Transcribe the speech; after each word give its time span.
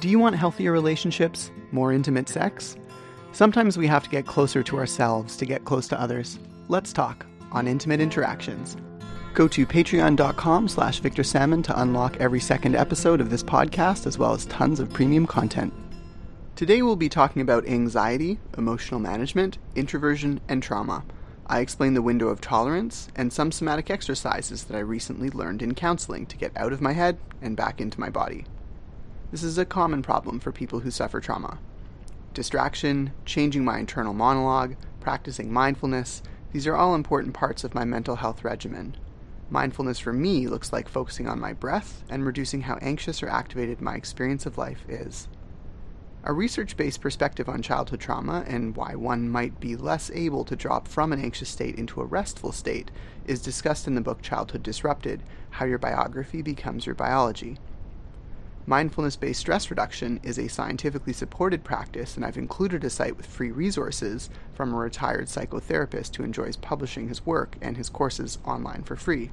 Do 0.00 0.08
you 0.08 0.18
want 0.18 0.34
healthier 0.34 0.72
relationships? 0.72 1.50
More 1.72 1.92
intimate 1.92 2.26
sex? 2.30 2.74
Sometimes 3.32 3.76
we 3.76 3.86
have 3.88 4.02
to 4.04 4.08
get 4.08 4.26
closer 4.26 4.62
to 4.62 4.78
ourselves 4.78 5.36
to 5.36 5.44
get 5.44 5.66
close 5.66 5.88
to 5.88 6.00
others. 6.00 6.38
Let's 6.68 6.94
talk 6.94 7.26
on 7.52 7.68
Intimate 7.68 8.00
Interactions. 8.00 8.78
Go 9.34 9.46
to 9.48 9.66
patreon.com 9.66 10.68
slash 10.68 11.00
Victor 11.00 11.22
Salmon 11.22 11.62
to 11.64 11.78
unlock 11.78 12.16
every 12.16 12.40
second 12.40 12.76
episode 12.76 13.20
of 13.20 13.28
this 13.28 13.42
podcast, 13.42 14.06
as 14.06 14.16
well 14.16 14.32
as 14.32 14.46
tons 14.46 14.80
of 14.80 14.90
premium 14.90 15.26
content. 15.26 15.70
Today 16.56 16.80
we'll 16.80 16.96
be 16.96 17.10
talking 17.10 17.42
about 17.42 17.68
anxiety, 17.68 18.38
emotional 18.56 19.00
management, 19.00 19.58
introversion, 19.74 20.40
and 20.48 20.62
trauma. 20.62 21.04
I 21.46 21.60
explain 21.60 21.92
the 21.92 22.00
window 22.00 22.28
of 22.28 22.40
tolerance 22.40 23.08
and 23.16 23.30
some 23.30 23.52
somatic 23.52 23.90
exercises 23.90 24.64
that 24.64 24.78
I 24.78 24.80
recently 24.80 25.28
learned 25.28 25.60
in 25.60 25.74
counseling 25.74 26.24
to 26.24 26.38
get 26.38 26.56
out 26.56 26.72
of 26.72 26.80
my 26.80 26.94
head 26.94 27.18
and 27.42 27.54
back 27.54 27.82
into 27.82 28.00
my 28.00 28.08
body. 28.08 28.46
This 29.30 29.44
is 29.44 29.58
a 29.58 29.64
common 29.64 30.02
problem 30.02 30.40
for 30.40 30.50
people 30.50 30.80
who 30.80 30.90
suffer 30.90 31.20
trauma. 31.20 31.58
Distraction, 32.34 33.12
changing 33.24 33.64
my 33.64 33.78
internal 33.78 34.12
monologue, 34.12 34.74
practicing 35.00 35.52
mindfulness, 35.52 36.22
these 36.52 36.66
are 36.66 36.74
all 36.74 36.96
important 36.96 37.32
parts 37.32 37.62
of 37.62 37.74
my 37.74 37.84
mental 37.84 38.16
health 38.16 38.42
regimen. 38.42 38.96
Mindfulness 39.48 40.00
for 40.00 40.12
me 40.12 40.48
looks 40.48 40.72
like 40.72 40.88
focusing 40.88 41.28
on 41.28 41.38
my 41.38 41.52
breath 41.52 42.02
and 42.08 42.26
reducing 42.26 42.62
how 42.62 42.76
anxious 42.82 43.22
or 43.22 43.28
activated 43.28 43.80
my 43.80 43.94
experience 43.94 44.46
of 44.46 44.58
life 44.58 44.84
is. 44.88 45.28
A 46.24 46.32
research 46.32 46.76
based 46.76 47.00
perspective 47.00 47.48
on 47.48 47.62
childhood 47.62 48.00
trauma 48.00 48.44
and 48.48 48.76
why 48.76 48.96
one 48.96 49.28
might 49.28 49.60
be 49.60 49.76
less 49.76 50.10
able 50.10 50.44
to 50.44 50.56
drop 50.56 50.88
from 50.88 51.12
an 51.12 51.22
anxious 51.22 51.48
state 51.48 51.76
into 51.76 52.00
a 52.00 52.04
restful 52.04 52.50
state 52.50 52.90
is 53.26 53.40
discussed 53.40 53.86
in 53.86 53.94
the 53.94 54.00
book 54.00 54.22
Childhood 54.22 54.64
Disrupted 54.64 55.22
How 55.50 55.66
Your 55.66 55.78
Biography 55.78 56.42
Becomes 56.42 56.84
Your 56.84 56.96
Biology. 56.96 57.58
Mindfulness 58.66 59.16
based 59.16 59.40
stress 59.40 59.70
reduction 59.70 60.20
is 60.22 60.38
a 60.38 60.48
scientifically 60.48 61.14
supported 61.14 61.64
practice, 61.64 62.16
and 62.16 62.24
I've 62.24 62.36
included 62.36 62.84
a 62.84 62.90
site 62.90 63.16
with 63.16 63.26
free 63.26 63.50
resources 63.50 64.28
from 64.52 64.72
a 64.72 64.76
retired 64.76 65.26
psychotherapist 65.26 66.14
who 66.16 66.22
enjoys 66.22 66.56
publishing 66.56 67.08
his 67.08 67.24
work 67.24 67.56
and 67.62 67.76
his 67.76 67.88
courses 67.88 68.38
online 68.44 68.82
for 68.82 68.96
free. 68.96 69.30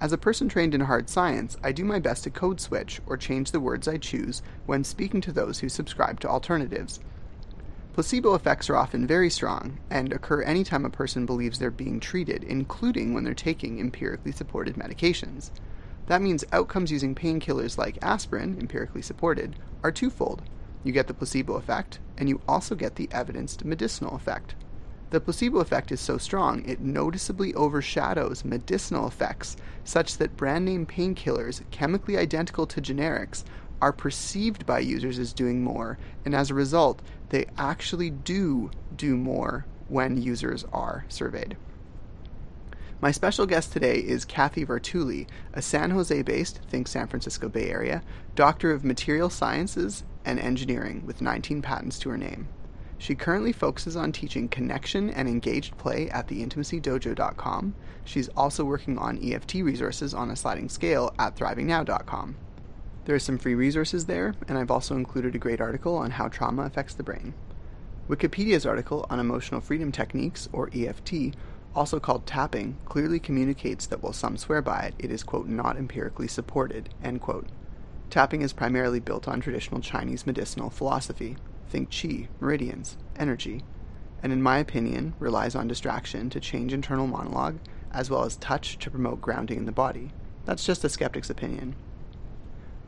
As 0.00 0.12
a 0.12 0.18
person 0.18 0.48
trained 0.48 0.74
in 0.74 0.82
hard 0.82 1.08
science, 1.08 1.56
I 1.62 1.72
do 1.72 1.84
my 1.84 1.98
best 1.98 2.24
to 2.24 2.30
code 2.30 2.60
switch 2.60 3.00
or 3.06 3.16
change 3.16 3.50
the 3.50 3.60
words 3.60 3.88
I 3.88 3.96
choose 3.96 4.42
when 4.66 4.84
speaking 4.84 5.20
to 5.22 5.32
those 5.32 5.58
who 5.58 5.68
subscribe 5.68 6.20
to 6.20 6.28
alternatives. 6.28 7.00
Placebo 7.94 8.34
effects 8.34 8.68
are 8.68 8.76
often 8.76 9.06
very 9.06 9.30
strong 9.30 9.78
and 9.90 10.12
occur 10.12 10.42
anytime 10.42 10.84
a 10.84 10.90
person 10.90 11.26
believes 11.26 11.58
they're 11.58 11.70
being 11.70 12.00
treated, 12.00 12.42
including 12.44 13.14
when 13.14 13.24
they're 13.24 13.34
taking 13.34 13.78
empirically 13.78 14.32
supported 14.32 14.76
medications. 14.76 15.50
That 16.06 16.22
means 16.22 16.44
outcomes 16.52 16.92
using 16.92 17.14
painkillers 17.14 17.78
like 17.78 17.98
aspirin, 18.02 18.58
empirically 18.60 19.02
supported, 19.02 19.56
are 19.82 19.92
twofold. 19.92 20.42
You 20.82 20.92
get 20.92 21.06
the 21.06 21.14
placebo 21.14 21.54
effect, 21.54 21.98
and 22.18 22.28
you 22.28 22.40
also 22.46 22.74
get 22.74 22.96
the 22.96 23.08
evidenced 23.10 23.64
medicinal 23.64 24.14
effect. 24.14 24.54
The 25.10 25.20
placebo 25.20 25.60
effect 25.60 25.92
is 25.92 26.00
so 26.00 26.18
strong 26.18 26.64
it 26.68 26.80
noticeably 26.80 27.54
overshadows 27.54 28.44
medicinal 28.44 29.06
effects, 29.06 29.56
such 29.84 30.18
that 30.18 30.36
brand 30.36 30.64
name 30.64 30.86
painkillers, 30.86 31.62
chemically 31.70 32.18
identical 32.18 32.66
to 32.66 32.82
generics, 32.82 33.44
are 33.80 33.92
perceived 33.92 34.66
by 34.66 34.80
users 34.80 35.18
as 35.18 35.32
doing 35.32 35.62
more, 35.62 35.98
and 36.24 36.34
as 36.34 36.50
a 36.50 36.54
result, 36.54 37.00
they 37.28 37.46
actually 37.56 38.10
do 38.10 38.70
do 38.96 39.16
more 39.16 39.66
when 39.88 40.20
users 40.20 40.64
are 40.72 41.04
surveyed. 41.08 41.56
My 43.00 43.10
special 43.10 43.44
guest 43.44 43.72
today 43.72 43.98
is 43.98 44.24
Kathy 44.24 44.64
Vartuli, 44.64 45.26
a 45.52 45.60
San 45.60 45.90
Jose 45.90 46.22
based, 46.22 46.60
think 46.68 46.88
San 46.88 47.06
Francisco 47.06 47.48
Bay 47.48 47.68
Area, 47.68 48.02
doctor 48.34 48.70
of 48.70 48.84
material 48.84 49.28
sciences 49.28 50.04
and 50.24 50.38
engineering 50.38 51.04
with 51.04 51.20
19 51.20 51.60
patents 51.60 51.98
to 51.98 52.10
her 52.10 52.16
name. 52.16 52.48
She 52.96 53.14
currently 53.14 53.52
focuses 53.52 53.96
on 53.96 54.12
teaching 54.12 54.48
connection 54.48 55.10
and 55.10 55.28
engaged 55.28 55.76
play 55.76 56.08
at 56.08 56.28
theintimacydojo.com. 56.28 57.74
She's 58.04 58.28
also 58.30 58.64
working 58.64 58.96
on 58.96 59.18
EFT 59.22 59.54
resources 59.56 60.14
on 60.14 60.30
a 60.30 60.36
sliding 60.36 60.68
scale 60.68 61.12
at 61.18 61.36
thrivingnow.com. 61.36 62.36
There 63.04 63.14
are 63.14 63.18
some 63.18 63.36
free 63.36 63.54
resources 63.54 64.06
there, 64.06 64.34
and 64.48 64.56
I've 64.56 64.70
also 64.70 64.96
included 64.96 65.34
a 65.34 65.38
great 65.38 65.60
article 65.60 65.96
on 65.96 66.12
how 66.12 66.28
trauma 66.28 66.62
affects 66.62 66.94
the 66.94 67.02
brain. 67.02 67.34
Wikipedia's 68.08 68.64
article 68.64 69.06
on 69.10 69.20
emotional 69.20 69.60
freedom 69.60 69.92
techniques, 69.92 70.48
or 70.52 70.70
EFT, 70.74 71.34
also 71.74 71.98
called 71.98 72.26
tapping, 72.26 72.76
clearly 72.84 73.18
communicates 73.18 73.86
that 73.86 74.02
while 74.02 74.12
some 74.12 74.36
swear 74.36 74.62
by 74.62 74.80
it, 74.80 74.94
it 74.98 75.10
is, 75.10 75.22
quote, 75.22 75.48
not 75.48 75.76
empirically 75.76 76.28
supported, 76.28 76.88
end 77.02 77.20
quote. 77.20 77.48
Tapping 78.10 78.42
is 78.42 78.52
primarily 78.52 79.00
built 79.00 79.26
on 79.26 79.40
traditional 79.40 79.80
Chinese 79.80 80.26
medicinal 80.26 80.70
philosophy, 80.70 81.36
think 81.68 81.90
qi, 81.90 82.28
meridians, 82.40 82.96
energy, 83.16 83.62
and 84.22 84.32
in 84.32 84.42
my 84.42 84.58
opinion, 84.58 85.14
relies 85.18 85.54
on 85.54 85.68
distraction 85.68 86.30
to 86.30 86.40
change 86.40 86.72
internal 86.72 87.06
monologue, 87.06 87.58
as 87.92 88.08
well 88.08 88.24
as 88.24 88.36
touch 88.36 88.78
to 88.78 88.90
promote 88.90 89.20
grounding 89.20 89.58
in 89.58 89.66
the 89.66 89.72
body. 89.72 90.10
That's 90.44 90.64
just 90.64 90.84
a 90.84 90.88
skeptic's 90.88 91.30
opinion. 91.30 91.74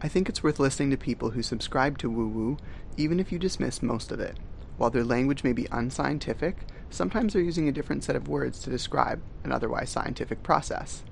I 0.00 0.08
think 0.08 0.28
it's 0.28 0.42
worth 0.42 0.60
listening 0.60 0.90
to 0.90 0.96
people 0.96 1.30
who 1.30 1.42
subscribe 1.42 1.98
to 1.98 2.10
woo 2.10 2.28
woo, 2.28 2.56
even 2.96 3.18
if 3.18 3.32
you 3.32 3.38
dismiss 3.38 3.82
most 3.82 4.12
of 4.12 4.20
it. 4.20 4.36
While 4.76 4.90
their 4.90 5.04
language 5.04 5.42
may 5.42 5.52
be 5.52 5.68
unscientific, 5.72 6.58
sometimes 6.96 7.32
they're 7.32 7.42
using 7.42 7.68
a 7.68 7.72
different 7.72 8.02
set 8.02 8.16
of 8.16 8.26
words 8.26 8.60
to 8.60 8.70
describe 8.70 9.20
an 9.44 9.52
otherwise 9.52 9.90
scientific 9.90 10.42
process. 10.42 11.04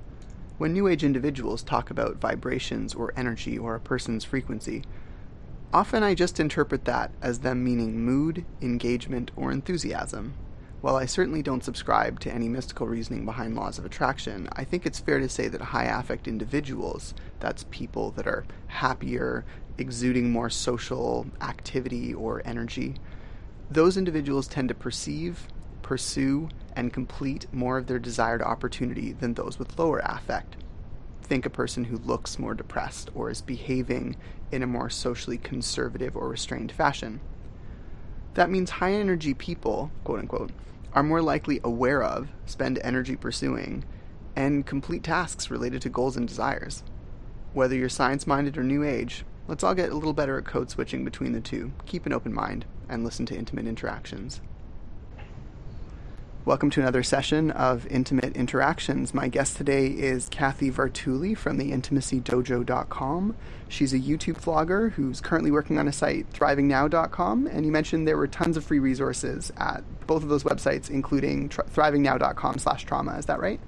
When 0.56 0.72
New 0.72 0.88
Age 0.88 1.04
individuals 1.04 1.62
talk 1.62 1.90
about 1.90 2.16
vibrations 2.16 2.94
or 2.94 3.12
energy 3.16 3.58
or 3.58 3.74
a 3.74 3.80
person's 3.80 4.24
frequency, 4.24 4.82
often 5.72 6.02
I 6.02 6.14
just 6.14 6.40
interpret 6.40 6.86
that 6.86 7.10
as 7.20 7.40
them 7.40 7.62
meaning 7.62 8.04
mood, 8.04 8.44
engagement, 8.62 9.30
or 9.36 9.52
enthusiasm. 9.52 10.34
While 10.80 10.96
I 10.96 11.06
certainly 11.06 11.42
don't 11.42 11.64
subscribe 11.64 12.20
to 12.20 12.32
any 12.32 12.48
mystical 12.48 12.86
reasoning 12.86 13.24
behind 13.24 13.54
laws 13.54 13.78
of 13.78 13.84
attraction, 13.84 14.48
I 14.52 14.64
think 14.64 14.86
it's 14.86 15.00
fair 15.00 15.18
to 15.18 15.28
say 15.28 15.48
that 15.48 15.60
high 15.60 15.86
affect 15.86 16.28
individuals, 16.28 17.14
that's 17.40 17.66
people 17.70 18.10
that 18.12 18.26
are 18.26 18.46
happier, 18.68 19.44
exuding 19.76 20.30
more 20.30 20.50
social 20.50 21.26
activity 21.40 22.14
or 22.14 22.42
energy, 22.44 22.94
those 23.70 23.96
individuals 23.96 24.46
tend 24.46 24.68
to 24.68 24.74
perceive, 24.74 25.48
pursue, 25.84 26.48
and 26.74 26.92
complete 26.92 27.46
more 27.52 27.78
of 27.78 27.86
their 27.86 28.00
desired 28.00 28.42
opportunity 28.42 29.12
than 29.12 29.34
those 29.34 29.58
with 29.60 29.78
lower 29.78 30.00
affect. 30.04 30.56
Think 31.22 31.46
a 31.46 31.50
person 31.50 31.84
who 31.84 31.98
looks 31.98 32.38
more 32.38 32.54
depressed 32.54 33.10
or 33.14 33.30
is 33.30 33.40
behaving 33.40 34.16
in 34.50 34.64
a 34.64 34.66
more 34.66 34.90
socially 34.90 35.38
conservative 35.38 36.16
or 36.16 36.28
restrained 36.28 36.72
fashion. 36.72 37.20
That 38.34 38.50
means 38.50 38.70
high 38.70 38.94
energy 38.94 39.34
people, 39.34 39.92
quote 40.02 40.18
unquote, 40.18 40.50
are 40.92 41.02
more 41.04 41.22
likely 41.22 41.60
aware 41.62 42.02
of, 42.02 42.28
spend 42.46 42.80
energy 42.82 43.14
pursuing, 43.14 43.84
and 44.34 44.66
complete 44.66 45.04
tasks 45.04 45.50
related 45.50 45.82
to 45.82 45.88
goals 45.88 46.16
and 46.16 46.26
desires. 46.26 46.82
Whether 47.52 47.76
you're 47.76 47.88
science 47.88 48.26
minded 48.26 48.58
or 48.58 48.64
new 48.64 48.82
age, 48.82 49.24
let's 49.46 49.62
all 49.62 49.74
get 49.74 49.90
a 49.90 49.94
little 49.94 50.12
better 50.12 50.38
at 50.38 50.44
code 50.44 50.70
switching 50.70 51.04
between 51.04 51.32
the 51.32 51.40
two. 51.40 51.72
Keep 51.86 52.06
an 52.06 52.12
open 52.12 52.32
mind 52.32 52.64
and 52.88 53.04
listen 53.04 53.26
to 53.26 53.36
intimate 53.36 53.66
interactions. 53.66 54.40
Welcome 56.46 56.68
to 56.72 56.80
another 56.82 57.02
session 57.02 57.50
of 57.52 57.86
Intimate 57.86 58.36
Interactions. 58.36 59.14
My 59.14 59.28
guest 59.28 59.56
today 59.56 59.86
is 59.86 60.28
Kathy 60.28 60.70
Vartuli 60.70 61.34
from 61.34 61.56
the 61.56 61.72
intimacydojo.com. 61.72 63.34
She's 63.66 63.94
a 63.94 63.98
YouTube 63.98 64.38
vlogger 64.42 64.92
who's 64.92 65.22
currently 65.22 65.50
working 65.50 65.78
on 65.78 65.88
a 65.88 65.92
site, 65.92 66.30
thrivingnow.com, 66.34 67.46
and 67.46 67.64
you 67.64 67.72
mentioned 67.72 68.06
there 68.06 68.18
were 68.18 68.26
tons 68.26 68.58
of 68.58 68.64
free 68.64 68.78
resources 68.78 69.54
at 69.56 69.84
both 70.06 70.22
of 70.22 70.28
those 70.28 70.44
websites, 70.44 70.90
including 70.90 71.48
tr- 71.48 71.62
thrivingnow.com 71.62 72.58
slash 72.58 72.84
trauma. 72.84 73.16
Is 73.16 73.24
that 73.24 73.40
right? 73.40 73.58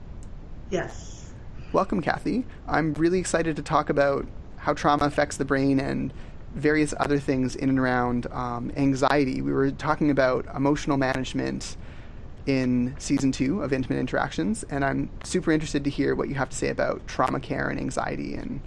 Yes. 0.69 1.33
Welcome, 1.73 2.03
Kathy. 2.03 2.45
I'm 2.69 2.93
really 2.93 3.21
excited 3.21 3.57
to 3.57 3.63
talk 3.63 3.89
about 3.89 4.27
how 4.59 4.75
trauma 4.75 5.07
affects 5.07 5.39
the 5.39 5.47
brain 5.47 5.81
and 5.81 6.13
various 6.55 6.93
other 7.01 7.21
things 7.21 7.57
in 7.57 7.71
and 7.71 7.79
around 7.79 8.27
um, 8.33 8.71
anxiety. 8.77 9.41
We 9.41 9.55
were 9.55 9.71
talking 9.71 10.11
about 10.11 10.45
emotional 10.55 10.99
management 10.99 11.79
in 12.47 12.95
season 12.99 13.33
two 13.33 13.63
of 13.63 13.73
Intimate 13.73 13.99
Interactions, 13.99 14.65
and 14.65 14.85
I'm 14.85 15.11
super 15.25 15.51
interested 15.53 15.85
to 15.85 15.91
hear 15.91 16.15
what 16.15 16.29
you 16.29 16.35
have 16.37 16.49
to 16.51 16.57
say 16.57 16.69
about 16.69 17.07
trauma 17.07 17.41
care 17.41 17.69
and 17.69 17.79
anxiety, 17.79 18.35
and 18.35 18.61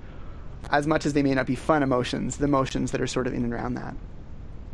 as 0.71 0.85
much 0.85 1.05
as 1.05 1.13
they 1.13 1.23
may 1.23 1.33
not 1.33 1.45
be 1.45 1.55
fun 1.55 1.81
emotions, 1.81 2.37
the 2.37 2.45
emotions 2.45 2.91
that 2.91 3.01
are 3.01 3.07
sort 3.07 3.27
of 3.27 3.33
in 3.33 3.43
and 3.43 3.53
around 3.53 3.75
that. 3.75 3.95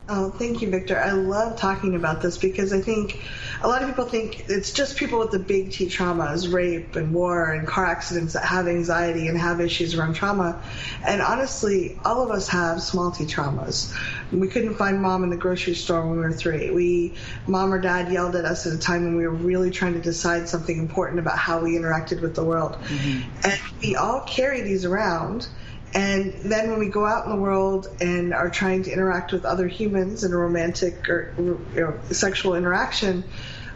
Oh, 0.07 0.29
thank 0.29 0.61
you, 0.61 0.69
Victor. 0.69 0.99
I 0.99 1.13
love 1.13 1.57
talking 1.57 1.95
about 1.95 2.21
this 2.21 2.37
because 2.37 2.71
I 2.71 2.79
think 2.79 3.23
a 3.63 3.67
lot 3.67 3.81
of 3.81 3.89
people 3.89 4.05
think 4.05 4.45
it's 4.49 4.71
just 4.71 4.97
people 4.97 5.17
with 5.17 5.31
the 5.31 5.39
big 5.39 5.71
T 5.71 5.87
traumas, 5.87 6.53
rape 6.53 6.95
and 6.95 7.11
war 7.11 7.51
and 7.53 7.67
car 7.67 7.87
accidents 7.87 8.33
that 8.33 8.45
have 8.45 8.67
anxiety 8.67 9.27
and 9.27 9.37
have 9.37 9.59
issues 9.59 9.95
around 9.95 10.13
trauma. 10.13 10.61
And 11.03 11.23
honestly, 11.23 11.99
all 12.05 12.21
of 12.21 12.29
us 12.29 12.47
have 12.49 12.83
small 12.83 13.09
T 13.09 13.25
traumas. 13.25 13.95
We 14.31 14.47
couldn't 14.47 14.75
find 14.75 15.01
mom 15.01 15.23
in 15.23 15.31
the 15.31 15.37
grocery 15.37 15.73
store 15.73 16.01
when 16.01 16.17
we 16.17 16.23
were 16.23 16.33
three. 16.33 16.69
We, 16.69 17.15
mom 17.47 17.73
or 17.73 17.81
dad 17.81 18.11
yelled 18.11 18.35
at 18.35 18.45
us 18.45 18.67
at 18.67 18.73
a 18.73 18.77
time 18.77 19.05
when 19.05 19.15
we 19.15 19.25
were 19.25 19.33
really 19.33 19.71
trying 19.71 19.93
to 19.93 20.01
decide 20.01 20.47
something 20.47 20.77
important 20.77 21.17
about 21.17 21.39
how 21.39 21.61
we 21.61 21.71
interacted 21.71 22.21
with 22.21 22.35
the 22.35 22.43
world. 22.43 22.73
Mm-hmm. 22.73 23.47
And 23.47 23.59
we 23.81 23.95
all 23.95 24.21
carry 24.21 24.61
these 24.61 24.85
around 24.85 25.47
And 25.95 26.33
then 26.33 26.69
when 26.69 26.79
we 26.79 26.89
go 26.89 27.05
out 27.05 27.23
in 27.25 27.31
the 27.31 27.37
world 27.37 27.87
and 28.01 28.33
are 28.33 28.49
trying 28.49 28.83
to 28.83 28.91
interact 28.91 29.31
with 29.31 29.45
other 29.45 29.65
humans 29.65 30.25
in 30.25 30.33
a 30.33 30.37
romantic 30.37 31.09
or 31.09 31.33
you 31.37 31.59
know, 31.73 31.97
sexual 32.11 32.55
interaction, 32.55 33.23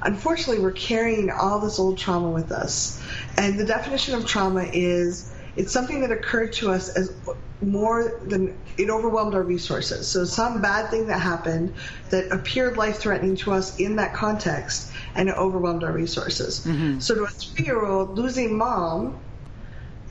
unfortunately 0.01 0.61
we're 0.61 0.73
carrying 0.73 1.31
all 1.31 1.61
this 1.61 1.79
old 1.79 1.97
trauma 1.97 2.29
with 2.29 2.51
us. 2.51 3.01
And 3.37 3.57
the 3.57 3.65
definition 3.65 4.15
of 4.15 4.25
trauma 4.25 4.63
is 4.63 5.33
it's 5.55 5.71
something 5.71 6.01
that 6.01 6.11
occurred 6.11 6.53
to 6.53 6.71
us 6.71 6.89
as 6.89 7.13
more 7.61 8.19
than 8.25 8.57
it 8.77 8.89
overwhelmed 8.89 9.33
our 9.33 9.43
resources. 9.43 10.07
So 10.07 10.25
some 10.25 10.61
bad 10.61 10.89
thing 10.89 11.07
that 11.07 11.19
happened 11.19 11.73
that 12.09 12.31
appeared 12.31 12.77
life 12.77 12.97
threatening 12.97 13.35
to 13.37 13.53
us 13.53 13.79
in 13.79 13.95
that 13.97 14.13
context 14.13 14.91
and 15.15 15.29
it 15.29 15.35
overwhelmed 15.35 15.83
our 15.83 15.91
resources. 15.91 16.65
Mm-hmm. 16.65 16.99
So 16.99 17.15
to 17.15 17.23
a 17.23 17.27
three 17.27 17.65
year 17.65 17.85
old 17.85 18.17
losing 18.17 18.57
mom 18.57 19.19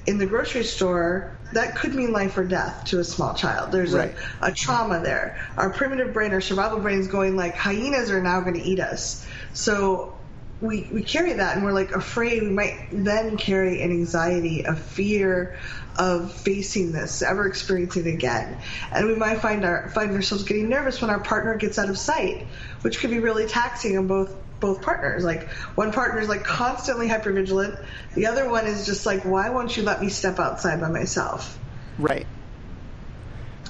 in 0.06 0.18
the 0.18 0.26
grocery 0.26 0.64
store, 0.64 1.37
that 1.52 1.76
could 1.76 1.94
mean 1.94 2.12
life 2.12 2.36
or 2.36 2.44
death 2.44 2.84
to 2.86 3.00
a 3.00 3.04
small 3.04 3.34
child. 3.34 3.72
There's 3.72 3.92
right. 3.92 4.14
a, 4.40 4.46
a 4.46 4.52
trauma 4.52 5.00
there. 5.00 5.38
Our 5.56 5.70
primitive 5.70 6.12
brain, 6.12 6.32
our 6.32 6.40
survival 6.40 6.80
brain 6.80 6.98
is 6.98 7.08
going 7.08 7.36
like 7.36 7.54
hyenas 7.54 8.10
are 8.10 8.22
now 8.22 8.40
going 8.40 8.54
to 8.54 8.62
eat 8.62 8.80
us. 8.80 9.26
So 9.52 10.17
we, 10.60 10.88
we 10.92 11.02
carry 11.02 11.34
that 11.34 11.56
and 11.56 11.64
we're 11.64 11.72
like 11.72 11.92
afraid 11.92 12.42
we 12.42 12.50
might 12.50 12.88
then 12.90 13.36
carry 13.36 13.80
an 13.82 13.90
anxiety, 13.90 14.62
a 14.62 14.74
fear 14.74 15.56
of 15.96 16.32
facing 16.32 16.92
this, 16.92 17.22
ever 17.22 17.46
experiencing 17.46 18.06
it 18.06 18.14
again. 18.14 18.58
And 18.92 19.06
we 19.06 19.14
might 19.14 19.40
find 19.40 19.64
our 19.64 19.88
find 19.90 20.12
ourselves 20.12 20.44
getting 20.44 20.68
nervous 20.68 21.00
when 21.00 21.10
our 21.10 21.20
partner 21.20 21.56
gets 21.56 21.78
out 21.78 21.90
of 21.90 21.98
sight, 21.98 22.46
which 22.82 23.00
could 23.00 23.10
be 23.10 23.18
really 23.20 23.46
taxing 23.46 23.96
on 23.98 24.06
both 24.06 24.34
both 24.60 24.82
partners. 24.82 25.24
Like 25.24 25.48
one 25.74 25.92
partner 25.92 26.20
is 26.20 26.28
like 26.28 26.44
constantly 26.44 27.08
hypervigilant, 27.08 27.84
the 28.14 28.26
other 28.26 28.48
one 28.48 28.66
is 28.66 28.86
just 28.86 29.06
like, 29.06 29.24
why 29.24 29.50
won't 29.50 29.76
you 29.76 29.84
let 29.84 30.00
me 30.00 30.08
step 30.08 30.38
outside 30.38 30.80
by 30.80 30.88
myself? 30.88 31.58
Right. 31.98 32.26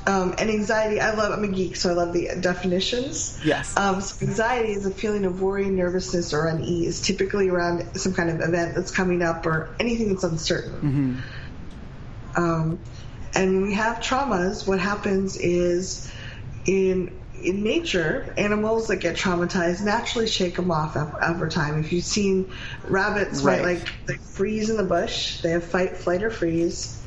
Um, 0.07 0.35
and 0.39 0.49
anxiety, 0.49 1.01
I 1.01 1.15
love, 1.15 1.33
I'm 1.33 1.45
a 1.45 1.49
geek, 1.49 1.77
so 1.77 1.91
I 1.91 1.93
love 1.93 2.13
the 2.13 2.31
definitions. 2.41 3.39
Yes. 3.45 3.77
Um, 3.77 4.01
so 4.01 4.27
anxiety 4.27 4.73
is 4.73 4.87
a 4.87 4.91
feeling 4.91 5.25
of 5.25 5.43
worry, 5.43 5.69
nervousness, 5.69 6.33
or 6.33 6.47
unease, 6.47 7.01
typically 7.01 7.49
around 7.49 7.97
some 7.97 8.15
kind 8.15 8.31
of 8.31 8.41
event 8.41 8.75
that's 8.75 8.91
coming 8.91 9.23
up 9.23 9.45
or 9.45 9.75
anything 9.79 10.09
that's 10.09 10.25
uncertain. 10.25 11.23
Mm-hmm. 12.35 12.43
Um, 12.43 12.79
and 13.35 13.55
when 13.55 13.63
we 13.63 13.75
have 13.75 13.99
traumas, 13.99 14.67
what 14.67 14.81
happens 14.81 15.37
is 15.37 16.11
in 16.67 17.19
in 17.43 17.63
nature, 17.63 18.35
animals 18.37 18.89
that 18.89 18.97
get 18.97 19.17
traumatized 19.17 19.85
naturally 19.85 20.27
shake 20.27 20.57
them 20.57 20.73
off 20.73 20.97
over 20.97 21.49
time. 21.49 21.79
If 21.79 21.93
you've 21.93 22.05
seen 22.05 22.51
rabbits, 22.85 23.43
right, 23.43 23.65
right 23.65 23.77
like 23.77 24.07
they 24.07 24.15
freeze 24.15 24.71
in 24.71 24.77
the 24.77 24.83
bush, 24.83 25.41
they 25.41 25.51
have 25.51 25.63
fight, 25.63 25.97
flight, 25.97 26.25
or 26.25 26.31
freeze 26.31 27.01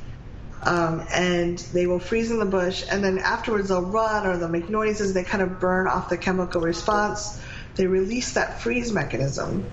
um, 0.64 1.06
and 1.12 1.58
they 1.58 1.88
will 1.88 2.00
freeze 2.00 2.30
in 2.32 2.40
the 2.40 2.46
bush, 2.46 2.84
and 2.90 3.04
then 3.04 3.18
afterwards 3.18 3.70
they'll 3.70 3.82
run 3.82 4.28
or 4.28 4.38
they'll 4.38 4.48
make 4.48 4.70
noises. 4.70 5.14
They 5.14 5.24
kind 5.24 5.42
of 5.42 5.60
burn 5.60 5.88
off 5.88 6.10
the 6.10 6.18
chemical 6.18 6.62
response. 6.62 7.42
They 7.76 7.88
release 7.88 8.34
that 8.34 8.62
freeze 8.62 8.92
mechanism, 8.92 9.66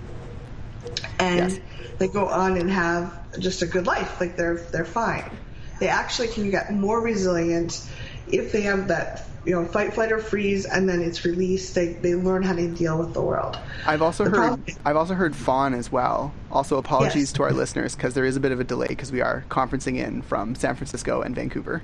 and 1.19 1.51
yes. 1.51 1.61
they 1.99 2.09
go 2.09 2.27
on 2.29 2.57
and 2.57 2.71
have 2.71 3.13
just 3.39 3.63
a 3.63 3.67
good 3.67 3.87
life. 3.87 4.21
Like 4.21 4.37
they're 4.37 4.57
they're 4.57 4.85
fine. 4.85 5.31
They 5.79 5.89
actually 5.89 6.29
can 6.29 6.51
get 6.51 6.73
more 6.73 7.01
resilient 7.01 7.87
if 8.27 8.53
they 8.53 8.63
have 8.63 8.89
that 8.89 9.27
you 9.49 9.55
know 9.55 9.65
fight 9.65 9.95
flight 9.95 10.13
or 10.13 10.19
freeze 10.19 10.67
and 10.67 10.87
then 10.87 11.01
it's 11.01 11.25
released. 11.25 11.75
They, 11.75 11.95
they 11.95 12.15
learn 12.15 12.43
how 12.43 12.53
to 12.53 12.69
deal 12.69 12.99
with 12.99 13.15
the 13.15 13.23
world. 13.23 13.59
I've 13.87 14.03
also 14.03 14.25
the 14.25 14.31
heard 14.31 14.77
i've 14.85 14.97
also 14.97 15.15
heard 15.15 15.35
fawn 15.35 15.73
as 15.73 15.91
well. 15.91 16.35
Also 16.53 16.77
apologies 16.77 17.31
yes. 17.31 17.33
to 17.33 17.43
our 17.45 17.53
listeners 17.53 17.97
because 17.97 18.13
there 18.13 18.27
is 18.27 18.37
a 18.37 18.41
bit 18.41 18.53
of 18.53 18.61
a 18.61 18.65
delay 18.65 18.89
because 18.89 19.11
we 19.11 19.23
are 19.23 19.47
conferencing 19.49 19.97
in 19.97 20.21
from 20.21 20.55
san 20.55 20.75
francisco 20.75 21.23
and 21.23 21.35
vancouver 21.35 21.83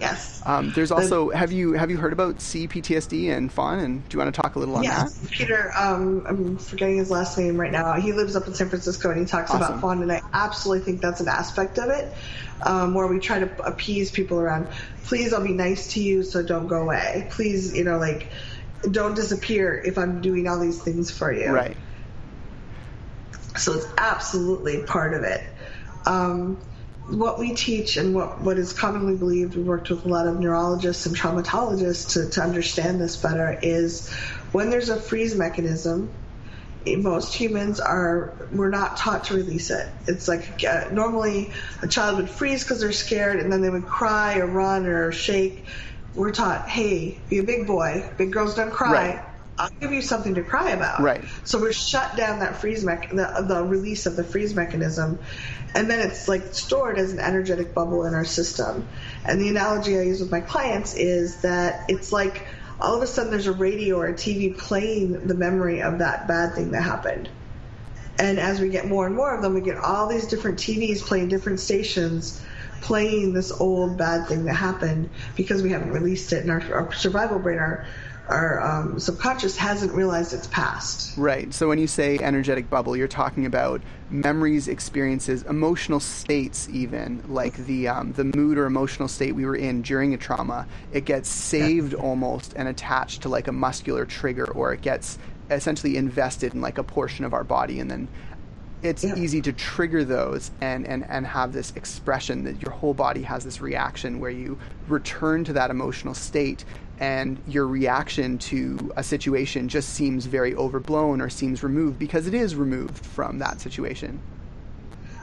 yes 0.00 0.42
um, 0.46 0.72
there's 0.74 0.90
also 0.90 1.30
the, 1.30 1.36
have 1.36 1.52
you 1.52 1.72
have 1.72 1.90
you 1.90 1.96
heard 1.96 2.12
about 2.12 2.36
cptsd 2.36 3.30
and 3.30 3.52
fawn 3.52 3.78
and 3.78 4.08
do 4.08 4.16
you 4.16 4.18
want 4.22 4.34
to 4.34 4.40
talk 4.40 4.56
a 4.56 4.58
little 4.58 4.76
on 4.76 4.82
yes, 4.82 5.14
that 5.14 5.30
peter 5.30 5.72
um, 5.76 6.24
i'm 6.28 6.58
forgetting 6.58 6.98
his 6.98 7.10
last 7.10 7.38
name 7.38 7.58
right 7.60 7.72
now 7.72 7.94
he 7.94 8.12
lives 8.12 8.36
up 8.36 8.46
in 8.46 8.54
san 8.54 8.68
francisco 8.68 9.10
and 9.10 9.20
he 9.20 9.26
talks 9.26 9.50
awesome. 9.50 9.62
about 9.62 9.80
fawn 9.80 10.02
and 10.02 10.10
i 10.10 10.20
absolutely 10.32 10.84
think 10.84 11.00
that's 11.00 11.20
an 11.20 11.28
aspect 11.28 11.78
of 11.78 11.90
it 11.90 12.12
um, 12.64 12.94
where 12.94 13.06
we 13.06 13.18
try 13.18 13.38
to 13.38 13.62
appease 13.64 14.10
people 14.10 14.38
around. 14.38 14.68
Please, 15.04 15.32
I'll 15.32 15.44
be 15.44 15.52
nice 15.52 15.92
to 15.94 16.02
you, 16.02 16.22
so 16.22 16.42
don't 16.42 16.66
go 16.66 16.82
away. 16.82 17.26
Please, 17.30 17.76
you 17.76 17.84
know, 17.84 17.98
like, 17.98 18.28
don't 18.90 19.14
disappear 19.14 19.80
if 19.84 19.98
I'm 19.98 20.20
doing 20.20 20.48
all 20.48 20.58
these 20.58 20.82
things 20.82 21.10
for 21.10 21.32
you. 21.32 21.50
Right. 21.50 21.76
So 23.56 23.74
it's 23.74 23.86
absolutely 23.98 24.82
part 24.82 25.14
of 25.14 25.22
it. 25.22 25.42
Um, 26.06 26.58
what 27.08 27.38
we 27.38 27.54
teach 27.54 27.96
and 27.96 28.14
what, 28.14 28.40
what 28.40 28.58
is 28.58 28.72
commonly 28.72 29.16
believed, 29.16 29.56
we 29.56 29.62
worked 29.62 29.90
with 29.90 30.04
a 30.04 30.08
lot 30.08 30.26
of 30.26 30.40
neurologists 30.40 31.06
and 31.06 31.14
traumatologists 31.14 32.14
to, 32.14 32.30
to 32.30 32.42
understand 32.42 33.00
this 33.00 33.16
better, 33.16 33.58
is 33.62 34.10
when 34.52 34.70
there's 34.70 34.88
a 34.88 35.00
freeze 35.00 35.34
mechanism, 35.34 36.10
most 36.86 37.34
humans 37.34 37.80
are 37.80 38.34
we're 38.52 38.68
not 38.68 38.96
taught 38.96 39.24
to 39.24 39.34
release 39.34 39.70
it. 39.70 39.88
It's 40.06 40.28
like 40.28 40.64
uh, 40.64 40.88
normally 40.92 41.50
a 41.82 41.88
child 41.88 42.18
would 42.18 42.28
freeze 42.28 42.62
because 42.62 42.80
they're 42.80 42.92
scared, 42.92 43.40
and 43.40 43.50
then 43.50 43.62
they 43.62 43.70
would 43.70 43.86
cry 43.86 44.38
or 44.38 44.46
run 44.46 44.86
or 44.86 45.10
shake. 45.10 45.64
We're 46.14 46.32
taught, 46.32 46.68
hey, 46.68 47.18
be 47.28 47.38
a 47.38 47.42
big 47.42 47.66
boy. 47.66 48.08
Big 48.18 48.32
girls 48.32 48.54
don't 48.54 48.70
cry. 48.70 48.92
Right. 48.92 49.24
I'll 49.56 49.70
give 49.70 49.92
you 49.92 50.02
something 50.02 50.34
to 50.34 50.42
cry 50.42 50.70
about. 50.70 51.00
Right. 51.00 51.24
So 51.44 51.60
we're 51.60 51.72
shut 51.72 52.16
down 52.16 52.40
that 52.40 52.56
freeze 52.56 52.84
mech, 52.84 53.10
the, 53.10 53.44
the 53.46 53.62
release 53.62 54.06
of 54.06 54.16
the 54.16 54.24
freeze 54.24 54.54
mechanism, 54.54 55.18
and 55.74 55.90
then 55.90 56.00
it's 56.00 56.28
like 56.28 56.54
stored 56.54 56.98
as 56.98 57.12
an 57.12 57.18
energetic 57.18 57.74
bubble 57.74 58.04
in 58.04 58.14
our 58.14 58.24
system. 58.24 58.86
And 59.24 59.40
the 59.40 59.48
analogy 59.48 59.98
I 59.98 60.02
use 60.02 60.20
with 60.20 60.30
my 60.30 60.40
clients 60.40 60.94
is 60.94 61.42
that 61.42 61.84
it's 61.88 62.12
like 62.12 62.46
all 62.80 62.94
of 62.94 63.02
a 63.02 63.06
sudden 63.06 63.30
there's 63.30 63.46
a 63.46 63.52
radio 63.52 63.98
or 63.98 64.06
a 64.06 64.14
TV 64.14 64.56
playing 64.56 65.26
the 65.26 65.34
memory 65.34 65.82
of 65.82 65.98
that 65.98 66.28
bad 66.28 66.54
thing 66.54 66.70
that 66.72 66.82
happened. 66.82 67.28
And 68.18 68.38
as 68.38 68.60
we 68.60 68.68
get 68.68 68.86
more 68.86 69.06
and 69.06 69.16
more 69.16 69.34
of 69.34 69.42
them, 69.42 69.54
we 69.54 69.60
get 69.60 69.76
all 69.76 70.06
these 70.06 70.28
different 70.28 70.58
TVs 70.58 71.00
playing 71.00 71.28
different 71.28 71.58
stations 71.58 72.40
playing 72.84 73.32
this 73.32 73.50
old 73.50 73.96
bad 73.96 74.28
thing 74.28 74.44
that 74.44 74.52
happened 74.52 75.08
because 75.36 75.62
we 75.62 75.70
haven't 75.70 75.90
released 75.90 76.34
it 76.34 76.44
in 76.44 76.50
our, 76.50 76.60
our 76.74 76.92
survival 76.92 77.38
brain, 77.38 77.58
our 77.58 77.86
our 78.28 78.60
um, 78.60 78.98
subconscious 78.98 79.56
hasn't 79.56 79.92
realized 79.92 80.32
it's 80.32 80.46
past. 80.46 81.16
Right. 81.18 81.52
So 81.52 81.68
when 81.68 81.78
you 81.78 81.86
say 81.86 82.18
energetic 82.18 82.70
bubble, 82.70 82.96
you're 82.96 83.06
talking 83.06 83.44
about 83.44 83.82
memories, 84.10 84.68
experiences, 84.68 85.42
emotional 85.42 86.00
states, 86.00 86.68
even 86.70 87.22
like 87.28 87.54
the 87.66 87.88
um, 87.88 88.12
the 88.12 88.24
mood 88.24 88.56
or 88.56 88.64
emotional 88.64 89.08
state 89.08 89.34
we 89.34 89.44
were 89.44 89.56
in 89.56 89.82
during 89.82 90.14
a 90.14 90.16
trauma. 90.16 90.66
It 90.92 91.04
gets 91.04 91.28
saved 91.28 91.92
yeah. 91.92 91.98
almost 91.98 92.54
and 92.56 92.66
attached 92.68 93.22
to 93.22 93.28
like 93.28 93.46
a 93.46 93.52
muscular 93.52 94.06
trigger, 94.06 94.50
or 94.52 94.72
it 94.72 94.80
gets 94.80 95.18
essentially 95.50 95.96
invested 95.96 96.54
in 96.54 96.62
like 96.62 96.78
a 96.78 96.84
portion 96.84 97.26
of 97.26 97.34
our 97.34 97.44
body, 97.44 97.78
and 97.78 97.90
then 97.90 98.08
it's 98.84 99.02
yeah. 99.02 99.16
easy 99.16 99.40
to 99.40 99.52
trigger 99.52 100.04
those 100.04 100.50
and, 100.60 100.86
and, 100.86 101.08
and 101.08 101.26
have 101.26 101.54
this 101.54 101.72
expression 101.74 102.44
that 102.44 102.60
your 102.60 102.70
whole 102.70 102.92
body 102.92 103.22
has 103.22 103.42
this 103.42 103.60
reaction 103.62 104.20
where 104.20 104.30
you 104.30 104.58
return 104.88 105.42
to 105.44 105.54
that 105.54 105.70
emotional 105.70 106.12
state 106.12 106.66
and 106.98 107.40
your 107.46 107.66
reaction 107.66 108.38
to 108.38 108.92
a 108.96 109.02
situation 109.02 109.68
just 109.68 109.90
seems 109.90 110.26
very 110.26 110.54
overblown 110.54 111.20
or 111.20 111.28
seems 111.28 111.62
removed 111.62 111.98
because 111.98 112.26
it 112.26 112.34
is 112.34 112.54
removed 112.54 113.04
from 113.04 113.38
that 113.38 113.60
situation. 113.60 114.20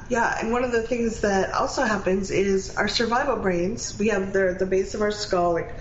Yeah, 0.10 0.38
and 0.42 0.52
one 0.52 0.66
of 0.66 0.74
the 0.74 0.82
things 0.82 1.22
that 1.22 1.54
also 1.54 1.84
happens 1.84 2.32
is 2.32 2.76
our 2.76 2.90
survival 2.90 3.38
brains, 3.38 3.98
we 3.98 4.10
have 4.10 4.34
the, 4.34 4.58
the 4.60 4.66
base 4.66 4.94
of 4.94 5.02
our 5.02 5.12
skull, 5.12 5.54
like 5.54 5.74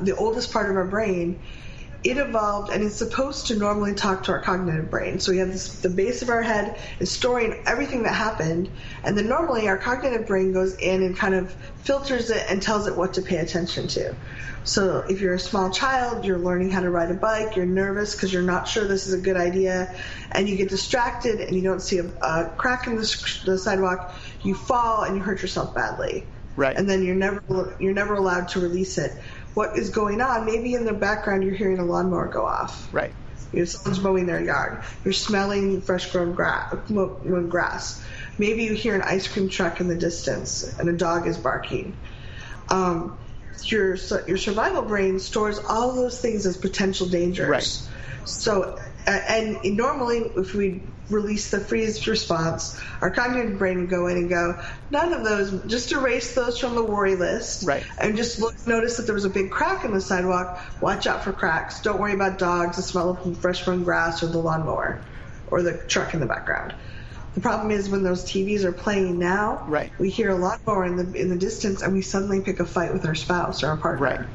the 0.00 0.16
oldest 0.16 0.52
part 0.52 0.70
of 0.70 0.76
our 0.76 0.86
brain, 0.86 1.38
it 2.04 2.18
evolved 2.18 2.70
and 2.70 2.84
it's 2.84 2.96
supposed 2.96 3.46
to 3.46 3.56
normally 3.56 3.94
talk 3.94 4.24
to 4.24 4.32
our 4.32 4.40
cognitive 4.40 4.90
brain. 4.90 5.18
So 5.18 5.32
we 5.32 5.38
have 5.38 5.50
this, 5.50 5.80
the 5.80 5.88
base 5.88 6.20
of 6.20 6.28
our 6.28 6.42
head 6.42 6.78
is 7.00 7.10
storing 7.10 7.62
everything 7.66 8.02
that 8.02 8.12
happened, 8.12 8.68
and 9.02 9.16
then 9.16 9.26
normally 9.26 9.68
our 9.68 9.78
cognitive 9.78 10.26
brain 10.26 10.52
goes 10.52 10.74
in 10.76 11.02
and 11.02 11.16
kind 11.16 11.34
of 11.34 11.50
filters 11.82 12.28
it 12.28 12.44
and 12.50 12.62
tells 12.62 12.86
it 12.86 12.94
what 12.94 13.14
to 13.14 13.22
pay 13.22 13.38
attention 13.38 13.88
to. 13.88 14.14
So 14.64 14.98
if 15.08 15.20
you're 15.20 15.34
a 15.34 15.38
small 15.38 15.70
child, 15.70 16.24
you're 16.26 16.38
learning 16.38 16.70
how 16.70 16.80
to 16.80 16.90
ride 16.90 17.10
a 17.10 17.14
bike, 17.14 17.56
you're 17.56 17.66
nervous 17.66 18.14
because 18.14 18.32
you're 18.32 18.42
not 18.42 18.68
sure 18.68 18.86
this 18.86 19.06
is 19.06 19.14
a 19.14 19.18
good 19.18 19.36
idea, 19.36 19.94
and 20.30 20.46
you 20.46 20.56
get 20.56 20.68
distracted 20.68 21.40
and 21.40 21.56
you 21.56 21.62
don't 21.62 21.80
see 21.80 21.98
a, 21.98 22.04
a 22.04 22.52
crack 22.56 22.86
in 22.86 22.96
the, 22.96 23.40
the 23.46 23.58
sidewalk, 23.58 24.14
you 24.42 24.54
fall 24.54 25.04
and 25.04 25.16
you 25.16 25.22
hurt 25.22 25.40
yourself 25.40 25.74
badly. 25.74 26.26
Right. 26.56 26.76
And 26.76 26.88
then 26.88 27.02
you're 27.02 27.16
never 27.16 27.74
you're 27.80 27.94
never 27.94 28.14
allowed 28.14 28.48
to 28.50 28.60
release 28.60 28.96
it 28.96 29.12
what 29.54 29.78
is 29.78 29.90
going 29.90 30.20
on. 30.20 30.44
Maybe 30.44 30.74
in 30.74 30.84
the 30.84 30.92
background 30.92 31.44
you're 31.44 31.54
hearing 31.54 31.78
a 31.78 31.84
lawnmower 31.84 32.28
go 32.28 32.44
off. 32.44 32.92
Right. 32.92 33.14
You 33.52 33.60
know, 33.60 33.64
someone's 33.66 34.02
mowing 34.02 34.26
their 34.26 34.42
yard. 34.42 34.82
You're 35.04 35.12
smelling 35.12 35.80
fresh 35.80 36.10
grown 36.10 36.34
grass, 36.34 36.74
grass. 37.48 38.04
Maybe 38.36 38.64
you 38.64 38.74
hear 38.74 38.96
an 38.96 39.02
ice 39.02 39.28
cream 39.28 39.48
truck 39.48 39.80
in 39.80 39.86
the 39.86 39.94
distance 39.94 40.64
and 40.78 40.88
a 40.88 40.92
dog 40.92 41.28
is 41.28 41.38
barking. 41.38 41.96
Um, 42.68 43.16
your 43.62 43.96
your 44.26 44.36
survival 44.36 44.82
brain 44.82 45.20
stores 45.20 45.58
all 45.58 45.94
those 45.94 46.20
things 46.20 46.46
as 46.46 46.56
potential 46.56 47.08
dangers. 47.08 47.48
Right. 47.48 47.88
So 48.24 48.78
Uh, 49.06 49.10
and 49.10 49.76
normally 49.76 50.18
if 50.36 50.54
we 50.54 50.82
release 51.10 51.50
the 51.50 51.60
freeze 51.60 52.06
response, 52.06 52.80
our 53.00 53.10
cognitive 53.10 53.58
brain 53.58 53.80
would 53.80 53.90
go 53.90 54.06
in 54.06 54.16
and 54.16 54.28
go, 54.28 54.60
none 54.90 55.12
of 55.12 55.24
those, 55.24 55.62
just 55.66 55.92
erase 55.92 56.34
those 56.34 56.58
from 56.58 56.74
the 56.74 56.82
worry 56.82 57.16
list. 57.16 57.66
Right. 57.66 57.84
And 57.98 58.16
just 58.16 58.40
look, 58.40 58.54
notice 58.66 58.96
that 58.96 59.04
there 59.04 59.14
was 59.14 59.24
a 59.24 59.30
big 59.30 59.50
crack 59.50 59.84
in 59.84 59.92
the 59.92 60.00
sidewalk. 60.00 60.60
Watch 60.80 61.06
out 61.06 61.24
for 61.24 61.32
cracks. 61.32 61.82
Don't 61.82 62.00
worry 62.00 62.14
about 62.14 62.38
dogs, 62.38 62.76
the 62.76 62.82
smell 62.82 63.10
of 63.10 63.38
fresh 63.38 63.60
sprung 63.60 63.84
grass, 63.84 64.22
or 64.22 64.28
the 64.28 64.38
lawnmower, 64.38 65.02
or 65.48 65.62
the 65.62 65.76
truck 65.76 66.14
in 66.14 66.20
the 66.20 66.26
background. 66.26 66.74
The 67.34 67.40
problem 67.40 67.72
is 67.72 67.90
when 67.90 68.04
those 68.04 68.24
TVs 68.24 68.62
are 68.62 68.72
playing 68.72 69.18
now, 69.18 69.64
right. 69.66 69.90
we 69.98 70.08
hear 70.08 70.30
a 70.30 70.36
lot 70.36 70.64
more 70.66 70.84
in 70.86 70.96
the 70.96 71.20
in 71.20 71.28
the 71.28 71.36
distance, 71.36 71.82
and 71.82 71.92
we 71.92 72.00
suddenly 72.00 72.40
pick 72.40 72.60
a 72.60 72.64
fight 72.64 72.92
with 72.92 73.04
our 73.06 73.16
spouse 73.16 73.64
or 73.64 73.68
our 73.68 73.76
partner. 73.76 74.06
Right. 74.06 74.26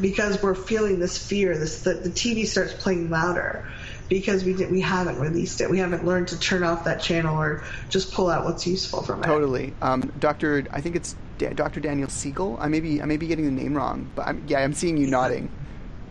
Because 0.00 0.42
we're 0.42 0.54
feeling 0.54 0.98
this 0.98 1.16
fear, 1.16 1.56
this 1.56 1.82
the, 1.82 1.94
the 1.94 2.10
TV 2.10 2.46
starts 2.46 2.72
playing 2.74 3.10
louder 3.10 3.66
because 4.08 4.44
we 4.44 4.54
did, 4.54 4.70
we 4.70 4.80
haven't 4.80 5.18
released 5.18 5.60
it. 5.60 5.70
We 5.70 5.78
haven't 5.78 6.04
learned 6.04 6.28
to 6.28 6.38
turn 6.38 6.62
off 6.62 6.84
that 6.84 7.00
channel 7.00 7.36
or 7.36 7.64
just 7.88 8.12
pull 8.12 8.28
out 8.28 8.44
what's 8.44 8.66
useful 8.66 9.02
from 9.02 9.22
it. 9.22 9.26
Totally. 9.26 9.74
Um, 9.82 10.12
Doctor, 10.20 10.64
I 10.70 10.80
think 10.80 10.96
it's 10.96 11.16
Dr. 11.38 11.80
Daniel 11.80 12.08
Siegel. 12.08 12.56
I 12.60 12.68
may 12.68 12.80
be 12.80 13.02
I 13.02 13.04
may 13.04 13.16
be 13.16 13.26
getting 13.26 13.44
the 13.44 13.62
name 13.62 13.74
wrong, 13.74 14.10
but 14.14 14.26
I'm, 14.26 14.44
yeah, 14.46 14.60
I'm 14.60 14.72
seeing 14.72 14.96
you 14.96 15.06
nodding. 15.06 15.50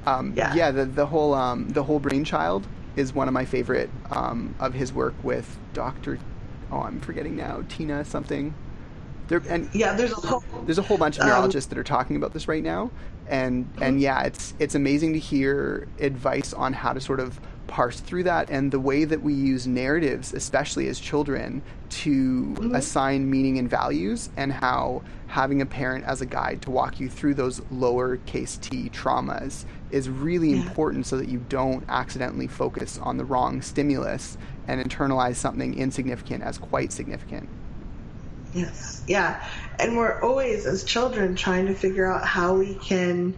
Um, 0.06 0.34
yeah. 0.36 0.54
Yeah. 0.54 0.72
The 0.72 0.86
the 0.86 1.06
whole 1.06 1.34
um, 1.34 1.70
the 1.70 1.84
Whole-Brain 1.84 2.26
Child 2.26 2.68
is 2.96 3.14
one 3.14 3.28
of 3.28 3.34
my 3.34 3.46
favorite 3.46 3.90
um, 4.12 4.56
of 4.60 4.74
his 4.74 4.94
work 4.94 5.16
with 5.24 5.58
Doctor. 5.74 6.20
Oh, 6.72 6.82
I'm 6.82 7.00
forgetting 7.00 7.36
now. 7.36 7.64
Tina 7.70 8.06
something. 8.06 8.54
There, 9.28 9.42
and 9.50 9.70
yeah, 9.74 9.94
there's 9.94 10.12
a 10.12 10.16
whole 10.16 10.44
there's 10.66 10.78
a 10.78 10.84
whole 10.84 10.98
bunch 10.98 11.18
of 11.18 11.26
neurologists 11.26 11.70
that 11.70 11.80
are 11.80 11.84
talking 11.84 12.16
about 12.16 12.34
this 12.34 12.48
right 12.48 12.64
now, 12.64 12.92
and 13.28 13.68
and 13.82 14.00
yeah, 14.02 14.24
it's 14.24 14.54
it's 14.60 14.76
amazing 14.76 15.14
to 15.14 15.20
hear 15.20 15.88
advice 16.00 16.54
on 16.54 16.74
how 16.74 16.94
to 16.94 17.02
sort 17.02 17.20
of 17.20 17.40
parse 17.68 18.00
through 18.00 18.24
that 18.24 18.50
and 18.52 18.72
the 18.72 18.80
way 18.80 19.06
that 19.06 19.22
we 19.24 19.34
use 19.34 19.66
narratives, 19.66 20.34
especially 20.34 20.88
as 20.88 21.00
children, 21.00 21.62
to 21.90 22.54
Mm-hmm. 22.56 22.76
assign 22.76 23.30
meaning 23.30 23.58
and 23.58 23.70
values, 23.70 24.30
and 24.38 24.52
how 24.54 25.02
having 25.28 25.62
a 25.62 25.66
parent 25.66 26.06
as 26.06 26.22
a 26.22 26.26
guide 26.26 26.62
to 26.62 26.72
walk 26.72 27.00
you 27.00 27.10
through 27.10 27.34
those 27.34 27.60
lowercase 27.74 28.60
t 28.62 28.90
traumas 28.90 29.66
is 29.92 30.10
really 30.10 30.52
Yeah. 30.52 30.58
important 30.58 31.06
so 31.06 31.18
that 31.18 31.28
you 31.28 31.44
don't 31.50 31.84
accidentally 31.90 32.48
focus 32.48 33.00
on 33.02 33.18
the 33.18 33.26
wrong 33.26 33.62
stimulus 33.62 34.38
and 34.68 34.84
internalize 34.84 35.36
something 35.36 35.78
insignificant 35.78 36.44
as 36.44 36.58
quite 36.58 36.92
significant. 36.92 37.50
Yes. 38.56 39.04
Yeah. 39.06 39.46
And 39.78 39.98
we're 39.98 40.22
always, 40.22 40.66
as 40.66 40.84
children, 40.84 41.36
trying 41.36 41.68
to 41.68 41.76
figure 41.76 42.10
out 42.12 42.26
how 42.26 42.56
we 42.56 42.74
can, 42.76 43.38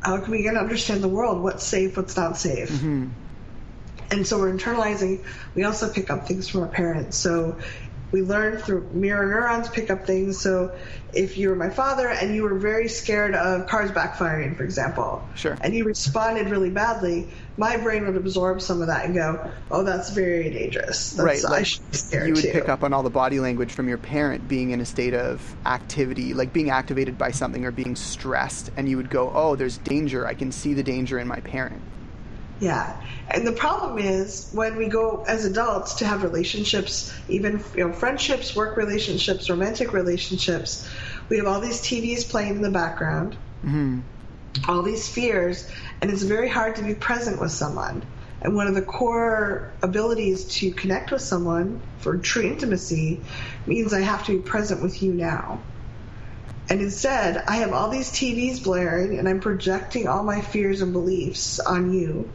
how 0.00 0.18
can 0.20 0.30
we 0.32 0.42
get 0.42 0.52
to 0.52 0.58
understand 0.58 1.04
the 1.04 1.08
world? 1.08 1.42
What's 1.42 1.64
safe? 1.64 1.96
What's 1.96 2.16
not 2.16 2.38
safe? 2.38 2.70
Mm-hmm. 2.70 3.10
And 4.10 4.26
so 4.26 4.38
we're 4.38 4.52
internalizing. 4.52 5.24
We 5.54 5.64
also 5.64 5.92
pick 5.92 6.10
up 6.10 6.26
things 6.26 6.48
from 6.48 6.62
our 6.62 6.68
parents. 6.68 7.16
So 7.16 7.58
we 8.12 8.20
learn 8.22 8.58
through 8.58 8.88
mirror 8.92 9.26
neurons 9.26 9.68
pick 9.70 9.90
up 9.90 10.06
things. 10.06 10.38
So 10.40 10.72
if 11.14 11.36
you 11.38 11.48
were 11.48 11.56
my 11.56 11.70
father 11.70 12.08
and 12.08 12.34
you 12.34 12.42
were 12.42 12.58
very 12.58 12.88
scared 12.88 13.34
of 13.34 13.66
cars 13.66 13.90
backfiring, 13.90 14.56
for 14.56 14.64
example, 14.64 15.22
Sure. 15.34 15.56
and 15.62 15.74
you 15.74 15.84
responded 15.84 16.50
really 16.50 16.70
badly, 16.70 17.28
my 17.56 17.76
brain 17.78 18.06
would 18.06 18.16
absorb 18.16 18.60
some 18.60 18.80
of 18.80 18.86
that 18.88 19.04
and 19.06 19.14
go, 19.14 19.50
"Oh, 19.70 19.82
that's 19.82 20.10
very 20.10 20.50
dangerous. 20.50 21.12
That's, 21.12 21.44
right 21.44 21.52
I 21.52 21.62
should 21.62 21.90
be 21.90 21.96
scared 21.96 22.28
you 22.28 22.34
would 22.34 22.42
too." 22.42 22.52
pick 22.52 22.68
up 22.68 22.82
on 22.84 22.92
all 22.92 23.02
the 23.02 23.10
body 23.10 23.40
language 23.40 23.72
from 23.72 23.88
your 23.88 23.98
parent 23.98 24.46
being 24.48 24.70
in 24.70 24.80
a 24.80 24.86
state 24.86 25.14
of 25.14 25.54
activity 25.66 26.34
like 26.34 26.52
being 26.52 26.70
activated 26.70 27.16
by 27.18 27.30
something 27.30 27.64
or 27.64 27.70
being 27.70 27.96
stressed 27.96 28.70
and 28.76 28.88
you 28.88 28.96
would 28.96 29.10
go 29.10 29.30
oh 29.34 29.56
there's 29.56 29.78
danger 29.78 30.26
i 30.26 30.34
can 30.34 30.50
see 30.52 30.74
the 30.74 30.82
danger 30.82 31.18
in 31.18 31.26
my 31.26 31.40
parent 31.40 31.80
Yeah. 32.62 32.96
And 33.28 33.44
the 33.44 33.50
problem 33.50 33.98
is 33.98 34.48
when 34.52 34.76
we 34.76 34.86
go 34.86 35.24
as 35.26 35.44
adults 35.44 35.94
to 35.94 36.06
have 36.06 36.22
relationships, 36.22 37.12
even 37.28 37.60
you 37.74 37.88
know, 37.88 37.92
friendships, 37.92 38.54
work 38.54 38.76
relationships, 38.76 39.50
romantic 39.50 39.92
relationships, 39.92 40.88
we 41.28 41.38
have 41.38 41.48
all 41.48 41.60
these 41.60 41.80
TVs 41.80 42.30
playing 42.30 42.54
in 42.54 42.62
the 42.62 42.70
background, 42.70 43.36
mm-hmm. 43.64 44.02
all 44.68 44.82
these 44.82 45.08
fears, 45.08 45.68
and 46.00 46.08
it's 46.08 46.22
very 46.22 46.48
hard 46.48 46.76
to 46.76 46.84
be 46.84 46.94
present 46.94 47.40
with 47.40 47.50
someone. 47.50 48.06
And 48.40 48.54
one 48.54 48.68
of 48.68 48.76
the 48.76 48.82
core 48.82 49.72
abilities 49.82 50.44
to 50.60 50.70
connect 50.70 51.10
with 51.10 51.22
someone 51.22 51.80
for 51.98 52.16
true 52.16 52.42
intimacy 52.42 53.22
means 53.66 53.92
I 53.92 54.02
have 54.02 54.24
to 54.26 54.36
be 54.36 54.38
present 54.38 54.84
with 54.84 55.02
you 55.02 55.12
now. 55.12 55.60
And 56.70 56.80
instead, 56.80 57.38
I 57.38 57.56
have 57.56 57.72
all 57.72 57.90
these 57.90 58.12
TVs 58.12 58.62
blaring 58.62 59.18
and 59.18 59.28
I'm 59.28 59.40
projecting 59.40 60.06
all 60.06 60.22
my 60.22 60.40
fears 60.40 60.80
and 60.80 60.92
beliefs 60.92 61.58
on 61.58 61.92
you. 61.92 62.30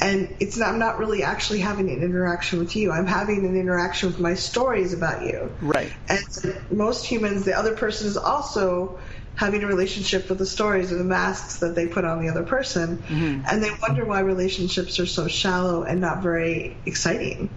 And 0.00 0.34
it's 0.38 0.56
not, 0.56 0.70
I'm 0.70 0.78
not 0.78 0.98
really 0.98 1.22
actually 1.22 1.58
having 1.60 1.90
an 1.90 2.02
interaction 2.02 2.60
with 2.60 2.76
you. 2.76 2.92
I'm 2.92 3.06
having 3.06 3.44
an 3.44 3.56
interaction 3.56 4.08
with 4.08 4.20
my 4.20 4.34
stories 4.34 4.92
about 4.92 5.24
you. 5.24 5.52
right 5.60 5.92
And 6.08 6.22
most 6.70 7.04
humans, 7.04 7.44
the 7.44 7.58
other 7.58 7.74
person 7.74 8.06
is 8.06 8.16
also 8.16 8.98
having 9.34 9.62
a 9.62 9.66
relationship 9.66 10.28
with 10.28 10.38
the 10.38 10.46
stories 10.46 10.92
or 10.92 10.96
the 10.96 11.04
masks 11.04 11.58
that 11.58 11.74
they 11.74 11.86
put 11.86 12.04
on 12.04 12.20
the 12.20 12.28
other 12.28 12.42
person. 12.42 12.98
Mhm. 13.08 13.44
And 13.50 13.62
they 13.62 13.70
wonder 13.86 14.04
why 14.04 14.20
relationships 14.20 14.98
are 14.98 15.06
so 15.06 15.28
shallow 15.28 15.82
and 15.82 16.00
not 16.00 16.22
very 16.22 16.76
exciting. 16.86 17.50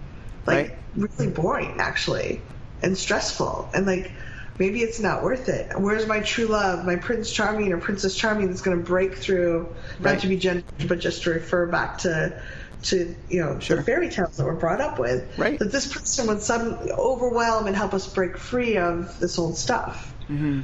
Like, 0.46 0.78
really 0.96 1.32
boring, 1.32 1.76
actually, 1.78 2.40
and 2.82 2.96
stressful. 2.96 3.70
And 3.74 3.86
like, 3.86 4.12
maybe 4.58 4.80
it's 4.80 5.00
not 5.00 5.22
worth 5.22 5.48
it. 5.48 5.72
Where's 5.78 6.06
my 6.06 6.20
true 6.20 6.46
love, 6.46 6.84
my 6.84 6.96
Prince 6.96 7.32
Charming 7.32 7.72
or 7.72 7.78
Princess 7.78 8.14
Charming 8.16 8.48
that's 8.48 8.62
going 8.62 8.78
to 8.78 8.84
break 8.84 9.16
through, 9.16 9.74
Right. 9.98 10.12
not 10.14 10.20
to 10.22 10.28
be 10.28 10.36
gendered, 10.36 10.64
but 10.86 10.98
just 11.00 11.22
to 11.24 11.30
refer 11.30 11.66
back 11.66 11.98
to. 11.98 12.40
To 12.86 13.14
you 13.28 13.40
know 13.40 13.60
Sure. 13.60 13.76
the 13.76 13.84
fairy 13.84 14.08
tales 14.10 14.36
that 14.38 14.44
we're 14.44 14.56
brought 14.56 14.80
up 14.80 14.98
with, 14.98 15.38
Right. 15.38 15.56
that 15.56 15.70
this 15.70 15.86
person 15.92 16.26
would 16.26 16.42
some 16.42 16.78
overwhelm 16.90 17.68
and 17.68 17.76
help 17.76 17.94
us 17.94 18.12
break 18.12 18.36
free 18.36 18.76
of 18.76 19.20
this 19.20 19.38
old 19.38 19.56
stuff 19.56 20.12
mm-hmm. 20.28 20.62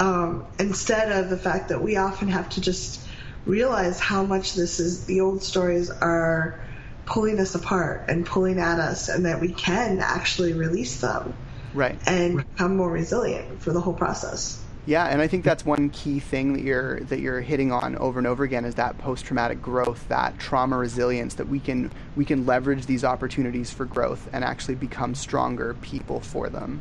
um, 0.00 0.44
instead 0.58 1.12
of 1.12 1.30
the 1.30 1.36
fact 1.36 1.68
that 1.68 1.80
we 1.80 1.96
often 1.96 2.26
have 2.26 2.48
to 2.48 2.60
just 2.60 3.00
realize 3.46 4.00
how 4.00 4.24
much 4.24 4.54
this 4.54 4.80
is 4.80 5.06
the 5.06 5.20
old 5.20 5.44
stories 5.44 5.88
are 5.88 6.60
pulling 7.06 7.38
us 7.38 7.54
apart 7.54 8.06
and 8.08 8.26
pulling 8.26 8.58
at 8.58 8.80
us 8.80 9.08
and 9.08 9.24
that 9.26 9.40
we 9.40 9.52
can 9.52 10.00
actually 10.00 10.52
release 10.52 11.00
them 11.00 11.32
right. 11.74 11.98
And 12.06 12.38
become 12.38 12.76
more 12.76 12.90
resilient 12.90 13.62
for 13.62 13.72
the 13.72 13.80
whole 13.80 13.94
process. 13.94 14.62
Yeah 14.86 15.04
and 15.04 15.20
i 15.20 15.26
think 15.26 15.44
that's 15.44 15.64
one 15.64 15.90
key 15.90 16.20
thing 16.20 16.54
that 16.54 16.62
you're 16.62 17.00
that 17.00 17.20
you're 17.20 17.40
hitting 17.40 17.70
on 17.70 17.96
over 17.98 18.18
and 18.18 18.26
over 18.26 18.44
again 18.44 18.64
is 18.64 18.76
that 18.76 18.96
post-traumatic 18.98 19.60
growth 19.60 20.08
that 20.08 20.38
trauma 20.38 20.76
resilience 20.76 21.34
that 21.34 21.48
we 21.48 21.60
can 21.60 21.90
we 22.16 22.24
can 22.24 22.46
leverage 22.46 22.86
these 22.86 23.04
opportunities 23.04 23.70
for 23.70 23.84
growth 23.84 24.28
and 24.32 24.42
actually 24.42 24.74
become 24.74 25.14
stronger 25.14 25.74
people 25.82 26.20
for 26.20 26.48
them. 26.48 26.80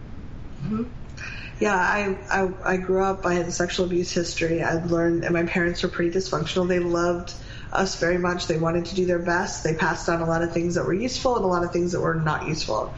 Mm-hmm. 0.64 0.84
Yeah 1.60 1.76
I, 1.76 2.18
I 2.32 2.74
i 2.74 2.78
grew 2.78 3.04
up 3.04 3.26
i 3.26 3.34
had 3.34 3.48
a 3.48 3.52
sexual 3.52 3.86
abuse 3.86 4.12
history. 4.12 4.64
I'd 4.64 4.86
learned 4.88 5.26
and 5.26 5.34
my 5.34 5.44
parents 5.44 5.84
were 5.84 5.90
pretty 5.90 6.18
dysfunctional. 6.18 6.68
They 6.68 6.80
loved 6.80 7.34
us 7.72 8.00
very 8.00 8.18
much. 8.18 8.48
They 8.48 8.58
wanted 8.58 8.86
to 8.86 8.96
do 8.96 9.06
their 9.06 9.20
best. 9.20 9.64
They 9.64 9.76
passed 9.76 10.10
on 10.10 10.22
a 10.22 10.26
lot 10.26 10.42
of 10.42 10.54
things 10.54 10.76
that 10.76 10.86
were 10.86 10.94
useful 10.94 11.36
and 11.36 11.46
a 11.46 11.48
lot 11.48 11.64
of 11.64 11.72
things 11.72 11.92
that 11.92 12.00
were 12.00 12.16
not 12.16 12.48
useful 12.48 12.94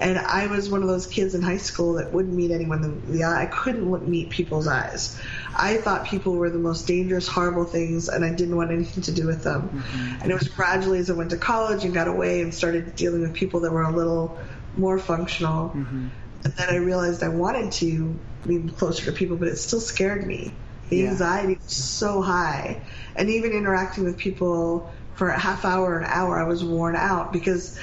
and 0.00 0.18
I 0.18 0.46
was 0.46 0.70
one 0.70 0.82
of 0.82 0.88
those 0.88 1.06
kids 1.06 1.34
in 1.34 1.42
high 1.42 1.58
school 1.58 1.94
that 1.94 2.10
wouldn't 2.12 2.34
meet 2.34 2.50
anyone 2.50 2.82
in 2.82 3.12
the 3.12 3.24
eye. 3.24 3.42
I 3.42 3.46
couldn't 3.46 3.90
look- 3.90 4.06
meet 4.06 4.30
people's 4.30 4.66
eyes. 4.66 5.20
I 5.54 5.76
thought 5.76 6.06
people 6.06 6.36
were 6.36 6.48
the 6.48 6.58
most 6.58 6.86
dangerous, 6.86 7.28
horrible 7.28 7.64
things, 7.64 8.08
and 8.08 8.24
I 8.24 8.30
didn't 8.30 8.56
want 8.56 8.70
anything 8.70 9.02
to 9.04 9.12
do 9.12 9.26
with 9.26 9.44
them. 9.44 9.68
Mm-hmm. 9.68 10.22
And 10.22 10.30
it 10.30 10.34
was 10.34 10.48
gradually 10.48 11.00
as 11.00 11.10
I 11.10 11.12
went 11.12 11.30
to 11.30 11.36
college 11.36 11.84
and 11.84 11.92
got 11.92 12.08
away 12.08 12.40
and 12.40 12.54
started 12.54 12.96
dealing 12.96 13.20
with 13.20 13.34
people 13.34 13.60
that 13.60 13.72
were 13.72 13.82
a 13.82 13.94
little 13.94 14.38
more 14.76 14.98
functional. 14.98 15.68
Mm-hmm. 15.68 16.08
And 16.44 16.52
then 16.54 16.68
I 16.70 16.76
realized 16.76 17.22
I 17.22 17.28
wanted 17.28 17.72
to 17.72 18.18
be 18.46 18.58
closer 18.70 19.04
to 19.04 19.12
people, 19.12 19.36
but 19.36 19.48
it 19.48 19.56
still 19.56 19.80
scared 19.80 20.26
me. 20.26 20.54
The 20.88 20.96
Yeah. 20.96 21.10
anxiety 21.10 21.58
was 21.62 21.72
so 21.74 22.22
high. 22.22 22.80
And 23.14 23.28
even 23.28 23.52
interacting 23.52 24.04
with 24.04 24.16
people 24.16 24.90
for 25.14 25.28
a 25.28 25.38
half 25.38 25.66
hour, 25.66 25.98
an 25.98 26.06
hour, 26.08 26.40
I 26.40 26.44
was 26.44 26.64
worn 26.64 26.96
out 26.96 27.34
because 27.34 27.78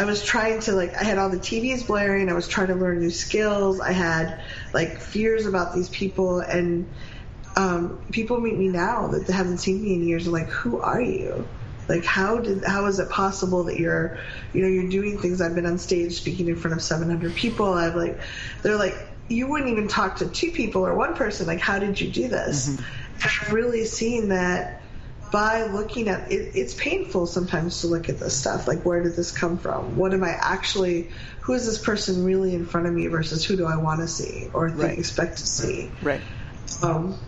I 0.00 0.04
was 0.04 0.24
trying 0.24 0.60
to 0.60 0.72
like 0.72 0.96
I 0.96 1.04
had 1.04 1.18
all 1.18 1.28
the 1.28 1.36
TVs 1.36 1.86
blaring, 1.86 2.30
I 2.30 2.32
was 2.32 2.48
trying 2.48 2.68
to 2.68 2.74
learn 2.74 3.00
new 3.00 3.10
skills, 3.10 3.80
I 3.80 3.92
had 3.92 4.40
like 4.72 4.98
fears 4.98 5.44
about 5.44 5.74
these 5.74 5.90
people 5.90 6.40
and 6.40 6.90
um, 7.54 7.98
people 8.10 8.40
meet 8.40 8.56
me 8.56 8.68
now 8.68 9.08
that 9.08 9.26
they 9.26 9.32
haven't 9.34 9.58
seen 9.58 9.82
me 9.82 9.92
in 9.92 10.02
years 10.02 10.26
Are 10.26 10.30
like, 10.30 10.48
who 10.48 10.80
are 10.80 11.02
you? 11.02 11.46
Like 11.86 12.06
how 12.06 12.38
did 12.38 12.64
how 12.64 12.86
is 12.86 12.98
it 12.98 13.10
possible 13.10 13.64
that 13.64 13.78
you're 13.78 14.16
you 14.54 14.62
know, 14.62 14.68
you're 14.68 14.88
doing 14.88 15.18
things 15.18 15.42
I've 15.42 15.54
been 15.54 15.66
on 15.66 15.76
stage 15.76 16.14
speaking 16.14 16.48
in 16.48 16.56
front 16.56 16.74
of 16.74 16.82
seven 16.82 17.10
hundred 17.10 17.34
people, 17.34 17.74
I've 17.74 17.94
like 17.94 18.18
they're 18.62 18.78
like 18.78 18.96
you 19.28 19.48
wouldn't 19.50 19.70
even 19.70 19.86
talk 19.86 20.16
to 20.16 20.28
two 20.28 20.50
people 20.50 20.86
or 20.86 20.94
one 20.94 21.14
person, 21.14 21.46
like 21.46 21.60
how 21.60 21.78
did 21.78 22.00
you 22.00 22.10
do 22.10 22.26
this? 22.26 22.68
And 22.68 22.84
I've 23.22 23.52
really 23.52 23.84
seen 23.84 24.30
that 24.30 24.79
by 25.30 25.64
looking 25.64 26.08
at 26.08 26.32
it, 26.32 26.52
it's 26.54 26.74
painful 26.74 27.26
sometimes 27.26 27.80
to 27.82 27.86
look 27.86 28.08
at 28.08 28.18
this 28.18 28.36
stuff. 28.36 28.66
Like, 28.66 28.84
where 28.84 29.02
did 29.02 29.16
this 29.16 29.30
come 29.30 29.58
from? 29.58 29.96
What 29.96 30.12
am 30.14 30.24
I 30.24 30.30
actually? 30.30 31.10
Who 31.42 31.54
is 31.54 31.66
this 31.66 31.78
person 31.78 32.24
really 32.24 32.54
in 32.54 32.66
front 32.66 32.86
of 32.86 32.92
me 32.92 33.06
versus 33.06 33.44
who 33.44 33.56
do 33.56 33.66
I 33.66 33.76
want 33.76 34.00
to 34.00 34.08
see 34.08 34.50
or 34.52 34.68
think, 34.70 34.82
Right. 34.82 34.98
expect 34.98 35.38
to 35.38 35.46
see? 35.46 35.92
right 36.02 36.20
Um, 36.82 37.18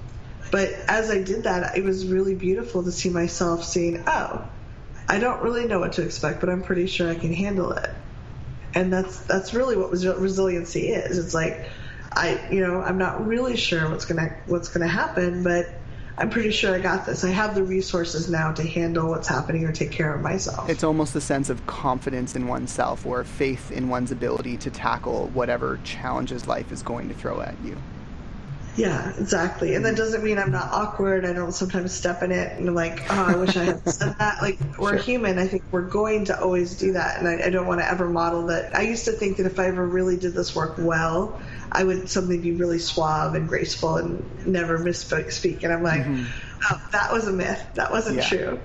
but 0.51 0.69
as 0.89 1.11
I 1.11 1.23
did 1.23 1.45
that, 1.45 1.77
it 1.77 1.85
was 1.85 2.07
really 2.07 2.35
beautiful 2.35 2.85
to 2.85 2.93
see 2.93 3.09
myself 3.09 3.65
saying, 3.65 4.05
"Oh, 4.07 4.45
I 5.09 5.19
don't 5.19 5.43
really 5.43 5.67
know 5.67 5.81
what 5.81 5.95
to 5.95 6.03
expect, 6.03 6.41
but 6.41 6.49
I'm 6.49 6.63
pretty 6.63 6.87
sure 6.87 7.11
I 7.11 7.15
can 7.15 7.33
handle 7.33 7.73
it. 7.73 7.91
And 8.75 8.93
that's 8.93 9.21
that's 9.27 9.53
really 9.53 9.77
what 9.77 9.91
resiliency 9.91 10.89
is. 10.89 11.19
It's 11.19 11.35
like 11.35 11.67
I, 12.15 12.49
you 12.51 12.61
know, 12.61 12.81
I'm 12.81 12.99
not 12.99 13.27
really 13.27 13.57
sure 13.57 13.91
what's 13.91 14.05
gonna 14.07 14.37
what's 14.47 14.69
gonna 14.69 14.89
happen, 14.89 15.43
but 15.43 15.82
I'm 16.19 16.31
pretty 16.31 16.51
sure 16.51 16.75
I 16.75 16.79
got 16.79 17.07
this. 17.07 17.25
I 17.25 17.31
have 17.31 17.55
the 17.55 17.63
resources 17.63 18.29
now 18.29 18.53
to 18.53 18.63
handle 18.63 19.09
what's 19.09 19.29
happening 19.29 19.65
or 19.65 19.73
take 19.73 19.91
care 19.91 20.15
of 20.15 20.21
myself. 20.21 20.69
It's 20.69 20.85
almost 20.85 21.17
a 21.17 21.21
sense 21.21 21.49
of 21.49 21.67
confidence 21.67 22.37
in 22.37 22.47
oneself 22.47 23.07
or 23.07 23.25
faith 23.25 23.73
in 23.73 23.89
one's 23.89 24.13
ability 24.13 24.59
to 24.59 24.71
tackle 24.71 25.29
whatever 25.29 25.81
challenges 25.85 26.47
life 26.47 26.71
is 26.71 26.83
going 26.83 27.09
to 27.09 27.15
throw 27.15 27.41
at 27.41 27.55
you. 27.65 27.77
Yeah, 28.77 29.13
exactly. 29.19 29.75
And 29.75 29.85
that 29.85 29.97
doesn't 29.97 30.25
mean 30.25 30.39
I'm 30.39 30.51
not 30.51 30.73
awkward. 30.73 31.27
I 31.27 31.35
don't 31.35 31.53
sometimes 31.53 31.93
step 31.93 32.23
in 32.23 32.33
it 32.33 32.57
and 32.59 32.69
I'm 32.69 32.75
like, 32.75 33.03
oh, 33.11 33.25
I 33.29 33.37
wish 33.37 33.57
I 33.57 33.65
had 33.65 33.89
said 33.89 34.15
that. 34.19 34.41
Like, 34.41 34.59
we're 34.79 34.97
sure. 34.97 34.99
human. 34.99 35.39
I 35.39 35.47
think 35.47 35.63
we're 35.71 35.83
going 35.83 36.25
to 36.27 36.41
always 36.41 36.77
do 36.79 36.93
that. 36.93 37.19
And 37.19 37.29
I, 37.29 37.47
I 37.47 37.51
don't 37.51 37.67
want 37.67 37.81
to 37.81 37.91
ever 37.91 38.09
model 38.09 38.47
that. 38.47 38.75
I 38.75 38.83
used 38.83 39.05
to 39.07 39.13
think 39.13 39.37
that 39.37 39.47
if 39.47 39.59
I 39.59 39.67
ever 39.67 39.87
really 39.87 40.17
did 40.17 40.33
this 40.33 40.55
work 40.57 40.77
well, 40.79 41.39
I 41.73 41.85
would 41.85 42.09
suddenly 42.09 42.39
be 42.39 42.53
really 42.53 42.79
suave 42.79 43.35
and 43.35 43.49
graceful 43.49 43.97
and 43.97 44.47
never 44.47 44.79
misspeak. 44.79 45.65
And 45.65 45.73
I'm 45.73 45.83
like, 45.83 46.03
mm-hmm. 46.03 46.25
oh, 46.71 46.89
that 46.93 47.13
was 47.13 47.27
a 47.27 47.33
myth. 47.33 47.65
That 47.75 47.91
wasn't 47.91 48.17
yeah. 48.17 48.29
true 48.29 48.61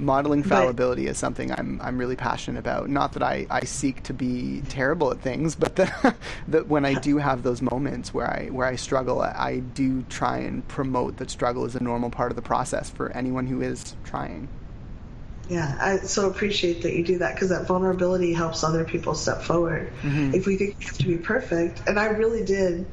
modeling 0.00 0.42
fallibility 0.42 1.04
but, 1.04 1.10
is 1.10 1.18
something 1.18 1.52
I'm 1.52 1.80
I'm 1.82 1.98
really 1.98 2.16
passionate 2.16 2.58
about. 2.58 2.88
Not 2.88 3.12
that 3.12 3.22
I, 3.22 3.46
I 3.50 3.64
seek 3.64 4.02
to 4.04 4.14
be 4.14 4.62
terrible 4.68 5.10
at 5.10 5.20
things, 5.20 5.54
but 5.54 5.76
that 5.76 6.16
that 6.48 6.68
when 6.68 6.84
I 6.84 6.94
do 6.94 7.18
have 7.18 7.42
those 7.42 7.62
moments 7.62 8.12
where 8.12 8.26
I 8.26 8.46
where 8.46 8.66
I 8.66 8.76
struggle, 8.76 9.20
I 9.20 9.58
do 9.58 10.02
try 10.02 10.38
and 10.38 10.66
promote 10.66 11.18
that 11.18 11.30
struggle 11.30 11.64
is 11.64 11.76
a 11.76 11.82
normal 11.82 12.10
part 12.10 12.32
of 12.32 12.36
the 12.36 12.42
process 12.42 12.90
for 12.90 13.10
anyone 13.12 13.46
who 13.46 13.60
is 13.60 13.94
trying. 14.04 14.48
Yeah, 15.50 15.76
I 15.80 15.96
so 15.98 16.30
appreciate 16.30 16.82
that 16.82 16.94
you 16.94 17.04
do 17.04 17.18
that 17.18 17.34
because 17.34 17.48
that 17.48 17.66
vulnerability 17.66 18.32
helps 18.32 18.62
other 18.64 18.84
people 18.84 19.14
step 19.14 19.42
forward. 19.42 19.92
Mm-hmm. 20.02 20.34
If 20.34 20.46
we 20.46 20.56
think 20.56 20.78
we 20.78 20.84
have 20.84 20.98
to 20.98 21.06
be 21.06 21.16
perfect, 21.18 21.82
and 21.86 21.98
I 21.98 22.06
really 22.06 22.44
did 22.44 22.86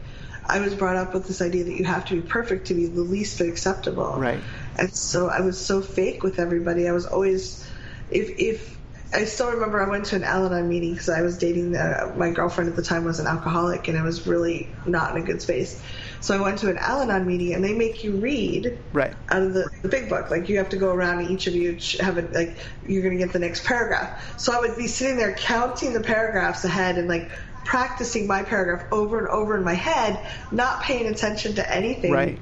I 0.48 0.62
was 0.62 0.74
brought 0.74 0.96
up 0.96 1.14
with 1.14 1.28
this 1.28 1.42
idea 1.42 1.66
that 1.66 1.74
you 1.74 1.84
have 1.84 2.06
to 2.06 2.16
be 2.16 2.22
perfect 2.22 2.68
to 2.68 2.74
be 2.74 2.86
the 2.86 3.02
least 3.02 3.38
bit 3.38 3.50
acceptable. 3.50 4.16
Right. 4.18 4.40
And 4.78 4.94
so 4.94 5.28
I 5.28 5.42
was 5.42 5.64
so 5.64 5.82
fake 5.82 6.24
with 6.24 6.40
everybody. 6.40 6.88
I 6.88 6.94
was 6.94 7.06
always, 7.06 7.70
if 8.10 8.40
if 8.40 8.77
I 9.14 9.24
still 9.24 9.52
remember, 9.52 9.82
I 9.82 9.90
went 9.90 10.06
to 10.08 10.16
an 10.18 10.24
Al-Anon 10.24 10.68
meeting 10.68 10.92
because 10.92 11.10
I 11.10 11.22
was 11.22 11.38
dating 11.38 11.72
the, 11.72 12.14
my 12.18 12.32
girlfriend 12.32 12.70
at 12.70 12.76
the 12.76 12.82
time 12.82 13.06
was 13.06 13.20
an 13.20 13.28
alcoholic 13.28 13.88
and 13.88 13.98
I 13.98 14.04
was 14.04 14.28
really 14.28 14.70
not 14.86 15.16
in 15.16 15.24
a 15.24 15.26
good 15.26 15.42
space. 15.42 15.82
So 16.20 16.38
I 16.38 16.42
went 16.42 16.60
to 16.60 16.70
an 16.70 16.78
Al-Anon 16.78 17.26
meeting 17.26 17.54
and 17.54 17.64
they 17.64 17.74
make 17.74 18.04
you 18.04 18.18
read 18.18 18.78
right 18.92 19.14
out 19.30 19.44
of 19.44 19.54
the, 19.54 19.70
the 19.82 19.88
big 19.88 20.10
book. 20.10 20.30
Like 20.30 20.50
you 20.50 20.58
have 20.58 20.70
to 20.70 20.78
go 20.78 20.92
around 20.92 21.20
and 21.20 21.32
each 21.32 21.48
of 21.48 21.56
you 21.56 21.78
have 22.00 22.18
it 22.18 22.34
like 22.34 22.58
you're 22.86 23.02
going 23.02 23.18
to 23.18 23.24
get 23.24 23.32
the 23.32 23.40
next 23.40 23.66
paragraph. 23.66 24.40
So 24.40 24.54
I 24.54 24.60
would 24.60 24.76
be 24.76 24.88
sitting 24.88 25.16
there 25.16 25.34
counting 25.34 25.94
the 25.94 26.02
paragraphs 26.02 26.66
ahead 26.66 26.98
and 26.98 27.08
like 27.08 27.32
practicing 27.64 28.28
my 28.28 28.44
paragraph 28.44 28.86
over 28.92 29.20
and 29.20 29.28
over 29.28 29.56
in 29.56 29.64
my 29.64 29.74
head, 29.74 30.20
not 30.52 30.82
paying 30.82 31.08
attention 31.08 31.56
to 31.56 31.74
anything. 31.74 32.12
Right. 32.12 32.40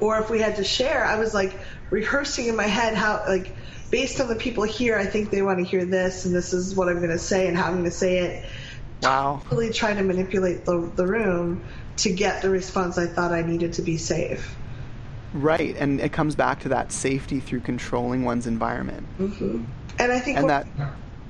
Or 0.00 0.18
if 0.18 0.30
we 0.30 0.40
had 0.40 0.56
to 0.56 0.64
share, 0.64 1.04
I 1.04 1.18
was 1.18 1.34
like 1.34 1.58
rehearsing 1.90 2.46
in 2.46 2.56
my 2.56 2.66
head 2.66 2.94
how 2.94 3.22
like 3.28 3.54
based 3.94 4.20
on 4.20 4.26
the 4.26 4.34
people 4.34 4.64
here, 4.64 4.98
I 4.98 5.06
think 5.06 5.30
they 5.30 5.40
want 5.40 5.60
to 5.60 5.64
hear 5.64 5.84
this, 5.84 6.24
and 6.24 6.34
this 6.34 6.52
is 6.52 6.74
what 6.74 6.88
I'm 6.88 6.96
going 6.96 7.10
to 7.10 7.18
say 7.18 7.46
and 7.46 7.56
how 7.56 7.66
I'm 7.66 7.74
going 7.74 7.84
to 7.84 7.92
say 7.92 8.18
it. 8.18 8.44
Wow. 9.04 9.40
Really 9.52 9.70
trying 9.70 9.98
to 9.98 10.02
manipulate 10.02 10.64
the, 10.64 10.90
the 10.96 11.06
room 11.06 11.62
to 11.98 12.12
get 12.12 12.42
the 12.42 12.50
response 12.50 12.98
I 12.98 13.06
thought 13.06 13.30
I 13.30 13.42
needed 13.42 13.74
to 13.74 13.82
be 13.82 13.96
safe. 13.96 14.56
Right, 15.32 15.76
and 15.76 16.00
it 16.00 16.12
comes 16.12 16.34
back 16.34 16.58
to 16.62 16.70
that 16.70 16.90
safety 16.90 17.38
through 17.38 17.60
controlling 17.60 18.24
one's 18.24 18.48
environment. 18.48 19.06
Mm-hmm. 19.20 19.62
And 20.00 20.12
I 20.12 20.18
think 20.18 20.38
and 20.38 20.50
that 20.50 20.66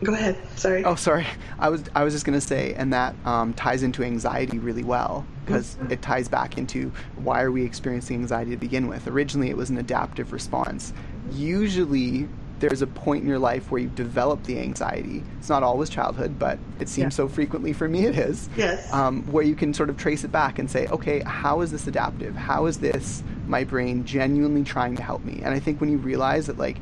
Go 0.02 0.14
ahead. 0.14 0.36
Sorry. 0.56 0.84
Oh, 0.84 0.94
sorry. 0.94 1.26
I 1.58 1.68
was 1.68 1.84
I 1.94 2.02
was 2.02 2.12
just 2.12 2.24
going 2.24 2.38
to 2.38 2.46
say, 2.46 2.74
and 2.74 2.92
that 2.92 3.14
um, 3.24 3.54
ties 3.54 3.82
into 3.82 4.02
anxiety 4.02 4.58
really 4.58 4.82
well 4.82 5.26
because 5.44 5.76
mm-hmm. 5.76 5.92
it 5.92 6.02
ties 6.02 6.28
back 6.28 6.58
into 6.58 6.92
why 7.16 7.42
are 7.42 7.52
we 7.52 7.64
experiencing 7.64 8.20
anxiety 8.20 8.50
to 8.50 8.56
begin 8.56 8.88
with. 8.88 9.06
Originally, 9.06 9.50
it 9.50 9.56
was 9.56 9.70
an 9.70 9.78
adaptive 9.78 10.32
response. 10.32 10.92
Usually, 11.32 12.28
there's 12.68 12.80
a 12.80 12.86
point 12.86 13.22
in 13.22 13.28
your 13.28 13.38
life 13.38 13.70
where 13.70 13.82
you 13.82 13.88
develop 13.88 14.42
the 14.44 14.58
anxiety. 14.58 15.22
It's 15.38 15.50
not 15.50 15.62
always 15.62 15.90
childhood, 15.90 16.38
but 16.38 16.58
it 16.80 16.88
seems 16.88 17.12
yeah. 17.12 17.16
so 17.16 17.28
frequently 17.28 17.74
for 17.74 17.88
me 17.88 18.06
it 18.06 18.16
is. 18.16 18.48
Yes. 18.56 18.90
Um, 18.90 19.22
where 19.30 19.44
you 19.44 19.54
can 19.54 19.74
sort 19.74 19.90
of 19.90 19.98
trace 19.98 20.24
it 20.24 20.32
back 20.32 20.58
and 20.58 20.70
say, 20.70 20.86
okay, 20.86 21.20
how 21.20 21.60
is 21.60 21.70
this 21.70 21.86
adaptive? 21.86 22.34
How 22.34 22.64
is 22.64 22.78
this 22.78 23.22
my 23.46 23.64
brain 23.64 24.06
genuinely 24.06 24.64
trying 24.64 24.96
to 24.96 25.02
help 25.02 25.22
me? 25.24 25.40
And 25.44 25.52
I 25.54 25.60
think 25.60 25.78
when 25.78 25.90
you 25.90 25.98
realize 25.98 26.46
that, 26.46 26.56
like, 26.56 26.78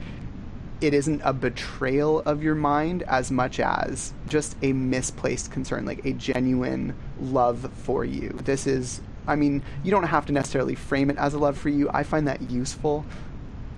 it 0.81 0.95
isn't 0.95 1.21
a 1.25 1.33
betrayal 1.33 2.21
of 2.21 2.45
your 2.45 2.55
mind 2.55 3.03
as 3.05 3.33
much 3.33 3.59
as 3.59 4.13
just 4.29 4.57
a 4.63 4.73
misplaced 4.73 5.51
concern, 5.51 5.85
like 5.85 6.05
a 6.05 6.13
genuine 6.13 6.95
love 7.21 7.71
for 7.75 8.05
you. 8.05 8.29
This 8.45 8.69
is, 8.69 9.01
I 9.27 9.35
mean, 9.35 9.63
you 9.83 9.91
don't 9.91 10.05
have 10.05 10.27
to 10.27 10.33
necessarily 10.33 10.77
frame 10.77 11.11
it 11.11 11.19
as 11.19 11.35
a 11.35 11.39
love 11.39 11.59
for 11.59 11.71
you. 11.71 11.91
I 11.93 12.05
find 12.05 12.29
that 12.29 12.51
useful. 12.51 13.05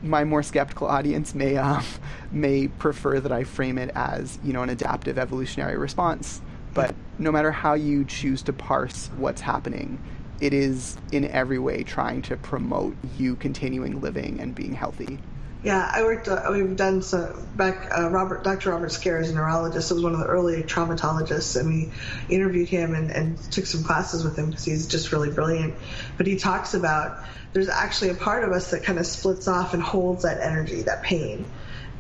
My 0.05 0.25
more 0.25 0.43
skeptical 0.43 0.87
audience 0.87 1.35
may 1.35 1.57
um, 1.57 1.83
may 2.31 2.69
prefer 2.69 3.21
that 3.21 3.33
I 3.33 3.45
frame 3.45 3.79
it 3.79 3.91
as 3.95 4.39
you 4.45 4.53
know 4.53 4.63
an 4.63 4.71
adaptive 4.71 5.19
evolutionary 5.19 5.77
response. 5.77 6.41
But 6.75 6.95
no 7.19 7.33
matter 7.33 7.51
how 7.51 7.75
you 7.75 8.05
choose 8.05 8.43
to 8.43 8.53
parse 8.53 9.09
what's 9.17 9.41
happening, 9.41 9.99
it 10.41 10.53
is 10.53 10.97
in 11.13 11.25
every 11.25 11.59
way 11.59 11.85
trying 11.85 12.23
to 12.23 12.37
promote 12.37 12.97
you 13.17 13.37
continuing 13.37 14.01
living 14.01 14.41
and 14.41 14.55
being 14.55 14.75
healthy. 14.75 15.19
Yeah, 15.65 15.91
I 15.91 16.03
worked. 16.03 16.29
Uh, 16.29 16.43
we've 16.53 16.77
done 16.77 17.01
some 17.01 17.47
back. 17.57 17.91
Uh, 17.97 18.11
Robert, 18.11 18.45
Dr. 18.45 18.71
Robert 18.71 18.93
Scaer 18.93 19.19
is 19.19 19.31
a 19.31 19.35
neurologist. 19.35 19.89
He 19.89 19.95
was 19.95 20.03
one 20.03 20.13
of 20.13 20.19
the 20.19 20.27
early 20.27 20.63
traumatologists, 20.63 21.59
and 21.59 21.69
we 21.69 21.91
interviewed 22.29 22.69
him 22.69 22.95
and, 22.95 23.11
and 23.11 23.39
took 23.51 23.65
some 23.65 23.83
classes 23.83 24.25
with 24.25 24.39
him 24.39 24.51
because 24.51 24.65
he's 24.67 24.87
just 24.87 25.11
really 25.11 25.31
brilliant. 25.31 25.75
But 26.19 26.27
he 26.27 26.37
talks 26.37 26.75
about 26.75 27.25
there's 27.55 27.71
actually 27.71 28.11
a 28.11 28.15
part 28.15 28.45
of 28.45 28.53
us 28.53 28.73
that 28.73 28.83
kind 28.83 28.99
of 28.99 29.07
splits 29.07 29.49
off 29.49 29.73
and 29.73 29.83
holds 29.83 30.25
that 30.25 30.41
energy, 30.41 30.83
that 30.83 31.03
pain, 31.03 31.47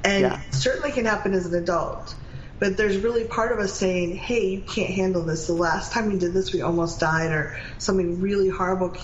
and 0.04 0.22
yeah. 0.22 0.40
certainly 0.50 0.92
can 0.92 1.06
happen 1.06 1.32
as 1.32 1.46
an 1.46 1.54
adult. 1.54 2.14
But 2.58 2.76
there's 2.76 2.98
really 2.98 3.24
part 3.24 3.52
of 3.52 3.58
us 3.58 3.72
saying, 3.72 4.16
"Hey, 4.16 4.48
you 4.48 4.60
can't 4.60 4.90
handle 4.90 5.22
this. 5.22 5.46
The 5.46 5.54
last 5.54 5.92
time 5.92 6.12
we 6.12 6.18
did 6.18 6.34
this, 6.34 6.52
we 6.52 6.60
almost 6.60 7.00
died, 7.00 7.32
or 7.32 7.56
something 7.78 8.20
really 8.20 8.50
horrible." 8.50 8.94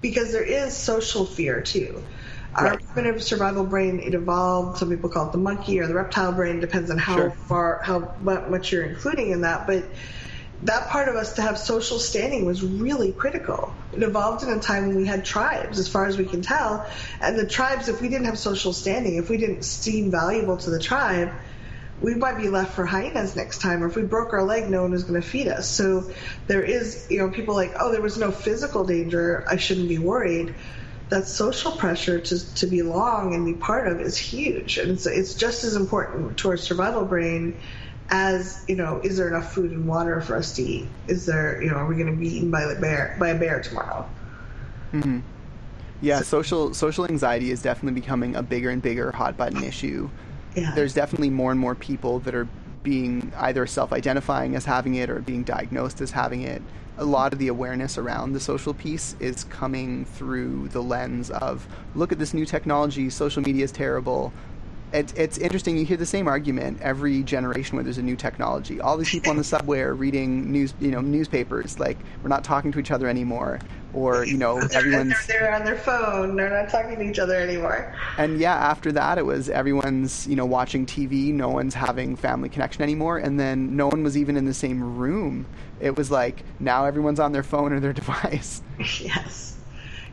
Because 0.00 0.30
there 0.30 0.44
is 0.44 0.76
social 0.76 1.26
fear 1.26 1.60
too 1.60 2.04
our 2.54 2.70
right. 2.70 2.86
primitive 2.92 3.22
survival 3.22 3.64
brain, 3.64 4.00
it 4.00 4.14
evolved. 4.14 4.78
Some 4.78 4.90
people 4.90 5.10
call 5.10 5.28
it 5.28 5.32
the 5.32 5.38
monkey 5.38 5.80
or 5.80 5.86
the 5.86 5.94
reptile 5.94 6.32
brain. 6.32 6.60
Depends 6.60 6.90
on 6.90 6.98
how 6.98 7.16
sure. 7.16 7.30
far, 7.30 7.80
how 7.82 8.14
much 8.20 8.72
you're 8.72 8.84
including 8.84 9.30
in 9.30 9.42
that. 9.42 9.66
But 9.66 9.84
that 10.62 10.88
part 10.88 11.08
of 11.08 11.14
us 11.14 11.34
to 11.34 11.42
have 11.42 11.58
social 11.58 11.98
standing 11.98 12.44
was 12.44 12.62
really 12.62 13.12
critical. 13.12 13.72
It 13.92 14.02
evolved 14.02 14.42
in 14.42 14.50
a 14.50 14.58
time 14.58 14.88
when 14.88 14.96
we 14.96 15.06
had 15.06 15.24
tribes, 15.24 15.78
as 15.78 15.88
far 15.88 16.06
as 16.06 16.18
we 16.18 16.24
can 16.24 16.42
tell. 16.42 16.86
And 17.20 17.38
the 17.38 17.46
tribes, 17.46 17.88
if 17.88 18.00
we 18.00 18.08
didn't 18.08 18.26
have 18.26 18.38
social 18.38 18.72
standing, 18.72 19.16
if 19.16 19.30
we 19.30 19.36
didn't 19.36 19.64
seem 19.64 20.10
valuable 20.10 20.56
to 20.56 20.70
the 20.70 20.80
tribe, 20.80 21.32
we 22.00 22.14
might 22.14 22.38
be 22.38 22.48
left 22.48 22.74
for 22.74 22.86
hyenas 22.86 23.34
next 23.34 23.60
time, 23.60 23.82
or 23.82 23.86
if 23.86 23.96
we 23.96 24.02
broke 24.02 24.32
our 24.32 24.44
leg, 24.44 24.68
no 24.68 24.82
one 24.82 24.92
was 24.92 25.04
going 25.04 25.20
to 25.20 25.26
feed 25.26 25.48
us. 25.48 25.68
So 25.68 26.10
there 26.46 26.62
is, 26.62 27.06
you 27.10 27.18
know, 27.18 27.30
people 27.30 27.54
like, 27.54 27.74
oh, 27.78 27.90
there 27.90 28.02
was 28.02 28.18
no 28.18 28.30
physical 28.30 28.84
danger, 28.84 29.44
I 29.48 29.56
shouldn't 29.56 29.88
be 29.88 29.98
worried 29.98 30.54
that 31.08 31.26
social 31.26 31.72
pressure 31.72 32.20
to, 32.20 32.54
to 32.54 32.66
belong 32.66 33.34
and 33.34 33.46
be 33.46 33.54
part 33.54 33.88
of 33.88 34.00
is 34.00 34.16
huge. 34.16 34.78
And 34.78 34.90
it's, 34.90 35.06
it's 35.06 35.34
just 35.34 35.64
as 35.64 35.74
important 35.74 36.38
to 36.38 36.50
our 36.50 36.56
survival 36.56 37.04
brain 37.04 37.58
as, 38.10 38.64
you 38.68 38.76
know, 38.76 39.00
is 39.04 39.16
there 39.16 39.28
enough 39.28 39.52
food 39.52 39.70
and 39.70 39.86
water 39.86 40.20
for 40.20 40.36
us 40.36 40.54
to 40.56 40.62
eat? 40.62 40.88
Is 41.06 41.26
there, 41.26 41.62
you 41.62 41.70
know, 41.70 41.76
are 41.76 41.86
we 41.86 41.94
going 41.94 42.10
to 42.10 42.16
be 42.16 42.36
eaten 42.36 42.50
by 42.50 42.62
a 42.62 42.80
bear, 42.80 43.16
by 43.18 43.28
a 43.28 43.38
bear 43.38 43.60
tomorrow? 43.60 44.08
Mm-hmm. 44.92 45.20
Yeah, 46.00 46.18
so, 46.18 46.22
social 46.22 46.74
social 46.74 47.06
anxiety 47.06 47.50
is 47.50 47.60
definitely 47.60 48.00
becoming 48.00 48.36
a 48.36 48.42
bigger 48.42 48.70
and 48.70 48.80
bigger 48.80 49.10
hot 49.10 49.36
button 49.36 49.64
issue. 49.64 50.08
Yeah. 50.54 50.72
There's 50.74 50.94
definitely 50.94 51.30
more 51.30 51.50
and 51.50 51.60
more 51.60 51.74
people 51.74 52.20
that 52.20 52.34
are 52.34 52.48
being 52.82 53.32
either 53.36 53.66
self-identifying 53.66 54.54
as 54.54 54.64
having 54.64 54.94
it 54.94 55.10
or 55.10 55.20
being 55.20 55.42
diagnosed 55.42 56.00
as 56.00 56.12
having 56.12 56.42
it 56.42 56.62
a 56.98 57.04
lot 57.04 57.32
of 57.32 57.38
the 57.38 57.48
awareness 57.48 57.96
around 57.96 58.32
the 58.32 58.40
social 58.40 58.74
piece 58.74 59.14
is 59.20 59.44
coming 59.44 60.04
through 60.04 60.68
the 60.68 60.82
lens 60.82 61.30
of 61.30 61.66
look 61.94 62.12
at 62.12 62.18
this 62.18 62.34
new 62.34 62.44
technology, 62.44 63.08
social 63.08 63.42
media 63.42 63.64
is 63.64 63.72
terrible, 63.72 64.32
it's, 64.92 65.12
it's 65.14 65.38
interesting. 65.38 65.76
You 65.76 65.84
hear 65.84 65.96
the 65.96 66.06
same 66.06 66.28
argument 66.28 66.80
every 66.80 67.22
generation 67.22 67.76
where 67.76 67.84
there's 67.84 67.98
a 67.98 68.02
new 68.02 68.16
technology. 68.16 68.80
All 68.80 68.96
these 68.96 69.10
people 69.10 69.30
on 69.30 69.36
the 69.36 69.44
subway 69.44 69.80
are 69.80 69.94
reading 69.94 70.50
news, 70.50 70.74
you 70.80 70.90
know, 70.90 71.00
newspapers. 71.00 71.78
Like 71.78 71.98
we're 72.22 72.28
not 72.28 72.44
talking 72.44 72.72
to 72.72 72.78
each 72.78 72.90
other 72.90 73.08
anymore, 73.08 73.60
or 73.92 74.24
you 74.24 74.38
know, 74.38 74.60
they're, 74.60 74.78
everyone's 74.78 75.26
they're, 75.26 75.40
they're 75.40 75.54
on 75.54 75.64
their 75.64 75.76
phone. 75.76 76.36
They're 76.36 76.50
not 76.50 76.70
talking 76.70 76.96
to 76.96 77.02
each 77.02 77.18
other 77.18 77.36
anymore. 77.36 77.94
And 78.16 78.38
yeah, 78.38 78.54
after 78.54 78.92
that, 78.92 79.18
it 79.18 79.26
was 79.26 79.48
everyone's 79.48 80.26
you 80.26 80.36
know 80.36 80.46
watching 80.46 80.86
TV. 80.86 81.32
No 81.32 81.48
one's 81.48 81.74
having 81.74 82.16
family 82.16 82.48
connection 82.48 82.82
anymore, 82.82 83.18
and 83.18 83.38
then 83.38 83.76
no 83.76 83.88
one 83.88 84.02
was 84.02 84.16
even 84.16 84.36
in 84.36 84.46
the 84.46 84.54
same 84.54 84.96
room. 84.96 85.46
It 85.80 85.96
was 85.96 86.10
like 86.10 86.42
now 86.58 86.86
everyone's 86.86 87.20
on 87.20 87.32
their 87.32 87.42
phone 87.42 87.72
or 87.72 87.80
their 87.80 87.92
device. 87.98 88.62
Yes. 88.78 89.57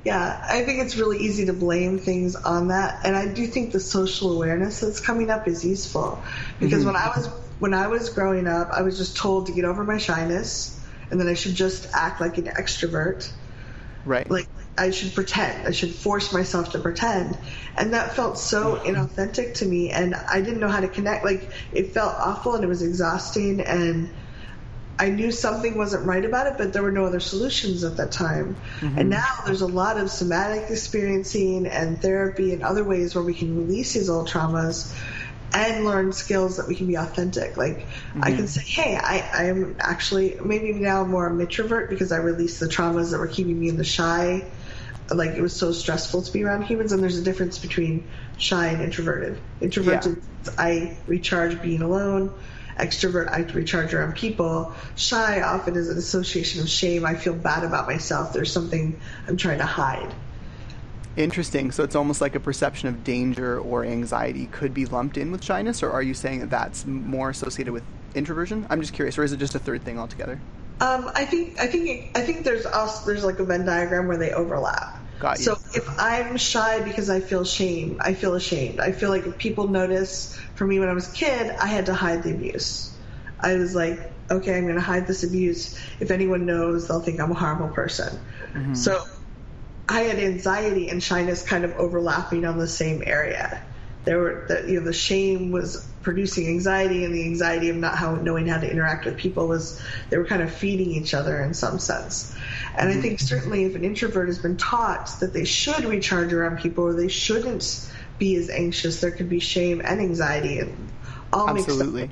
Yeah, 0.05 0.45
I 0.47 0.61
think 0.63 0.83
it's 0.83 0.95
really 0.95 1.17
easy 1.17 1.47
to 1.47 1.53
blame 1.53 1.97
things 1.97 2.35
on 2.35 2.67
that, 2.67 3.01
and 3.03 3.15
I 3.15 3.27
do 3.27 3.47
think 3.47 3.71
the 3.71 3.79
social 3.79 4.31
awareness 4.33 4.79
that's 4.79 4.99
coming 4.99 5.31
up 5.31 5.47
is 5.47 5.65
useful 5.65 6.21
because 6.59 6.85
mm-hmm. 6.85 6.93
when 6.93 6.95
I 6.95 7.07
was 7.07 7.27
when 7.57 7.73
I 7.73 7.87
was 7.87 8.09
growing 8.09 8.47
up, 8.47 8.69
I 8.71 8.83
was 8.83 8.99
just 8.99 9.17
told 9.17 9.47
to 9.47 9.51
get 9.51 9.65
over 9.65 9.83
my 9.83 9.97
shyness, 9.97 10.79
and 11.09 11.19
then 11.19 11.27
I 11.27 11.33
should 11.33 11.55
just 11.55 11.87
act 11.91 12.21
like 12.21 12.37
an 12.37 12.45
extrovert. 12.45 13.31
Right. 14.05 14.29
Like 14.29 14.47
I 14.77 14.91
should 14.91 15.15
pretend. 15.15 15.67
I 15.67 15.71
should 15.71 15.95
force 15.95 16.31
myself 16.31 16.73
to 16.73 16.79
pretend. 16.79 17.37
And 17.75 17.93
that 17.93 18.15
felt 18.15 18.37
so 18.37 18.75
inauthentic 18.75 19.55
to 19.55 19.65
me 19.65 19.89
and 19.89 20.13
I 20.13 20.41
didn't 20.41 20.59
know 20.59 20.67
how 20.67 20.81
to 20.81 20.87
connect. 20.87 21.25
Like 21.25 21.49
it 21.71 21.93
felt 21.93 22.13
awful 22.15 22.55
and 22.55 22.63
it 22.63 22.67
was 22.67 22.81
exhausting 22.81 23.61
and 23.61 24.09
I 24.97 25.09
knew 25.09 25.31
something 25.31 25.77
wasn't 25.77 26.05
right 26.05 26.23
about 26.23 26.47
it, 26.47 26.53
but 26.57 26.71
there 26.71 26.81
were 26.81 26.91
no 26.91 27.05
other 27.05 27.19
solutions 27.19 27.83
at 27.83 27.97
that 27.97 28.11
time. 28.11 28.55
Mm-hmm. 28.79 28.97
And 28.97 29.09
now 29.09 29.39
there's 29.45 29.61
a 29.61 29.67
lot 29.67 29.97
of 29.97 30.09
somatic 30.09 30.69
experiencing 30.69 31.67
and 31.67 32.01
therapy 32.01 32.53
and 32.53 32.63
other 32.63 32.83
ways 32.83 33.13
where 33.13 33.23
we 33.23 33.33
can 33.33 33.57
release 33.57 33.93
these 33.93 34.09
old 34.09 34.29
traumas 34.29 34.95
and 35.53 35.85
learn 35.85 36.11
skills 36.13 36.57
that 36.57 36.67
we 36.67 36.75
can 36.75 36.87
be 36.87 36.95
authentic. 36.95 37.57
Like 37.57 37.79
mm-hmm. 37.79 38.23
I 38.23 38.31
can 38.31 38.47
say, 38.47 38.61
hey, 38.61 38.95
I, 38.95 39.29
I 39.33 39.43
am 39.45 39.75
actually 39.79 40.37
maybe 40.43 40.71
now 40.73 41.03
more 41.03 41.27
a 41.27 41.39
introvert 41.39 41.89
because 41.89 42.11
I 42.11 42.17
released 42.17 42.59
the 42.59 42.67
traumas 42.67 43.11
that 43.11 43.19
were 43.19 43.27
keeping 43.27 43.59
me 43.59 43.69
in 43.69 43.77
the 43.77 43.83
shy. 43.83 44.45
Like 45.09 45.31
it 45.31 45.41
was 45.41 45.55
so 45.55 45.71
stressful 45.71 46.23
to 46.23 46.31
be 46.31 46.43
around 46.43 46.63
humans, 46.63 46.91
and 46.91 47.03
there's 47.03 47.17
a 47.17 47.23
difference 47.23 47.59
between 47.59 48.07
shy 48.37 48.67
and 48.67 48.81
introverted. 48.81 49.39
Introverted, 49.61 50.23
yeah. 50.45 50.51
I 50.57 50.97
recharge 51.05 51.61
being 51.61 51.83
alone. 51.83 52.33
Extrovert, 52.77 53.29
I 53.29 53.41
recharge 53.53 53.93
around 53.93 54.15
people. 54.15 54.73
Shy 54.95 55.41
often 55.41 55.75
is 55.75 55.89
an 55.89 55.97
association 55.97 56.61
of 56.61 56.69
shame. 56.69 57.05
I 57.05 57.15
feel 57.15 57.33
bad 57.33 57.63
about 57.63 57.87
myself. 57.87 58.33
There's 58.33 58.51
something 58.51 58.99
I'm 59.27 59.37
trying 59.37 59.59
to 59.59 59.65
hide. 59.65 60.13
Interesting. 61.15 61.71
So 61.71 61.83
it's 61.83 61.95
almost 61.95 62.19
like 62.19 62.35
a 62.35 62.39
perception 62.41 62.89
of 62.89 63.03
danger 63.03 63.59
or 63.59 63.85
anxiety 63.85 64.47
could 64.47 64.73
be 64.73 64.85
lumped 64.85 65.17
in 65.17 65.31
with 65.31 65.43
shyness, 65.43 65.81
or 65.81 65.91
are 65.91 66.01
you 66.01 66.13
saying 66.13 66.41
that 66.41 66.49
that's 66.49 66.85
more 66.85 67.29
associated 67.29 67.71
with 67.71 67.83
introversion? 68.13 68.67
I'm 68.69 68.81
just 68.81 68.93
curious, 68.93 69.17
or 69.17 69.23
is 69.23 69.31
it 69.31 69.37
just 69.37 69.55
a 69.55 69.59
third 69.59 69.83
thing 69.83 69.97
altogether? 69.97 70.39
Um, 70.81 71.09
I 71.15 71.23
think 71.23 71.57
I 71.57 71.67
think 71.67 72.11
I 72.17 72.21
think 72.21 72.43
there's 72.43 72.65
also 72.65 73.05
there's 73.05 73.23
like 73.23 73.39
a 73.39 73.45
Venn 73.45 73.65
diagram 73.65 74.07
where 74.07 74.17
they 74.17 74.31
overlap. 74.31 74.99
Got 75.19 75.39
you. 75.39 75.45
So 75.45 75.57
if 75.73 75.87
I'm 75.99 76.37
shy 76.37 76.81
because 76.81 77.09
I 77.09 77.19
feel 77.19 77.43
shame, 77.45 77.97
I 78.01 78.13
feel 78.13 78.35
ashamed. 78.35 78.79
I 78.79 78.91
feel 78.91 79.09
like 79.09 79.25
if 79.25 79.37
people 79.37 79.67
notice. 79.67 80.37
For 80.55 80.65
me, 80.65 80.79
when 80.79 80.87
I 80.87 80.93
was 80.93 81.11
a 81.11 81.15
kid, 81.15 81.53
I 81.61 81.67
had 81.67 81.87
to 81.87 81.93
hide 81.93 82.23
the 82.23 82.31
abuse. 82.31 82.95
I 83.39 83.55
was 83.55 83.75
like, 83.75 84.11
okay, 84.31 84.57
I'm 84.57 84.63
going 84.63 84.75
to 84.75 84.81
hide 84.81 85.05
this 85.05 85.23
abuse. 85.23 85.77
If 85.99 86.11
anyone 86.11 86.45
knows, 86.45 86.87
they'll 86.87 87.01
think 87.01 87.19
I'm 87.19 87.31
a 87.31 87.35
horrible 87.35 87.67
person. 87.69 88.17
Mm-hmm. 88.53 88.73
So 88.73 89.03
I 89.89 90.01
had 90.01 90.17
anxiety 90.17 90.89
and 90.89 91.03
shyness 91.03 91.43
kind 91.43 91.65
of 91.65 91.73
overlapping 91.73 92.45
on 92.45 92.57
the 92.57 92.67
same 92.67 93.03
area. 93.05 93.61
There 94.05 94.19
were 94.19 94.45
the, 94.47 94.71
you 94.71 94.79
know 94.79 94.85
the 94.85 94.93
shame 94.93 95.51
was 95.51 95.85
producing 96.01 96.47
anxiety, 96.47 97.03
and 97.03 97.13
the 97.13 97.23
anxiety 97.23 97.69
of 97.69 97.75
not 97.75 97.95
how, 97.95 98.15
knowing 98.15 98.47
how 98.47 98.59
to 98.59 98.69
interact 98.69 99.05
with 99.05 99.17
people 99.17 99.47
was 99.47 99.81
they 100.09 100.17
were 100.17 100.25
kind 100.25 100.41
of 100.41 100.53
feeding 100.53 100.91
each 100.91 101.13
other 101.13 101.41
in 101.41 101.53
some 101.53 101.79
sense. 101.79 102.35
And 102.77 102.89
I 102.89 102.93
mm-hmm. 102.93 103.01
think 103.01 103.19
certainly 103.19 103.63
if 103.63 103.75
an 103.75 103.83
introvert 103.83 104.27
has 104.27 104.37
been 104.37 104.57
taught 104.57 105.09
that 105.19 105.33
they 105.33 105.45
should 105.45 105.83
recharge 105.85 106.31
around 106.33 106.59
people 106.59 106.83
or 106.83 106.93
they 106.93 107.07
shouldn't 107.07 107.89
be 108.19 108.35
as 108.35 108.49
anxious, 108.49 109.01
there 109.01 109.11
could 109.11 109.29
be 109.29 109.39
shame 109.39 109.81
and 109.83 109.99
anxiety 109.99 110.59
and 110.59 110.89
all 111.33 111.49
Absolutely. 111.49 112.09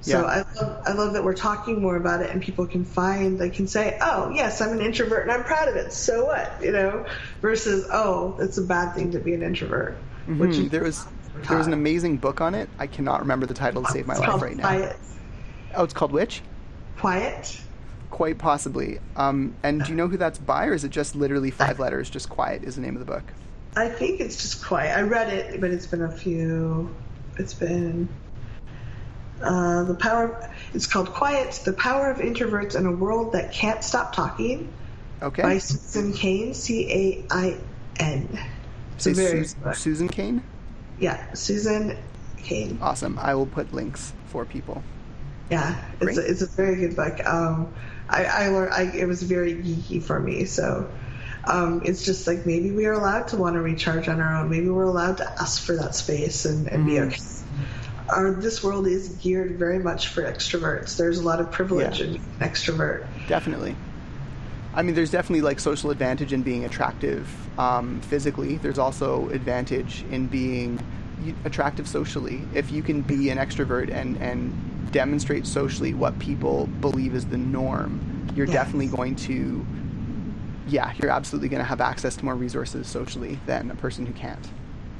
So 0.00 0.20
yeah. 0.20 0.26
I 0.26 0.36
love 0.60 0.82
I 0.86 0.92
love 0.92 1.12
that 1.14 1.24
we're 1.24 1.32
talking 1.32 1.80
more 1.80 1.96
about 1.96 2.20
it 2.20 2.28
and 2.28 2.42
people 2.42 2.66
can 2.66 2.84
find 2.84 3.38
they 3.38 3.48
can 3.48 3.66
say, 3.66 3.96
Oh, 4.02 4.30
yes, 4.34 4.60
I'm 4.60 4.72
an 4.72 4.84
introvert 4.84 5.22
and 5.22 5.32
I'm 5.32 5.44
proud 5.44 5.68
of 5.68 5.76
it. 5.76 5.94
So 5.94 6.26
what? 6.26 6.62
You 6.62 6.72
know? 6.72 7.06
Versus, 7.40 7.86
oh, 7.90 8.36
it's 8.38 8.58
a 8.58 8.62
bad 8.62 8.94
thing 8.94 9.12
to 9.12 9.18
be 9.18 9.32
an 9.32 9.42
introvert. 9.42 9.96
Mm-hmm. 10.26 10.38
Which 10.38 10.56
there 10.70 10.82
was 10.82 11.06
there 11.48 11.58
was 11.58 11.66
an 11.66 11.72
amazing 11.72 12.16
book 12.16 12.40
on 12.40 12.54
it. 12.54 12.68
I 12.78 12.86
cannot 12.86 13.20
remember 13.20 13.46
the 13.46 13.54
title 13.54 13.82
to 13.82 13.90
save 13.90 14.06
my 14.06 14.16
life 14.16 14.40
right 14.40 14.56
now. 14.56 14.62
Quiet. 14.62 14.96
Oh, 15.74 15.84
it's 15.84 15.92
called 15.92 16.12
which? 16.12 16.40
Quiet. 16.98 17.60
Quite 18.10 18.38
possibly. 18.38 19.00
Um, 19.16 19.54
and 19.62 19.82
do 19.82 19.90
you 19.90 19.96
know 19.96 20.08
who 20.08 20.16
that's 20.16 20.38
by, 20.38 20.66
or 20.66 20.72
is 20.72 20.84
it 20.84 20.90
just 20.90 21.16
literally 21.16 21.50
five 21.50 21.78
letters? 21.80 22.08
Just 22.08 22.28
quiet 22.28 22.62
is 22.62 22.76
the 22.76 22.80
name 22.80 22.94
of 22.94 23.00
the 23.00 23.12
book. 23.12 23.24
I 23.76 23.88
think 23.88 24.20
it's 24.20 24.40
just 24.40 24.64
quiet. 24.64 24.96
I 24.96 25.02
read 25.02 25.32
it, 25.32 25.60
but 25.60 25.70
it's 25.70 25.86
been 25.86 26.02
a 26.02 26.10
few. 26.10 26.94
It's 27.36 27.54
been 27.54 28.08
uh, 29.42 29.84
the 29.84 29.96
power. 29.96 30.48
It's 30.72 30.86
called 30.86 31.10
Quiet: 31.10 31.60
The 31.64 31.72
Power 31.72 32.10
of 32.10 32.18
Introverts 32.18 32.76
in 32.76 32.86
a 32.86 32.92
World 32.92 33.32
That 33.32 33.52
Can't 33.52 33.82
Stop 33.82 34.14
Talking. 34.14 34.72
Okay. 35.20 35.42
By 35.42 35.58
Susan 35.58 36.12
Cain, 36.12 36.54
C 36.54 36.90
A 36.90 37.34
I 37.34 37.58
N. 37.98 38.38
Say 38.98 39.12
very 39.12 39.44
Susan 39.74 40.08
Cain. 40.08 40.42
Yeah, 40.98 41.32
Susan 41.34 41.96
Cain. 42.38 42.78
Awesome. 42.80 43.18
I 43.18 43.34
will 43.34 43.46
put 43.46 43.72
links 43.72 44.12
for 44.26 44.44
people. 44.44 44.82
Yeah, 45.50 45.82
it's 46.00 46.16
a, 46.16 46.30
it's 46.30 46.42
a 46.42 46.46
very 46.46 46.76
good 46.76 46.96
book. 46.96 47.24
Um, 47.26 47.74
I, 48.08 48.24
I 48.24 48.48
learned. 48.48 48.72
I, 48.72 48.82
it 48.96 49.06
was 49.06 49.22
very 49.22 49.54
geeky 49.54 50.02
for 50.02 50.18
me, 50.18 50.44
so. 50.44 50.90
Um, 51.46 51.82
it's 51.84 52.06
just 52.06 52.26
like 52.26 52.46
maybe 52.46 52.70
we 52.70 52.86
are 52.86 52.94
allowed 52.94 53.28
to 53.28 53.36
want 53.36 53.56
to 53.56 53.60
recharge 53.60 54.08
on 54.08 54.18
our 54.18 54.36
own. 54.36 54.48
Maybe 54.48 54.70
we're 54.70 54.84
allowed 54.84 55.18
to 55.18 55.30
ask 55.30 55.62
for 55.62 55.76
that 55.76 55.94
space 55.94 56.46
and, 56.46 56.68
and 56.68 56.84
mm. 56.84 56.86
be 56.86 57.00
okay 57.00 57.20
our 58.08 58.32
this 58.32 58.62
world 58.62 58.86
is 58.86 59.08
geared 59.08 59.58
very 59.58 59.78
much 59.78 60.08
for 60.08 60.22
extroverts. 60.22 60.96
There's 60.96 61.18
a 61.18 61.22
lot 61.22 61.40
of 61.40 61.50
privilege 61.50 62.00
yeah. 62.00 62.06
in 62.06 62.20
extrovert. 62.40 63.06
Definitely. 63.28 63.76
I 64.74 64.82
mean, 64.82 64.94
there's 64.94 65.10
definitely 65.10 65.42
like 65.42 65.60
social 65.60 65.90
advantage 65.90 66.32
in 66.32 66.42
being 66.42 66.64
attractive 66.64 67.28
um, 67.58 68.00
physically. 68.02 68.56
There's 68.56 68.78
also 68.78 69.28
advantage 69.30 70.04
in 70.10 70.26
being 70.26 70.80
attractive 71.44 71.88
socially. 71.88 72.42
If 72.54 72.72
you 72.72 72.82
can 72.82 73.00
be 73.00 73.30
an 73.30 73.38
extrovert 73.38 73.92
and 73.92 74.16
and 74.18 74.52
demonstrate 74.92 75.46
socially 75.46 75.94
what 75.94 76.18
people 76.18 76.66
believe 76.80 77.14
is 77.14 77.26
the 77.26 77.38
norm, 77.38 78.28
you're 78.34 78.46
yes. 78.46 78.54
definitely 78.54 78.88
going 78.88 79.16
to. 79.16 79.64
Yeah, 80.66 80.92
you're 81.00 81.10
absolutely 81.10 81.50
going 81.50 81.60
to 81.60 81.68
have 81.68 81.80
access 81.80 82.16
to 82.16 82.24
more 82.24 82.34
resources 82.34 82.86
socially 82.86 83.38
than 83.46 83.70
a 83.70 83.74
person 83.74 84.06
who 84.06 84.14
can't 84.14 84.48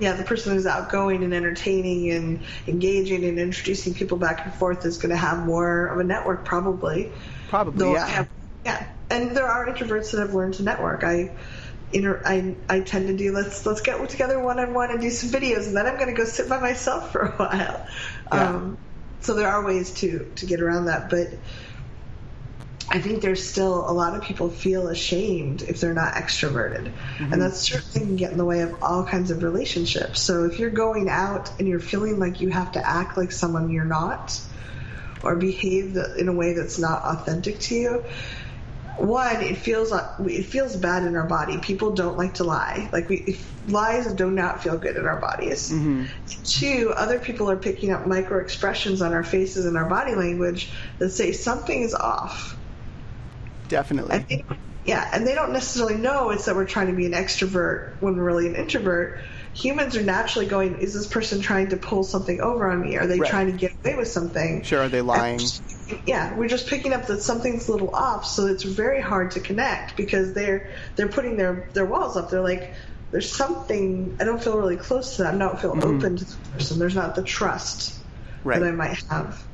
yeah, 0.01 0.13
the 0.13 0.25
person 0.25 0.53
who's 0.53 0.67
outgoing 0.67 1.23
and 1.23 1.33
entertaining 1.33 2.11
and 2.11 2.41
engaging 2.67 3.25
and 3.25 3.39
introducing 3.39 3.95
people 3.95 4.19
back 4.19 4.45
and 4.45 4.53
forth 4.55 4.85
is 4.85 4.99
going 4.99 5.11
to 5.11 5.17
have 5.17 5.47
more 5.47 5.87
of 5.87 6.01
a 6.01 6.05
network, 6.05 6.45
probably. 6.45 7.13
Probably, 7.49 7.93
yeah. 7.93 8.07
Have, 8.07 8.29
yeah, 8.65 8.87
and 9.11 9.37
there 9.37 9.47
are 9.47 9.67
introverts 9.67 10.13
that 10.13 10.21
have 10.21 10.35
learned 10.35 10.55
to 10.55 10.63
network. 10.63 11.05
I, 11.05 11.31
inter, 11.93 12.23
I, 12.25 12.57
I 12.69 12.81
tend 12.81 13.09
to 13.09 13.17
do 13.17 13.33
let's 13.33 13.65
let's 13.67 13.81
get 13.81 14.09
together 14.09 14.41
one 14.41 14.59
on 14.59 14.75
one 14.75 14.91
and 14.91 15.01
do 15.01 15.11
some 15.11 15.31
videos, 15.31 15.67
and 15.67 15.77
then 15.77 15.87
I'm 15.87 15.95
going 15.95 16.09
to 16.09 16.15
go 16.15 16.25
sit 16.25 16.49
by 16.49 16.61
myself 16.61 17.13
for 17.13 17.23
a 17.23 17.33
while. 17.33 17.87
Yeah. 18.33 18.49
Um, 18.49 18.79
so 19.21 19.35
there 19.35 19.49
are 19.49 19.65
ways 19.65 19.93
to 20.01 20.31
to 20.37 20.47
get 20.47 20.61
around 20.61 20.87
that, 20.87 21.11
but 21.11 21.29
I 22.91 23.01
think 23.01 23.23
there's 23.23 23.47
still 23.47 23.89
a 23.89 23.93
lot 23.93 24.15
of 24.15 24.23
people 24.23 24.51
feel 24.51 24.89
ashamed 24.89 25.63
if 25.63 25.81
they're 25.81 25.95
not 25.95 26.15
extroverted. 26.15 26.93
Mm-hmm. 26.93 27.33
And 27.33 27.43
that 27.43 27.55
certainly 27.55 28.07
can 28.07 28.17
get 28.17 28.33
in 28.33 28.39
the 28.39 28.45
way 28.45 28.61
of 28.61 28.83
all 28.83 29.05
kinds 29.05 29.31
of 29.31 29.43
relationships. 29.43 30.21
So 30.21 30.45
if 30.45 30.59
you're 30.59 30.71
going 30.71 31.09
out 31.09 31.51
and 31.59 31.67
you're 31.67 31.81
feeling 31.81 32.19
like 32.19 32.41
you 32.41 32.51
have 32.51 32.73
to 32.73 32.87
act 32.87 33.17
like 33.17 33.33
someone 33.33 33.71
you're 33.71 33.85
not 33.85 34.39
or 35.23 35.37
behave 35.37 35.97
in 36.19 36.29
a 36.29 36.33
way 36.33 36.53
that's 36.53 36.79
not 36.79 37.03
authentic 37.03 37.59
to 37.61 37.75
you, 37.75 38.05
one, 38.99 39.43
it 39.43 39.57
feels 39.57 39.91
like 39.91 40.05
it 40.27 40.45
feels 40.45 40.77
bad 40.77 41.05
in 41.05 41.17
our 41.17 41.27
body. 41.27 41.59
People 41.59 41.93
don't 41.93 42.17
like 42.17 42.35
to 42.35 42.45
lie. 42.45 42.89
Like 42.93 43.09
we, 43.09 43.39
lies 43.69 44.13
do 44.13 44.31
not 44.31 44.63
feel 44.63 44.79
good 44.79 44.97
in 44.97 45.07
our 45.07 45.21
bodies. 45.21 45.71
Mm-hmm. 45.71 46.05
Two, 46.45 46.93
other 46.97 47.19
people 47.19 47.51
are 47.51 47.57
picking 47.57 47.91
up 47.91 48.07
micro 48.07 48.41
expressions 48.41 49.03
on 49.03 49.13
our 49.13 49.25
faces 49.25 49.67
and 49.67 49.77
our 49.77 49.89
body 49.89 50.15
language 50.15 50.71
that 50.99 51.11
say 51.11 51.33
something 51.33 51.83
is 51.83 51.95
off 51.95 52.57
Definitely. 53.69 54.27
And 54.31 54.59
yeah, 54.85 55.09
and 55.13 55.27
they 55.27 55.35
don't 55.35 55.53
necessarily 55.53 55.97
know 55.97 56.31
it's 56.31 56.45
that 56.45 56.55
we're 56.55 56.67
trying 56.67 56.89
to 56.89 56.93
be 56.93 57.07
an 57.07 57.13
extrovert 57.13 57.95
when 58.01 58.17
we're 58.17 58.25
really 58.25 58.47
an 58.47 58.55
introvert. 58.55 59.21
Humans 59.55 59.97
are 59.97 60.03
naturally 60.03 60.47
going, 60.47 60.79
is 60.79 60.95
this 60.95 61.07
person 61.07 61.41
trying 61.41 61.69
to 61.69 61.77
pull 61.77 62.03
something 62.03 62.41
over 62.41 62.71
on 62.71 62.81
me? 62.81 62.97
Are 62.97 63.07
they 63.07 63.19
right. 63.19 63.31
trying 63.31 63.47
to 63.47 63.57
get 63.57 63.73
away 63.81 63.97
with 63.97 64.09
something? 64.09 64.63
Sure, 64.63 64.83
are 64.83 64.89
they 64.89 65.01
lying? 65.01 65.41
Yeah, 66.07 66.37
we're 66.37 66.49
just 66.49 66.67
picking 66.67 66.93
up 66.93 67.07
that 67.07 67.23
something's 67.23 67.69
a 67.69 67.73
little 67.73 67.95
off, 67.95 68.27
so 68.27 68.47
it's 68.47 68.65
very 68.65 69.01
hard 69.01 69.31
to 69.33 69.41
connect 69.41 69.97
because 69.97 70.33
they're 70.33 70.73
they're 70.97 71.09
putting 71.09 71.37
their 71.37 71.69
their 71.73 71.85
walls 71.85 72.17
up. 72.17 72.31
They're 72.31 72.41
like, 72.41 72.75
there's 73.11 73.31
something 73.31 74.17
I 74.21 74.25
don't 74.25 74.43
feel 74.43 74.59
really 74.59 74.77
close 74.77 75.17
to 75.17 75.23
them. 75.23 75.37
I 75.37 75.39
don't 75.39 75.61
feel 75.61 75.73
mm-hmm. 75.73 75.97
open 75.99 76.17
to 76.17 76.25
this 76.25 76.35
person. 76.53 76.79
There's 76.79 76.97
not 76.97 77.15
the 77.15 77.23
trust 77.23 77.95
right. 78.43 78.59
that 78.59 78.67
I 78.67 78.73
might 78.73 79.03
have. 79.05 79.45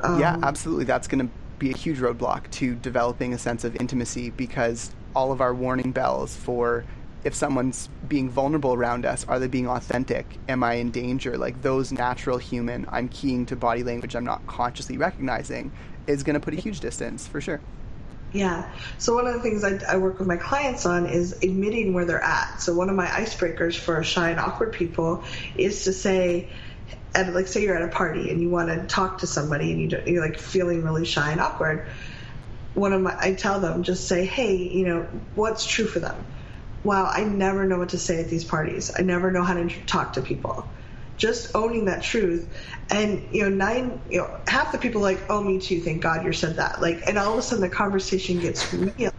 Um, 0.00 0.20
yeah, 0.20 0.36
absolutely. 0.42 0.84
That's 0.84 1.08
going 1.08 1.26
to 1.26 1.32
be 1.58 1.70
a 1.70 1.76
huge 1.76 1.98
roadblock 1.98 2.50
to 2.50 2.74
developing 2.74 3.32
a 3.32 3.38
sense 3.38 3.64
of 3.64 3.76
intimacy 3.76 4.30
because 4.30 4.90
all 5.14 5.32
of 5.32 5.40
our 5.40 5.54
warning 5.54 5.92
bells 5.92 6.34
for 6.34 6.84
if 7.24 7.34
someone's 7.34 7.88
being 8.08 8.30
vulnerable 8.30 8.74
around 8.74 9.06
us, 9.06 9.24
are 9.28 9.38
they 9.38 9.46
being 9.46 9.68
authentic? 9.68 10.26
Am 10.48 10.64
I 10.64 10.74
in 10.74 10.90
danger? 10.90 11.36
Like 11.38 11.62
those 11.62 11.92
natural 11.92 12.38
human, 12.38 12.86
I'm 12.90 13.08
keying 13.08 13.46
to 13.46 13.56
body 13.56 13.82
language 13.82 14.16
I'm 14.16 14.24
not 14.24 14.46
consciously 14.46 14.96
recognizing, 14.96 15.72
is 16.06 16.22
going 16.22 16.34
to 16.34 16.40
put 16.40 16.54
a 16.54 16.60
huge 16.60 16.80
distance 16.80 17.26
for 17.26 17.40
sure. 17.40 17.60
Yeah. 18.32 18.70
So 18.98 19.14
one 19.14 19.26
of 19.26 19.34
the 19.34 19.40
things 19.40 19.62
I, 19.62 19.78
I, 19.86 19.98
work 19.98 20.18
with 20.18 20.26
my 20.26 20.38
clients 20.38 20.86
on 20.86 21.06
is 21.06 21.34
admitting 21.42 21.92
where 21.92 22.06
they're 22.06 22.22
at. 22.22 22.62
So 22.62 22.74
one 22.74 22.88
of 22.88 22.96
my 22.96 23.06
icebreakers 23.06 23.76
for 23.76 24.02
shy 24.02 24.30
and 24.30 24.40
awkward 24.40 24.72
people 24.72 25.22
is 25.54 25.84
to 25.84 25.92
say, 25.92 26.48
like 27.14 27.46
say 27.46 27.62
you're 27.62 27.76
at 27.76 27.82
a 27.82 27.88
party 27.88 28.30
and 28.30 28.40
you 28.40 28.48
want 28.48 28.68
to 28.68 28.86
talk 28.86 29.18
to 29.18 29.26
somebody 29.26 29.70
and 29.70 29.80
you 29.82 29.88
don't, 29.88 30.08
you're 30.08 30.26
like 30.26 30.38
feeling 30.38 30.82
really 30.82 31.04
shy 31.04 31.30
and 31.30 31.42
awkward. 31.42 31.86
One 32.72 32.94
of 32.94 33.02
my 33.02 33.14
I 33.20 33.34
tell 33.34 33.60
them 33.60 33.82
just 33.82 34.08
say, 34.08 34.24
hey, 34.24 34.56
you 34.56 34.86
know, 34.86 35.02
what's 35.34 35.66
true 35.66 35.86
for 35.86 36.00
them. 36.00 36.24
Wow, 36.84 37.08
I 37.12 37.24
never 37.24 37.64
know 37.64 37.78
what 37.78 37.90
to 37.90 37.98
say 37.98 38.20
at 38.20 38.28
these 38.28 38.44
parties. 38.44 38.90
I 38.96 39.02
never 39.02 39.30
know 39.30 39.44
how 39.44 39.54
to 39.54 39.68
talk 39.86 40.14
to 40.14 40.22
people. 40.22 40.72
Just 41.16 41.54
owning 41.54 41.84
that 41.84 42.02
truth. 42.02 42.52
And 42.90 43.28
you 43.30 43.42
know 43.42 43.50
nine 43.50 44.00
you 44.10 44.18
know 44.18 44.38
half 44.48 44.72
the 44.72 44.78
people 44.78 45.00
like 45.00 45.26
oh 45.28 45.42
me 45.42 45.60
too 45.60 45.80
thank 45.80 46.02
god 46.02 46.24
you 46.24 46.32
said 46.32 46.56
that. 46.56 46.82
Like 46.82 47.02
and 47.06 47.18
all 47.18 47.34
of 47.34 47.38
a 47.38 47.42
sudden 47.42 47.62
the 47.62 47.68
conversation 47.68 48.40
gets 48.40 48.72
real. 48.74 49.12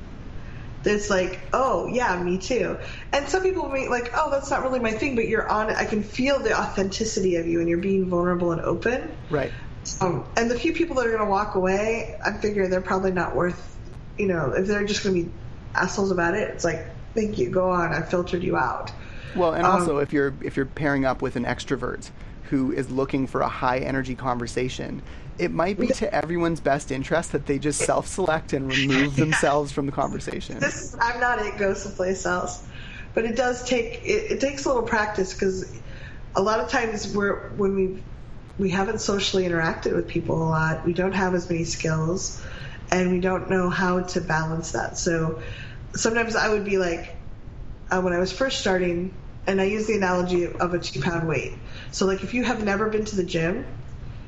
It's 0.83 1.09
like 1.09 1.47
oh 1.53 1.87
yeah 1.87 2.21
me 2.21 2.39
too. 2.39 2.77
And 3.13 3.29
some 3.29 3.43
people 3.43 3.69
may 3.69 3.87
like 3.87 4.11
oh 4.15 4.31
that's 4.31 4.51
not 4.51 4.63
really 4.63 4.79
my 4.79 4.91
thing 4.91 5.15
but 5.15 5.27
you're 5.27 5.47
on 5.47 5.69
it. 5.69 5.77
I 5.77 5.85
can 5.85 6.03
feel 6.03 6.39
the 6.39 6.59
authenticity 6.59 7.37
of 7.37 7.47
you 7.47 7.61
and 7.61 7.69
you're 7.69 7.77
being 7.77 8.09
vulnerable 8.09 8.51
and 8.51 8.59
open. 8.59 9.11
Right. 9.29 9.53
Um, 10.01 10.25
and 10.35 10.51
the 10.51 10.57
few 10.57 10.73
people 10.73 10.97
that 10.97 11.05
are 11.05 11.11
going 11.11 11.23
to 11.23 11.29
walk 11.29 11.55
away 11.55 12.15
i 12.25 12.31
figure 12.31 12.69
they're 12.69 12.81
probably 12.81 13.11
not 13.11 13.35
worth 13.35 13.77
you 14.17 14.27
know 14.27 14.53
if 14.53 14.65
they're 14.65 14.85
just 14.85 15.03
going 15.03 15.13
to 15.13 15.23
be 15.25 15.35
assholes 15.75 16.09
about 16.09 16.35
it 16.35 16.49
it's 16.51 16.63
like 16.63 16.92
thank 17.13 17.37
you 17.37 17.49
go 17.49 17.69
on 17.69 17.93
i 17.93 18.01
filtered 18.01 18.43
you 18.43 18.55
out 18.57 18.91
well, 19.35 19.53
and 19.53 19.65
also 19.65 19.97
um, 19.97 20.03
if 20.03 20.13
you're 20.13 20.33
if 20.41 20.55
you're 20.55 20.65
pairing 20.65 21.05
up 21.05 21.21
with 21.21 21.35
an 21.35 21.45
extrovert 21.45 22.09
who 22.49 22.71
is 22.71 22.91
looking 22.91 23.25
for 23.27 23.41
a 23.41 23.47
high 23.47 23.79
energy 23.79 24.15
conversation, 24.15 25.01
it 25.37 25.51
might 25.51 25.79
be 25.79 25.87
to 25.87 26.13
everyone's 26.13 26.59
best 26.59 26.91
interest 26.91 27.31
that 27.31 27.45
they 27.45 27.57
just 27.57 27.79
self-select 27.81 28.53
and 28.53 28.71
remove 28.71 29.15
themselves 29.15 29.71
from 29.71 29.85
the 29.85 29.91
conversation. 29.91 30.59
This, 30.59 30.95
I'm 30.99 31.19
not 31.19 31.39
it. 31.39 31.57
Go 31.57 31.73
someplace 31.73 32.25
else, 32.25 32.65
but 33.13 33.25
it 33.25 33.35
does 33.35 33.67
take 33.67 34.03
it, 34.03 34.31
it 34.31 34.39
takes 34.39 34.65
a 34.65 34.67
little 34.67 34.83
practice 34.83 35.33
because 35.33 35.79
a 36.35 36.41
lot 36.41 36.59
of 36.59 36.69
times 36.69 37.13
we're 37.15 37.49
when 37.51 37.75
we 37.75 38.03
we 38.59 38.69
haven't 38.69 39.01
socially 39.01 39.45
interacted 39.45 39.95
with 39.95 40.07
people 40.07 40.37
a 40.37 40.49
lot, 40.49 40.85
we 40.85 40.93
don't 40.93 41.13
have 41.13 41.33
as 41.33 41.49
many 41.49 41.63
skills, 41.63 42.39
and 42.91 43.11
we 43.11 43.19
don't 43.19 43.49
know 43.49 43.69
how 43.69 44.01
to 44.01 44.21
balance 44.21 44.73
that. 44.73 44.95
So 44.95 45.41
sometimes 45.95 46.35
I 46.35 46.49
would 46.49 46.65
be 46.65 46.77
like, 46.77 47.15
uh, 47.91 48.01
when 48.01 48.13
I 48.13 48.19
was 48.19 48.31
first 48.31 48.59
starting, 48.59 49.13
and 49.45 49.59
I 49.59 49.65
use 49.65 49.87
the 49.87 49.95
analogy 49.95 50.45
of 50.45 50.73
a 50.73 50.79
two 50.79 51.01
pound 51.01 51.27
weight. 51.27 51.53
So 51.91 52.05
like 52.05 52.23
if 52.23 52.33
you 52.33 52.43
have 52.43 52.63
never 52.63 52.89
been 52.89 53.05
to 53.05 53.15
the 53.15 53.23
gym, 53.23 53.65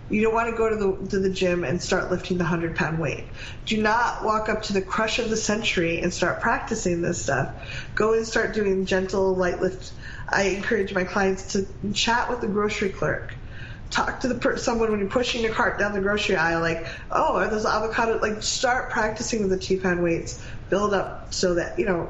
you 0.10 0.21
don't 0.21 0.34
want 0.34 0.49
to 0.51 0.58
go 0.58 0.69
to 0.69 0.75
the 0.75 1.10
to 1.10 1.19
the 1.19 1.30
gym 1.30 1.63
and 1.63 1.82
start 1.82 2.12
lifting 2.12 2.38
the 2.38 2.43
hundred 2.43 2.75
pound 2.75 2.99
weight. 2.99 3.25
Do 3.65 3.82
not 3.82 4.23
walk 4.23 4.49
up 4.49 4.63
to 4.63 4.73
the 4.73 4.82
crush 4.82 5.19
of 5.19 5.30
the 5.30 5.38
century 5.38 6.01
and 6.01 6.13
start 6.13 6.41
practicing 6.41 7.01
this 7.01 7.23
stuff. 7.23 7.89
Go 7.95 8.13
and 8.13 8.28
start 8.28 8.54
doing 8.54 8.86
gentle 8.86 9.34
light 9.36 9.62
lift. 9.62 9.93
I 10.30 10.43
encourage 10.43 10.93
my 10.93 11.06
clients 11.06 11.54
to 11.54 11.67
chat 11.93 12.30
with 12.30 12.41
the 12.41 12.47
grocery 12.47 12.89
clerk. 12.89 13.34
Talk 13.89 14.21
to 14.21 14.28
the 14.28 14.36
per- 14.36 14.58
someone 14.58 14.91
when 14.91 14.99
you're 14.99 15.10
pushing 15.10 15.43
your 15.43 15.54
cart 15.54 15.80
down 15.80 15.93
the 15.93 16.01
grocery 16.01 16.36
aisle, 16.36 16.60
like, 16.60 16.88
oh, 17.12 17.38
are 17.38 17.47
those 17.47 17.65
avocado? 17.65 18.19
Like, 18.19 18.41
start 18.41 18.89
practicing 18.89 19.41
with 19.41 19.51
the 19.51 19.60
two 19.60 19.80
pound 19.80 20.04
weights. 20.04 20.43
Build 20.69 20.93
up 20.93 21.34
so 21.34 21.56
that 21.56 21.78
you 21.80 21.86
know 21.86 22.10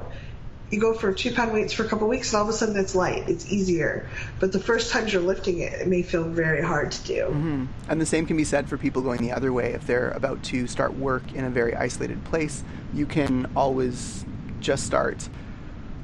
you 0.72 0.80
go 0.80 0.94
for 0.94 1.14
two 1.14 1.32
pound 1.32 1.54
weights 1.54 1.74
for 1.74 1.84
a 1.84 1.88
couple 1.88 2.08
weeks 2.08 2.34
and 2.34 2.38
all 2.38 2.44
of 2.44 2.50
a 2.50 2.58
sudden 2.58 2.76
it's 2.76 2.96
light 2.96 3.30
it's 3.30 3.52
easier 3.52 4.10
but 4.40 4.52
the 4.52 4.60
first 4.60 4.92
times 4.92 5.14
you're 5.14 5.22
lifting 5.22 5.60
it 5.60 5.74
it 5.74 5.88
may 5.88 6.02
feel 6.02 6.24
very 6.24 6.62
hard 6.62 6.92
to 6.92 7.04
do 7.04 7.22
mm-hmm. 7.26 7.66
and 7.88 8.02
the 8.02 8.06
same 8.06 8.26
can 8.26 8.36
be 8.36 8.44
said 8.44 8.68
for 8.68 8.78
people 8.78 9.02
going 9.02 9.22
the 9.22 9.32
other 9.32 9.54
way 9.54 9.74
if 9.74 9.86
they're 9.86 10.10
about 10.12 10.42
to 10.42 10.66
start 10.66 10.96
work 10.96 11.34
in 11.34 11.46
a 11.46 11.50
very 11.50 11.76
isolated 11.76 12.24
place 12.26 12.64
you 12.94 13.06
can 13.06 13.50
always 13.56 14.26
just 14.60 14.86
start 14.86 15.30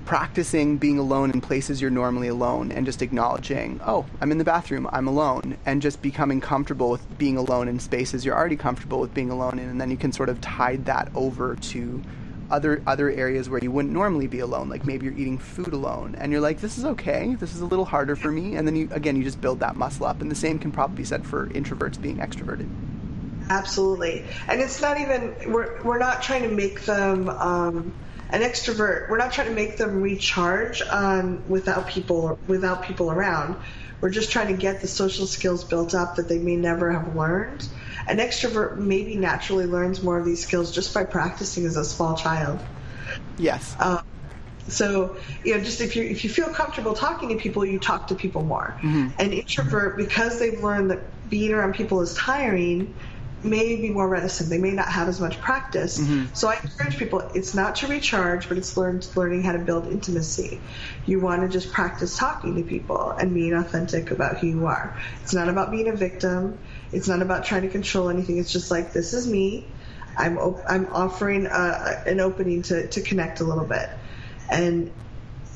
practicing 0.06 0.78
being 0.78 0.98
alone 0.98 1.32
in 1.32 1.40
places 1.42 1.80
you're 1.80 1.90
normally 1.90 2.28
alone 2.28 2.72
and 2.72 2.86
just 2.86 3.02
acknowledging, 3.02 3.80
oh, 3.86 4.06
I'm 4.20 4.32
in 4.32 4.40
the 4.40 4.44
bathroom, 4.44 4.90
I'm 4.92 5.08
alone, 5.08 5.58
and 5.66 5.82
just 5.82 6.02
becoming 6.02 6.42
comfortable 6.42 6.90
with 6.90 7.18
being 7.18 7.38
alone 7.38 7.68
in 7.68 7.80
spaces 7.80 8.26
you're 8.26 8.36
already 8.36 8.58
comfortable 8.58 9.00
with 9.00 9.14
being 9.14 9.30
alone 9.30 9.58
in. 9.60 9.70
And 9.70 9.80
then 9.80 9.90
you 9.90 9.98
can 9.98 10.12
sort 10.12 10.30
of 10.30 10.42
tide 10.42 10.86
that 10.86 11.10
over 11.16 11.56
to 11.56 12.02
other 12.52 12.84
other 12.86 13.10
areas 13.10 13.50
where 13.50 13.60
you 13.62 13.72
wouldn't 13.72 13.94
normally 13.94 14.28
be 14.28 14.40
alone 14.40 14.70
like 14.70 14.86
maybe 14.86 15.06
you're 15.06 15.18
eating 15.18 15.38
food 15.38 15.74
alone 15.74 16.16
and 16.18 16.32
you're 16.32 16.42
like 16.42 16.60
this 16.60 16.78
is 16.78 16.86
okay. 16.86 17.36
This 17.36 17.56
is 17.56 17.62
a 17.62 17.66
little 17.66 17.86
harder 17.86 18.16
for 18.16 18.32
me. 18.32 18.56
And 18.56 18.68
then 18.68 18.76
you 18.76 18.90
again 18.92 19.16
you 19.16 19.24
just 19.24 19.42
build 19.42 19.60
that 19.62 19.76
muscle 19.76 20.06
up. 20.06 20.22
And 20.22 20.30
the 20.30 20.36
same 20.36 20.60
can 20.60 20.72
probably 20.72 20.98
be 20.98 21.06
said 21.06 21.26
for 21.26 21.48
introverts 21.48 22.02
being 22.02 22.18
extroverted. 22.18 22.70
Absolutely. 23.50 24.26
And 24.48 24.62
it's 24.62 24.82
not 24.82 25.00
even 25.00 25.36
we're, 25.52 25.82
we're 25.84 26.00
not 26.00 26.22
trying 26.22 26.44
to 26.44 26.56
make 26.56 26.82
them 26.82 27.30
um, 27.30 27.94
an 28.30 28.42
extrovert. 28.42 29.10
We're 29.10 29.18
not 29.18 29.34
trying 29.34 29.48
to 29.48 29.54
make 29.54 29.78
them 29.78 30.02
recharge 30.02 30.82
um, 30.84 31.44
without 31.50 31.88
people 31.88 32.40
without 32.48 32.84
people 32.84 33.12
around 33.12 33.58
we're 34.02 34.10
just 34.10 34.32
trying 34.32 34.48
to 34.48 34.60
get 34.60 34.82
the 34.82 34.88
social 34.88 35.28
skills 35.28 35.64
built 35.64 35.96
up 35.96 36.16
that 36.16 36.28
they 36.28 36.40
may 36.40 36.56
never 36.56 36.92
have 36.92 37.16
learned 37.16 37.68
an 38.08 38.18
extrovert 38.18 38.78
maybe 38.78 39.16
naturally 39.16 39.66
learns 39.66 40.02
more 40.02 40.18
of 40.18 40.26
these 40.26 40.44
skills 40.44 40.72
just 40.72 40.94
by 40.94 41.04
practicing 41.04 41.66
as 41.66 41.78
a 41.78 41.86
small 41.86 42.16
child. 42.16 42.60
Yes. 43.38 43.76
Uh, 43.80 44.02
so 44.68 45.18
you 45.44 45.56
know, 45.58 45.64
just 45.64 45.82
if 45.82 45.96
you 45.96 46.04
if 46.04 46.24
you 46.24 46.30
feel 46.30 46.50
comfortable 46.50 46.94
talking 46.94 47.30
to 47.30 47.36
people, 47.36 47.66
you 47.66 47.80
talk 47.80 48.08
to 48.08 48.16
people 48.16 48.44
more. 48.44 48.76
Mm-hmm. 48.78 49.10
An 49.20 49.34
introvert, 49.34 49.98
because 49.98 50.40
they've 50.40 50.62
learned 50.62 50.92
that 50.92 51.30
being 51.30 51.54
around 51.54 51.76
people 51.76 52.02
is 52.02 52.14
tiring, 52.14 52.94
may 53.44 53.76
be 53.76 53.90
more 53.90 54.08
reticent. 54.08 54.50
They 54.50 54.58
may 54.58 54.72
not 54.72 54.88
have 54.88 55.08
as 55.08 55.20
much 55.20 55.40
practice. 55.40 56.00
Mm-hmm. 56.00 56.34
So 56.34 56.50
I 56.50 56.60
encourage 56.62 56.98
people: 56.98 57.20
it's 57.34 57.54
not 57.54 57.76
to 57.78 57.88
recharge, 57.88 58.48
but 58.48 58.58
it's 58.58 58.78
learn, 58.78 59.02
learning 59.16 59.44
how 59.44 59.54
to 59.54 59.60
build 59.60 59.88
intimacy. 59.88 60.62
You 61.06 61.20
want 61.20 61.42
to 61.42 61.50
just 61.50 61.72
practice 61.72 62.18
talking 62.18 62.56
to 62.56 62.64
people 62.64 63.12
and 63.12 63.34
being 63.34 63.54
authentic 63.54 64.12
about 64.12 64.38
who 64.38 64.48
you 64.48 64.66
are. 64.68 64.96
It's 65.24 65.34
not 65.34 65.50
about 65.50 65.72
being 65.72 65.88
a 65.88 65.96
victim. 65.96 66.60
It's 66.92 67.08
not 67.08 67.22
about 67.22 67.46
trying 67.46 67.64
to 67.64 67.70
control 67.70 68.10
anything. 68.10 68.38
It's 68.38 68.52
just 68.52 68.72
like 68.72 68.94
this 68.94 69.14
is 69.14 69.28
me. 69.28 69.68
I'm 70.18 70.38
op- 70.38 70.64
I'm 70.68 70.88
offering 70.94 71.46
a, 71.46 72.04
an 72.06 72.20
opening 72.20 72.64
to 72.64 72.88
to 72.88 73.02
connect 73.02 73.40
a 73.40 73.44
little 73.44 73.66
bit, 73.66 73.90
and 74.50 74.92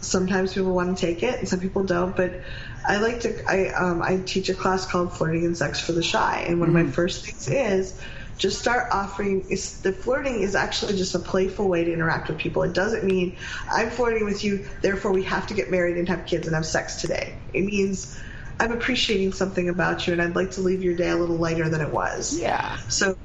sometimes 0.05 0.53
people 0.53 0.73
want 0.73 0.97
to 0.97 1.05
take 1.05 1.23
it 1.23 1.39
and 1.39 1.49
some 1.49 1.59
people 1.59 1.83
don't. 1.83 2.15
But 2.15 2.41
I 2.87 2.97
like 2.97 3.21
to 3.21 3.49
I 3.49 3.69
um, 3.69 4.01
I 4.01 4.17
teach 4.17 4.49
a 4.49 4.53
class 4.53 4.85
called 4.85 5.13
Flirting 5.13 5.45
and 5.45 5.57
Sex 5.57 5.79
for 5.79 5.91
the 5.91 6.03
Shy, 6.03 6.45
and 6.47 6.59
one 6.59 6.69
mm-hmm. 6.69 6.77
of 6.77 6.83
my 6.83 6.87
mm-hmm. 6.87 6.95
first 6.95 7.25
things 7.25 7.47
is 7.47 8.01
just 8.37 8.59
start 8.59 8.89
offering 8.91 9.45
is 9.49 9.81
the 9.81 9.93
flirting 9.93 10.41
is 10.41 10.55
actually 10.55 10.97
just 10.97 11.15
a 11.15 11.19
playful 11.19 11.69
way 11.69 11.85
to 11.85 11.93
interact 11.93 12.27
with 12.27 12.37
people 12.37 12.63
it 12.63 12.73
doesn't 12.73 13.05
mean 13.05 13.37
i'm 13.71 13.89
flirting 13.89 14.25
with 14.25 14.43
you 14.43 14.67
therefore 14.81 15.13
we 15.13 15.23
have 15.23 15.47
to 15.47 15.53
get 15.53 15.71
married 15.71 15.95
and 15.95 16.09
have 16.09 16.25
kids 16.25 16.45
and 16.45 16.53
have 16.53 16.65
sex 16.65 16.99
today 16.99 17.33
it 17.53 17.63
means 17.63 18.19
I'm 18.59 18.71
appreciating 18.71 19.33
something 19.33 19.69
about 19.69 20.07
you, 20.07 20.13
and 20.13 20.21
I'd 20.21 20.35
like 20.35 20.51
to 20.51 20.61
leave 20.61 20.83
your 20.83 20.95
day 20.95 21.09
a 21.09 21.15
little 21.15 21.35
lighter 21.35 21.67
than 21.67 21.81
it 21.81 21.91
was. 21.91 22.37
Yeah. 22.39 22.77
So 22.87 23.17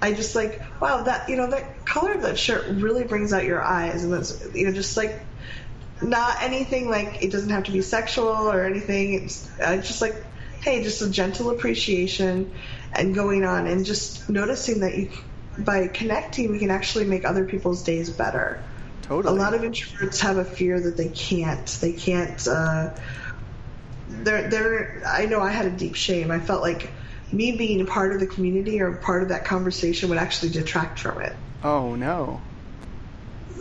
I 0.00 0.12
just 0.12 0.34
like, 0.34 0.62
wow, 0.80 1.02
that 1.02 1.28
you 1.28 1.36
know, 1.36 1.48
that 1.48 1.84
color 1.84 2.12
of 2.12 2.22
that 2.22 2.38
shirt 2.38 2.66
really 2.68 3.04
brings 3.04 3.32
out 3.32 3.44
your 3.44 3.62
eyes, 3.62 4.04
and 4.04 4.12
that's 4.12 4.54
you 4.54 4.66
know, 4.66 4.72
just 4.72 4.96
like 4.96 5.20
not 6.02 6.42
anything 6.42 6.88
like 6.88 7.22
it 7.22 7.30
doesn't 7.30 7.50
have 7.50 7.64
to 7.64 7.72
be 7.72 7.82
sexual 7.82 8.28
or 8.28 8.64
anything. 8.64 9.14
It's 9.14 9.48
uh, 9.60 9.76
just 9.76 10.00
like, 10.00 10.14
hey, 10.62 10.82
just 10.82 11.02
a 11.02 11.10
gentle 11.10 11.50
appreciation 11.50 12.52
and 12.92 13.14
going 13.14 13.44
on, 13.44 13.66
and 13.66 13.84
just 13.84 14.28
noticing 14.28 14.80
that 14.80 14.96
you 14.96 15.10
by 15.58 15.86
connecting, 15.86 16.50
we 16.50 16.58
can 16.58 16.70
actually 16.70 17.04
make 17.04 17.24
other 17.24 17.44
people's 17.44 17.84
days 17.84 18.10
better. 18.10 18.62
Totally. 19.02 19.36
A 19.36 19.40
lot 19.40 19.54
of 19.54 19.60
introverts 19.60 20.20
have 20.20 20.36
a 20.38 20.44
fear 20.44 20.80
that 20.80 20.96
they 20.96 21.08
can't. 21.08 21.66
They 21.80 21.92
can't. 21.92 22.46
Uh, 22.48 22.90
there, 24.08 24.48
there. 24.48 25.02
I 25.06 25.26
know 25.26 25.40
I 25.40 25.50
had 25.50 25.66
a 25.66 25.70
deep 25.70 25.94
shame. 25.94 26.30
I 26.30 26.40
felt 26.40 26.62
like 26.62 26.90
me 27.30 27.56
being 27.56 27.80
a 27.80 27.84
part 27.84 28.12
of 28.12 28.20
the 28.20 28.26
community 28.26 28.80
or 28.80 28.92
part 28.92 29.22
of 29.22 29.28
that 29.28 29.44
conversation 29.44 30.08
would 30.08 30.18
actually 30.18 30.50
detract 30.52 30.98
from 30.98 31.20
it. 31.20 31.34
Oh 31.62 31.94
no. 31.94 32.40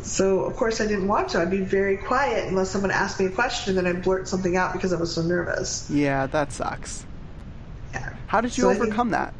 So 0.02 0.42
of 0.42 0.56
course 0.56 0.82
I 0.82 0.88
didn't 0.88 1.08
want 1.08 1.30
to. 1.30 1.40
I'd 1.40 1.52
be 1.52 1.62
very 1.62 1.98
quiet 1.98 2.48
unless 2.48 2.72
someone 2.72 2.92
asked 2.92 3.20
me 3.20 3.28
a 3.28 3.30
question, 3.30 3.76
then 3.76 3.86
I'd 3.86 4.02
blurt 4.02 4.28
something 4.28 4.58
out 4.58 4.74
because 4.74 4.92
I 4.92 5.00
was 5.00 5.14
so 5.14 5.22
nervous. 5.22 5.90
Yeah, 5.90 6.28
that 6.28 6.52
sucks. 6.52 7.06
Yeah. 7.94 8.14
How 8.28 8.42
did 8.42 8.58
you 8.58 8.64
so 8.64 8.72
overcome 8.72 9.12
think, 9.12 9.12
that? 9.12 9.34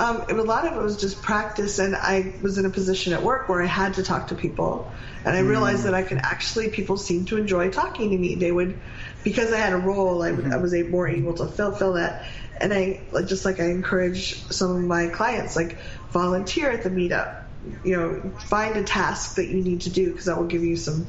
Um, 0.00 0.22
a 0.28 0.42
lot 0.42 0.66
of 0.66 0.74
it 0.74 0.80
was 0.80 1.00
just 1.00 1.22
practice, 1.22 1.78
and 1.78 1.96
I 1.96 2.34
was 2.40 2.58
in 2.58 2.66
a 2.66 2.70
position 2.70 3.12
at 3.12 3.22
work 3.22 3.48
where 3.48 3.62
I 3.62 3.66
had 3.66 3.94
to 3.94 4.02
talk 4.02 4.28
to 4.28 4.36
people, 4.36 4.90
and 5.24 5.36
I 5.36 5.40
realized 5.40 5.80
mm. 5.80 5.84
that 5.84 5.94
I 5.94 6.02
could 6.04 6.18
actually 6.18 6.68
people 6.68 6.96
seemed 6.96 7.28
to 7.28 7.36
enjoy 7.36 7.70
talking 7.70 8.10
to 8.10 8.16
me. 8.16 8.36
They 8.36 8.52
would 8.52 8.78
because 9.24 9.52
I 9.52 9.58
had 9.58 9.72
a 9.72 9.78
role, 9.78 10.22
I, 10.22 10.30
mm-hmm. 10.30 10.52
I 10.52 10.56
was 10.56 10.74
more 10.88 11.08
able 11.08 11.34
to 11.34 11.46
fulfill 11.46 11.94
that. 11.94 12.26
And 12.60 12.72
I 12.72 13.00
just 13.26 13.44
like 13.44 13.60
I 13.60 13.66
encourage 13.66 14.42
some 14.50 14.74
of 14.74 14.82
my 14.82 15.08
clients, 15.08 15.54
like 15.54 15.78
volunteer 16.10 16.70
at 16.70 16.82
the 16.82 16.90
meetup. 16.90 17.42
You 17.84 17.96
know, 17.96 18.30
find 18.38 18.76
a 18.76 18.84
task 18.84 19.36
that 19.36 19.48
you 19.48 19.62
need 19.62 19.82
to 19.82 19.90
do 19.90 20.10
because 20.10 20.26
that 20.26 20.38
will 20.38 20.46
give 20.46 20.62
you 20.62 20.76
some 20.76 21.06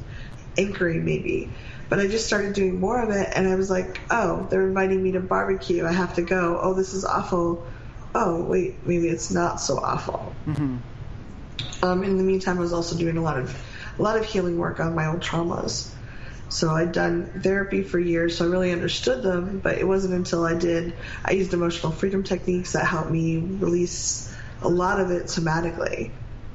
anchoring 0.58 1.04
maybe. 1.04 1.50
But 1.88 1.98
I 1.98 2.06
just 2.06 2.26
started 2.26 2.54
doing 2.54 2.78
more 2.78 3.02
of 3.02 3.10
it, 3.10 3.28
and 3.34 3.48
I 3.48 3.56
was 3.56 3.68
like, 3.68 4.00
oh, 4.10 4.46
they're 4.48 4.66
inviting 4.66 5.02
me 5.02 5.12
to 5.12 5.20
barbecue. 5.20 5.84
I 5.84 5.92
have 5.92 6.14
to 6.14 6.22
go. 6.22 6.58
Oh, 6.60 6.74
this 6.74 6.94
is 6.94 7.04
awful. 7.04 7.66
Oh, 8.14 8.44
wait, 8.44 8.86
maybe 8.86 9.08
it's 9.08 9.30
not 9.30 9.60
so 9.60 9.78
awful. 9.78 10.32
Mm-hmm. 10.46 10.76
Um, 11.82 12.04
in 12.04 12.16
the 12.16 12.22
meantime, 12.22 12.58
I 12.58 12.60
was 12.60 12.72
also 12.72 12.96
doing 12.96 13.16
a 13.16 13.22
lot 13.22 13.38
of 13.38 13.60
a 13.98 14.02
lot 14.02 14.16
of 14.16 14.24
healing 14.24 14.56
work 14.56 14.78
on 14.80 14.94
my 14.94 15.06
old 15.06 15.20
traumas. 15.20 15.92
So 16.48 16.70
I'd 16.70 16.92
done 16.92 17.26
therapy 17.42 17.82
for 17.82 17.98
years, 17.98 18.38
so 18.38 18.44
I 18.44 18.48
really 18.48 18.72
understood 18.72 19.22
them. 19.22 19.58
But 19.58 19.78
it 19.78 19.86
wasn't 19.86 20.14
until 20.14 20.44
I 20.44 20.54
did, 20.54 20.94
I 21.24 21.32
used 21.32 21.54
emotional 21.54 21.92
freedom 21.92 22.22
techniques 22.22 22.72
that 22.72 22.86
helped 22.86 23.10
me 23.10 23.38
release 23.38 24.32
a 24.62 24.68
lot 24.68 25.00
of 25.00 25.10
it 25.10 25.24
somatically 25.26 26.10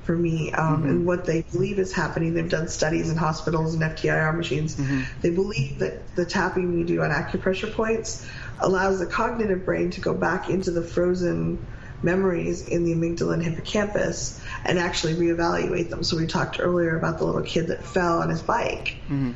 for 0.05 0.15
me. 0.15 0.51
Um, 0.51 0.77
mm-hmm. 0.77 0.89
And 0.89 1.05
what 1.05 1.25
they 1.25 1.41
believe 1.41 1.79
is 1.79 1.91
happening, 1.91 2.33
they've 2.33 2.49
done 2.49 2.67
studies 2.67 3.09
in 3.09 3.17
hospitals 3.17 3.73
and 3.73 3.83
FTIR 3.83 4.35
machines. 4.35 4.75
Mm-hmm. 4.75 5.01
They 5.21 5.31
believe 5.31 5.79
that 5.79 6.15
the 6.15 6.25
tapping 6.25 6.77
we 6.77 6.83
do 6.83 7.01
on 7.01 7.09
acupressure 7.09 7.71
points 7.73 8.25
allows 8.59 8.99
the 8.99 9.05
cognitive 9.05 9.65
brain 9.65 9.91
to 9.91 10.01
go 10.01 10.13
back 10.13 10.49
into 10.49 10.71
the 10.71 10.81
frozen 10.81 11.65
memories 12.01 12.67
in 12.67 12.83
the 12.83 12.93
amygdala 12.93 13.33
and 13.33 13.43
hippocampus 13.43 14.39
and 14.63 14.77
actually 14.77 15.15
reevaluate 15.15 15.89
them. 15.89 16.03
So 16.03 16.17
we 16.17 16.27
talked 16.27 16.59
earlier 16.59 16.97
about 16.97 17.17
the 17.17 17.25
little 17.25 17.41
kid 17.41 17.67
that 17.67 17.83
fell 17.83 18.19
on 18.19 18.29
his 18.29 18.41
bike. 18.41 18.97
Mm-hmm. 19.05 19.31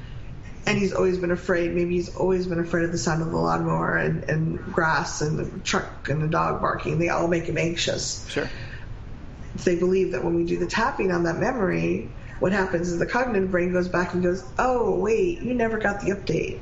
And 0.66 0.78
he's 0.78 0.94
always 0.94 1.18
been 1.18 1.32
afraid. 1.32 1.74
Maybe 1.74 1.96
he's 1.96 2.16
always 2.16 2.46
been 2.46 2.60
afraid 2.60 2.86
of 2.86 2.92
the 2.92 2.98
sound 2.98 3.24
of 3.24 3.32
the 3.32 3.38
lawnmower 3.38 3.98
and, 3.98 4.24
and 4.26 4.60
grass 4.72 5.22
and 5.22 5.40
the 5.40 5.60
truck 5.62 6.10
and 6.10 6.22
the 6.22 6.28
dog 6.28 6.62
barking. 6.62 7.00
They 7.00 7.10
all 7.10 7.28
make 7.28 7.46
him 7.46 7.58
anxious. 7.58 8.24
Sure. 8.30 8.48
They 9.64 9.76
believe 9.76 10.12
that 10.12 10.24
when 10.24 10.36
we 10.36 10.46
do 10.46 10.58
the 10.58 10.68
tapping 10.68 11.12
on 11.12 11.24
that 11.24 11.38
memory, 11.38 12.10
what 12.40 12.52
happens 12.52 12.90
is 12.90 13.00
the 13.00 13.06
cognitive 13.06 13.52
brain 13.52 13.74
goes 13.74 13.88
back 13.88 14.14
and 14.14 14.24
goes, 14.24 14.44
"Oh, 14.58 14.96
wait, 15.00 15.42
you 15.42 15.54
never 15.54 15.78
got 15.78 16.02
the 16.02 16.12
update." 16.12 16.60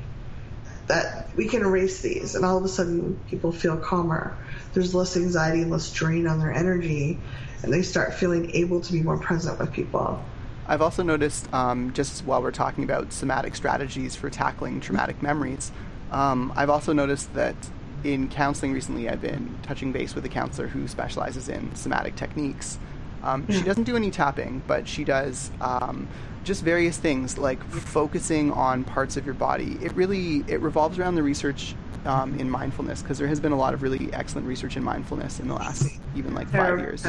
That 0.88 1.28
we 1.36 1.46
can 1.46 1.62
erase 1.62 2.00
these, 2.00 2.34
and 2.34 2.44
all 2.44 2.56
of 2.56 2.64
a 2.64 2.68
sudden 2.68 3.18
people 3.28 3.52
feel 3.52 3.76
calmer 3.76 4.36
there's 4.74 4.94
less 4.94 5.16
anxiety 5.16 5.62
and 5.62 5.70
less 5.70 5.90
drain 5.92 6.26
on 6.26 6.38
their 6.38 6.52
energy, 6.52 7.18
and 7.62 7.72
they 7.72 7.82
start 7.82 8.14
feeling 8.14 8.50
able 8.52 8.80
to 8.80 8.92
be 8.92 9.02
more 9.02 9.18
present 9.18 9.58
with 9.58 9.72
people. 9.72 10.22
I've 10.66 10.82
also 10.82 11.02
noticed, 11.02 11.52
um, 11.52 11.92
just 11.94 12.24
while 12.24 12.42
we're 12.42 12.50
talking 12.50 12.84
about 12.84 13.12
somatic 13.12 13.56
strategies 13.56 14.14
for 14.14 14.28
tackling 14.28 14.80
traumatic 14.80 15.22
memories, 15.22 15.72
um, 16.12 16.52
I've 16.54 16.70
also 16.70 16.92
noticed 16.92 17.32
that 17.34 17.56
in 18.04 18.28
counseling 18.28 18.72
recently, 18.72 19.08
I've 19.08 19.20
been 19.20 19.58
touching 19.62 19.92
base 19.92 20.14
with 20.14 20.24
a 20.24 20.28
counselor 20.28 20.68
who 20.68 20.86
specializes 20.88 21.48
in 21.48 21.74
somatic 21.74 22.16
techniques. 22.16 22.78
Um, 23.22 23.44
yeah. 23.48 23.58
She 23.58 23.64
doesn't 23.64 23.84
do 23.84 23.96
any 23.96 24.10
tapping, 24.10 24.62
but 24.66 24.86
she 24.86 25.04
does 25.04 25.50
um, 25.60 26.08
just 26.44 26.62
various 26.62 26.96
things 26.98 27.36
like 27.38 27.62
focusing 27.64 28.52
on 28.52 28.84
parts 28.84 29.16
of 29.16 29.24
your 29.24 29.34
body. 29.34 29.76
It 29.82 29.92
really 29.94 30.44
it 30.46 30.60
revolves 30.60 30.98
around 30.98 31.16
the 31.16 31.22
research 31.22 31.74
um, 32.04 32.38
in 32.38 32.48
mindfulness 32.48 33.02
because 33.02 33.18
there 33.18 33.28
has 33.28 33.40
been 33.40 33.52
a 33.52 33.56
lot 33.58 33.74
of 33.74 33.82
really 33.82 34.12
excellent 34.12 34.46
research 34.46 34.76
in 34.76 34.84
mindfulness 34.84 35.40
in 35.40 35.48
the 35.48 35.54
last 35.54 35.86
even 36.16 36.34
like 36.34 36.48
five 36.48 36.78
years. 36.78 37.06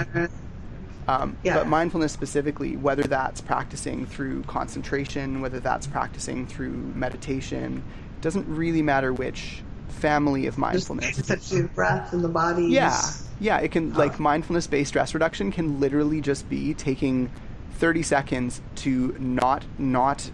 Um, 1.08 1.36
yeah. 1.44 1.56
But 1.56 1.68
mindfulness 1.68 2.12
specifically, 2.12 2.78
whether 2.78 3.02
that's 3.02 3.42
practicing 3.42 4.06
through 4.06 4.44
concentration, 4.44 5.42
whether 5.42 5.60
that's 5.60 5.88
practicing 5.88 6.46
through 6.46 6.70
meditation, 6.70 7.84
doesn't 8.22 8.48
really 8.48 8.84
matter 8.84 9.12
which 9.12 9.64
family 9.90 10.48
of 10.48 10.58
mindfulness. 10.58 11.18
Just 11.18 11.52
your 11.52 11.68
breath 11.68 12.14
and 12.14 12.24
the 12.24 12.30
body. 12.30 12.68
Yeah, 12.68 13.00
yeah. 13.40 13.58
It 13.60 13.72
can 13.72 13.94
like 13.94 14.20
mindfulness-based 14.20 14.90
stress 14.90 15.14
reduction 15.14 15.52
can 15.52 15.80
literally 15.80 16.22
just 16.22 16.50
be 16.50 16.74
taking 16.74 17.32
30 17.74 18.04
seconds 18.04 18.62
to 18.76 19.16
not 19.20 19.66
not 19.78 20.32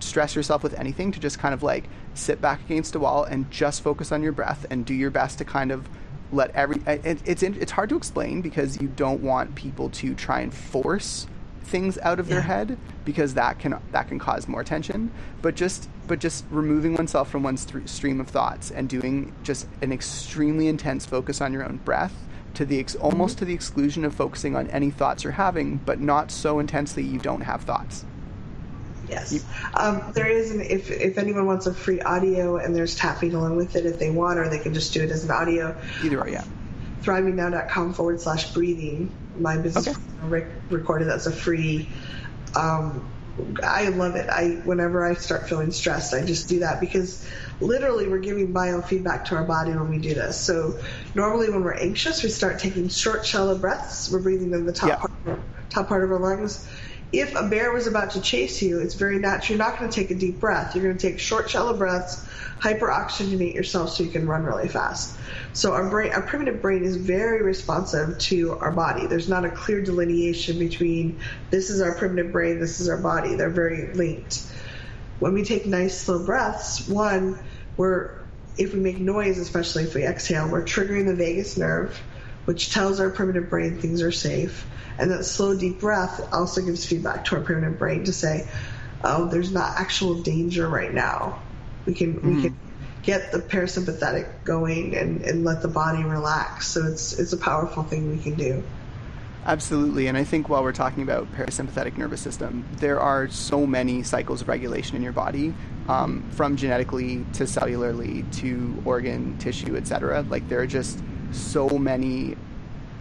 stress 0.00 0.36
yourself 0.36 0.62
with 0.62 0.74
anything, 0.78 1.12
to 1.12 1.20
just 1.20 1.38
kind 1.38 1.54
of 1.54 1.62
like 1.62 1.84
sit 2.14 2.40
back 2.40 2.60
against 2.64 2.94
a 2.94 2.98
wall 2.98 3.24
and 3.24 3.50
just 3.50 3.82
focus 3.82 4.12
on 4.12 4.22
your 4.22 4.32
breath 4.32 4.66
and 4.70 4.84
do 4.86 4.94
your 4.94 5.10
best 5.10 5.38
to 5.38 5.44
kind 5.44 5.72
of 5.72 5.88
let 6.32 6.50
every 6.52 6.80
it, 6.86 7.20
it's 7.24 7.42
it's 7.42 7.72
hard 7.72 7.88
to 7.88 7.96
explain 7.96 8.40
because 8.40 8.80
you 8.80 8.88
don't 8.88 9.22
want 9.22 9.54
people 9.54 9.90
to 9.90 10.14
try 10.14 10.40
and 10.40 10.52
force 10.52 11.26
things 11.64 11.98
out 11.98 12.20
of 12.20 12.28
yeah. 12.28 12.34
their 12.34 12.42
head 12.42 12.78
because 13.04 13.34
that 13.34 13.58
can 13.58 13.78
that 13.92 14.08
can 14.08 14.18
cause 14.18 14.46
more 14.46 14.62
tension 14.62 15.10
but 15.42 15.54
just 15.54 15.88
but 16.06 16.18
just 16.18 16.44
removing 16.50 16.94
oneself 16.94 17.30
from 17.30 17.42
one's 17.42 17.64
th- 17.64 17.88
stream 17.88 18.20
of 18.20 18.28
thoughts 18.28 18.70
and 18.70 18.88
doing 18.88 19.34
just 19.42 19.66
an 19.82 19.92
extremely 19.92 20.68
intense 20.68 21.06
focus 21.06 21.40
on 21.40 21.52
your 21.52 21.64
own 21.64 21.78
breath 21.78 22.14
to 22.52 22.64
the 22.64 22.78
ex- 22.78 22.94
almost 22.96 23.38
to 23.38 23.44
the 23.44 23.54
exclusion 23.54 24.04
of 24.04 24.14
focusing 24.14 24.54
on 24.54 24.68
any 24.68 24.90
thoughts 24.90 25.24
you're 25.24 25.32
having 25.32 25.76
but 25.78 26.00
not 26.00 26.30
so 26.30 26.58
intensely 26.58 27.02
you 27.02 27.18
don't 27.18 27.42
have 27.42 27.62
thoughts 27.62 28.04
Yes. 29.08 29.44
Um, 29.74 30.02
there 30.14 30.28
is 30.28 30.50
an, 30.50 30.60
if, 30.62 30.90
if 30.90 31.18
anyone 31.18 31.46
wants 31.46 31.66
a 31.66 31.74
free 31.74 32.00
audio 32.00 32.56
and 32.56 32.74
there's 32.74 32.94
tapping 32.94 33.34
along 33.34 33.56
with 33.56 33.76
it 33.76 33.86
if 33.86 33.98
they 33.98 34.10
want, 34.10 34.38
or 34.38 34.48
they 34.48 34.58
can 34.58 34.74
just 34.74 34.94
do 34.94 35.02
it 35.02 35.10
as 35.10 35.24
an 35.24 35.30
audio. 35.30 35.76
Either 36.02 36.22
way, 36.22 36.32
yeah. 36.32 36.44
Thrivingnow.com 37.02 37.94
forward 37.94 38.20
slash 38.20 38.52
breathing. 38.52 39.14
My 39.38 39.56
business 39.56 39.88
okay. 39.88 39.98
rec- 40.22 40.70
recorded 40.70 41.08
that's 41.08 41.26
a 41.26 41.32
free. 41.32 41.88
Um, 42.54 43.10
I 43.62 43.88
love 43.88 44.14
it. 44.14 44.28
I 44.28 44.60
whenever 44.64 45.04
I 45.04 45.14
start 45.14 45.48
feeling 45.48 45.72
stressed, 45.72 46.14
I 46.14 46.24
just 46.24 46.48
do 46.48 46.60
that 46.60 46.80
because 46.80 47.26
literally 47.60 48.08
we're 48.08 48.18
giving 48.18 48.52
biofeedback 48.52 49.26
to 49.26 49.36
our 49.36 49.44
body 49.44 49.72
when 49.72 49.90
we 49.90 49.98
do 49.98 50.14
this. 50.14 50.38
So 50.40 50.78
normally 51.14 51.50
when 51.50 51.64
we're 51.64 51.74
anxious, 51.74 52.22
we 52.22 52.28
start 52.28 52.58
taking 52.60 52.88
short, 52.88 53.26
shallow 53.26 53.58
breaths. 53.58 54.10
We're 54.10 54.22
breathing 54.22 54.52
in 54.52 54.66
the 54.66 54.72
top 54.72 54.88
yeah. 54.88 54.96
part, 54.96 55.40
top 55.68 55.88
part 55.88 56.04
of 56.04 56.10
our 56.10 56.20
lungs 56.20 56.68
if 57.20 57.34
a 57.34 57.48
bear 57.48 57.72
was 57.72 57.86
about 57.86 58.12
to 58.12 58.20
chase 58.20 58.62
you, 58.62 58.80
it's 58.80 58.94
very 58.94 59.18
natural. 59.18 59.56
You're 59.56 59.66
not 59.66 59.78
going 59.78 59.90
to 59.90 59.94
take 59.94 60.10
a 60.10 60.14
deep 60.14 60.40
breath. 60.40 60.74
You're 60.74 60.84
going 60.84 60.96
to 60.96 61.10
take 61.10 61.18
short, 61.18 61.50
shallow 61.50 61.76
breaths, 61.76 62.26
hyperoxygenate 62.60 63.54
yourself 63.54 63.90
so 63.90 64.02
you 64.02 64.10
can 64.10 64.26
run 64.26 64.42
really 64.44 64.68
fast. 64.68 65.16
So 65.52 65.72
our 65.72 65.88
brain, 65.88 66.12
our 66.12 66.22
primitive 66.22 66.62
brain 66.62 66.84
is 66.84 66.96
very 66.96 67.42
responsive 67.42 68.18
to 68.18 68.58
our 68.58 68.72
body. 68.72 69.06
There's 69.06 69.28
not 69.28 69.44
a 69.44 69.50
clear 69.50 69.82
delineation 69.82 70.58
between 70.58 71.20
this 71.50 71.70
is 71.70 71.80
our 71.80 71.94
primitive 71.94 72.32
brain, 72.32 72.60
this 72.60 72.80
is 72.80 72.88
our 72.88 72.98
body. 72.98 73.34
They're 73.34 73.50
very 73.50 73.92
linked. 73.94 74.42
When 75.20 75.34
we 75.34 75.44
take 75.44 75.66
nice, 75.66 75.98
slow 75.98 76.24
breaths, 76.24 76.88
one, 76.88 77.38
we're 77.76 78.24
if 78.56 78.72
we 78.72 78.80
make 78.80 78.98
noise, 78.98 79.38
especially 79.38 79.84
if 79.84 79.94
we 79.94 80.04
exhale, 80.04 80.48
we're 80.48 80.62
triggering 80.62 81.06
the 81.06 81.14
vagus 81.14 81.56
nerve, 81.56 82.00
which 82.44 82.72
tells 82.72 83.00
our 83.00 83.10
primitive 83.10 83.50
brain 83.50 83.78
things 83.78 84.02
are 84.02 84.12
safe. 84.12 84.66
And 84.98 85.10
that 85.10 85.24
slow, 85.24 85.56
deep 85.56 85.80
breath 85.80 86.32
also 86.32 86.62
gives 86.62 86.86
feedback 86.86 87.24
to 87.26 87.36
our 87.36 87.42
primitive 87.42 87.78
brain 87.78 88.04
to 88.04 88.12
say, 88.12 88.48
oh, 89.02 89.26
there's 89.26 89.52
not 89.52 89.78
actual 89.78 90.14
danger 90.22 90.68
right 90.68 90.92
now. 90.92 91.42
We 91.84 91.94
can, 91.94 92.14
mm. 92.14 92.36
we 92.36 92.42
can 92.42 92.58
get 93.02 93.32
the 93.32 93.38
parasympathetic 93.38 94.44
going 94.44 94.96
and, 94.96 95.22
and 95.22 95.44
let 95.44 95.62
the 95.62 95.68
body 95.68 96.04
relax. 96.04 96.68
So 96.68 96.86
it's, 96.86 97.18
it's 97.18 97.32
a 97.32 97.36
powerful 97.36 97.82
thing 97.82 98.10
we 98.10 98.22
can 98.22 98.34
do. 98.34 98.62
Absolutely. 99.46 100.06
And 100.06 100.16
I 100.16 100.24
think 100.24 100.48
while 100.48 100.62
we're 100.62 100.72
talking 100.72 101.02
about 101.02 101.30
parasympathetic 101.34 101.98
nervous 101.98 102.22
system, 102.22 102.64
there 102.76 102.98
are 102.98 103.28
so 103.28 103.66
many 103.66 104.02
cycles 104.02 104.40
of 104.40 104.48
regulation 104.48 104.96
in 104.96 105.02
your 105.02 105.12
body, 105.12 105.52
um, 105.86 106.24
from 106.30 106.56
genetically 106.56 107.26
to 107.34 107.44
cellularly 107.44 108.30
to 108.40 108.82
organ, 108.86 109.36
tissue, 109.36 109.76
etc. 109.76 110.24
Like 110.30 110.48
there 110.48 110.60
are 110.60 110.66
just 110.66 110.98
so 111.32 111.68
many 111.68 112.36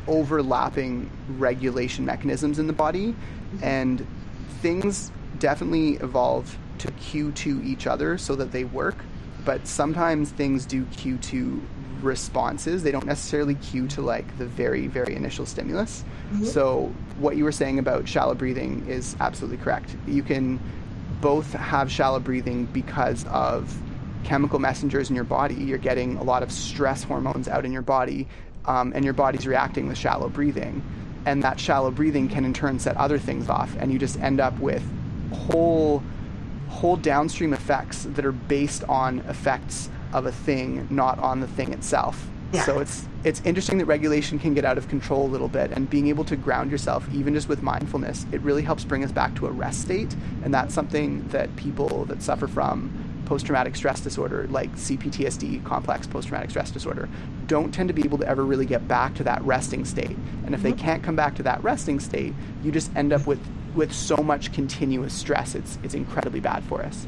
overlapping 0.08 1.10
regulation 1.38 2.06
mechanisms 2.06 2.60
in 2.60 2.68
the 2.68 2.74
body, 2.74 3.16
and 3.62 4.06
things 4.62 5.12
definitely 5.40 5.94
evolve 5.96 6.58
to 6.80 6.92
cue 6.94 7.32
to 7.32 7.62
each 7.64 7.88
other 7.88 8.18
so 8.18 8.36
that 8.36 8.52
they 8.52 8.64
work. 8.64 8.98
But 9.46 9.68
sometimes 9.68 10.32
things 10.32 10.66
do 10.66 10.86
cue 10.86 11.18
to 11.18 11.62
responses. 12.02 12.84
They 12.84 12.92
don't 12.92 13.06
necessarily 13.06 13.56
cue 13.56 13.88
to 13.90 14.02
like 14.02 14.38
the 14.38 14.46
very, 14.46 14.88
very 14.88 15.16
initial 15.16 15.46
stimulus. 15.46 16.04
Mm-hmm. 16.32 16.46
So, 16.46 16.94
what 17.20 17.38
you 17.38 17.44
were 17.44 17.52
saying 17.52 17.80
about 17.80 18.08
shallow 18.08 18.36
breathing 18.36 18.86
is 18.88 19.16
absolutely 19.20 19.58
correct. 19.58 19.96
You 20.08 20.24
can 20.24 20.60
both 21.22 21.54
have 21.54 21.92
shallow 21.92 22.20
breathing 22.20 22.66
because 22.66 23.26
of 23.28 23.76
chemical 24.24 24.60
messengers 24.60 25.10
in 25.10 25.16
your 25.16 25.26
body. 25.26 25.56
You're 25.56 25.78
getting 25.78 26.18
a 26.18 26.24
lot 26.24 26.44
of 26.44 26.52
stress 26.52 27.04
hormones 27.04 27.48
out 27.48 27.66
in 27.66 27.72
your 27.72 27.82
body 27.82 28.28
um, 28.66 28.94
and 28.96 29.04
your 29.04 29.14
body's 29.14 29.46
reacting 29.46 29.88
with 29.88 29.98
shallow 29.98 30.30
breathing. 30.30 30.84
And 31.26 31.42
that 31.44 31.60
shallow 31.60 31.92
breathing 31.92 32.28
can 32.28 32.44
in 32.44 32.54
turn 32.54 32.80
set 32.80 32.98
other 32.98 33.18
things 33.18 33.50
off, 33.50 33.76
and 33.80 33.94
you 33.94 33.98
just 33.98 34.20
end 34.20 34.42
up 34.42 34.58
with 34.60 34.84
whole 35.32 36.04
whole 36.68 36.98
downstream 36.98 37.54
effects 37.54 38.04
that 38.04 38.26
are 38.26 38.32
based 38.32 38.84
on 38.86 39.20
effects 39.20 39.90
of 40.12 40.26
a 40.26 40.32
thing, 40.32 40.88
not 40.90 41.20
on 41.20 41.40
the 41.40 41.48
thing 41.48 41.72
itself. 41.72 42.28
Yeah. 42.52 42.66
So 42.66 42.80
it's 42.80 43.08
it's 43.24 43.42
interesting 43.46 43.78
that 43.78 43.86
regulation 43.86 44.38
can 44.38 44.54
get 44.54 44.66
out 44.66 44.78
of 44.78 44.90
control 44.90 45.26
a 45.26 45.32
little 45.32 45.47
bit, 45.47 45.72
and 45.72 45.89
being 45.89 46.08
able 46.08 46.26
to 46.26 46.36
ground 46.36 46.72
yourself, 46.72 47.08
even 47.14 47.34
just 47.34 47.47
with 47.47 47.64
mindfulness, 47.64 48.26
it 48.34 48.41
really 48.41 48.62
helps 48.62 48.84
bring 48.84 49.04
us 49.06 49.12
back 49.14 49.34
to 49.36 49.47
a 49.47 49.52
rest 49.52 49.82
state, 49.82 50.14
and 50.43 50.54
that's 50.54 50.74
something 50.74 51.26
that 51.30 51.56
people 51.56 52.04
that 52.06 52.22
suffer 52.22 52.47
from 52.47 52.91
post 53.26 53.45
traumatic 53.45 53.76
stress 53.76 54.01
disorder, 54.01 54.47
like 54.49 54.71
CPTSD, 54.76 55.63
complex 55.63 56.07
post 56.07 56.28
traumatic 56.28 56.49
stress 56.49 56.71
disorder, 56.71 57.09
don't 57.47 57.74
tend 57.74 57.89
to 57.89 57.93
be 57.93 58.03
able 58.03 58.17
to 58.19 58.28
ever 58.28 58.43
really 58.43 58.65
get 58.65 58.88
back 58.88 59.15
to 59.15 59.24
that 59.24 59.41
resting 59.43 59.86
state. 59.86 60.17
And 60.45 60.53
if 60.53 60.61
they 60.61 60.71
mm-hmm. 60.71 60.80
can't 60.80 61.03
come 61.03 61.15
back 61.15 61.36
to 61.36 61.43
that 61.43 61.63
resting 61.63 61.99
state, 61.99 62.34
you 62.63 62.71
just 62.71 62.95
end 62.95 63.13
up 63.13 63.26
with, 63.28 63.39
with 63.76 63.93
so 63.93 64.17
much 64.17 64.53
continuous 64.53 65.13
stress. 65.13 65.55
It's, 65.55 65.78
it's 65.84 65.93
incredibly 65.93 66.39
bad 66.39 66.63
for 66.63 66.82
us. 66.84 67.07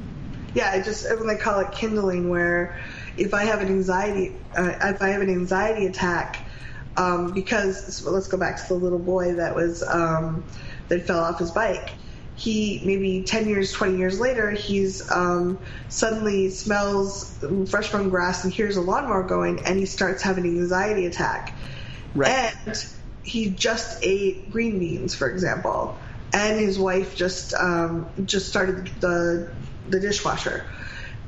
Yeah, 0.55 0.72
I 0.72 0.82
just 0.82 1.09
when 1.09 1.28
they 1.28 1.36
call 1.36 1.59
it 1.59 1.74
kindling, 1.74 2.30
where 2.30 2.80
if 3.18 3.34
I 3.34 3.43
have 3.43 3.61
an 3.61 3.68
anxiety, 3.68 4.34
uh, 4.57 4.72
if 4.84 5.01
I 5.01 5.09
have 5.09 5.22
an 5.22 5.30
anxiety 5.30 5.86
attack, 5.86 6.47
um, 6.95 7.34
because 7.34 8.01
well, 8.05 8.13
let's 8.13 8.30
go 8.30 8.38
back 8.38 8.55
to 8.61 8.68
the 8.70 8.76
little 8.76 8.99
boy 8.99 9.34
that 9.34 9.53
was 9.53 9.84
um, 9.84 10.45
that 10.88 11.05
fell 11.05 11.20
off 11.20 11.39
his 11.39 11.51
bike. 11.51 11.89
He 12.36 12.82
maybe 12.84 13.24
10 13.24 13.48
years, 13.48 13.72
20 13.72 13.98
years 13.98 14.20
later, 14.20 14.52
he's 14.52 15.10
um, 15.10 15.60
suddenly 15.88 16.50
smells 16.50 17.38
fresh 17.70 17.88
from 17.88 18.10
grass 18.10 18.44
and 18.44 18.54
hears 18.54 18.76
a 18.76 18.82
lawnmower 18.82 19.24
going, 19.24 19.62
and 19.66 19.80
he 19.80 19.86
starts 19.86 20.22
having 20.22 20.46
an 20.46 20.58
anxiety 20.58 21.06
attack. 21.06 21.54
Right. 22.14 22.54
And 22.66 22.86
he 23.24 23.50
just 23.50 24.00
ate 24.04 24.52
green 24.52 24.80
beans, 24.80 25.16
for 25.16 25.30
example, 25.30 25.98
and 26.34 26.60
his 26.60 26.78
wife 26.78 27.16
just 27.16 27.54
um, 27.54 28.08
just 28.26 28.50
started 28.50 28.88
the 29.00 29.52
the 29.90 30.00
dishwasher 30.00 30.66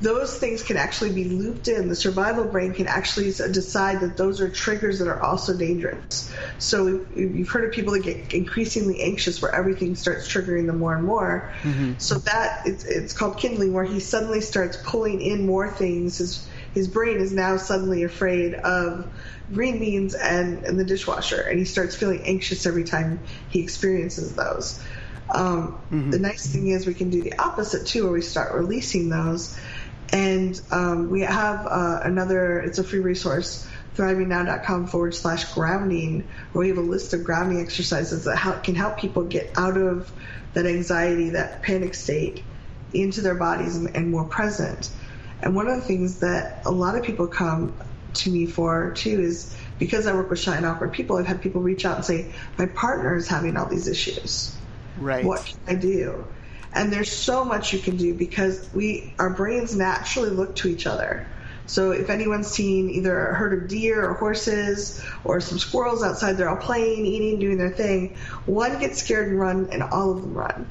those 0.00 0.38
things 0.38 0.62
can 0.62 0.76
actually 0.76 1.12
be 1.12 1.24
looped 1.24 1.66
in. 1.66 1.88
The 1.88 1.96
survival 1.96 2.44
brain 2.44 2.72
can 2.72 2.86
actually 2.86 3.32
decide 3.32 4.00
that 4.00 4.16
those 4.16 4.40
are 4.40 4.48
triggers 4.48 5.00
that 5.00 5.08
are 5.08 5.20
also 5.20 5.56
dangerous. 5.56 6.32
So 6.58 7.04
you've 7.16 7.48
heard 7.48 7.64
of 7.64 7.72
people 7.72 7.94
that 7.94 8.04
get 8.04 8.32
increasingly 8.32 9.02
anxious 9.02 9.42
where 9.42 9.52
everything 9.52 9.96
starts 9.96 10.28
triggering 10.28 10.66
them 10.66 10.78
more 10.78 10.94
and 10.94 11.04
more. 11.04 11.52
Mm-hmm. 11.62 11.94
So 11.98 12.18
that 12.18 12.62
it's, 12.66 12.84
it's 12.84 13.12
called 13.12 13.38
kindling, 13.38 13.72
where 13.72 13.84
he 13.84 13.98
suddenly 13.98 14.40
starts 14.40 14.76
pulling 14.76 15.20
in 15.20 15.46
more 15.46 15.68
things. 15.70 16.18
His 16.18 16.46
his 16.74 16.86
brain 16.86 17.16
is 17.16 17.32
now 17.32 17.56
suddenly 17.56 18.04
afraid 18.04 18.54
of 18.54 19.10
green 19.52 19.78
beans 19.78 20.14
and, 20.14 20.64
and 20.64 20.78
the 20.78 20.84
dishwasher, 20.84 21.40
and 21.40 21.58
he 21.58 21.64
starts 21.64 21.96
feeling 21.96 22.22
anxious 22.24 22.66
every 22.66 22.84
time 22.84 23.20
he 23.48 23.62
experiences 23.62 24.36
those. 24.36 24.80
Um, 25.30 25.78
mm-hmm. 25.90 26.10
The 26.10 26.18
nice 26.18 26.46
thing 26.46 26.68
is 26.68 26.86
we 26.86 26.94
can 26.94 27.10
do 27.10 27.22
the 27.22 27.38
opposite 27.38 27.86
too, 27.86 28.04
where 28.04 28.12
we 28.12 28.22
start 28.22 28.54
releasing 28.54 29.08
those 29.08 29.58
and 30.12 30.60
um, 30.70 31.10
we 31.10 31.20
have 31.22 31.66
uh, 31.66 32.00
another, 32.02 32.60
it's 32.60 32.78
a 32.78 32.84
free 32.84 33.00
resource, 33.00 33.68
thrivingnow.com 33.96 34.86
forward 34.86 35.14
slash 35.14 35.52
grounding, 35.52 36.28
where 36.52 36.62
we 36.62 36.68
have 36.68 36.78
a 36.78 36.82
list 36.82 37.12
of 37.12 37.24
grounding 37.24 37.60
exercises 37.60 38.24
that 38.24 38.36
help, 38.36 38.62
can 38.62 38.74
help 38.74 38.98
people 38.98 39.24
get 39.24 39.52
out 39.56 39.76
of 39.76 40.10
that 40.54 40.66
anxiety, 40.66 41.30
that 41.30 41.62
panic 41.62 41.94
state, 41.94 42.42
into 42.94 43.20
their 43.20 43.34
bodies 43.34 43.76
and, 43.76 43.94
and 43.94 44.10
more 44.10 44.24
present. 44.24 44.90
And 45.42 45.54
one 45.54 45.68
of 45.68 45.76
the 45.76 45.82
things 45.82 46.20
that 46.20 46.62
a 46.64 46.70
lot 46.70 46.96
of 46.96 47.04
people 47.04 47.26
come 47.26 47.74
to 48.14 48.30
me 48.30 48.46
for 48.46 48.92
too 48.92 49.20
is 49.20 49.54
because 49.78 50.06
I 50.06 50.14
work 50.14 50.30
with 50.30 50.40
shy 50.40 50.56
and 50.56 50.64
awkward 50.64 50.92
people, 50.92 51.16
I've 51.16 51.26
had 51.26 51.42
people 51.42 51.60
reach 51.60 51.84
out 51.84 51.96
and 51.96 52.04
say, 52.04 52.32
My 52.56 52.66
partner 52.66 53.14
is 53.14 53.28
having 53.28 53.56
all 53.56 53.66
these 53.66 53.86
issues. 53.86 54.56
Right. 54.96 55.24
What 55.24 55.44
can 55.44 55.76
I 55.76 55.78
do? 55.78 56.24
And 56.78 56.92
there's 56.92 57.10
so 57.10 57.44
much 57.44 57.72
you 57.72 57.80
can 57.80 57.96
do 57.96 58.14
because 58.14 58.70
we 58.72 59.12
our 59.18 59.30
brains 59.30 59.74
naturally 59.74 60.30
look 60.30 60.54
to 60.56 60.68
each 60.68 60.86
other. 60.86 61.26
So 61.66 61.90
if 61.90 62.08
anyone's 62.08 62.46
seen 62.46 62.88
either 62.90 63.30
a 63.30 63.34
herd 63.34 63.64
of 63.64 63.68
deer 63.68 64.08
or 64.08 64.14
horses 64.14 65.04
or 65.24 65.40
some 65.40 65.58
squirrels 65.58 66.04
outside, 66.04 66.36
they're 66.36 66.48
all 66.48 66.56
playing, 66.56 67.04
eating, 67.04 67.40
doing 67.40 67.58
their 67.58 67.72
thing. 67.72 68.16
One 68.46 68.78
gets 68.78 69.02
scared 69.02 69.26
and 69.26 69.40
run, 69.40 69.70
and 69.72 69.82
all 69.82 70.12
of 70.12 70.22
them 70.22 70.34
run. 70.34 70.70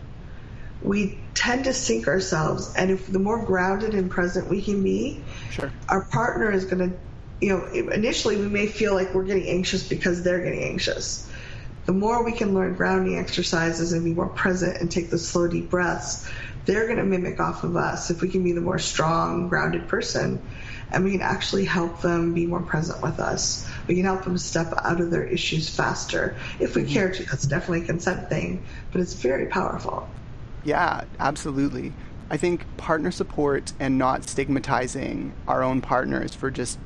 We 0.81 1.19
tend 1.33 1.65
to 1.65 1.73
sync 1.73 2.07
ourselves, 2.07 2.73
and 2.73 2.89
if 2.89 3.11
the 3.11 3.19
more 3.19 3.43
grounded 3.43 3.93
and 3.93 4.09
present 4.09 4.49
we 4.49 4.61
can 4.61 4.81
be, 4.83 5.21
sure. 5.51 5.73
our 5.89 6.05
partner 6.05 6.49
is 6.49 6.63
going 6.63 6.89
to, 6.89 6.97
you 7.41 7.49
know, 7.49 7.65
initially 7.91 8.37
we 8.37 8.47
may 8.47 8.67
feel 8.67 8.93
like 8.93 9.13
we're 9.13 9.25
getting 9.25 9.49
anxious 9.49 9.85
because 9.85 10.23
they're 10.23 10.41
getting 10.41 10.63
anxious 10.63 11.26
the 11.87 11.93
more 11.93 12.23
we 12.23 12.33
can 12.33 12.53
learn 12.53 12.75
grounding 12.75 13.17
exercises 13.17 13.93
and 13.93 14.03
be 14.03 14.13
more 14.13 14.27
present 14.27 14.79
and 14.81 14.91
take 14.91 15.09
the 15.09 15.17
slow, 15.17 15.47
deep 15.47 15.69
breaths, 15.69 16.29
they're 16.65 16.83
going 16.85 16.97
to 16.97 17.05
mimic 17.05 17.39
off 17.39 17.63
of 17.63 17.77
us 17.77 18.11
if 18.11 18.21
we 18.21 18.27
can 18.27 18.43
be 18.43 18.51
the 18.51 18.59
more 18.59 18.77
strong, 18.77 19.47
grounded 19.47 19.87
person. 19.87 20.41
And 20.91 21.05
we 21.05 21.11
can 21.11 21.21
actually 21.21 21.63
help 21.63 22.01
them 22.01 22.33
be 22.33 22.45
more 22.45 22.61
present 22.61 23.01
with 23.01 23.19
us. 23.19 23.65
We 23.87 23.95
can 23.95 24.03
help 24.03 24.25
them 24.25 24.37
step 24.37 24.73
out 24.83 24.99
of 24.99 25.11
their 25.11 25.23
issues 25.23 25.69
faster 25.69 26.35
if 26.59 26.75
we 26.75 26.83
mm-hmm. 26.83 26.91
care 26.91 27.11
to. 27.11 27.23
That's 27.23 27.45
definitely 27.45 27.83
a 27.83 27.85
consent 27.85 28.27
thing, 28.27 28.65
but 28.91 28.99
it's 28.99 29.13
very 29.13 29.45
powerful. 29.45 30.09
Yeah, 30.65 31.05
absolutely. 31.21 31.93
I 32.29 32.35
think 32.35 32.65
partner 32.75 33.11
support 33.11 33.71
and 33.79 33.97
not 33.97 34.27
stigmatizing 34.27 35.31
our 35.47 35.63
own 35.63 35.79
partners 35.79 36.33
for 36.33 36.51
just 36.51 36.79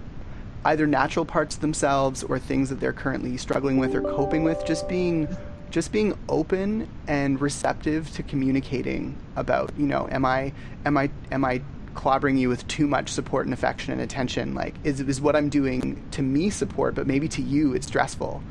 either 0.65 0.85
natural 0.87 1.25
parts 1.25 1.55
of 1.55 1.61
themselves 1.61 2.23
or 2.23 2.39
things 2.39 2.69
that 2.69 2.79
they're 2.79 2.93
currently 2.93 3.37
struggling 3.37 3.77
with 3.77 3.95
or 3.95 4.01
coping 4.01 4.43
with 4.43 4.63
just 4.65 4.87
being 4.87 5.27
just 5.69 5.91
being 5.91 6.17
open 6.27 6.87
and 7.07 7.39
receptive 7.39 8.11
to 8.11 8.23
communicating 8.23 9.15
about 9.35 9.71
you 9.77 9.85
know 9.85 10.07
am 10.11 10.25
i 10.25 10.51
am 10.85 10.97
i 10.97 11.09
am 11.31 11.43
i 11.45 11.61
clobbering 11.95 12.37
you 12.37 12.47
with 12.47 12.65
too 12.67 12.87
much 12.87 13.09
support 13.09 13.45
and 13.45 13.53
affection 13.53 13.91
and 13.91 14.01
attention 14.01 14.53
like 14.53 14.75
is 14.83 15.01
is 15.01 15.19
what 15.19 15.35
i'm 15.35 15.49
doing 15.49 16.01
to 16.11 16.21
me 16.21 16.49
support 16.49 16.95
but 16.95 17.07
maybe 17.07 17.27
to 17.27 17.41
you 17.41 17.73
it's 17.73 17.87
stressful 17.87 18.41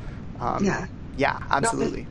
um, 0.41 0.65
yeah 0.65 0.87
yeah 1.17 1.39
absolutely 1.51 2.07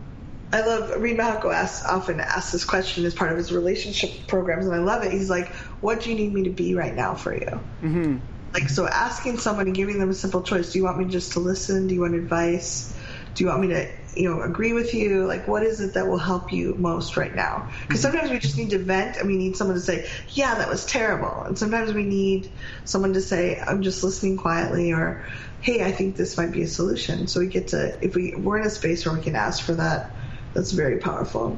I 0.51 0.61
love 0.61 0.99
Reid 0.99 1.15
Mihalko 1.15 1.53
asks 1.53 1.85
often 1.85 2.19
asks 2.19 2.51
this 2.51 2.65
question 2.65 3.05
as 3.05 3.13
part 3.13 3.31
of 3.31 3.37
his 3.37 3.51
relationship 3.51 4.25
programs, 4.25 4.65
and 4.65 4.73
I 4.73 4.79
love 4.79 5.03
it. 5.03 5.11
He's 5.11 5.29
like, 5.29 5.49
"What 5.79 6.01
do 6.01 6.09
you 6.09 6.15
need 6.15 6.33
me 6.33 6.43
to 6.45 6.49
be 6.49 6.73
right 6.73 6.95
now 6.95 7.13
for 7.13 7.35
you?" 7.35 7.59
Mm-hmm. 7.83 8.17
Like, 8.53 8.69
so 8.69 8.87
asking 8.87 9.37
someone 9.37 9.67
and 9.67 9.75
giving 9.75 9.99
them 9.99 10.09
a 10.09 10.13
simple 10.13 10.41
choice 10.41 10.71
do 10.71 10.79
you 10.79 10.85
want 10.85 10.97
me 10.97 11.05
just 11.05 11.33
to 11.33 11.39
listen? 11.39 11.87
Do 11.87 11.93
you 11.93 12.01
want 12.01 12.15
advice? 12.15 12.95
Do 13.35 13.43
you 13.43 13.49
want 13.49 13.61
me 13.61 13.67
to, 13.67 13.89
you 14.15 14.29
know, 14.29 14.41
agree 14.41 14.73
with 14.73 14.93
you? 14.93 15.25
Like, 15.25 15.47
what 15.47 15.63
is 15.63 15.81
it 15.81 15.93
that 15.93 16.07
will 16.07 16.17
help 16.17 16.51
you 16.51 16.73
most 16.75 17.15
right 17.15 17.33
now? 17.33 17.69
Because 17.87 18.01
mm-hmm. 18.01 18.11
sometimes 18.11 18.31
we 18.31 18.39
just 18.39 18.57
need 18.57 18.71
to 18.71 18.79
vent 18.79 19.17
and 19.17 19.27
we 19.27 19.37
need 19.37 19.55
someone 19.55 19.75
to 19.75 19.81
say, 19.81 20.09
yeah, 20.29 20.55
that 20.55 20.67
was 20.67 20.85
terrible. 20.85 21.43
And 21.43 21.57
sometimes 21.57 21.93
we 21.93 22.03
need 22.03 22.51
someone 22.85 23.13
to 23.13 23.21
say, 23.21 23.59
I'm 23.59 23.83
just 23.83 24.03
listening 24.03 24.37
quietly 24.37 24.91
or, 24.93 25.23
hey, 25.61 25.83
I 25.83 25.91
think 25.91 26.15
this 26.15 26.37
might 26.37 26.51
be 26.51 26.63
a 26.63 26.67
solution. 26.67 27.27
So 27.27 27.39
we 27.39 27.47
get 27.47 27.69
to, 27.69 28.03
if 28.03 28.15
we, 28.15 28.33
we're 28.35 28.59
in 28.59 28.65
a 28.65 28.71
space 28.71 29.05
where 29.05 29.15
we 29.15 29.21
can 29.21 29.35
ask 29.35 29.63
for 29.63 29.73
that, 29.73 30.11
that's 30.53 30.71
very 30.71 30.97
powerful. 30.97 31.57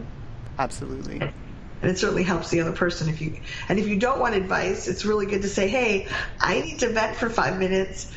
Absolutely 0.60 1.32
and 1.82 1.90
it 1.90 1.98
certainly 1.98 2.24
helps 2.24 2.50
the 2.50 2.62
other 2.62 2.72
person 2.72 3.10
if 3.10 3.22
you 3.22 3.36
and 3.70 3.80
if 3.80 3.88
you 3.88 3.98
don't 3.98 4.20
want 4.20 4.36
advice 4.36 4.88
it's 4.88 5.06
really 5.06 5.26
good 5.26 5.42
to 5.42 5.50
say 5.50 5.68
hey 5.68 6.08
i 6.40 6.60
need 6.62 6.80
to 6.80 6.90
vent 6.90 7.16
for 7.16 7.30
five 7.30 7.60
minutes 7.60 8.12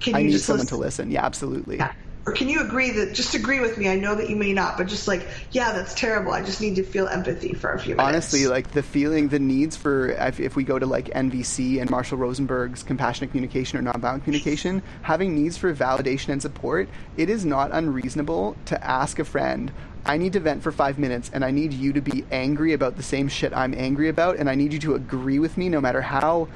can 0.00 0.14
you 0.14 0.18
I 0.18 0.22
need 0.24 0.32
just 0.32 0.46
someone 0.46 0.60
listen? 0.60 0.76
to 0.76 0.80
listen 0.82 1.10
yeah 1.10 1.24
absolutely 1.24 1.76
yeah. 1.76 1.92
or 2.26 2.32
can 2.32 2.48
you 2.48 2.60
agree 2.60 2.90
that 2.92 3.14
just 3.14 3.34
agree 3.34 3.58
with 3.58 3.76
me 3.78 3.88
i 3.88 3.96
know 3.96 4.14
that 4.14 4.30
you 4.30 4.36
may 4.36 4.52
not 4.52 4.76
but 4.76 4.86
just 4.86 5.08
like 5.08 5.26
yeah 5.50 5.72
that's 5.72 5.94
terrible 5.94 6.32
i 6.32 6.42
just 6.42 6.60
need 6.60 6.76
to 6.76 6.84
feel 6.84 7.08
empathy 7.08 7.52
for 7.52 7.72
a 7.72 7.78
few 7.78 7.96
minutes 7.96 8.08
honestly 8.08 8.46
like 8.46 8.70
the 8.72 8.82
feeling 8.82 9.28
the 9.28 9.38
needs 9.38 9.76
for 9.76 10.10
if, 10.10 10.38
if 10.38 10.54
we 10.54 10.62
go 10.62 10.78
to 10.78 10.86
like 10.86 11.06
nvc 11.06 11.80
and 11.80 11.90
marshall 11.90 12.18
rosenberg's 12.18 12.82
compassionate 12.82 13.30
communication 13.30 13.78
or 13.78 13.92
nonviolent 13.92 14.22
communication 14.22 14.82
having 15.02 15.34
needs 15.34 15.56
for 15.56 15.74
validation 15.74 16.28
and 16.28 16.40
support 16.40 16.88
it 17.16 17.28
is 17.28 17.44
not 17.44 17.70
unreasonable 17.72 18.56
to 18.66 18.82
ask 18.86 19.18
a 19.18 19.24
friend 19.24 19.72
I 20.04 20.16
need 20.16 20.32
to 20.34 20.40
vent 20.40 20.62
for 20.62 20.72
five 20.72 20.98
minutes 20.98 21.30
and 21.32 21.44
I 21.44 21.50
need 21.50 21.72
you 21.72 21.92
to 21.92 22.00
be 22.00 22.24
angry 22.30 22.72
about 22.72 22.96
the 22.96 23.02
same 23.02 23.28
shit 23.28 23.52
I'm 23.52 23.74
angry 23.74 24.08
about 24.08 24.36
and 24.36 24.48
I 24.48 24.54
need 24.54 24.72
you 24.72 24.78
to 24.80 24.94
agree 24.94 25.38
with 25.38 25.56
me 25.58 25.68
no 25.68 25.80
matter 25.80 26.00
how 26.00 26.48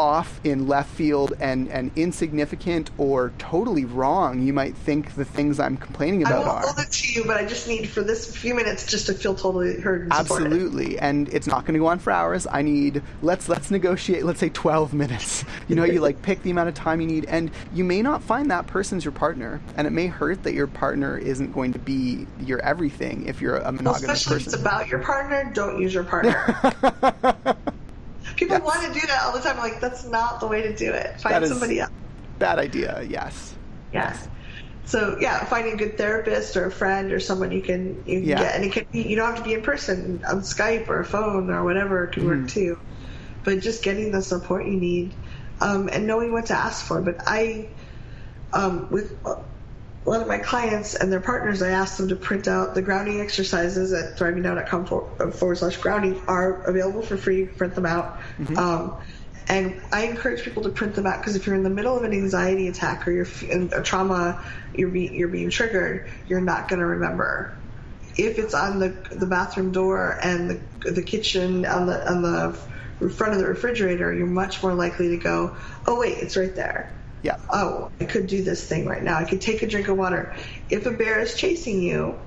off 0.00 0.40
in 0.44 0.66
left 0.66 0.90
field 0.94 1.34
and, 1.40 1.68
and 1.68 1.90
insignificant 1.94 2.90
or 2.96 3.32
totally 3.36 3.84
wrong 3.84 4.40
you 4.40 4.52
might 4.52 4.74
think 4.74 5.14
the 5.14 5.26
things 5.26 5.60
I'm 5.60 5.76
complaining 5.76 6.22
about 6.22 6.32
I 6.32 6.38
won't 6.38 6.50
are. 6.50 6.60
hold 6.62 6.78
it 6.78 6.90
to 6.90 7.12
you, 7.12 7.24
but 7.26 7.36
I 7.36 7.44
just 7.44 7.68
need 7.68 7.86
for 7.86 8.02
this 8.02 8.34
few 8.34 8.54
minutes 8.54 8.86
just 8.86 9.06
to 9.06 9.14
feel 9.14 9.34
totally 9.34 9.78
heard. 9.78 10.02
And 10.04 10.12
Absolutely, 10.12 10.98
and 10.98 11.28
it's 11.28 11.46
not 11.46 11.66
going 11.66 11.74
to 11.74 11.80
go 11.80 11.86
on 11.86 11.98
for 11.98 12.10
hours. 12.10 12.46
I 12.50 12.62
need 12.62 13.02
let's 13.20 13.46
let's 13.48 13.70
negotiate. 13.70 14.24
Let's 14.24 14.40
say 14.40 14.48
12 14.48 14.94
minutes. 14.94 15.44
You 15.68 15.76
know, 15.76 15.84
you 15.84 16.00
like 16.00 16.20
pick 16.22 16.42
the 16.42 16.50
amount 16.50 16.68
of 16.68 16.74
time 16.74 17.00
you 17.00 17.06
need, 17.06 17.26
and 17.26 17.48
you 17.72 17.84
may 17.84 18.02
not 18.02 18.24
find 18.24 18.50
that 18.50 18.66
person's 18.66 19.04
your 19.04 19.12
partner, 19.12 19.60
and 19.76 19.86
it 19.86 19.90
may 19.90 20.08
hurt 20.08 20.42
that 20.42 20.52
your 20.52 20.66
partner 20.66 21.16
isn't 21.16 21.52
going 21.52 21.72
to 21.74 21.78
be 21.78 22.26
your 22.40 22.58
everything 22.60 23.26
if 23.26 23.40
you're 23.40 23.58
a 23.58 23.70
monogamous 23.70 24.02
well, 24.02 24.12
especially 24.12 24.34
person. 24.34 24.48
Especially 24.48 24.54
it's 24.54 24.60
about 24.60 24.88
your 24.88 25.00
partner. 25.00 25.52
Don't 25.54 25.80
use 25.80 25.94
your 25.94 26.02
partner. 26.02 27.54
People 28.36 28.56
yes. 28.56 28.64
want 28.64 28.86
to 28.86 29.00
do 29.00 29.06
that 29.06 29.22
all 29.24 29.32
the 29.32 29.40
time. 29.40 29.56
I'm 29.56 29.62
like, 29.62 29.80
that's 29.80 30.04
not 30.04 30.40
the 30.40 30.46
way 30.46 30.62
to 30.62 30.74
do 30.74 30.92
it. 30.92 31.20
Find 31.20 31.46
somebody 31.46 31.80
else. 31.80 31.90
Bad 32.38 32.58
idea. 32.58 33.02
Yes. 33.08 33.54
Yes. 33.92 34.28
So 34.84 35.18
yeah, 35.20 35.44
finding 35.44 35.74
a 35.74 35.76
good 35.76 35.96
therapist 35.96 36.56
or 36.56 36.66
a 36.66 36.70
friend 36.70 37.12
or 37.12 37.20
someone 37.20 37.52
you 37.52 37.62
can 37.62 38.02
you 38.06 38.20
can 38.20 38.28
yeah. 38.28 38.42
get, 38.42 38.56
and 38.56 38.64
it 38.64 38.72
can 38.72 38.86
be 38.90 39.02
you 39.02 39.14
don't 39.14 39.26
have 39.26 39.38
to 39.38 39.44
be 39.44 39.54
in 39.54 39.62
person 39.62 40.24
on 40.26 40.40
Skype 40.40 40.88
or 40.88 41.00
a 41.00 41.04
phone 41.04 41.48
or 41.50 41.62
whatever 41.62 42.08
can 42.08 42.24
mm. 42.24 42.26
work 42.26 42.48
too. 42.48 42.78
But 43.44 43.60
just 43.60 43.84
getting 43.84 44.10
the 44.10 44.20
support 44.20 44.66
you 44.66 44.72
need, 44.72 45.14
um, 45.60 45.88
and 45.92 46.06
knowing 46.06 46.32
what 46.32 46.46
to 46.46 46.54
ask 46.54 46.84
for. 46.84 47.00
But 47.00 47.18
I, 47.26 47.68
um, 48.52 48.90
with 48.90 49.16
a 50.06 50.10
lot 50.10 50.22
of 50.22 50.28
my 50.28 50.38
clients 50.38 50.94
and 50.94 51.12
their 51.12 51.20
partners, 51.20 51.60
I 51.60 51.70
ask 51.70 51.98
them 51.98 52.08
to 52.08 52.16
print 52.16 52.48
out 52.48 52.74
the 52.74 52.82
grounding 52.82 53.20
exercises 53.20 53.92
at 53.92 54.16
thrivingnow.com 54.16 54.84
uh, 55.20 55.30
forward 55.30 55.58
slash 55.58 55.76
grounding 55.76 56.20
are 56.26 56.62
available 56.62 57.02
for 57.02 57.16
free. 57.16 57.44
Print 57.44 57.74
them 57.74 57.84
out. 57.84 58.18
Mm-hmm. 58.38 58.56
Um, 58.56 58.96
and 59.48 59.80
I 59.92 60.04
encourage 60.06 60.42
people 60.42 60.62
to 60.62 60.68
print 60.70 60.94
them 60.94 61.06
out 61.06 61.18
because 61.18 61.36
if 61.36 61.46
you're 61.46 61.56
in 61.56 61.64
the 61.64 61.70
middle 61.70 61.96
of 61.96 62.04
an 62.04 62.12
anxiety 62.12 62.68
attack 62.68 63.06
or 63.06 63.10
you're 63.10 63.26
in 63.42 63.70
a 63.74 63.82
trauma, 63.82 64.42
you're 64.74 64.88
being, 64.88 65.14
you're 65.14 65.28
being 65.28 65.50
triggered, 65.50 66.08
you're 66.28 66.40
not 66.40 66.68
going 66.68 66.78
to 66.78 66.86
remember. 66.86 67.56
If 68.16 68.38
it's 68.38 68.54
on 68.54 68.78
the 68.78 68.88
the 68.88 69.26
bathroom 69.26 69.72
door 69.72 70.18
and 70.22 70.50
the 70.50 70.90
the 70.90 71.02
kitchen 71.02 71.64
on 71.64 71.86
the 71.86 72.10
on 72.10 72.22
the 72.22 73.10
front 73.10 73.32
of 73.32 73.38
the 73.38 73.46
refrigerator, 73.46 74.12
you're 74.12 74.26
much 74.26 74.62
more 74.62 74.74
likely 74.74 75.08
to 75.10 75.16
go, 75.16 75.56
oh 75.86 75.98
wait, 75.98 76.18
it's 76.18 76.36
right 76.36 76.54
there. 76.54 76.92
Yeah. 77.22 77.36
Oh, 77.52 77.90
I 78.00 78.04
could 78.06 78.26
do 78.26 78.42
this 78.42 78.66
thing 78.66 78.86
right 78.86 79.02
now. 79.02 79.18
I 79.18 79.24
could 79.24 79.40
take 79.40 79.62
a 79.62 79.66
drink 79.66 79.88
of 79.88 79.98
water. 79.98 80.34
If 80.70 80.86
a 80.86 80.92
bear 80.92 81.20
is 81.20 81.34
chasing 81.34 81.82
you, 81.82 82.18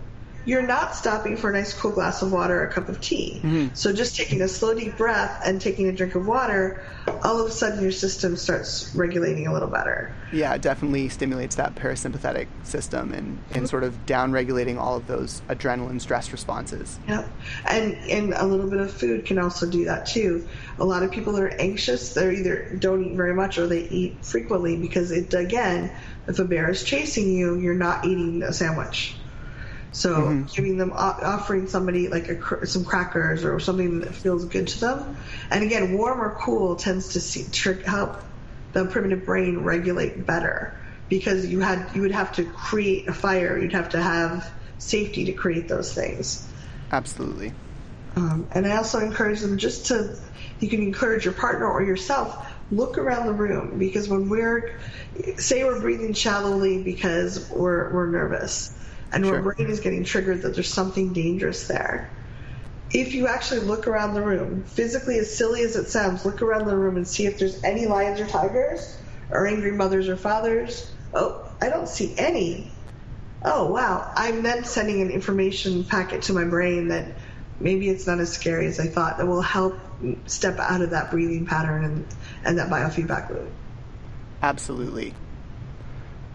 you're 0.46 0.66
not 0.66 0.96
stopping 0.96 1.38
for 1.38 1.50
a 1.50 1.54
nice 1.54 1.74
cool 1.74 1.92
glass 1.92 2.22
of 2.22 2.32
water 2.32 2.62
or 2.62 2.68
a 2.68 2.72
cup 2.72 2.90
of 2.90 3.00
tea. 3.00 3.40
Mm-hmm. 3.44 3.74
So 3.76 3.94
just 3.94 4.16
taking 4.16 4.42
a 4.42 4.48
slow 4.48 4.74
deep 4.74 4.98
breath 4.98 5.42
and 5.46 5.62
taking 5.62 5.88
a 5.88 5.92
drink 5.92 6.16
of 6.16 6.28
water, 6.28 6.84
all 7.24 7.40
of 7.40 7.48
a 7.48 7.52
sudden 7.52 7.82
your 7.82 7.92
system 7.92 8.36
starts 8.36 8.94
regulating 8.94 9.48
a 9.48 9.54
little 9.54 9.70
better. 9.70 10.14
Yeah, 10.34 10.54
it 10.54 10.62
definitely 10.62 11.10
stimulates 11.10 11.56
that 11.56 11.76
parasympathetic 11.76 12.48
system 12.64 13.14
and, 13.14 13.38
and 13.52 13.70
sort 13.70 13.84
of 13.84 14.06
down 14.06 14.32
regulating 14.32 14.78
all 14.78 14.98
of 14.98 15.08
those 15.08 15.42
adrenaline 15.48 16.02
stress 16.02 16.32
responses. 16.32 17.00
Yep. 17.08 17.30
And 17.66 17.94
and 18.10 18.34
a 18.34 18.46
little 18.46 18.70
bit 18.70 18.80
of 18.80 18.92
food 18.92 19.26
can 19.26 19.40
also 19.40 19.70
do 19.70 19.86
that 19.86 20.08
too. 20.08 20.48
A 20.80 20.86
lot 20.86 21.04
of 21.04 21.12
people 21.12 21.34
that 21.34 21.44
are 21.44 21.50
anxious, 21.50 22.14
they 22.14 22.36
either 22.36 22.76
don't 22.78 23.04
eat 23.06 23.16
very 23.16 23.34
much 23.34 23.58
or 23.58 23.68
they 23.68 23.88
eat 23.88 24.26
frequently 24.26 24.76
because 24.76 25.12
it 25.12 25.34
again, 25.34 25.92
if 26.28 26.40
a 26.40 26.46
bear 26.46 26.70
is 26.70 26.84
chasing 26.84 27.32
you, 27.32 27.58
you're 27.58 27.74
not 27.74 28.06
eating 28.06 28.44
a 28.44 28.52
sandwich. 28.52 29.16
So 29.94 30.16
Mm-hmm. 30.16 30.46
giving 30.56 30.78
them 30.78 30.92
offering 30.92 31.68
somebody 31.68 32.10
like 32.10 32.28
a, 32.28 32.66
some 32.66 32.84
crackers 32.84 33.46
or 33.46 33.60
something 33.60 34.00
that 34.02 34.14
feels 34.14 34.46
good 34.46 34.68
to 34.68 34.80
them, 34.80 35.18
and 35.52 35.64
again, 35.64 35.96
warm 35.98 36.20
or 36.20 36.32
cool 36.32 36.76
tends 36.76 37.10
to 37.10 37.20
see, 37.20 37.46
trick, 37.52 37.86
help 37.86 38.22
the 38.74 38.86
primitive 38.86 39.24
brain 39.24 39.60
regulate 39.60 40.26
better 40.26 40.76
because 41.10 41.46
you 41.46 41.60
had 41.60 41.96
you 41.96 42.02
would 42.02 42.12
have 42.12 42.34
to 42.34 42.44
create 42.44 43.08
a 43.08 43.14
fire, 43.14 43.58
you'd 43.58 43.74
have 43.74 43.90
to 43.90 44.02
have 44.02 44.52
safety 44.80 45.26
to 45.26 45.34
create 45.34 45.68
those 45.68 45.94
things. 45.94 46.48
Absolutely. 46.92 47.54
Um, 48.16 48.48
and 48.52 48.66
I 48.66 48.78
also 48.78 49.00
encourage 49.00 49.42
them 49.42 49.58
just 49.58 49.88
to, 49.88 50.18
you 50.60 50.70
can 50.70 50.82
encourage 50.82 51.26
your 51.26 51.34
partner 51.34 51.72
or 51.72 51.84
yourself, 51.84 52.52
look 52.72 52.98
around 52.98 53.28
the 53.28 53.34
room 53.34 53.80
because 53.80 54.08
when 54.08 54.30
we're, 54.30 54.80
say 55.38 55.64
we're 55.64 55.80
breathing 55.80 56.14
shallowly 56.14 56.84
because 56.84 57.50
we're, 57.50 57.94
we're 57.94 58.08
nervous 58.08 58.76
and 59.14 59.26
Sure. 59.26 59.36
our 59.36 59.42
brain 59.42 59.70
is 59.70 59.80
getting 59.80 60.04
triggered 60.04 60.42
that 60.42 60.56
there's 60.56 60.74
something 60.74 61.14
dangerous 61.14 61.68
there. 61.68 62.10
If 62.92 63.14
you 63.14 63.28
actually 63.28 63.62
look 63.62 63.88
around 63.88 64.14
the 64.14 64.22
room, 64.22 64.64
physically 64.64 65.18
as 65.18 65.36
silly 65.36 65.62
as 65.64 65.76
it 65.76 65.90
sounds, 65.90 66.26
look 66.26 66.42
around 66.42 66.68
the 66.68 66.76
room 66.76 66.98
and 66.98 67.08
see 67.08 67.26
if 67.26 67.40
there's 67.40 67.64
any 67.64 67.86
lions 67.86 68.20
or 68.20 68.28
tigers 68.28 68.98
or 69.30 69.48
angry 69.48 69.72
mothers 69.72 70.10
or 70.10 70.16
fathers. 70.16 70.92
Oh, 71.14 71.48
I 71.62 71.70
don't 71.70 71.88
see 71.88 72.14
any 72.18 72.72
oh 73.46 73.70
wow 73.70 74.10
i'm 74.16 74.42
then 74.42 74.64
sending 74.64 75.02
an 75.02 75.10
information 75.10 75.84
packet 75.84 76.22
to 76.22 76.32
my 76.32 76.46
brain 76.46 76.88
that 76.88 77.06
maybe 77.60 77.90
it's 77.90 78.08
not 78.08 78.18
as 78.22 78.32
scary 78.32 78.66
as 78.68 78.80
i 78.80 78.88
thought 78.88 79.18
that 79.18 79.28
will 79.28 79.42
help 79.42 79.78
step 80.26 80.58
out 80.60 80.82
of 80.82 80.92
that 80.92 81.12
breathing 81.12 81.46
pattern 81.46 81.84
and, 81.84 82.08
and 82.46 82.58
that 82.58 82.70
biofeedback 82.70 83.30
loop 83.30 83.52
Absolutely. 84.44 85.14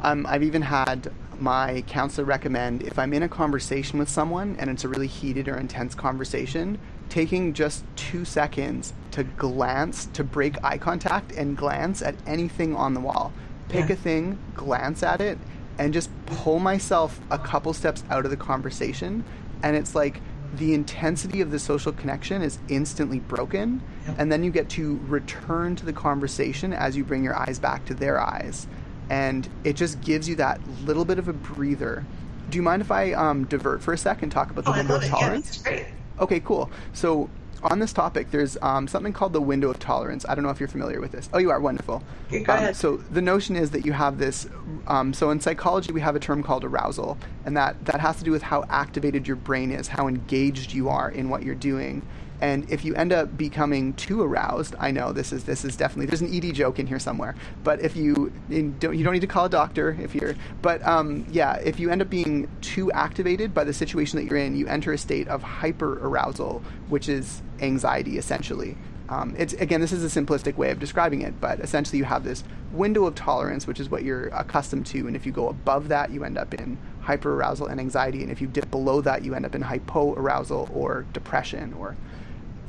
Um, 0.00 0.24
I've 0.26 0.42
even 0.42 0.62
had 0.62 1.12
my 1.40 1.82
counselor 1.86 2.24
recommend 2.24 2.82
if 2.82 2.98
I'm 2.98 3.12
in 3.12 3.22
a 3.22 3.28
conversation 3.28 3.98
with 3.98 4.08
someone 4.08 4.56
and 4.58 4.68
it's 4.70 4.84
a 4.84 4.88
really 4.88 5.06
heated 5.06 5.48
or 5.48 5.56
intense 5.56 5.94
conversation, 5.94 6.78
taking 7.08 7.52
just 7.54 7.84
two 7.96 8.24
seconds 8.24 8.92
to 9.12 9.24
glance, 9.24 10.06
to 10.12 10.24
break 10.24 10.62
eye 10.64 10.78
contact 10.78 11.32
and 11.32 11.56
glance 11.56 12.02
at 12.02 12.14
anything 12.26 12.74
on 12.76 12.94
the 12.94 13.00
wall. 13.00 13.32
Pick 13.68 13.88
Yeah. 13.88 13.94
a 13.94 13.96
thing, 13.96 14.38
glance 14.54 15.02
at 15.02 15.20
it, 15.20 15.38
and 15.78 15.92
just 15.92 16.10
pull 16.26 16.58
myself 16.58 17.20
a 17.30 17.38
couple 17.38 17.72
steps 17.72 18.02
out 18.10 18.24
of 18.24 18.30
the 18.30 18.36
conversation. 18.36 19.24
And 19.62 19.76
it's 19.76 19.94
like 19.94 20.20
the 20.56 20.72
intensity 20.72 21.40
of 21.40 21.50
the 21.50 21.58
social 21.58 21.92
connection 21.92 22.40
is 22.42 22.58
instantly 22.68 23.20
broken. 23.20 23.82
Yep. 24.06 24.16
And 24.18 24.32
then 24.32 24.42
you 24.42 24.50
get 24.50 24.68
to 24.70 24.98
return 25.06 25.76
to 25.76 25.84
the 25.84 25.92
conversation 25.92 26.72
as 26.72 26.96
you 26.96 27.04
bring 27.04 27.22
your 27.22 27.36
eyes 27.36 27.58
back 27.58 27.84
to 27.86 27.94
their 27.94 28.18
eyes. 28.20 28.66
And 29.10 29.48
it 29.64 29.74
just 29.76 30.00
gives 30.00 30.28
you 30.28 30.34
that 30.36 30.60
little 30.84 31.04
bit 31.04 31.18
of 31.18 31.28
a 31.28 31.32
breather. 31.32 32.04
Do 32.50 32.56
you 32.56 32.62
mind 32.62 32.82
if 32.82 32.90
I 32.90 33.12
um, 33.12 33.44
divert 33.44 33.82
for 33.82 33.92
a 33.92 33.98
second 33.98 34.24
and 34.24 34.32
talk 34.32 34.50
about 34.50 34.64
the 34.64 34.70
oh 34.72 34.76
window 34.76 34.96
of 34.96 35.02
yeah 35.04 35.08
tolerance? 35.10 35.62
great 35.62 35.86
Okay, 36.20 36.40
cool. 36.40 36.70
So 36.92 37.30
on 37.62 37.78
this 37.78 37.92
topic, 37.92 38.30
there's 38.30 38.56
um, 38.62 38.86
something 38.86 39.12
called 39.12 39.32
the 39.32 39.40
window 39.40 39.68
of 39.70 39.78
tolerance. 39.78 40.24
I 40.28 40.34
don't 40.34 40.44
know 40.44 40.50
if 40.50 40.60
you're 40.60 40.68
familiar 40.68 41.00
with 41.00 41.12
this. 41.12 41.28
Oh, 41.32 41.38
you 41.38 41.50
are. 41.50 41.60
Wonderful. 41.60 42.02
Okay, 42.28 42.40
go 42.42 42.52
Um, 42.52 42.58
ahead. 42.58 42.76
So 42.76 42.96
the 42.96 43.20
notion 43.22 43.56
is 43.56 43.70
that 43.72 43.84
you 43.84 43.92
have 43.92 44.18
this. 44.18 44.48
Um, 44.86 45.12
so 45.12 45.30
in 45.30 45.40
psychology, 45.40 45.92
we 45.92 46.00
have 46.00 46.16
a 46.16 46.20
term 46.20 46.42
called 46.42 46.64
arousal, 46.64 47.18
and 47.44 47.56
that 47.56 47.84
that 47.84 48.00
has 48.00 48.16
to 48.18 48.24
do 48.24 48.30
with 48.30 48.42
how 48.42 48.64
activated 48.68 49.26
your 49.26 49.36
brain 49.36 49.70
is, 49.70 49.88
how 49.88 50.06
engaged 50.08 50.72
you 50.72 50.88
are 50.88 51.10
in 51.10 51.28
what 51.28 51.42
you're 51.42 51.54
doing. 51.54 52.02
And 52.40 52.70
if 52.70 52.84
you 52.84 52.94
end 52.94 53.12
up 53.12 53.36
becoming 53.36 53.94
too 53.94 54.22
aroused, 54.22 54.74
I 54.78 54.90
know 54.90 55.12
this 55.12 55.32
is 55.32 55.44
this 55.44 55.64
is 55.64 55.76
definitely 55.76 56.06
there's 56.06 56.20
an 56.20 56.32
ED 56.32 56.54
joke 56.54 56.78
in 56.78 56.86
here 56.86 56.98
somewhere. 56.98 57.34
But 57.64 57.80
if 57.80 57.96
you 57.96 58.32
don't 58.48 58.96
you 58.96 59.04
don't 59.04 59.12
need 59.12 59.20
to 59.20 59.26
call 59.26 59.46
a 59.46 59.50
doctor 59.50 59.96
if 60.00 60.14
you're. 60.14 60.34
But 60.62 60.86
um, 60.86 61.26
yeah, 61.30 61.54
if 61.56 61.80
you 61.80 61.90
end 61.90 62.02
up 62.02 62.10
being 62.10 62.48
too 62.60 62.92
activated 62.92 63.52
by 63.54 63.64
the 63.64 63.72
situation 63.72 64.18
that 64.18 64.26
you're 64.26 64.38
in, 64.38 64.56
you 64.56 64.66
enter 64.68 64.92
a 64.92 64.98
state 64.98 65.28
of 65.28 65.42
hyper 65.42 65.98
arousal, 66.06 66.62
which 66.88 67.08
is 67.08 67.42
anxiety 67.60 68.18
essentially. 68.18 68.76
Um, 69.08 69.34
it's 69.38 69.54
again, 69.54 69.80
this 69.80 69.92
is 69.92 70.04
a 70.04 70.20
simplistic 70.20 70.56
way 70.56 70.70
of 70.70 70.78
describing 70.78 71.22
it, 71.22 71.40
but 71.40 71.60
essentially 71.60 71.98
you 71.98 72.04
have 72.04 72.24
this 72.24 72.44
window 72.72 73.06
of 73.06 73.14
tolerance, 73.14 73.66
which 73.66 73.80
is 73.80 73.88
what 73.88 74.04
you're 74.04 74.28
accustomed 74.28 74.84
to, 74.86 75.06
and 75.06 75.16
if 75.16 75.24
you 75.24 75.32
go 75.32 75.48
above 75.48 75.88
that, 75.88 76.10
you 76.10 76.24
end 76.24 76.36
up 76.36 76.52
in 76.52 76.76
hyperarousal 77.02 77.70
and 77.70 77.80
anxiety, 77.80 78.22
and 78.22 78.30
if 78.30 78.42
you 78.42 78.46
dip 78.46 78.70
below 78.70 79.00
that, 79.00 79.24
you 79.24 79.34
end 79.34 79.46
up 79.46 79.54
in 79.54 79.62
hypoarousal 79.62 80.68
or 80.76 81.06
depression 81.14 81.72
or 81.78 81.96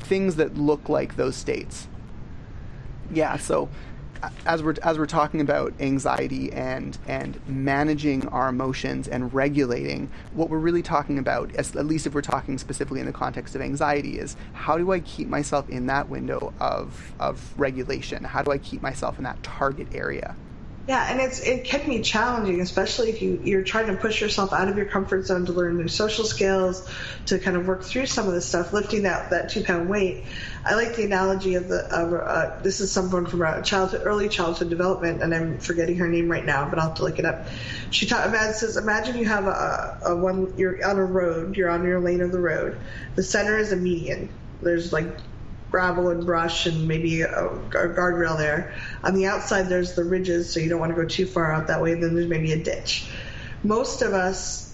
things 0.00 0.36
that 0.36 0.56
look 0.56 0.88
like 0.88 1.16
those 1.16 1.36
states. 1.36 1.88
Yeah, 3.12 3.36
so 3.36 3.68
as 4.46 4.62
we're 4.62 4.74
as 4.82 4.98
we're 4.98 5.06
talking 5.06 5.40
about 5.40 5.72
anxiety 5.80 6.52
and 6.52 6.98
and 7.06 7.40
managing 7.48 8.26
our 8.28 8.48
emotions 8.48 9.08
and 9.08 9.32
regulating, 9.32 10.10
what 10.34 10.50
we're 10.50 10.58
really 10.58 10.82
talking 10.82 11.18
about, 11.18 11.54
as, 11.54 11.74
at 11.76 11.86
least 11.86 12.06
if 12.06 12.14
we're 12.14 12.20
talking 12.20 12.58
specifically 12.58 13.00
in 13.00 13.06
the 13.06 13.12
context 13.12 13.54
of 13.54 13.62
anxiety, 13.62 14.18
is 14.18 14.36
how 14.52 14.78
do 14.78 14.92
I 14.92 15.00
keep 15.00 15.28
myself 15.28 15.68
in 15.68 15.86
that 15.86 16.08
window 16.08 16.52
of 16.60 17.12
of 17.18 17.58
regulation? 17.58 18.24
How 18.24 18.42
do 18.42 18.50
I 18.50 18.58
keep 18.58 18.82
myself 18.82 19.18
in 19.18 19.24
that 19.24 19.42
target 19.42 19.88
area? 19.94 20.36
Yeah, 20.88 21.06
and 21.08 21.20
it's 21.20 21.38
it 21.40 21.64
can 21.64 21.88
be 21.88 22.00
challenging, 22.00 22.60
especially 22.60 23.10
if 23.10 23.22
you 23.22 23.38
you're 23.44 23.62
trying 23.62 23.86
to 23.88 23.96
push 23.96 24.20
yourself 24.20 24.52
out 24.52 24.68
of 24.68 24.76
your 24.76 24.86
comfort 24.86 25.24
zone 25.26 25.46
to 25.46 25.52
learn 25.52 25.76
new 25.76 25.88
social 25.88 26.24
skills, 26.24 26.88
to 27.26 27.38
kind 27.38 27.56
of 27.56 27.66
work 27.66 27.84
through 27.84 28.06
some 28.06 28.26
of 28.26 28.34
this 28.34 28.46
stuff, 28.46 28.72
lifting 28.72 29.02
that 29.02 29.30
that 29.30 29.50
two 29.50 29.62
pound 29.62 29.88
weight. 29.88 30.24
I 30.64 30.74
like 30.74 30.96
the 30.96 31.04
analogy 31.04 31.54
of 31.54 31.68
the 31.68 31.84
of 31.94 32.12
uh, 32.12 32.60
this 32.62 32.80
is 32.80 32.90
someone 32.90 33.26
from 33.26 33.62
childhood 33.62 34.02
early 34.04 34.28
childhood 34.28 34.68
development, 34.68 35.22
and 35.22 35.32
I'm 35.34 35.58
forgetting 35.58 35.96
her 35.98 36.08
name 36.08 36.28
right 36.28 36.44
now, 36.44 36.68
but 36.68 36.78
I'll 36.78 36.88
have 36.88 36.96
to 36.96 37.04
look 37.04 37.18
it 37.18 37.24
up. 37.24 37.46
She 37.90 38.06
taught 38.06 38.34
says 38.54 38.76
imagine 38.76 39.16
you 39.16 39.26
have 39.26 39.46
a, 39.46 39.98
a 40.06 40.16
one 40.16 40.52
you're 40.56 40.84
on 40.84 40.96
a 40.96 41.04
road, 41.04 41.56
you're 41.56 41.70
on 41.70 41.84
your 41.84 42.00
lane 42.00 42.20
of 42.20 42.32
the 42.32 42.40
road. 42.40 42.80
The 43.14 43.22
center 43.22 43.58
is 43.58 43.70
a 43.70 43.76
median. 43.76 44.28
There's 44.62 44.92
like 44.92 45.18
gravel 45.70 46.08
and 46.10 46.26
brush 46.26 46.66
and 46.66 46.88
maybe 46.88 47.22
a, 47.22 47.46
a 47.46 47.58
guardrail 47.68 48.36
there. 48.36 48.74
On 49.04 49.14
the 49.14 49.26
outside, 49.26 49.68
there's 49.68 49.94
the 49.94 50.04
ridges, 50.04 50.52
so 50.52 50.60
you 50.60 50.68
don't 50.68 50.80
want 50.80 50.94
to 50.94 51.00
go 51.00 51.08
too 51.08 51.26
far 51.26 51.52
out 51.52 51.68
that 51.68 51.80
way. 51.80 51.94
Then 51.94 52.14
there's 52.14 52.28
maybe 52.28 52.52
a 52.52 52.62
ditch. 52.62 53.08
Most 53.62 54.02
of 54.02 54.12
us 54.12 54.69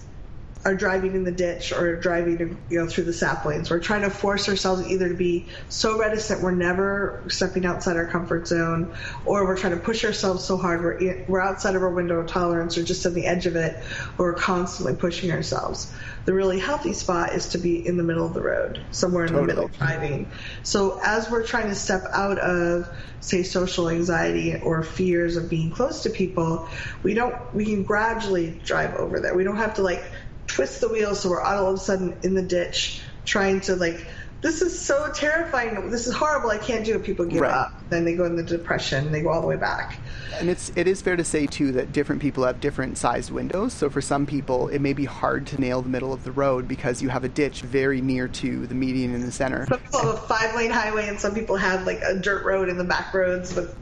are 0.65 0.75
driving 0.75 1.15
in 1.15 1.23
the 1.23 1.31
ditch 1.31 1.71
or 1.71 1.95
driving 1.95 2.57
you 2.69 2.79
know 2.79 2.87
through 2.87 3.05
the 3.05 3.13
saplings. 3.13 3.69
We're 3.69 3.79
trying 3.79 4.01
to 4.01 4.09
force 4.09 4.49
ourselves 4.49 4.87
either 4.87 5.09
to 5.09 5.15
be 5.15 5.47
so 5.69 5.97
reticent 5.97 6.41
we're 6.41 6.51
never 6.51 7.23
stepping 7.27 7.65
outside 7.65 7.95
our 7.95 8.07
comfort 8.07 8.47
zone, 8.47 8.93
or 9.25 9.45
we're 9.45 9.57
trying 9.57 9.73
to 9.73 9.79
push 9.79 10.03
ourselves 10.03 10.43
so 10.43 10.57
hard 10.57 10.81
we're 10.81 11.25
we're 11.27 11.41
outside 11.41 11.75
of 11.75 11.83
our 11.83 11.89
window 11.89 12.19
of 12.19 12.27
tolerance 12.27 12.77
or 12.77 12.83
just 12.83 13.05
on 13.05 13.13
the 13.13 13.25
edge 13.25 13.45
of 13.45 13.55
it, 13.55 13.81
or 14.17 14.27
we're 14.27 14.33
constantly 14.33 14.95
pushing 14.95 15.31
ourselves. 15.31 15.93
The 16.25 16.33
really 16.33 16.59
healthy 16.59 16.91
spot 16.91 17.33
is 17.33 17.49
to 17.49 17.57
be 17.57 17.87
in 17.87 17.95
the 17.95 18.03
middle 18.03 18.25
of 18.25 18.33
the 18.33 18.41
road, 18.41 18.83
somewhere 18.91 19.23
in 19.25 19.31
Totally. 19.31 19.47
the 19.47 19.61
middle, 19.61 19.77
driving. 19.77 20.29
So 20.63 20.99
as 21.01 21.31
we're 21.31 21.45
trying 21.45 21.69
to 21.69 21.75
step 21.75 22.03
out 22.11 22.37
of 22.39 22.89
say 23.21 23.43
social 23.43 23.89
anxiety 23.89 24.55
or 24.55 24.83
fears 24.83 25.37
of 25.37 25.49
being 25.49 25.71
close 25.71 26.03
to 26.03 26.09
people, 26.09 26.67
we 27.03 27.13
don't 27.13 27.35
we 27.53 27.65
can 27.65 27.83
gradually 27.83 28.59
drive 28.65 28.95
over 28.95 29.21
there. 29.21 29.35
We 29.35 29.45
don't 29.45 29.55
have 29.55 29.75
to 29.75 29.81
like 29.81 30.03
twist 30.47 30.81
the 30.81 30.87
wheel 30.89 31.13
so 31.13 31.29
we're 31.29 31.41
all 31.41 31.67
of 31.67 31.75
a 31.75 31.77
sudden 31.77 32.17
in 32.23 32.33
the 32.33 32.41
ditch 32.41 33.01
trying 33.25 33.61
to 33.61 33.75
like 33.75 34.07
this 34.39 34.61
is 34.61 34.79
so 34.79 35.11
terrifying. 35.13 35.89
This 35.89 36.05
is 36.05 36.13
horrible. 36.13 36.51
I 36.51 36.59
can't 36.59 36.85
do 36.85 36.95
it. 36.95 37.03
People 37.03 37.25
give 37.25 37.41
Right. 37.41 37.51
up. 37.51 37.73
Then 37.89 38.05
they 38.05 38.13
go 38.13 38.23
in 38.25 38.35
the 38.35 38.43
depression. 38.43 39.11
They 39.11 39.21
go 39.21 39.29
all 39.29 39.41
the 39.41 39.47
way 39.47 39.55
back. 39.55 39.97
And 40.39 40.47
it's 40.47 40.71
it 40.75 40.87
is 40.87 41.01
fair 41.01 41.15
to 41.15 41.23
say 41.23 41.47
too 41.47 41.71
that 41.71 41.91
different 41.91 42.21
people 42.21 42.43
have 42.45 42.61
different 42.61 42.99
sized 42.99 43.31
windows. 43.31 43.73
So 43.73 43.89
for 43.89 43.99
some 43.99 44.27
people, 44.27 44.67
it 44.67 44.79
may 44.79 44.93
be 44.93 45.05
hard 45.05 45.47
to 45.47 45.59
nail 45.59 45.81
the 45.81 45.89
middle 45.89 46.13
of 46.13 46.23
the 46.23 46.31
road 46.31 46.67
because 46.67 47.01
you 47.01 47.09
have 47.09 47.23
a 47.23 47.29
ditch 47.29 47.61
very 47.61 47.99
near 47.99 48.27
to 48.27 48.67
the 48.67 48.75
median 48.75 49.15
in 49.15 49.21
the 49.25 49.31
center. 49.31 49.65
Some 49.67 49.79
people 49.79 49.99
have 50.01 50.09
a 50.13 50.17
five 50.27 50.55
lane 50.55 50.69
highway, 50.69 51.07
and 51.07 51.19
some 51.19 51.33
people 51.33 51.55
have 51.55 51.87
like 51.87 52.01
a 52.03 52.13
dirt 52.13 52.45
road 52.45 52.69
in 52.69 52.77
the 52.77 52.83
back 52.83 53.15
roads 53.15 53.55
with 53.55 53.75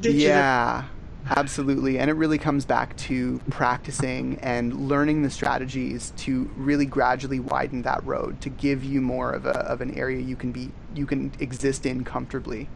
ditches. 0.00 0.22
Yeah, 0.22 0.84
absolutely. 1.28 1.98
And 1.98 2.10
it 2.10 2.14
really 2.14 2.38
comes 2.38 2.64
back 2.64 2.96
to 2.98 3.40
practicing 3.50 4.38
and 4.40 4.88
learning 4.88 5.22
the 5.22 5.30
strategies 5.30 6.12
to 6.18 6.50
really 6.56 6.86
gradually 6.86 7.40
widen 7.40 7.82
that 7.82 8.04
road 8.04 8.40
to 8.42 8.50
give 8.50 8.84
you 8.84 9.00
more 9.00 9.32
of 9.32 9.46
a 9.46 9.58
of 9.58 9.80
an 9.80 9.94
area 9.94 10.20
you 10.20 10.36
can 10.36 10.52
be 10.52 10.70
you 10.94 11.06
can 11.06 11.32
exist 11.38 11.86
in 11.86 12.04
comfortably. 12.04 12.68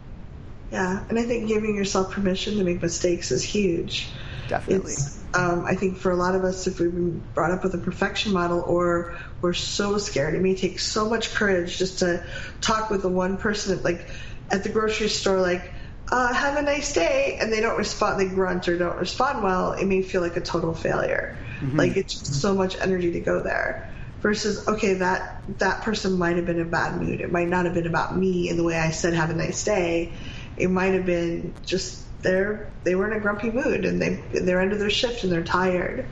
Yeah, 0.73 1.05
and 1.09 1.19
I 1.19 1.23
think 1.23 1.49
giving 1.49 1.77
yourself 1.77 2.11
permission 2.11 2.57
to 2.59 2.65
make 2.65 2.83
mistakes 2.83 3.31
is 3.31 3.45
huge. 3.45 4.09
Definitely. 4.49 4.95
Um, 5.35 5.65
I 5.65 5.75
think 5.75 5.99
for 5.99 6.11
a 6.11 6.17
lot 6.17 6.35
of 6.35 6.45
us, 6.45 6.67
if 6.67 6.81
we've 6.81 6.93
been 6.93 7.23
brought 7.35 7.51
up 7.51 7.63
with 7.63 7.75
a 7.75 7.79
perfection 7.79 8.33
model 8.33 8.61
or 8.61 9.17
we're 9.41 9.53
so 9.53 9.99
scared, 9.99 10.35
it 10.35 10.41
may 10.41 10.55
take 10.55 10.79
so 10.81 11.09
much 11.09 11.35
courage 11.35 11.79
just 11.79 12.01
to 12.01 12.25
talk 12.61 12.91
with 12.91 13.03
the 13.03 13.09
one 13.09 13.37
person, 13.37 13.83
like 13.83 14.09
at 14.51 14.63
the 14.63 14.69
grocery 14.69 15.09
store, 15.09 15.41
like, 15.41 15.73
uh, 16.11 16.33
have 16.33 16.57
a 16.57 16.63
nice 16.63 16.93
day, 16.93 17.37
and 17.41 17.53
they 17.53 17.61
don't 17.61 17.77
respond, 17.77 18.21
they 18.21 18.27
grunt 18.27 18.69
or 18.69 18.79
don't 18.79 18.97
respond 18.97 19.43
well, 19.43 19.73
it 19.73 19.87
may 19.87 20.03
feel 20.03 20.21
like 20.21 20.37
a 20.37 20.41
total 20.41 20.75
failure. 20.75 21.37
Mm-hmm. 21.61 21.77
Like 21.77 21.97
it's 21.97 22.15
just 22.15 22.41
so 22.41 22.55
much 22.55 22.77
energy 22.81 23.13
to 23.13 23.21
go 23.21 23.43
there. 23.43 23.93
Versus, 24.21 24.67
okay, 24.67 24.95
that 24.95 25.43
that 25.59 25.83
person 25.83 26.19
might 26.19 26.37
have 26.37 26.47
been 26.47 26.57
in 26.57 26.67
a 26.67 26.71
bad 26.71 27.01
mood. 27.01 27.21
It 27.21 27.31
might 27.31 27.49
not 27.49 27.65
have 27.65 27.75
been 27.75 27.87
about 27.87 28.17
me 28.17 28.49
in 28.49 28.57
the 28.57 28.65
way 28.65 28.77
I 28.77 28.91
said 28.91 29.15
have 29.15 29.31
a 29.31 29.35
nice 29.35 29.63
day. 29.65 30.13
It 30.57 30.69
might 30.69 30.95
have 30.95 31.07
been 31.07 31.55
just 31.65 32.03
they're 32.23 32.69
they 32.83 32.95
were 32.95 33.07
in 33.11 33.17
a 33.17 33.21
grumpy 33.21 33.51
mood 33.51 33.85
and 33.85 34.01
they 34.01 34.15
they're 34.41 34.61
under 34.61 34.77
their 34.77 34.91
shift 34.91 35.23
and 35.23 35.33
they're 35.33 35.45
tired. 35.45 36.07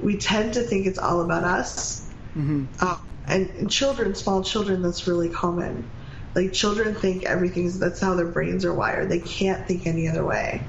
We 0.00 0.16
tend 0.16 0.54
to 0.54 0.62
think 0.62 0.86
it's 0.86 0.98
all 0.98 1.22
about 1.22 1.44
us. 1.44 2.08
Mm-hmm. 2.36 2.66
And, 3.26 3.50
and 3.50 3.70
children, 3.70 4.14
small 4.14 4.42
children, 4.42 4.80
that's 4.80 5.06
really 5.06 5.28
common. 5.28 5.90
Like 6.34 6.52
children 6.52 6.94
think 6.94 7.24
everything's 7.24 7.78
that's 7.78 8.00
how 8.00 8.14
their 8.14 8.26
brains 8.26 8.64
are 8.64 8.74
wired. 8.74 9.08
They 9.08 9.18
can't 9.18 9.66
think 9.66 9.86
any 9.86 10.08
other 10.08 10.24
way. 10.24 10.62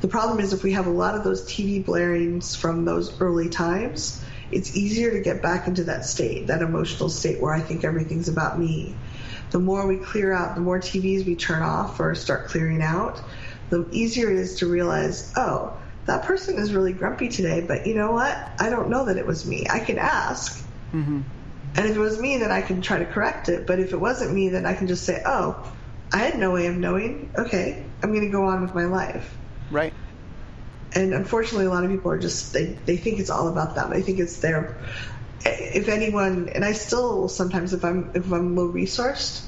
The 0.00 0.08
problem 0.08 0.40
is 0.40 0.52
if 0.52 0.62
we 0.62 0.72
have 0.72 0.86
a 0.86 0.90
lot 0.90 1.14
of 1.14 1.24
those 1.24 1.46
TV 1.46 1.84
blarings 1.84 2.56
from 2.56 2.84
those 2.84 3.20
early 3.20 3.48
times, 3.48 4.22
it's 4.50 4.76
easier 4.76 5.12
to 5.12 5.20
get 5.20 5.42
back 5.42 5.66
into 5.66 5.84
that 5.84 6.04
state, 6.04 6.48
that 6.48 6.62
emotional 6.62 7.08
state 7.08 7.40
where 7.40 7.52
I 7.52 7.60
think 7.60 7.84
everything's 7.84 8.28
about 8.28 8.58
me. 8.58 8.94
The 9.50 9.58
more 9.58 9.86
we 9.86 9.96
clear 9.96 10.32
out, 10.32 10.54
the 10.54 10.60
more 10.60 10.78
TVs 10.78 11.24
we 11.24 11.34
turn 11.34 11.62
off 11.62 11.98
or 11.98 12.14
start 12.14 12.48
clearing 12.48 12.82
out, 12.82 13.20
the 13.70 13.88
easier 13.90 14.30
it 14.30 14.38
is 14.38 14.56
to 14.56 14.66
realize, 14.66 15.32
oh, 15.36 15.76
that 16.06 16.24
person 16.24 16.58
is 16.58 16.72
really 16.72 16.92
grumpy 16.92 17.28
today, 17.28 17.60
but 17.60 17.86
you 17.86 17.94
know 17.94 18.12
what? 18.12 18.36
I 18.58 18.70
don't 18.70 18.90
know 18.90 19.06
that 19.06 19.16
it 19.16 19.26
was 19.26 19.46
me. 19.46 19.66
I 19.68 19.80
can 19.80 19.98
ask. 19.98 20.64
Mm-hmm. 20.92 21.22
And 21.76 21.86
if 21.86 21.96
it 21.96 22.00
was 22.00 22.18
me, 22.18 22.38
then 22.38 22.50
I 22.50 22.62
can 22.62 22.80
try 22.80 22.98
to 22.98 23.04
correct 23.04 23.48
it. 23.48 23.66
But 23.66 23.78
if 23.80 23.92
it 23.92 23.98
wasn't 23.98 24.32
me, 24.32 24.48
then 24.48 24.64
I 24.64 24.74
can 24.74 24.86
just 24.86 25.04
say, 25.04 25.22
oh, 25.26 25.70
I 26.12 26.18
had 26.18 26.38
no 26.38 26.52
way 26.52 26.66
of 26.66 26.76
knowing. 26.76 27.30
Okay, 27.36 27.84
I'm 28.02 28.12
going 28.12 28.24
to 28.24 28.30
go 28.30 28.44
on 28.46 28.62
with 28.62 28.74
my 28.74 28.86
life. 28.86 29.36
Right. 29.70 29.92
And 30.94 31.12
unfortunately, 31.12 31.66
a 31.66 31.70
lot 31.70 31.84
of 31.84 31.90
people 31.90 32.10
are 32.10 32.18
just, 32.18 32.52
they, 32.52 32.78
they 32.86 32.96
think 32.96 33.18
it's 33.18 33.30
all 33.30 33.48
about 33.48 33.74
them. 33.74 33.90
They 33.90 34.00
think 34.00 34.18
it's 34.18 34.38
their, 34.38 34.78
if 35.44 35.88
anyone, 35.88 36.48
and 36.48 36.64
I 36.64 36.72
still 36.72 37.28
sometimes, 37.28 37.74
if 37.74 37.84
I'm, 37.84 38.12
if 38.14 38.32
I'm 38.32 38.56
low 38.56 38.72
resourced, 38.72 39.44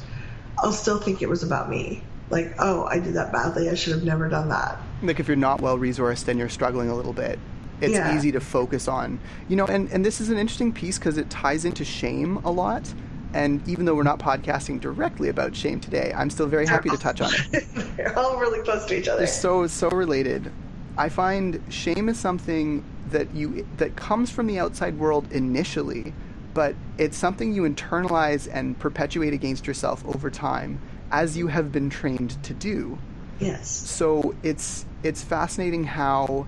I'll 0.59 0.73
still 0.73 0.99
think 0.99 1.23
it 1.23 1.29
was 1.29 1.43
about 1.43 1.71
me 1.71 2.03
like, 2.31 2.55
oh, 2.59 2.85
I 2.85 2.99
did 2.99 3.15
that 3.15 3.33
badly. 3.33 3.69
I 3.69 3.75
should 3.75 3.95
have 3.95 4.05
never 4.05 4.29
done 4.29 4.49
that. 4.51 4.81
Like 5.03 5.21
if 5.21 5.29
you're 5.29 5.37
not 5.37 5.61
well 5.61 5.79
resourced 5.79 6.29
and 6.29 6.39
you're 6.39 6.49
struggling 6.49 6.91
a 6.91 6.95
little 6.95 7.13
bit, 7.13 7.39
it's 7.81 7.93
yeah. 7.93 8.17
easy 8.17 8.33
to 8.33 8.41
focus 8.41 8.89
on, 8.89 9.19
you 9.49 9.57
know, 9.57 9.67
and, 9.67 9.91
and 9.91 10.05
this 10.05 10.21
is 10.21 10.31
an 10.31 10.39
interesting 10.39 10.73
piece 10.73 10.99
because 10.99 11.19
it 11.19 11.31
ties 11.31 11.65
into 11.65 11.85
shame 11.85 12.39
a 12.39 12.51
lot. 12.51 12.93
And 13.35 13.67
even 13.69 13.85
though 13.85 13.95
we're 13.95 14.05
not 14.05 14.19
podcasting 14.19 14.81
directly 14.81 15.29
about 15.29 15.55
shame 15.55 15.81
today, 15.81 16.13
I'm 16.17 16.31
still 16.31 16.47
very 16.47 16.67
happy 16.67 16.89
to 16.89 16.97
touch 16.97 17.21
on 17.21 17.31
it. 17.35 17.65
They're 17.97 18.19
all 18.19 18.39
really 18.39 18.63
close 18.63 18.87
to 18.87 18.99
each 18.99 19.07
other. 19.07 19.19
They're 19.19 19.27
so 19.27 19.67
so 19.67 19.91
related. 19.91 20.51
I 20.97 21.09
find 21.11 21.63
shame 21.69 22.09
is 22.09 22.19
something 22.19 22.83
that 23.11 23.33
you 23.35 23.67
that 23.77 23.97
comes 23.97 24.31
from 24.31 24.47
the 24.47 24.59
outside 24.59 24.99
world 24.99 25.31
initially, 25.31 26.15
but 26.55 26.75
it's 26.97 27.17
something 27.17 27.53
you 27.53 27.63
internalize 27.63 28.49
and 28.51 28.79
perpetuate 28.79 29.35
against 29.35 29.67
yourself 29.67 30.05
over 30.07 30.31
time 30.31 30.81
as 31.11 31.37
you 31.37 31.47
have 31.49 31.71
been 31.71 31.91
trained 31.91 32.43
to 32.45 32.55
do. 32.55 32.99
Yes. 33.41 33.69
So 33.69 34.35
it's 34.43 34.85
it's 35.03 35.23
fascinating 35.23 35.85
how 35.85 36.47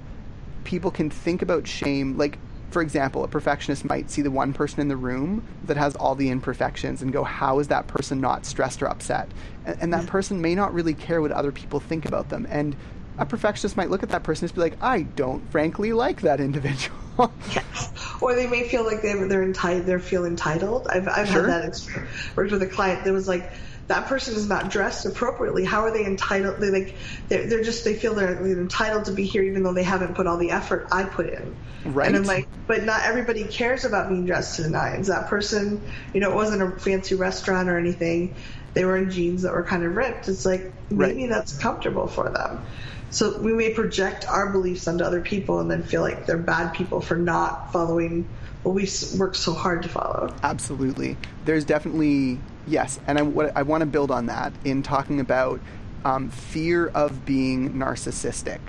people 0.65 0.91
can 0.91 1.11
think 1.11 1.43
about 1.43 1.67
shame 1.67 2.17
like 2.17 2.39
for 2.71 2.83
example, 2.83 3.25
a 3.25 3.29
perfectionist 3.29 3.85
might 3.85 4.11
see 4.11 4.23
the 4.23 4.31
one 4.31 4.53
person 4.53 4.81
in 4.81 4.89
the 4.89 4.97
room 4.97 5.45
that 5.65 5.77
has 5.77 5.97
all 5.97 6.15
the 6.15 6.31
imperfections 6.31 7.03
and 7.03 7.13
go, 7.13 7.25
How 7.25 7.59
is 7.59 7.69
that 7.69 7.87
person 7.87 8.21
not 8.21 8.47
stressed 8.47 8.83
or 8.83 8.87
upset? 8.87 9.29
And, 9.67 9.77
and 9.81 9.93
that 9.93 10.03
mm-hmm. 10.03 10.09
person 10.09 10.41
may 10.41 10.55
not 10.55 10.73
really 10.73 10.95
care 10.95 11.21
what 11.21 11.33
other 11.33 11.53
people 11.53 11.81
think 11.81 12.07
about 12.07 12.29
them. 12.29 12.47
And 12.49 12.77
a 13.19 13.27
perfectionist 13.27 13.77
might 13.77 13.91
look 13.91 14.03
at 14.03 14.11
that 14.11 14.23
person 14.23 14.47
and 14.47 14.55
be 14.55 14.61
like, 14.61 14.83
I 14.83 15.03
don't 15.03 15.49
frankly 15.51 15.93
like 15.93 16.23
that 16.23 16.41
individual. 16.41 17.33
yes. 17.53 17.93
Or 18.21 18.35
they 18.35 18.47
may 18.47 18.69
feel 18.69 18.85
like 18.85 19.03
they, 19.03 19.15
they're 19.15 19.43
entitled, 19.43 19.87
they 19.87 19.99
feel 19.99 20.25
entitled. 20.25 20.87
I've, 20.89 21.09
I've 21.09 21.29
sure. 21.29 21.49
had 21.49 21.63
that 21.63 21.69
experience. 21.69 22.11
Worked 22.37 22.53
with 22.53 22.63
a 22.63 22.67
client 22.67 23.05
that 23.05 23.13
was 23.13 23.29
like, 23.29 23.53
that 23.91 24.07
person 24.07 24.37
is 24.37 24.49
not 24.49 24.71
dressed 24.71 25.05
appropriately. 25.05 25.65
How 25.65 25.81
are 25.81 25.91
they 25.91 26.07
entitled? 26.07 26.61
They 26.61 26.71
like 26.71 26.95
they're, 27.29 27.49
they're 27.49 27.65
just 27.65 27.83
they 27.83 27.95
feel 27.95 28.15
they're, 28.15 28.41
entitled 28.41 29.07
to 29.07 29.13
be 29.13 29.27
here 29.27 29.43
even 29.43 29.65
though 29.65 29.73
they 29.73 29.83
haven't 29.83 30.15
put 30.15 30.29
all 30.29 30.37
the 30.37 30.53
effort 30.53 30.87
I 30.93 31.03
put 31.03 31.29
in. 31.29 31.57
Right. 31.85 32.07
And 32.07 32.17
I'm 32.17 32.23
like, 32.23 32.47
but 32.69 32.85
not 32.85 33.03
everybody 33.03 33.43
cares 33.43 33.85
about 33.85 34.09
being 34.09 34.27
dressed 34.27 34.57
to 34.57 34.63
the 34.63 34.71
nines. 34.71 35.09
That 35.09 35.27
person, 35.27 35.83
you 36.15 36.21
know, 36.21 36.31
it 36.31 36.37
wasn't 36.37 36.63
a 36.63 36.79
fancy 36.79 37.17
restaurant 37.17 37.69
or 37.69 37.79
anything. 37.79 38.37
They 38.75 38.85
were 38.85 38.97
in 38.97 39.11
jeans 39.11 39.43
that 39.43 39.53
were 39.53 39.65
kind 39.65 39.83
of 39.83 39.97
ripped. 39.97 40.29
It's 40.29 40.47
like 40.47 40.73
maybe 40.89 41.23
right. 41.23 41.31
that's 41.31 41.59
comfortable 41.59 42.07
for 42.07 42.31
them. 42.31 42.65
So 43.11 43.41
we 43.41 43.53
may 43.53 43.75
project 43.75 44.25
our 44.29 44.51
beliefs 44.51 44.87
onto 44.87 45.03
other 45.03 45.21
people 45.21 45.59
and 45.59 45.69
then 45.69 45.83
feel 45.83 46.03
like 46.03 46.27
they're 46.27 46.39
bad 46.39 46.75
people 46.75 47.01
for 47.01 47.17
not 47.17 47.73
following 47.73 48.29
what 48.63 48.77
we 48.77 48.89
work 49.19 49.35
so 49.35 49.53
hard 49.53 49.83
to 49.83 49.89
follow. 49.89 50.33
Absolutely. 50.45 51.17
There's 51.45 51.65
definitely 51.65 52.39
Yes, 52.67 53.01
and 53.07 53.19
I, 53.19 53.23
what, 53.23 53.57
I 53.57 53.63
want 53.63 53.83
to 53.83 53.87
build 53.87 54.11
on 54.11 54.27
that 54.27 54.53
in 54.65 54.83
talking 54.83 55.21
about 55.21 55.61
um, 56.05 56.31
fear 56.31 56.89
of 56.89 57.25
being 57.25 57.75
narcissistic. 57.75 58.61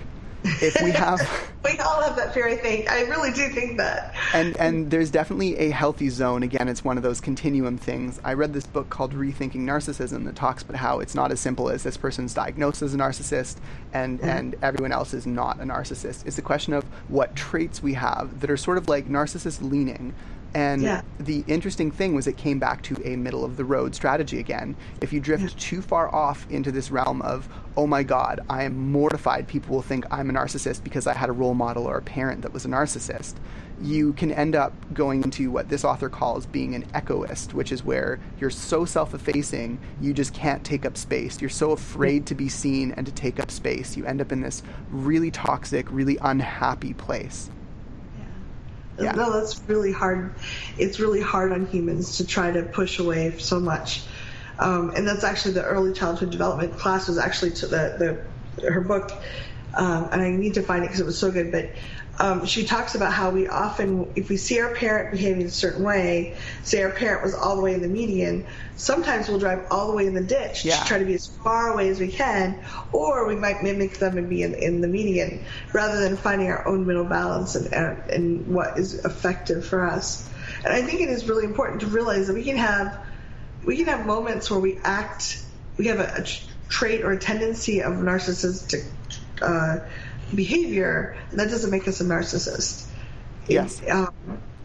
If 0.44 0.82
we 0.82 0.90
have, 0.92 1.20
we 1.64 1.78
all 1.80 2.02
have 2.02 2.16
that 2.16 2.34
fear. 2.34 2.48
I 2.48 2.56
think 2.56 2.90
I 2.90 3.02
really 3.02 3.32
do 3.32 3.50
think 3.50 3.78
that. 3.78 4.16
And 4.34 4.58
and 4.58 4.90
there's 4.90 5.12
definitely 5.12 5.56
a 5.58 5.70
healthy 5.70 6.10
zone. 6.10 6.42
Again, 6.42 6.68
it's 6.68 6.84
one 6.84 6.98
of 6.98 7.04
those 7.04 7.22
continuum 7.22 7.78
things. 7.78 8.20
I 8.24 8.34
read 8.34 8.54
this 8.54 8.66
book 8.66 8.90
called 8.90 9.14
Rethinking 9.14 9.62
Narcissism 9.62 10.26
that 10.26 10.36
talks 10.36 10.64
about 10.64 10.78
how 10.78 11.00
it's 11.00 11.14
not 11.14 11.32
as 11.32 11.40
simple 11.40 11.70
as 11.70 11.84
this 11.84 11.96
person's 11.96 12.34
diagnosed 12.34 12.82
as 12.82 12.94
a 12.96 12.98
narcissist 12.98 13.58
and 13.94 14.20
mm-hmm. 14.20 14.30
and 14.30 14.56
everyone 14.64 14.92
else 14.92 15.14
is 15.14 15.28
not 15.28 15.60
a 15.60 15.64
narcissist. 15.64 16.26
It's 16.26 16.38
a 16.40 16.44
question 16.44 16.74
of 16.74 16.86
what 17.08 17.36
traits 17.36 17.84
we 17.84 17.94
have 17.94 18.40
that 18.40 18.50
are 18.50 18.58
sort 18.58 18.80
of 18.80 18.90
like 18.90 19.08
narcissist 19.08 19.62
leaning 19.62 20.16
and 20.54 20.82
yeah. 20.82 21.02
the 21.20 21.44
interesting 21.48 21.92
thing 21.92 22.14
was 22.14 22.28
it 22.28 22.38
came 22.38 22.60
back 22.60 22.82
to 22.84 23.02
a 23.06 23.16
middle 23.16 23.46
of 23.46 23.58
the 23.58 23.64
road 23.64 23.96
strategy 23.96 24.40
again. 24.40 24.76
If 25.00 25.14
you 25.14 25.20
drift 25.20 25.44
yeah. 25.44 25.50
too 25.58 25.82
far 25.82 26.14
off 26.14 26.46
into 26.50 26.72
this 26.72 26.92
realm 26.92 27.22
of, 27.22 27.48
oh 27.78 27.88
my 27.88 28.04
God, 28.04 28.42
I 28.50 28.64
am 28.64 28.92
mortified 28.92 29.48
people 29.48 29.76
will 29.76 29.82
think 29.82 30.06
I'm 30.12 30.30
a 30.30 30.34
narcissist 30.34 30.84
because 30.84 31.08
I 31.08 31.14
had 31.14 31.30
a 31.30 31.34
role 31.34 31.54
model 31.54 31.86
or 31.86 31.98
a 31.98 32.02
parent 32.02 32.42
that 32.42 32.52
was 32.52 32.66
a 32.66 32.68
narcissist, 32.68 33.36
you 33.82 34.14
can 34.14 34.32
end 34.32 34.56
up 34.56 34.74
going 34.94 35.24
into 35.24 35.50
what 35.50 35.70
this 35.70 35.84
author 35.86 36.10
calls 36.10 36.46
being 36.46 36.76
an 36.76 36.84
echoist, 36.94 37.54
which 37.54 37.72
is 37.72 37.84
where 37.84 38.20
you're 38.40 38.50
so 38.50 38.86
self 38.86 39.14
effacing, 39.14 39.80
you 40.02 40.14
just 40.14 40.34
can't 40.34 40.64
take 40.64 40.86
up 40.86 40.98
space. 40.98 41.42
You're 41.42 41.50
so 41.50 41.72
afraid 41.72 42.26
to 42.28 42.36
be 42.36 42.50
seen 42.50 42.92
and 42.92 43.06
to 43.06 43.12
take 43.12 43.40
up 43.40 43.50
space. 43.50 43.96
You 43.98 44.06
end 44.06 44.22
up 44.22 44.32
in 44.32 44.42
this 44.42 44.62
really 44.92 45.32
toxic, 45.32 45.90
really 45.90 46.18
unhappy 46.22 46.94
place. 46.94 47.50
Yeah. 49.04 49.12
No, 49.14 49.34
that's 49.34 49.62
really 49.68 49.92
hard. 49.92 50.36
It's 50.78 51.00
really 51.00 51.22
hard 51.22 51.52
on 51.52 51.68
humans 51.68 52.18
to 52.18 52.26
try 52.26 52.52
to 52.52 52.64
push 52.64 53.00
away 53.00 53.38
so 53.38 53.60
much. 53.60 54.06
Um, 54.60 54.92
and 54.96 55.08
that's 55.08 55.24
actually 55.24 55.54
the 55.54 55.64
early 55.64 55.94
childhood 55.94 56.30
development 56.30 56.78
class 56.78 57.08
was 57.08 57.18
actually 57.18 57.52
to 57.52 57.68
the, 57.68 58.26
the 58.58 58.70
her 58.70 58.82
book, 58.82 59.12
um, 59.74 60.10
and 60.12 60.22
I 60.22 60.30
need 60.32 60.54
to 60.56 60.62
find 60.62 60.84
it 60.84 60.88
because 60.88 61.00
it 61.00 61.06
was 61.06 61.18
so 61.18 61.32
good. 61.32 61.52
But 61.52 61.72
um, 62.20 62.46
she 62.46 62.66
talks 62.66 62.94
about 62.96 63.14
how 63.14 63.32
we 63.32 63.48
often, 63.48 64.12
if 64.16 64.30
we 64.30 64.38
see 64.38 64.60
our 64.60 64.76
parent 64.76 65.12
behaving 65.12 65.46
a 65.46 65.50
certain 65.50 65.84
way, 65.84 66.36
say 66.64 66.84
our 66.84 66.92
parent 66.92 67.24
was 67.24 67.34
all 67.34 67.56
the 67.56 67.62
way 67.62 67.74
in 67.74 67.82
the 67.82 67.88
median, 67.88 68.46
sometimes 68.76 69.28
we'll 69.28 69.40
drive 69.40 69.66
all 69.72 69.88
the 69.88 69.94
way 69.94 70.06
in 70.06 70.14
the 70.14 70.24
ditch 70.24 70.66
yeah. 70.66 70.78
to 70.78 70.86
try 70.86 71.00
to 71.00 71.06
be 71.06 71.14
as 71.14 71.28
far 71.28 71.74
away 71.74 71.90
as 71.90 72.00
we 72.00 72.10
can, 72.10 72.60
or 72.92 73.28
we 73.28 73.36
might 73.36 73.64
mimic 73.64 73.98
them 73.98 74.18
and 74.18 74.30
be 74.30 74.44
in, 74.44 74.54
in 74.54 74.82
the 74.82 74.88
median 74.88 75.44
rather 75.74 76.00
than 76.00 76.18
finding 76.18 76.48
our 76.50 76.68
own 76.68 76.86
middle 76.86 77.06
balance 77.06 77.56
and, 77.56 77.74
and, 77.74 78.48
what 78.48 78.78
is 78.78 79.06
effective 79.06 79.66
for 79.66 79.86
us. 79.86 80.28
And 80.64 80.74
I 80.74 80.82
think 80.82 81.02
it 81.02 81.10
is 81.10 81.28
really 81.28 81.46
important 81.46 81.82
to 81.82 81.88
realize 81.88 82.28
that 82.28 82.34
we 82.34 82.44
can 82.44 82.58
have 82.58 83.00
we 83.64 83.78
can 83.78 83.86
have 83.86 84.06
moments 84.06 84.50
where 84.50 84.60
we 84.60 84.80
act, 84.84 85.44
we 85.78 85.86
have 85.86 86.00
a, 86.00 86.24
a 86.24 86.70
trait 86.70 87.02
or 87.02 87.12
a 87.12 87.20
tendency 87.20 87.82
of 87.82 87.94
narcissistic. 87.94 88.86
Uh, 89.42 89.80
behavior, 90.36 91.18
that 91.32 91.50
doesn't 91.50 91.72
make 91.72 91.88
us 91.88 92.02
a 92.02 92.04
narcissist. 92.04 92.86
Yes. 93.48 93.82
Um, 93.90 94.14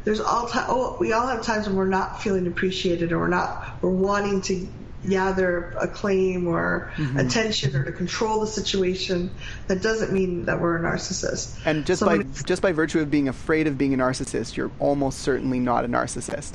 there's 0.04 0.20
all 0.20 0.46
time. 0.46 0.66
Oh, 0.68 0.96
we 1.00 1.12
all 1.12 1.26
have 1.26 1.42
times 1.42 1.66
when 1.66 1.76
we're 1.76 1.86
not 1.86 2.22
feeling 2.22 2.46
appreciated, 2.46 3.12
or 3.12 3.18
we're 3.18 3.28
not. 3.28 3.82
We're 3.82 3.90
wanting 3.90 4.40
to 4.42 4.68
gather 5.08 5.70
acclaim 5.80 6.46
or 6.46 6.92
mm-hmm. 6.96 7.18
attention, 7.18 7.74
or 7.74 7.84
to 7.84 7.92
control 7.92 8.40
the 8.40 8.46
situation. 8.46 9.30
That 9.66 9.82
doesn't 9.82 10.12
mean 10.12 10.44
that 10.44 10.60
we're 10.60 10.76
a 10.76 10.80
narcissist. 10.80 11.58
And 11.64 11.84
just 11.84 12.00
so 12.00 12.06
by 12.06 12.18
just 12.44 12.62
by 12.62 12.72
virtue 12.72 13.00
of 13.00 13.10
being 13.10 13.28
afraid 13.28 13.66
of 13.66 13.76
being 13.76 13.94
a 13.94 13.96
narcissist, 13.96 14.56
you're 14.56 14.70
almost 14.78 15.18
certainly 15.20 15.58
not 15.58 15.84
a 15.84 15.88
narcissist. 15.88 16.52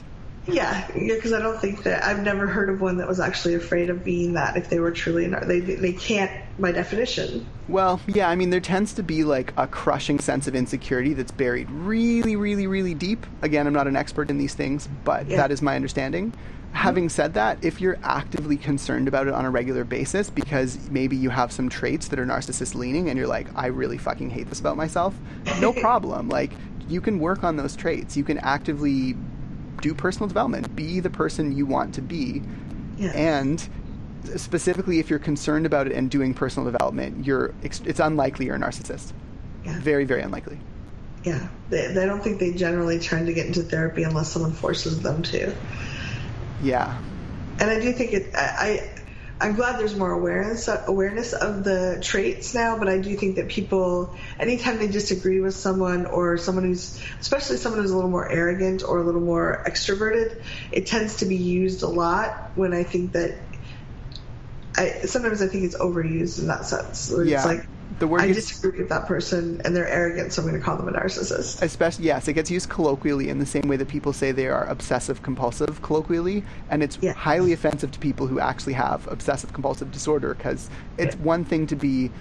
Yeah, 0.47 0.87
yeah, 0.95 1.15
because 1.15 1.33
I 1.33 1.39
don't 1.39 1.59
think 1.59 1.83
that 1.83 2.03
I've 2.03 2.23
never 2.23 2.47
heard 2.47 2.69
of 2.69 2.81
one 2.81 2.97
that 2.97 3.07
was 3.07 3.19
actually 3.19 3.53
afraid 3.53 3.89
of 3.89 4.03
being 4.03 4.33
that. 4.33 4.57
If 4.57 4.69
they 4.69 4.79
were 4.79 4.91
truly, 4.91 5.27
nar- 5.27 5.45
they 5.45 5.59
they 5.59 5.93
can't 5.93 6.31
by 6.59 6.71
definition. 6.71 7.45
Well, 7.67 7.99
yeah, 8.07 8.29
I 8.29 8.35
mean, 8.35 8.49
there 8.49 8.59
tends 8.59 8.93
to 8.93 9.03
be 9.03 9.23
like 9.23 9.53
a 9.57 9.67
crushing 9.67 10.19
sense 10.19 10.47
of 10.47 10.55
insecurity 10.55 11.13
that's 11.13 11.31
buried 11.31 11.69
really, 11.69 12.35
really, 12.35 12.67
really 12.67 12.93
deep. 12.93 13.25
Again, 13.41 13.67
I'm 13.67 13.73
not 13.73 13.87
an 13.87 13.95
expert 13.95 14.29
in 14.29 14.37
these 14.37 14.53
things, 14.53 14.89
but 15.03 15.27
Yeah. 15.27 15.37
that 15.37 15.51
is 15.51 15.61
my 15.61 15.75
understanding. 15.75 16.33
Having 16.73 17.05
mm-hmm. 17.05 17.09
said 17.09 17.33
that, 17.35 17.57
if 17.63 17.81
you're 17.81 17.97
actively 18.03 18.57
concerned 18.57 19.07
about 19.07 19.27
it 19.27 19.33
on 19.33 19.45
a 19.45 19.49
regular 19.49 19.83
basis 19.83 20.29
because 20.29 20.89
maybe 20.89 21.17
you 21.17 21.29
have 21.29 21.51
some 21.51 21.67
traits 21.69 22.07
that 22.09 22.19
are 22.19 22.25
narcissist 22.25 22.75
leaning 22.75 23.09
and 23.09 23.17
you're 23.17 23.27
like, 23.27 23.47
I 23.55 23.67
really 23.67 23.97
fucking 23.97 24.29
hate 24.29 24.47
this 24.47 24.59
about 24.59 24.77
myself, 24.77 25.13
no 25.59 25.73
problem. 25.81 26.29
Like, 26.29 26.51
you 26.87 27.01
can 27.01 27.19
work 27.19 27.43
on 27.43 27.55
those 27.55 27.75
traits. 27.75 28.17
You 28.17 28.23
can 28.23 28.37
actively 28.39 29.15
do 29.81 29.93
personal 29.93 30.27
development, 30.27 30.75
be 30.75 30.99
the 30.99 31.09
person 31.09 31.55
you 31.55 31.65
want 31.65 31.95
to 31.95 32.01
be. 32.01 32.41
Yeah. 32.97 33.11
And 33.11 33.67
specifically, 34.35 34.99
if 34.99 35.09
you're 35.09 35.19
concerned 35.19 35.65
about 35.65 35.87
it 35.87 35.93
and 35.93 36.09
doing 36.09 36.33
personal 36.33 36.71
development, 36.71 37.25
you're 37.25 37.53
it's 37.63 37.99
unlikely 37.99 38.45
you're 38.45 38.55
a 38.55 38.59
narcissist. 38.59 39.13
Yeah. 39.65 39.79
Very, 39.79 40.05
very 40.05 40.21
unlikely. 40.21 40.59
Yeah, 41.23 41.47
they, 41.69 41.93
they 41.93 42.05
don't 42.05 42.23
think 42.23 42.39
they 42.39 42.51
generally 42.51 42.97
turn 42.97 43.27
to 43.27 43.33
get 43.33 43.45
into 43.45 43.61
therapy 43.61 44.03
unless 44.03 44.31
someone 44.31 44.53
forces 44.53 45.01
them 45.01 45.21
to. 45.23 45.53
Yeah. 46.63 46.99
And 47.59 47.69
I 47.69 47.79
do 47.79 47.91
think 47.93 48.13
it. 48.13 48.33
I, 48.33 48.39
I 48.39 49.00
I'm 49.41 49.55
glad 49.55 49.79
there's 49.79 49.95
more 49.95 50.11
awareness 50.11 50.69
awareness 50.87 51.33
of 51.33 51.63
the 51.63 51.99
traits 52.03 52.53
now, 52.53 52.77
but 52.77 52.87
I 52.87 52.99
do 52.99 53.15
think 53.17 53.37
that 53.37 53.49
people, 53.49 54.15
anytime 54.39 54.77
they 54.77 54.87
disagree 54.87 55.39
with 55.41 55.55
someone 55.55 56.05
or 56.05 56.37
someone 56.37 56.63
who's, 56.63 57.01
especially 57.19 57.57
someone 57.57 57.81
who's 57.81 57.89
a 57.89 57.95
little 57.95 58.11
more 58.11 58.29
arrogant 58.31 58.83
or 58.83 58.99
a 58.99 59.03
little 59.03 59.21
more 59.21 59.63
extroverted, 59.67 60.43
it 60.71 60.85
tends 60.85 61.17
to 61.17 61.25
be 61.25 61.37
used 61.37 61.81
a 61.81 61.87
lot. 61.87 62.51
When 62.53 62.71
I 62.71 62.83
think 62.83 63.13
that, 63.13 63.47
I 64.77 65.01
sometimes 65.05 65.41
I 65.41 65.47
think 65.47 65.63
it's 65.63 65.77
overused 65.77 66.37
in 66.39 66.47
that 66.47 66.65
sense. 66.65 67.09
Where 67.09 67.25
Yeah. 67.25 67.37
It's 67.37 67.45
like 67.47 67.67
The 67.99 68.07
word 68.07 68.21
I 68.21 68.27
gets, 68.27 68.47
disagree 68.47 68.79
with 68.79 68.89
that 68.89 69.05
person 69.07 69.61
and 69.65 69.75
they're 69.75 69.87
arrogant, 69.87 70.33
so 70.33 70.41
I'm 70.41 70.47
going 70.47 70.59
to 70.59 70.65
call 70.65 70.77
them 70.77 70.87
a 70.87 70.91
narcissist. 70.93 71.61
especially 71.61 72.05
yes, 72.05 72.27
it 72.27 72.33
gets 72.33 72.49
used 72.49 72.69
colloquially 72.69 73.29
in 73.29 73.39
the 73.39 73.45
same 73.45 73.63
way 73.67 73.75
that 73.77 73.87
people 73.87 74.13
say 74.13 74.31
they 74.31 74.47
are 74.47 74.65
obsessive 74.67 75.21
compulsive 75.23 75.81
colloquially, 75.81 76.43
and 76.69 76.81
it's 76.83 76.97
Yeah. 77.01 77.13
highly 77.13 77.53
offensive 77.53 77.91
to 77.91 77.99
people 77.99 78.27
who 78.27 78.39
actually 78.39 78.73
have 78.73 79.07
obsessive 79.07 79.53
compulsive 79.53 79.91
disorder 79.91 80.33
because 80.33 80.69
it's 80.97 81.15
Yeah. 81.15 81.21
one 81.21 81.43
thing 81.45 81.67
to 81.67 81.75
be 81.75 82.11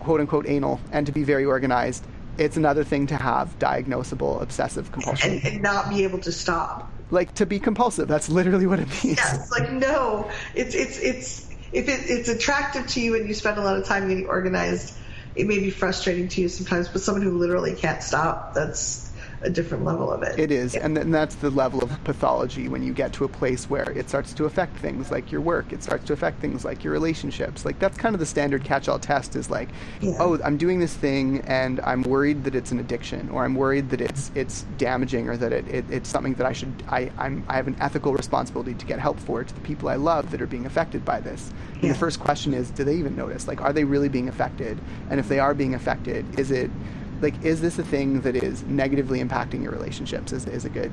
quote 0.00 0.20
unquote 0.20 0.48
anal 0.48 0.80
and 0.92 1.06
to 1.06 1.12
be 1.12 1.22
very 1.22 1.44
organized. 1.44 2.04
It's 2.38 2.56
another 2.56 2.84
thing 2.84 3.06
to 3.08 3.16
have 3.16 3.58
diagnosable 3.58 4.40
obsessive 4.40 4.90
compulsion. 4.92 5.32
And, 5.32 5.44
and 5.44 5.62
not 5.62 5.90
be 5.90 6.04
able 6.04 6.20
to 6.20 6.32
stop. 6.32 6.90
like 7.10 7.34
to 7.34 7.44
be 7.44 7.58
compulsive. 7.58 8.08
That's 8.08 8.28
literally 8.30 8.66
what 8.66 8.78
it 8.80 8.88
means. 9.04 9.18
Yes, 9.18 9.50
like 9.50 9.70
no, 9.72 10.30
it's 10.54 10.74
it's 10.74 10.98
it's 10.98 11.48
if 11.72 11.88
it, 11.88 12.08
it's 12.08 12.28
attractive 12.28 12.86
to 12.88 13.00
you 13.00 13.14
and 13.16 13.28
you 13.28 13.34
spend 13.34 13.58
a 13.58 13.62
lot 13.62 13.76
of 13.76 13.84
time 13.84 14.08
getting 14.08 14.26
organized, 14.26 14.94
it 15.34 15.46
may 15.46 15.58
be 15.58 15.70
frustrating 15.70 16.28
to 16.28 16.40
you 16.42 16.48
sometimes. 16.48 16.88
But 16.88 17.02
someone 17.02 17.22
who 17.22 17.38
literally 17.38 17.74
can't 17.74 18.02
stop, 18.02 18.54
that's 18.54 19.09
a 19.42 19.48
different 19.50 19.84
level 19.84 20.10
of 20.12 20.22
it. 20.22 20.38
It 20.38 20.50
is, 20.50 20.74
Yeah. 20.74 20.84
and, 20.84 20.94
th- 20.96 21.04
and 21.04 21.14
that's 21.14 21.34
the 21.36 21.50
level 21.50 21.82
of 21.82 22.04
pathology 22.04 22.68
when 22.68 22.82
you 22.82 22.92
get 22.92 23.12
to 23.14 23.24
a 23.24 23.28
place 23.28 23.70
where 23.70 23.90
it 23.92 24.08
starts 24.08 24.34
to 24.34 24.44
affect 24.44 24.76
things 24.76 25.10
like 25.10 25.32
your 25.32 25.40
work. 25.40 25.72
It 25.72 25.82
starts 25.82 26.04
to 26.08 26.12
affect 26.12 26.40
things 26.40 26.64
like 26.64 26.84
your 26.84 26.92
relationships. 26.92 27.64
Like 27.64 27.78
that's 27.78 27.96
kind 27.96 28.14
of 28.14 28.18
the 28.20 28.26
standard 28.26 28.64
catch-all 28.64 28.98
test. 28.98 29.36
Is 29.36 29.48
like, 29.50 29.70
Yeah. 30.00 30.16
oh, 30.20 30.38
I'm 30.44 30.56
doing 30.58 30.78
this 30.78 30.92
thing, 30.94 31.40
and 31.46 31.80
I'm 31.80 32.02
worried 32.02 32.44
that 32.44 32.54
it's 32.54 32.70
an 32.70 32.80
addiction, 32.80 33.30
or 33.30 33.44
I'm 33.44 33.54
worried 33.54 33.88
that 33.90 34.00
it's 34.00 34.30
it's 34.34 34.66
damaging, 34.76 35.28
or 35.28 35.36
that 35.38 35.52
it, 35.52 35.66
it 35.68 35.84
it's 35.90 36.08
something 36.10 36.34
that 36.34 36.46
I 36.46 36.52
should 36.52 36.72
I 36.88 37.10
I'm 37.18 37.42
I 37.48 37.56
have 37.56 37.66
an 37.66 37.76
ethical 37.80 38.12
responsibility 38.12 38.74
to 38.74 38.84
get 38.86 38.98
help 38.98 39.18
for 39.18 39.42
to 39.42 39.54
the 39.54 39.60
people 39.62 39.88
I 39.88 39.96
love 39.96 40.30
that 40.32 40.42
are 40.42 40.46
being 40.46 40.66
affected 40.66 41.04
by 41.04 41.20
this. 41.20 41.50
And 41.74 41.84
Yeah. 41.84 41.92
the 41.92 41.98
first 41.98 42.20
question 42.20 42.52
is, 42.52 42.70
do 42.70 42.84
they 42.84 42.96
even 42.96 43.16
notice? 43.16 43.48
Like, 43.48 43.62
are 43.62 43.72
they 43.72 43.84
really 43.84 44.08
being 44.10 44.28
affected? 44.28 44.78
And 45.08 45.18
if 45.18 45.28
they 45.28 45.38
are 45.38 45.54
being 45.54 45.74
affected, 45.74 46.26
is 46.38 46.50
it 46.50 46.70
like 47.20 47.42
is 47.42 47.60
this 47.60 47.78
a 47.78 47.84
thing 47.84 48.20
that 48.22 48.36
is 48.36 48.62
negatively 48.64 49.22
impacting 49.22 49.62
your 49.62 49.72
relationships 49.72 50.32
is, 50.32 50.46
is 50.46 50.64
a 50.64 50.70
good 50.70 50.92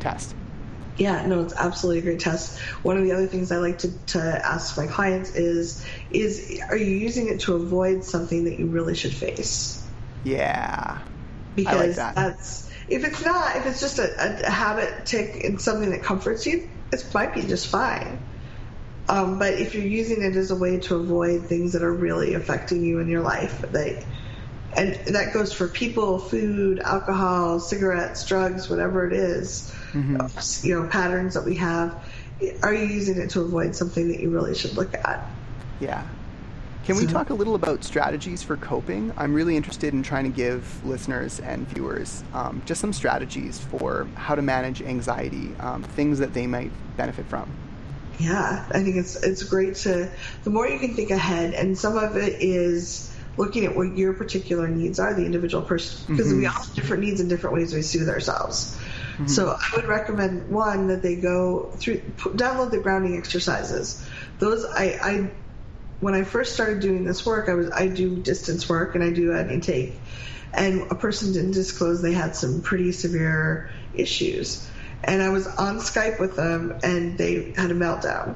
test 0.00 0.34
Yeah, 0.98 1.26
no, 1.26 1.42
it's 1.42 1.54
absolutely 1.56 2.00
a 2.00 2.02
great 2.02 2.20
test. 2.20 2.58
One 2.82 2.98
of 2.98 3.04
the 3.04 3.12
other 3.12 3.26
things 3.26 3.50
I 3.50 3.56
like 3.56 3.78
to, 3.78 3.90
to 4.08 4.20
ask 4.20 4.76
my 4.76 4.86
clients 4.86 5.30
is 5.34 5.84
is 6.10 6.60
are 6.68 6.76
you 6.76 6.94
using 6.96 7.28
it 7.28 7.40
to 7.40 7.54
avoid 7.54 8.04
something 8.04 8.44
that 8.44 8.58
you 8.58 8.66
really 8.66 8.94
should 8.94 9.14
face? 9.14 9.82
yeah 10.24 10.98
because 11.54 11.96
that. 11.96 12.14
that's 12.14 12.70
if 12.88 13.04
it's 13.04 13.24
not 13.24 13.56
if 13.56 13.66
it's 13.66 13.80
just 13.80 13.98
a, 13.98 14.46
a 14.46 14.50
habit 14.50 15.06
tic 15.06 15.44
and 15.44 15.60
something 15.60 15.90
that 15.90 16.02
comforts 16.02 16.46
you 16.46 16.68
it 16.92 17.14
might 17.14 17.34
be 17.34 17.42
just 17.42 17.68
fine 17.68 18.18
um, 19.08 19.38
but 19.38 19.54
if 19.54 19.74
you're 19.74 19.84
using 19.84 20.22
it 20.22 20.36
as 20.36 20.50
a 20.50 20.56
way 20.56 20.78
to 20.78 20.94
avoid 20.94 21.42
things 21.42 21.72
that 21.72 21.82
are 21.82 21.92
really 21.92 22.34
affecting 22.34 22.82
you 22.82 23.00
in 23.00 23.08
your 23.08 23.22
life 23.22 23.60
that 23.72 24.04
and 24.76 24.94
that 25.14 25.32
goes 25.32 25.52
for 25.52 25.68
people 25.68 26.18
food 26.18 26.80
alcohol 26.80 27.60
cigarettes 27.60 28.24
drugs 28.24 28.68
whatever 28.70 29.06
it 29.06 29.12
is, 29.12 29.72
Mhm. 29.92 30.64
you 30.64 30.74
know 30.74 30.88
patterns 30.88 31.34
that 31.34 31.44
we 31.44 31.56
have. 31.56 31.94
Are 32.62 32.74
you 32.74 32.86
using 32.86 33.18
it 33.18 33.30
to 33.30 33.40
avoid 33.40 33.76
something 33.76 34.08
that 34.08 34.20
you 34.20 34.30
really 34.30 34.54
should 34.54 34.76
look 34.76 34.94
at? 34.94 35.28
Yeah. 35.80 36.02
Can 36.84 36.96
we 36.96 37.06
talk 37.06 37.30
a 37.30 37.34
little 37.34 37.54
about 37.54 37.84
strategies 37.84 38.42
for 38.42 38.56
coping? 38.56 39.12
I'm 39.16 39.34
really 39.34 39.56
interested 39.56 39.94
in 39.94 40.02
trying 40.02 40.24
to 40.24 40.36
give 40.36 40.84
listeners 40.84 41.38
and 41.38 41.68
viewers 41.68 42.24
um, 42.34 42.60
just 42.66 42.80
some 42.80 42.92
strategies 42.92 43.60
for 43.60 44.08
how 44.16 44.34
to 44.34 44.42
manage 44.42 44.82
anxiety 44.82 45.54
um, 45.60 45.84
things 45.84 46.18
that 46.18 46.34
they 46.34 46.48
might 46.48 46.72
benefit 46.96 47.26
from. 47.26 47.48
Yeah, 48.18 48.64
I 48.70 48.82
think 48.82 48.96
it's 48.96 49.14
it's 49.22 49.44
great 49.44 49.76
to 49.76 50.10
the 50.42 50.50
more 50.50 50.66
you 50.68 50.80
can 50.80 50.94
think 50.94 51.10
ahead, 51.10 51.54
and 51.54 51.78
some 51.78 51.96
of 51.96 52.16
it 52.16 52.42
is 52.42 53.11
looking 53.36 53.64
at 53.64 53.74
what 53.74 53.96
your 53.96 54.12
particular 54.12 54.68
needs 54.68 55.00
are, 55.00 55.14
the 55.14 55.24
individual 55.24 55.62
person, 55.62 56.14
because 56.14 56.32
we 56.32 56.40
mm-hmm. 56.40 56.46
all 56.46 56.62
have 56.62 56.74
different 56.74 57.02
needs 57.02 57.20
and 57.20 57.30
different 57.30 57.56
ways 57.56 57.74
we 57.74 57.82
soothe 57.82 58.08
ourselves. 58.08 58.76
Mm-hmm. 59.14 59.26
So 59.26 59.48
I 59.48 59.76
would 59.76 59.86
recommend 59.86 60.50
one 60.50 60.88
that 60.88 61.02
they 61.02 61.16
go 61.16 61.70
through, 61.76 61.98
download 62.18 62.70
the 62.70 62.78
grounding 62.78 63.16
exercises. 63.16 64.06
Those 64.38 64.64
I, 64.64 64.98
I 65.02 65.30
when 66.00 66.14
I 66.14 66.24
first 66.24 66.54
started 66.54 66.80
doing 66.80 67.04
this 67.04 67.24
work, 67.24 67.48
I 67.48 67.54
was 67.54 67.70
I 67.70 67.88
do 67.88 68.16
distance 68.16 68.68
work 68.68 68.94
and 68.94 69.04
I 69.04 69.10
do 69.10 69.32
an 69.32 69.50
intake, 69.50 69.94
and 70.52 70.90
a 70.90 70.94
person 70.94 71.32
didn't 71.32 71.52
disclose 71.52 72.02
they 72.02 72.12
had 72.12 72.36
some 72.36 72.60
pretty 72.60 72.92
severe 72.92 73.70
issues, 73.94 74.68
and 75.04 75.22
I 75.22 75.30
was 75.30 75.46
on 75.46 75.78
Skype 75.78 76.18
with 76.18 76.36
them 76.36 76.78
and 76.82 77.16
they 77.16 77.52
had 77.52 77.70
a 77.70 77.74
meltdown, 77.74 78.34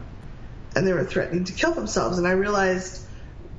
and 0.74 0.86
they 0.86 0.92
were 0.92 1.04
threatening 1.04 1.44
to 1.44 1.52
kill 1.52 1.72
themselves, 1.72 2.16
and 2.16 2.26
I 2.26 2.32
realized. 2.32 3.02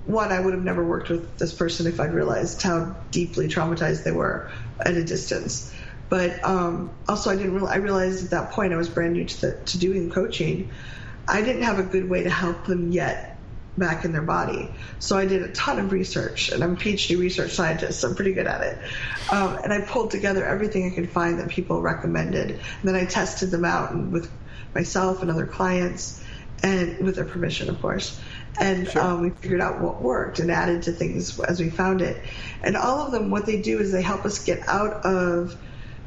One, 0.07 0.31
I 0.31 0.39
would 0.39 0.53
have 0.53 0.63
never 0.63 0.83
worked 0.83 1.09
with 1.09 1.37
this 1.37 1.53
person 1.53 1.85
if 1.85 1.99
I'd 1.99 2.13
realized 2.13 2.61
how 2.61 2.95
deeply 3.11 3.49
traumatized 3.49 4.05
they 4.05 4.11
were 4.11 4.49
at 4.79 4.93
a 4.93 5.03
distance. 5.03 5.73
But 6.09 6.43
um, 6.45 6.91
also, 7.09 7.29
I 7.29 7.35
didn't. 7.35 7.53
Real, 7.53 7.67
I 7.67 7.75
realized 7.75 8.23
at 8.23 8.29
that 8.31 8.51
point 8.51 8.73
I 8.73 8.77
was 8.77 8.87
brand 8.87 9.13
new 9.13 9.25
to 9.25 9.41
the, 9.41 9.51
to 9.65 9.77
doing 9.77 10.09
coaching. 10.09 10.71
I 11.27 11.41
didn't 11.41 11.63
have 11.63 11.79
a 11.79 11.83
good 11.83 12.09
way 12.09 12.23
to 12.23 12.29
help 12.29 12.65
them 12.65 12.91
yet 12.91 13.37
back 13.77 14.05
in 14.05 14.13
their 14.13 14.21
body. 14.21 14.73
So 14.99 15.17
I 15.17 15.25
did 15.25 15.43
a 15.43 15.51
ton 15.51 15.77
of 15.77 15.91
research, 15.91 16.49
and 16.49 16.63
I'm 16.63 16.73
a 16.73 16.77
PhD 16.77 17.19
research 17.19 17.51
scientist, 17.51 17.99
so 17.99 18.07
I'm 18.07 18.15
pretty 18.15 18.33
good 18.33 18.47
at 18.47 18.61
it. 18.61 18.79
Um, 19.29 19.59
and 19.61 19.73
I 19.73 19.81
pulled 19.81 20.11
together 20.11 20.45
everything 20.45 20.89
I 20.89 20.95
could 20.95 21.09
find 21.09 21.39
that 21.39 21.49
people 21.49 21.81
recommended. 21.81 22.51
And 22.51 22.61
then 22.83 22.95
I 22.95 23.05
tested 23.05 23.51
them 23.51 23.65
out 23.65 23.95
with 23.95 24.31
myself 24.73 25.21
and 25.21 25.29
other 25.29 25.45
clients, 25.45 26.23
and 26.63 26.97
with 26.99 27.15
their 27.15 27.25
permission, 27.25 27.69
of 27.69 27.81
course. 27.81 28.19
And 28.59 28.87
Sure. 28.87 29.01
um, 29.01 29.21
we 29.21 29.29
figured 29.29 29.61
out 29.61 29.81
what 29.81 30.01
worked 30.01 30.39
and 30.39 30.51
added 30.51 30.83
to 30.83 30.91
things 30.91 31.39
as 31.39 31.59
we 31.59 31.69
found 31.69 32.01
it. 32.01 32.21
And 32.63 32.75
all 32.75 33.05
of 33.05 33.11
them, 33.11 33.29
what 33.29 33.45
they 33.45 33.61
do 33.61 33.79
is 33.79 33.91
they 33.91 34.01
help 34.01 34.25
us 34.25 34.43
get 34.43 34.67
out 34.67 35.05
of 35.05 35.55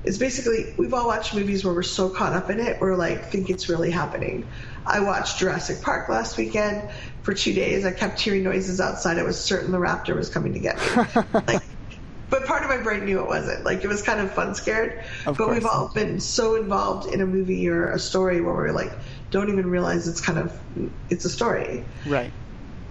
it's 0.05 0.19
basically 0.19 0.75
we've 0.79 0.95
all 0.95 1.07
watched 1.07 1.35
movies 1.35 1.65
where 1.65 1.75
we're 1.75 1.83
so 1.83 2.09
caught 2.09 2.33
up 2.33 2.49
in 2.51 2.59
it 2.59 2.81
we're 2.81 2.97
like 2.97 3.27
think 3.27 3.51
it's 3.51 3.69
really 3.69 3.91
happening. 3.91 4.47
I 4.87 5.01
watched 5.01 5.39
jurassic 5.39 5.83
park 5.83 6.09
last 6.09 6.39
weekend. 6.39 6.89
For 7.23 7.35
two 7.35 7.53
days 7.53 7.85
i 7.85 7.93
kept 7.93 8.19
hearing 8.19 8.43
noises 8.45 8.81
outside. 8.81 9.19
I 9.19 9.25
was 9.25 9.39
certain 9.39 9.73
the 9.73 9.79
raptor 9.79 10.17
was 10.17 10.31
coming 10.31 10.55
to 10.55 10.59
get 10.59 10.77
me. 10.79 11.23
Like, 11.47 11.63
but 12.31 12.47
part 12.47 12.63
of 12.63 12.71
my 12.71 12.79
brain 12.79 13.05
knew 13.05 13.21
it 13.21 13.27
wasn't. 13.27 13.65
Like 13.65 13.85
it 13.85 13.89
was 13.89 14.03
kind 14.03 14.21
of 14.21 14.33
fun 14.33 14.55
scared. 14.55 15.05
Of 15.27 15.37
but 15.37 15.51
we've 15.51 15.67
all 15.67 15.89
been 15.89 16.21
so 16.21 16.55
involved 16.55 17.13
in 17.13 17.21
a 17.21 17.27
movie 17.27 17.69
or 17.69 17.91
a 17.91 17.99
story 17.99 18.41
where 18.41 18.55
we're 18.55 18.73
like 18.73 18.93
don't 19.31 19.51
even 19.51 19.69
realize 19.69 20.09
it's 20.09 20.21
kind 20.21 20.39
of 20.39 20.59
it's 21.11 21.25
a 21.27 21.31
story. 21.31 21.85
Right 22.07 22.33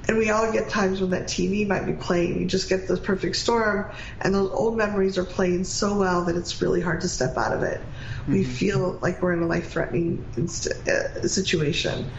and 0.10 0.18
we 0.18 0.32
all 0.32 0.52
get 0.52 0.70
times 0.70 1.02
when 1.02 1.12
that 1.12 1.26
TV 1.26 1.68
might 1.68 1.86
be 1.86 1.94
playing. 1.94 2.42
You 2.42 2.48
just 2.48 2.68
get 2.68 2.88
the 2.88 2.98
perfect 2.98 3.36
storm, 3.36 3.92
and 4.20 4.34
those 4.34 4.50
old 4.50 4.76
memories 4.76 5.20
are 5.20 5.24
playing 5.24 5.66
so 5.66 6.00
well 6.00 6.26
that 6.26 6.36
it's 6.36 6.64
really 6.64 6.82
hard 6.82 7.02
to 7.02 7.08
step 7.08 7.38
out 7.38 7.54
of 7.54 7.62
it. 7.62 7.80
We 8.28 8.44
feel 8.44 8.98
like 9.04 9.22
we're 9.22 9.34
in 9.34 9.44
a 9.44 9.46
life 9.46 9.70
threatening 9.70 10.26
inst- 10.36 10.66
uh, 10.66 11.28
situation. 11.28 12.10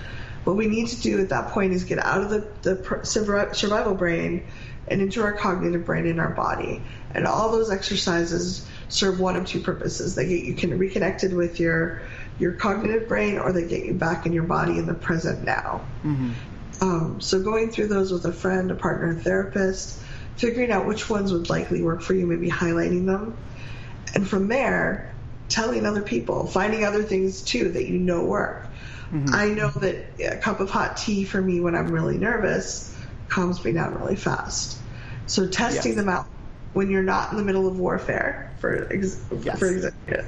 What 0.44 0.54
we 0.54 0.68
need 0.68 0.86
to 0.86 1.00
do 1.00 1.20
at 1.20 1.30
that 1.30 1.48
point 1.48 1.72
is 1.72 1.82
get 1.82 1.98
out 1.98 2.22
of 2.22 2.30
the, 2.30 2.48
the 2.62 2.76
pr- 2.76 3.02
survival 3.02 3.94
brain 3.94 4.46
and 4.86 5.02
into 5.02 5.24
our 5.24 5.32
cognitive 5.32 5.84
brain 5.84 6.06
in 6.06 6.20
our 6.20 6.30
body. 6.30 6.82
And 7.12 7.26
all 7.26 7.50
those 7.50 7.72
exercises 7.72 8.68
serve 8.88 9.18
one 9.18 9.34
of 9.34 9.46
two 9.46 9.60
purposes. 9.60 10.14
They 10.14 10.28
get 10.28 10.44
you 10.44 10.54
can 10.54 10.78
reconnected 10.78 11.32
with 11.32 11.58
your 11.58 12.02
your 12.38 12.52
cognitive 12.52 13.08
brain 13.08 13.38
or 13.38 13.52
they 13.52 13.66
get 13.66 13.84
you 13.84 13.94
back 13.94 14.26
in 14.26 14.32
your 14.32 14.44
body 14.44 14.78
in 14.78 14.86
the 14.86 14.94
present 14.94 15.44
now. 15.44 15.84
Mm-hmm. 16.04 16.30
Um, 16.80 17.20
so 17.20 17.42
going 17.42 17.70
through 17.70 17.88
those 17.88 18.12
with 18.12 18.24
a 18.24 18.32
friend, 18.32 18.70
a 18.70 18.74
partner, 18.74 19.10
a 19.10 19.14
therapist, 19.14 20.00
figuring 20.36 20.70
out 20.70 20.86
which 20.86 21.10
ones 21.10 21.32
would 21.32 21.50
likely 21.50 21.82
work 21.82 22.00
for 22.00 22.14
you, 22.14 22.26
maybe 22.26 22.48
highlighting 22.48 23.06
them, 23.06 23.36
and 24.14 24.26
from 24.26 24.48
there, 24.48 25.12
telling 25.48 25.84
other 25.84 26.02
people, 26.02 26.46
finding 26.46 26.84
other 26.84 27.02
things 27.02 27.42
too 27.42 27.70
that 27.72 27.86
you 27.86 27.98
know 27.98 28.24
work. 28.24 28.66
Mm-hmm. 29.12 29.34
I 29.34 29.48
know 29.48 29.70
that 29.70 30.06
a 30.20 30.36
cup 30.36 30.60
of 30.60 30.70
hot 30.70 30.96
tea 30.96 31.24
for 31.24 31.40
me 31.40 31.60
when 31.60 31.74
I'm 31.74 31.90
really 31.90 32.16
nervous 32.16 32.96
calms 33.28 33.62
me 33.64 33.72
down 33.72 33.98
really 34.00 34.16
fast. 34.16 34.78
So 35.26 35.46
testing 35.48 35.92
yes. 35.92 35.96
them 35.96 36.08
out 36.08 36.26
when 36.72 36.90
you're 36.90 37.02
not 37.02 37.32
in 37.32 37.36
the 37.36 37.44
middle 37.44 37.66
of 37.66 37.78
warfare, 37.78 38.52
for 38.60 38.92
ex- 38.92 39.20
yes. 39.42 39.58
for 39.58 39.66
example, 39.66 40.24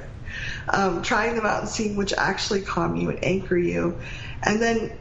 um, 0.69 1.01
trying 1.01 1.35
them 1.35 1.45
out 1.45 1.61
and 1.61 1.69
seeing 1.69 1.95
which 1.95 2.13
actually 2.13 2.61
calm 2.61 2.95
you 2.95 3.09
and 3.09 3.23
anchor 3.23 3.57
you, 3.57 3.97
and 4.43 4.61
then 4.61 4.91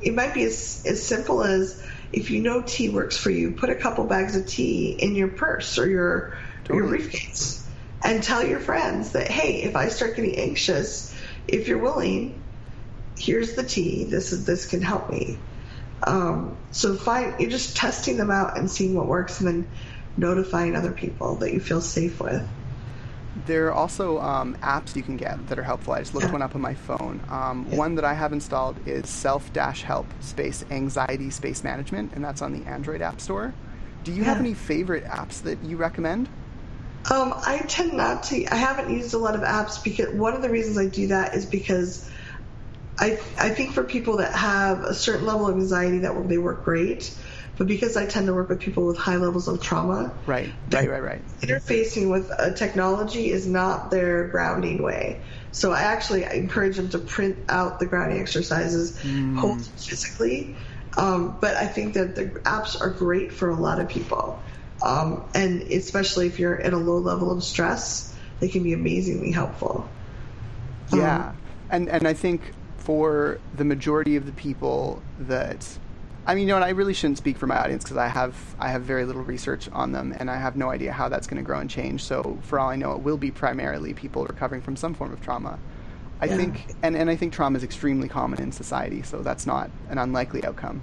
it 0.00 0.14
might 0.14 0.34
be 0.34 0.44
as, 0.44 0.82
as 0.86 1.02
simple 1.02 1.42
as 1.42 1.82
if 2.12 2.30
you 2.30 2.42
know 2.42 2.62
tea 2.62 2.88
works 2.88 3.16
for 3.16 3.30
you, 3.30 3.52
put 3.52 3.70
a 3.70 3.74
couple 3.74 4.04
bags 4.04 4.36
of 4.36 4.46
tea 4.46 4.92
in 4.92 5.14
your 5.14 5.28
purse 5.28 5.78
or 5.78 5.88
your 5.88 6.36
totally. 6.64 6.78
your 6.78 6.88
briefcase, 6.88 7.68
and 8.02 8.22
tell 8.22 8.44
your 8.44 8.60
friends 8.60 9.12
that 9.12 9.28
hey, 9.28 9.62
if 9.62 9.76
I 9.76 9.88
start 9.88 10.16
getting 10.16 10.36
anxious, 10.36 11.14
if 11.46 11.68
you're 11.68 11.78
willing, 11.78 12.40
here's 13.18 13.54
the 13.54 13.64
tea. 13.64 14.04
This 14.04 14.32
is 14.32 14.46
this 14.46 14.66
can 14.66 14.80
help 14.80 15.10
me. 15.10 15.38
Um, 16.02 16.56
so 16.70 16.94
find 16.94 17.40
you're 17.40 17.50
just 17.50 17.76
testing 17.76 18.16
them 18.16 18.30
out 18.30 18.56
and 18.56 18.70
seeing 18.70 18.94
what 18.94 19.06
works, 19.06 19.40
and 19.40 19.48
then 19.48 19.68
notifying 20.16 20.76
other 20.76 20.92
people 20.92 21.36
that 21.36 21.52
you 21.52 21.60
feel 21.60 21.80
safe 21.80 22.20
with. 22.20 22.46
There 23.46 23.68
are 23.68 23.72
also 23.72 24.20
um, 24.20 24.56
apps 24.56 24.96
you 24.96 25.02
can 25.02 25.16
get 25.16 25.48
that 25.48 25.58
are 25.58 25.62
helpful. 25.62 25.92
I 25.94 26.00
just 26.00 26.14
looked 26.14 26.32
one 26.32 26.42
up 26.42 26.54
on 26.54 26.60
my 26.60 26.74
phone. 26.74 27.20
Um, 27.28 27.66
yeah. 27.70 27.76
One 27.76 27.94
that 27.96 28.04
I 28.04 28.14
have 28.14 28.32
installed 28.32 28.76
is 28.86 29.08
Self 29.08 29.52
Dash 29.52 29.82
Help 29.82 30.06
Space 30.20 30.64
Anxiety 30.70 31.30
Space 31.30 31.64
Management, 31.64 32.12
and 32.14 32.24
that's 32.24 32.42
on 32.42 32.52
the 32.52 32.68
Android 32.68 33.02
App 33.02 33.20
Store. 33.20 33.54
Do 34.04 34.12
you 34.12 34.22
yeah. 34.22 34.28
have 34.28 34.38
any 34.38 34.54
favorite 34.54 35.04
apps 35.04 35.42
that 35.42 35.62
you 35.64 35.76
recommend? 35.76 36.28
Um, 37.10 37.32
I 37.36 37.58
tend 37.68 37.94
not 37.94 38.24
to. 38.24 38.46
I 38.46 38.56
haven't 38.56 38.90
used 38.90 39.14
a 39.14 39.18
lot 39.18 39.34
of 39.34 39.40
apps 39.42 39.82
because 39.82 40.14
one 40.14 40.34
of 40.34 40.42
the 40.42 40.50
reasons 40.50 40.76
I 40.76 40.86
do 40.86 41.06
that 41.08 41.34
is 41.34 41.46
because 41.46 42.10
I 42.98 43.18
I 43.38 43.50
think 43.50 43.72
for 43.72 43.84
people 43.84 44.18
that 44.18 44.34
have 44.34 44.82
a 44.82 44.94
certain 44.94 45.26
level 45.26 45.48
of 45.48 45.56
anxiety 45.56 45.98
that 45.98 46.14
will 46.14 46.24
they 46.24 46.38
work 46.38 46.64
great. 46.64 47.14
But 47.58 47.66
because 47.66 47.96
I 47.96 48.06
tend 48.06 48.28
to 48.28 48.34
work 48.34 48.48
with 48.48 48.60
people 48.60 48.86
with 48.86 48.96
high 48.96 49.16
levels 49.16 49.48
of 49.48 49.60
trauma, 49.60 50.12
right, 50.26 50.48
right, 50.70 50.88
right, 50.88 51.02
right, 51.02 51.22
interfacing 51.40 52.10
with 52.10 52.30
a 52.38 52.52
technology 52.52 53.30
is 53.30 53.48
not 53.48 53.90
their 53.90 54.28
grounding 54.28 54.80
way. 54.80 55.20
So 55.50 55.72
I 55.72 55.80
actually 55.80 56.22
encourage 56.22 56.76
them 56.76 56.88
to 56.90 56.98
print 56.98 57.36
out 57.48 57.80
the 57.80 57.86
grounding 57.86 58.20
exercises, 58.20 58.96
mm. 58.98 59.36
hold 59.36 59.60
physically. 59.62 60.54
Um, 60.96 61.36
but 61.40 61.56
I 61.56 61.66
think 61.66 61.94
that 61.94 62.14
the 62.14 62.26
apps 62.26 62.80
are 62.80 62.90
great 62.90 63.32
for 63.32 63.50
a 63.50 63.56
lot 63.56 63.80
of 63.80 63.88
people, 63.88 64.40
um, 64.80 65.24
and 65.34 65.62
especially 65.62 66.28
if 66.28 66.38
you're 66.38 66.60
at 66.60 66.72
a 66.72 66.78
low 66.78 66.98
level 66.98 67.32
of 67.32 67.42
stress, 67.42 68.14
they 68.38 68.48
can 68.48 68.62
be 68.62 68.72
amazingly 68.72 69.32
helpful. 69.32 69.88
Yeah, 70.92 71.30
um, 71.30 71.36
and 71.70 71.88
and 71.88 72.06
I 72.06 72.14
think 72.14 72.52
for 72.78 73.38
the 73.54 73.64
majority 73.64 74.16
of 74.16 74.26
the 74.26 74.32
people 74.32 75.02
that 75.18 75.78
I 76.28 76.34
mean, 76.34 76.46
you 76.46 76.48
know, 76.48 76.56
and 76.56 76.64
I 76.64 76.70
really 76.70 76.92
shouldn't 76.92 77.16
speak 77.16 77.38
for 77.38 77.46
my 77.46 77.56
audience 77.56 77.84
because 77.84 77.96
I 77.96 78.06
have 78.06 78.36
I 78.58 78.68
have 78.68 78.82
very 78.82 79.06
little 79.06 79.22
research 79.22 79.70
on 79.72 79.92
them, 79.92 80.14
and 80.18 80.30
I 80.30 80.36
have 80.36 80.56
no 80.56 80.70
idea 80.70 80.92
how 80.92 81.08
that's 81.08 81.26
going 81.26 81.42
to 81.42 81.46
grow 81.46 81.58
and 81.58 81.70
change. 81.70 82.04
So, 82.04 82.38
for 82.42 82.60
all 82.60 82.68
I 82.68 82.76
know, 82.76 82.92
it 82.92 83.00
will 83.00 83.16
be 83.16 83.30
primarily 83.30 83.94
people 83.94 84.26
recovering 84.26 84.60
from 84.60 84.76
some 84.76 84.92
form 84.92 85.10
of 85.10 85.22
trauma. 85.22 85.58
I 86.20 86.26
yeah. 86.26 86.36
think, 86.36 86.74
and, 86.82 86.96
and 86.96 87.08
I 87.08 87.16
think 87.16 87.32
trauma 87.32 87.56
is 87.56 87.64
extremely 87.64 88.08
common 88.08 88.42
in 88.42 88.52
society, 88.52 89.02
so 89.02 89.22
that's 89.22 89.46
not 89.46 89.70
an 89.88 89.96
unlikely 89.96 90.44
outcome. 90.44 90.82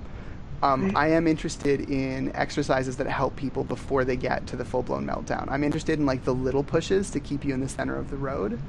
Um, 0.63 0.85
right. 0.85 0.95
I 0.95 1.07
am 1.09 1.27
interested 1.27 1.91
in 1.91 2.35
exercises 2.35 2.97
that 2.97 3.05
help 3.05 3.35
people 3.35 3.63
before 3.63 4.03
they 4.03 4.15
get 4.15 4.47
to 4.47 4.55
the 4.55 4.65
full 4.65 4.81
blown 4.81 5.05
meltdown. 5.05 5.47
I'm 5.51 5.63
interested 5.63 5.99
in 5.99 6.07
like 6.07 6.23
the 6.23 6.33
little 6.33 6.63
pushes 6.63 7.11
to 7.11 7.19
keep 7.19 7.45
you 7.45 7.53
in 7.53 7.59
the 7.59 7.69
center 7.69 7.95
of 7.95 8.09
the 8.09 8.17
road. 8.17 8.59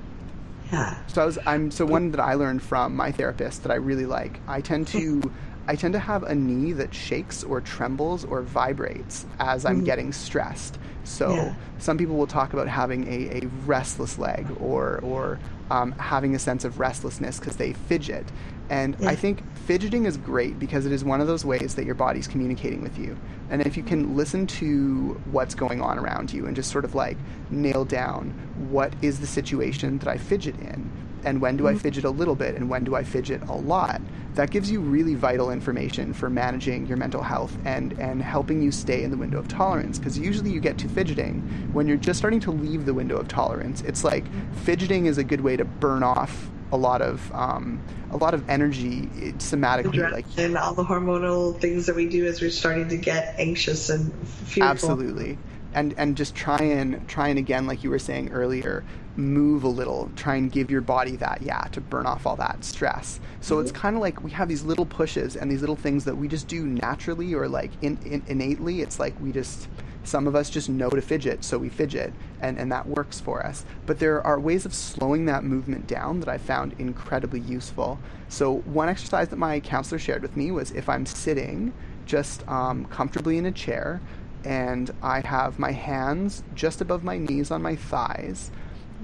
Yeah. 0.70 0.98
So 1.06 1.22
I 1.22 1.24
was, 1.24 1.38
I'm 1.46 1.70
so 1.70 1.86
one 1.86 2.10
that 2.10 2.20
I 2.20 2.34
learned 2.34 2.60
from 2.60 2.96
my 2.96 3.12
therapist 3.12 3.62
that 3.62 3.72
I 3.72 3.76
really 3.76 4.04
like. 4.04 4.40
I 4.46 4.60
tend 4.60 4.88
to 4.88 5.22
I 5.68 5.76
tend 5.76 5.94
to 5.94 5.98
have 5.98 6.22
a 6.22 6.34
knee 6.34 6.72
that 6.72 6.94
shakes 6.94 7.42
or 7.42 7.60
trembles 7.60 8.24
or 8.24 8.42
vibrates 8.42 9.26
as 9.40 9.64
I'm 9.64 9.82
mm. 9.82 9.84
getting 9.84 10.12
stressed. 10.12 10.78
So 11.04 11.34
yeah. 11.34 11.54
some 11.78 11.98
people 11.98 12.16
will 12.16 12.26
talk 12.26 12.52
about 12.52 12.68
having 12.68 13.06
a, 13.06 13.38
a 13.38 13.46
restless 13.64 14.18
leg 14.18 14.46
or 14.60 14.98
or 15.02 15.38
um, 15.70 15.92
having 15.92 16.34
a 16.34 16.38
sense 16.38 16.64
of 16.64 16.78
restlessness 16.78 17.38
because 17.38 17.56
they 17.56 17.72
fidget. 17.72 18.24
And 18.68 18.96
yeah. 18.98 19.10
I 19.10 19.16
think 19.16 19.42
fidgeting 19.66 20.06
is 20.06 20.16
great 20.16 20.58
because 20.58 20.86
it 20.86 20.92
is 20.92 21.04
one 21.04 21.20
of 21.20 21.26
those 21.26 21.44
ways 21.44 21.74
that 21.76 21.84
your 21.84 21.94
body's 21.94 22.26
communicating 22.26 22.82
with 22.82 22.98
you. 22.98 23.16
And 23.50 23.64
if 23.64 23.76
you 23.76 23.82
can 23.82 24.16
listen 24.16 24.46
to 24.48 25.20
what's 25.30 25.54
going 25.54 25.80
on 25.80 25.98
around 25.98 26.32
you 26.32 26.46
and 26.46 26.56
just 26.56 26.70
sort 26.70 26.84
of 26.84 26.94
like 26.94 27.16
nail 27.50 27.84
down 27.84 28.30
what 28.70 28.92
is 29.02 29.20
the 29.20 29.26
situation 29.26 29.98
that 29.98 30.08
I 30.08 30.16
fidget 30.16 30.58
in, 30.58 30.90
and 31.26 31.40
when 31.40 31.56
do 31.56 31.66
I 31.66 31.72
mm-hmm. 31.72 31.80
fidget 31.80 32.04
a 32.04 32.10
little 32.10 32.36
bit 32.36 32.54
and 32.54 32.70
when 32.70 32.84
do 32.84 32.94
I 32.94 33.02
fidget 33.02 33.42
a 33.48 33.52
lot, 33.54 34.00
that 34.34 34.50
gives 34.50 34.70
you 34.70 34.80
really 34.80 35.14
vital 35.14 35.50
information 35.50 36.14
for 36.14 36.30
managing 36.30 36.86
your 36.86 36.96
mental 36.96 37.22
health 37.22 37.56
and, 37.64 37.92
and 37.98 38.22
helping 38.22 38.62
you 38.62 38.70
stay 38.70 39.02
in 39.02 39.10
the 39.10 39.16
window 39.16 39.38
of 39.38 39.48
tolerance. 39.48 39.98
Because 39.98 40.16
usually 40.16 40.50
you 40.50 40.60
get 40.60 40.78
to 40.78 40.88
fidgeting 40.88 41.40
when 41.72 41.88
you're 41.88 41.96
just 41.96 42.18
starting 42.18 42.40
to 42.40 42.52
leave 42.52 42.86
the 42.86 42.94
window 42.94 43.16
of 43.16 43.28
tolerance. 43.28 43.82
It's 43.82 44.04
like 44.04 44.24
fidgeting 44.64 45.06
is 45.06 45.18
a 45.18 45.24
good 45.24 45.40
way 45.40 45.56
to 45.56 45.64
burn 45.64 46.02
off 46.02 46.48
a 46.72 46.76
lot 46.76 47.02
of 47.02 47.32
um, 47.32 47.80
a 48.10 48.16
lot 48.16 48.34
of 48.34 48.48
energy 48.48 49.06
somatically, 49.38 50.10
like 50.10 50.26
and 50.36 50.56
all 50.56 50.74
the 50.74 50.84
hormonal 50.84 51.58
things 51.60 51.86
that 51.86 51.94
we 51.94 52.08
do 52.08 52.26
as 52.26 52.40
we're 52.40 52.50
starting 52.50 52.88
to 52.88 52.96
get 52.96 53.36
anxious 53.38 53.88
and 53.88 54.12
fearful. 54.26 54.70
Absolutely, 54.70 55.38
and 55.74 55.94
and 55.96 56.16
just 56.16 56.34
try 56.34 56.58
and 56.58 57.06
try 57.08 57.28
and 57.28 57.38
again, 57.38 57.68
like 57.68 57.84
you 57.84 57.90
were 57.90 58.00
saying 58.00 58.30
earlier, 58.32 58.84
move 59.16 59.64
a 59.64 59.68
little, 59.68 60.10
try 60.16 60.36
and 60.36 60.52
give 60.52 60.70
your 60.70 60.80
body 60.80 61.16
that, 61.16 61.42
yeah, 61.42 61.62
to 61.72 61.80
burn 61.80 62.06
off 62.06 62.26
all 62.26 62.36
that 62.36 62.64
stress. 62.64 63.20
So 63.40 63.54
mm-hmm. 63.54 63.62
it's 63.62 63.72
kind 63.72 63.96
of 63.96 64.02
like 64.02 64.22
we 64.22 64.30
have 64.32 64.48
these 64.48 64.62
little 64.62 64.86
pushes 64.86 65.36
and 65.36 65.50
these 65.50 65.60
little 65.60 65.76
things 65.76 66.04
that 66.04 66.16
we 66.16 66.28
just 66.28 66.48
do 66.48 66.66
naturally 66.66 67.34
or 67.34 67.48
like 67.48 67.70
in, 67.82 67.98
in, 68.04 68.22
innately. 68.26 68.82
It's 68.82 68.98
like 68.98 69.18
we 69.20 69.32
just, 69.32 69.68
some 70.04 70.26
of 70.26 70.36
us 70.36 70.50
just 70.50 70.68
know 70.68 70.90
to 70.90 71.00
fidget, 71.00 71.44
so 71.44 71.58
we 71.58 71.68
fidget, 71.68 72.12
and, 72.40 72.58
and 72.58 72.70
that 72.70 72.86
works 72.86 73.18
for 73.18 73.44
us. 73.44 73.64
But 73.86 73.98
there 73.98 74.24
are 74.24 74.38
ways 74.38 74.64
of 74.66 74.74
slowing 74.74 75.24
that 75.26 75.44
movement 75.44 75.86
down 75.86 76.20
that 76.20 76.28
I 76.28 76.38
found 76.38 76.74
incredibly 76.78 77.40
useful. 77.40 77.98
So 78.28 78.58
one 78.58 78.88
exercise 78.88 79.28
that 79.30 79.38
my 79.38 79.60
counselor 79.60 79.98
shared 79.98 80.22
with 80.22 80.36
me 80.36 80.50
was 80.50 80.70
if 80.72 80.88
I'm 80.88 81.06
sitting 81.06 81.72
just 82.04 82.46
um, 82.48 82.84
comfortably 82.84 83.36
in 83.38 83.46
a 83.46 83.52
chair, 83.52 84.00
and 84.44 84.92
I 85.02 85.20
have 85.20 85.58
my 85.58 85.72
hands 85.72 86.44
just 86.54 86.80
above 86.80 87.02
my 87.02 87.18
knees 87.18 87.50
on 87.50 87.62
my 87.62 87.74
thighs. 87.74 88.52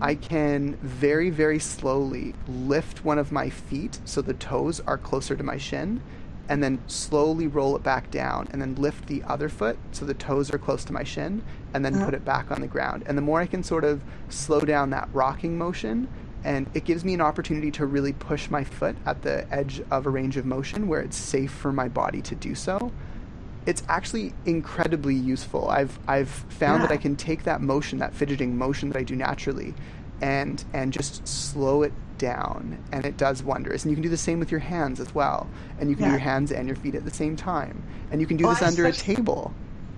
I 0.00 0.14
can 0.14 0.76
very, 0.82 1.30
very 1.30 1.58
slowly 1.58 2.34
lift 2.48 3.04
one 3.04 3.18
of 3.18 3.32
my 3.32 3.50
feet 3.50 4.00
so 4.04 4.22
the 4.22 4.34
toes 4.34 4.80
are 4.86 4.98
closer 4.98 5.36
to 5.36 5.42
my 5.42 5.56
shin, 5.56 6.02
and 6.48 6.62
then 6.62 6.80
slowly 6.86 7.46
roll 7.46 7.76
it 7.76 7.82
back 7.82 8.10
down, 8.10 8.48
and 8.50 8.60
then 8.60 8.74
lift 8.74 9.06
the 9.06 9.22
other 9.24 9.48
foot 9.48 9.78
so 9.92 10.04
the 10.04 10.14
toes 10.14 10.52
are 10.52 10.58
close 10.58 10.84
to 10.84 10.92
my 10.92 11.04
shin, 11.04 11.42
and 11.72 11.84
then 11.84 11.94
uh-huh. 11.94 12.06
put 12.06 12.14
it 12.14 12.24
back 12.24 12.50
on 12.50 12.60
the 12.60 12.66
ground. 12.66 13.04
And 13.06 13.16
the 13.16 13.22
more 13.22 13.40
I 13.40 13.46
can 13.46 13.62
sort 13.62 13.84
of 13.84 14.02
slow 14.28 14.60
down 14.60 14.90
that 14.90 15.08
rocking 15.12 15.56
motion, 15.56 16.08
and 16.44 16.68
it 16.74 16.84
gives 16.84 17.04
me 17.04 17.14
an 17.14 17.20
opportunity 17.20 17.70
to 17.72 17.86
really 17.86 18.12
push 18.12 18.50
my 18.50 18.64
foot 18.64 18.96
at 19.06 19.22
the 19.22 19.46
edge 19.52 19.82
of 19.90 20.06
a 20.06 20.10
range 20.10 20.36
of 20.36 20.44
motion 20.44 20.88
where 20.88 21.00
it's 21.00 21.16
safe 21.16 21.52
for 21.52 21.72
my 21.72 21.88
body 21.88 22.20
to 22.22 22.34
do 22.34 22.54
so 22.54 22.92
it's 23.66 23.82
actually 23.88 24.32
incredibly 24.44 25.14
useful. 25.14 25.68
I've 25.68 25.98
I've 26.08 26.28
found 26.28 26.82
yeah. 26.82 26.88
that 26.88 26.94
I 26.94 26.96
can 26.96 27.16
take 27.16 27.44
that 27.44 27.60
motion, 27.60 27.98
that 27.98 28.14
fidgeting 28.14 28.56
motion 28.56 28.90
that 28.90 28.98
I 28.98 29.02
do 29.02 29.16
naturally, 29.16 29.74
and 30.20 30.64
and 30.72 30.92
just 30.92 31.26
slow 31.26 31.82
it 31.82 31.92
down, 32.18 32.82
and 32.92 33.04
it 33.04 33.16
does 33.16 33.42
wonders. 33.42 33.84
And 33.84 33.90
you 33.90 33.96
can 33.96 34.02
do 34.02 34.08
the 34.08 34.16
same 34.16 34.38
with 34.38 34.50
your 34.50 34.60
hands 34.60 35.00
as 35.00 35.14
well, 35.14 35.48
and 35.78 35.90
you 35.90 35.96
can 35.96 36.04
yeah. 36.04 36.10
do 36.10 36.12
your 36.12 36.20
hands 36.20 36.52
and 36.52 36.66
your 36.66 36.76
feet 36.76 36.94
at 36.94 37.04
the 37.04 37.10
same 37.10 37.36
time, 37.36 37.82
and 38.10 38.20
you 38.20 38.26
can 38.26 38.36
do 38.36 38.44
well, 38.44 38.54
this 38.54 38.62
under 38.62 38.86
a 38.86 38.92
table. 38.92 39.54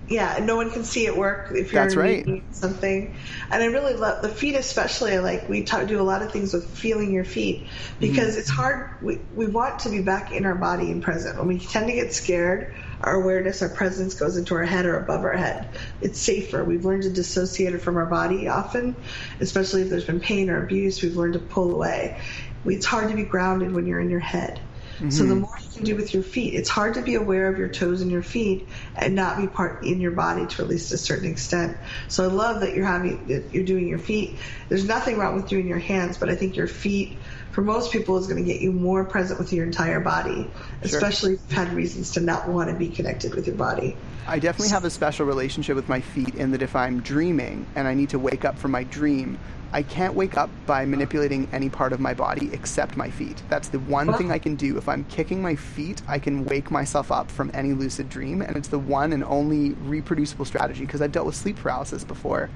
Yeah, 0.07 0.37
no 0.43 0.55
one 0.55 0.69
can 0.69 0.83
see 0.83 1.07
it 1.07 1.17
work 1.17 1.51
if 1.51 1.73
you're 1.73 1.81
That's 1.81 1.95
right. 1.95 2.43
something. 2.51 3.15
And 3.49 3.63
I 3.63 3.65
really 3.67 3.95
love 3.95 4.21
the 4.21 4.29
feet, 4.29 4.55
especially. 4.55 5.13
I 5.13 5.19
like 5.19 5.49
we 5.49 5.63
talk, 5.63 5.87
do 5.87 5.99
a 5.99 6.03
lot 6.03 6.21
of 6.21 6.31
things 6.31 6.53
with 6.53 6.69
feeling 6.69 7.11
your 7.11 7.25
feet 7.25 7.65
because 7.99 8.31
mm-hmm. 8.31 8.39
it's 8.39 8.49
hard. 8.49 8.91
We 9.01 9.19
we 9.33 9.47
want 9.47 9.79
to 9.79 9.89
be 9.89 10.03
back 10.03 10.31
in 10.31 10.45
our 10.45 10.53
body 10.53 10.91
and 10.91 11.01
present. 11.01 11.39
When 11.39 11.47
we 11.47 11.57
tend 11.57 11.87
to 11.87 11.93
get 11.93 12.13
scared 12.13 12.75
our 13.01 13.21
awareness, 13.21 13.61
our 13.61 13.69
presence 13.69 14.13
goes 14.13 14.37
into 14.37 14.55
our 14.55 14.63
head 14.63 14.85
or 14.85 14.97
above 14.97 15.23
our 15.23 15.33
head. 15.33 15.69
It's 16.01 16.19
safer. 16.19 16.63
We've 16.63 16.85
learned 16.85 17.03
to 17.03 17.09
dissociate 17.09 17.73
it 17.73 17.79
from 17.79 17.97
our 17.97 18.05
body 18.05 18.47
often, 18.47 18.95
especially 19.39 19.83
if 19.83 19.89
there's 19.89 20.05
been 20.05 20.19
pain 20.19 20.49
or 20.49 20.63
abuse. 20.63 21.01
We've 21.01 21.15
learned 21.15 21.33
to 21.33 21.39
pull 21.39 21.73
away. 21.73 22.19
It's 22.65 22.85
hard 22.85 23.09
to 23.09 23.15
be 23.15 23.23
grounded 23.23 23.73
when 23.73 23.85
you're 23.85 23.99
in 23.99 24.09
your 24.09 24.19
head. 24.19 24.59
Mm-hmm. 24.95 25.09
So 25.09 25.23
the 25.23 25.33
mm-hmm. 25.33 25.41
more 25.41 25.57
you 25.61 25.69
can 25.75 25.83
do 25.83 25.95
with 25.97 26.13
your 26.13 26.23
feet, 26.23 26.53
it's 26.53 26.69
hard 26.69 26.93
to 26.93 27.01
be 27.01 27.15
aware 27.15 27.49
of 27.49 27.59
your 27.59 27.67
toes 27.67 28.01
and 28.01 28.09
your 28.09 28.23
feet 28.23 28.67
and 28.95 29.13
not 29.13 29.37
be 29.37 29.47
part 29.47 29.83
in 29.83 29.99
your 29.99 30.11
body 30.11 30.45
to 30.47 30.61
at 30.61 30.69
least 30.69 30.93
a 30.93 30.97
certain 30.97 31.29
extent. 31.29 31.77
So 32.07 32.23
I 32.23 32.27
love 32.27 32.61
that 32.61 32.73
you're 32.73 32.85
having 32.85 33.27
that 33.27 33.53
you're 33.53 33.65
doing 33.65 33.89
your 33.89 33.99
feet. 33.99 34.37
There's 34.69 34.85
nothing 34.85 35.17
wrong 35.17 35.35
with 35.35 35.49
doing 35.49 35.67
your 35.67 35.79
hands, 35.79 36.17
but 36.17 36.29
I 36.29 36.35
think 36.35 36.55
your 36.55 36.67
feet 36.67 37.17
for 37.55 37.61
most 37.61 37.89
people 37.89 38.17
is 38.17 38.27
going 38.27 38.43
to 38.43 38.43
get 38.43 38.59
you 38.59 38.69
more 38.69 39.05
present 39.05 39.39
with 39.39 39.53
your 39.53 39.65
entire 39.65 40.01
body, 40.01 40.51
especially 40.81 41.35
if 41.35 41.39
you've 41.39 41.57
had 41.57 41.71
reasons 41.71 42.11
to 42.11 42.19
not 42.19 42.49
want 42.49 42.69
to 42.69 42.75
be 42.75 42.89
connected 42.89 43.33
with 43.33 43.47
your 43.47 43.55
body. 43.55 43.95
I 44.27 44.39
definitely 44.39 44.71
have 44.71 44.83
a 44.83 44.89
special 44.89 45.25
relationship 45.25 45.77
with 45.77 45.87
my 45.87 46.01
feet 46.01 46.35
in 46.35 46.51
that 46.51 46.61
if 46.61 46.75
I'm 46.75 46.99
dreaming 46.99 47.65
and 47.77 47.87
I 47.87 47.93
need 47.93 48.09
to 48.09 48.19
wake 48.19 48.43
up 48.43 48.59
from 48.59 48.71
my 48.71 48.83
dream, 48.83 49.39
I 49.71 49.83
can't 49.83 50.15
wake 50.15 50.35
up 50.35 50.49
by 50.65 50.83
manipulating 50.83 51.47
any 51.53 51.69
part 51.69 51.93
of 51.93 52.01
my 52.01 52.13
body 52.13 52.49
except 52.51 52.97
my 52.97 53.09
feet. 53.09 53.41
That's 53.47 53.69
the 53.69 53.79
one 53.79 54.13
thing 54.15 54.33
I 54.33 54.37
can 54.37 54.55
do. 54.55 54.77
If 54.77 54.89
I'm 54.89 55.05
kicking 55.05 55.41
my 55.41 55.55
feet, 55.55 56.01
I 56.09 56.19
can 56.19 56.43
wake 56.43 56.71
myself 56.71 57.09
up 57.09 57.31
from 57.31 57.51
any 57.53 57.71
lucid 57.71 58.09
dream, 58.09 58.41
and 58.41 58.57
it's 58.57 58.67
the 58.67 58.79
one 58.79 59.13
and 59.13 59.23
only 59.23 59.71
reproducible 59.71 60.43
strategy 60.43 60.85
because 60.85 61.01
I've 61.01 61.13
dealt 61.13 61.25
with 61.25 61.35
sleep 61.35 61.55
paralysis 61.55 62.03
before. 62.03 62.49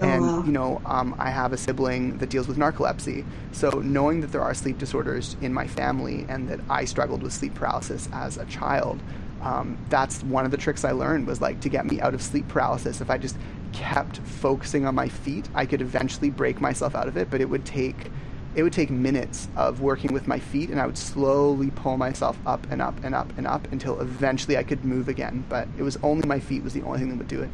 Oh, 0.00 0.06
And, 0.06 0.26
wow. 0.26 0.44
you 0.44 0.52
know, 0.52 0.80
um, 0.84 1.14
I 1.18 1.30
have 1.30 1.52
a 1.52 1.56
sibling 1.56 2.18
that 2.18 2.28
deals 2.28 2.48
with 2.48 2.56
narcolepsy. 2.58 3.24
So, 3.52 3.70
knowing 3.70 4.20
that 4.22 4.32
there 4.32 4.42
are 4.42 4.54
sleep 4.54 4.78
disorders 4.78 5.36
in 5.40 5.52
my 5.54 5.66
family 5.66 6.26
and 6.28 6.48
that 6.48 6.60
I 6.68 6.84
struggled 6.84 7.22
with 7.22 7.32
sleep 7.32 7.54
paralysis 7.54 8.08
as 8.12 8.36
a 8.36 8.44
child, 8.46 9.02
um, 9.40 9.78
that's 9.90 10.22
one 10.24 10.44
of 10.44 10.50
the 10.50 10.56
tricks 10.56 10.84
I 10.84 10.92
learned 10.92 11.26
was 11.26 11.40
like 11.40 11.60
to 11.60 11.68
get 11.68 11.86
me 11.86 12.00
out 12.00 12.14
of 12.14 12.22
sleep 12.22 12.48
paralysis. 12.48 13.00
If 13.00 13.10
I 13.10 13.18
just 13.18 13.36
kept 13.72 14.18
focusing 14.18 14.86
on 14.86 14.94
my 14.94 15.08
feet, 15.08 15.48
I 15.54 15.66
could 15.66 15.80
eventually 15.82 16.30
break 16.30 16.60
myself 16.60 16.94
out 16.94 17.08
of 17.08 17.16
it, 17.16 17.30
but 17.30 17.40
it 17.40 17.48
would 17.48 17.64
take 17.64 18.10
it 18.54 18.62
would 18.62 18.72
take 18.72 18.88
minutes 18.90 19.48
of 19.56 19.80
working 19.80 20.12
with 20.12 20.28
my 20.28 20.38
feet 20.38 20.70
and 20.70 20.80
I 20.80 20.86
would 20.86 20.96
slowly 20.96 21.72
pull 21.72 21.96
myself 21.96 22.38
up 22.46 22.64
and 22.70 22.80
up 22.80 22.94
and 23.02 23.12
up 23.14 23.32
and 23.36 23.46
up 23.48 23.66
until 23.72 24.00
eventually 24.00 24.56
I 24.56 24.62
could 24.62 24.84
move 24.84 25.08
again. 25.08 25.44
But 25.48 25.66
it 25.76 25.82
was 25.82 25.98
only 26.04 26.26
my 26.28 26.38
feet 26.38 26.62
was 26.62 26.72
the 26.72 26.82
only 26.82 27.00
thing 27.00 27.08
that 27.08 27.18
would 27.18 27.28
do 27.28 27.42
it. 27.42 27.50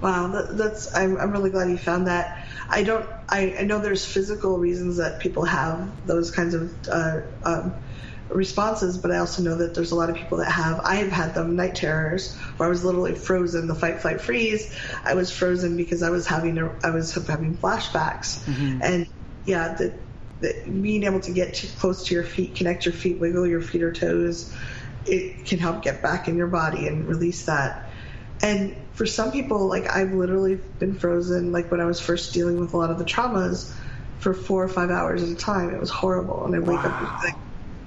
Wow, 0.00 0.28
that, 0.28 0.56
that's 0.56 0.94
I'm 0.96 1.18
I'm 1.18 1.30
really 1.30 1.50
glad 1.50 1.68
you 1.68 1.78
found 1.78 2.06
that. 2.06 2.38
I 2.68 2.82
don't 2.84 3.06
I, 3.28 3.56
I 3.60 3.62
know 3.64 3.80
there's 3.80 4.04
physical 4.04 4.58
reasons 4.58 4.96
that 4.96 5.20
people 5.20 5.44
have 5.44 5.92
those 6.06 6.30
kinds 6.30 6.54
of 6.54 6.72
uh, 6.90 7.20
um, 7.44 7.74
responses, 8.30 8.98
but 8.98 9.10
I 9.10 9.18
also 9.18 9.42
know 9.42 9.56
that 9.56 9.74
there's 9.74 9.90
a 9.90 9.96
lot 9.96 10.08
of 10.10 10.16
people 10.16 10.38
that 10.38 10.50
have. 10.50 10.80
I 10.80 10.96
have 10.96 11.12
had 11.12 11.34
them 11.34 11.56
night 11.56 11.74
terrors 11.74 12.36
where 12.56 12.66
I 12.66 12.70
was 12.70 12.84
literally 12.84 13.14
frozen, 13.14 13.66
the 13.66 13.74
fight, 13.74 14.00
flight, 14.00 14.20
freeze. 14.20 14.74
I 15.04 15.14
was 15.14 15.30
frozen 15.30 15.76
because 15.76 16.02
I 16.02 16.10
was 16.10 16.26
having 16.26 16.58
a, 16.58 16.72
I 16.82 16.90
was 16.90 17.14
having 17.26 17.56
flashbacks, 17.56 18.46
and 18.80 19.06
yeah, 19.44 19.74
the, 19.74 19.98
the 20.40 20.54
being 20.70 21.04
able 21.04 21.20
to 21.20 21.32
get 21.32 21.54
too 21.54 21.68
close 21.68 22.06
to 22.06 22.14
your 22.14 22.24
feet, 22.24 22.54
connect 22.56 22.86
your 22.86 22.94
feet, 22.94 23.20
wiggle 23.20 23.46
your 23.46 23.60
feet 23.60 23.82
or 23.82 23.92
toes, 23.92 24.54
it 25.06 25.46
can 25.46 25.58
help 25.58 25.82
get 25.82 26.02
back 26.02 26.28
in 26.28 26.36
your 26.36 26.46
body 26.46 26.86
and 26.86 27.06
release 27.06 27.46
that. 27.46 27.89
And 28.42 28.76
for 28.92 29.06
some 29.06 29.32
people, 29.32 29.68
like 29.68 29.94
I've 29.94 30.12
literally 30.12 30.58
been 30.78 30.94
frozen, 30.94 31.52
like 31.52 31.70
when 31.70 31.80
I 31.80 31.84
was 31.86 32.00
first 32.00 32.32
dealing 32.34 32.58
with 32.58 32.72
a 32.72 32.76
lot 32.76 32.90
of 32.90 32.98
the 32.98 33.04
traumas, 33.04 33.74
for 34.20 34.34
four 34.34 34.62
or 34.62 34.68
five 34.68 34.90
hours 34.90 35.22
at 35.22 35.30
a 35.30 35.34
time. 35.34 35.70
It 35.70 35.80
was 35.80 35.90
horrible, 35.90 36.44
and 36.44 36.54
I 36.54 36.58
wake 36.60 36.84
Wow. 36.84 36.84
up 36.84 37.00
like 37.24 37.34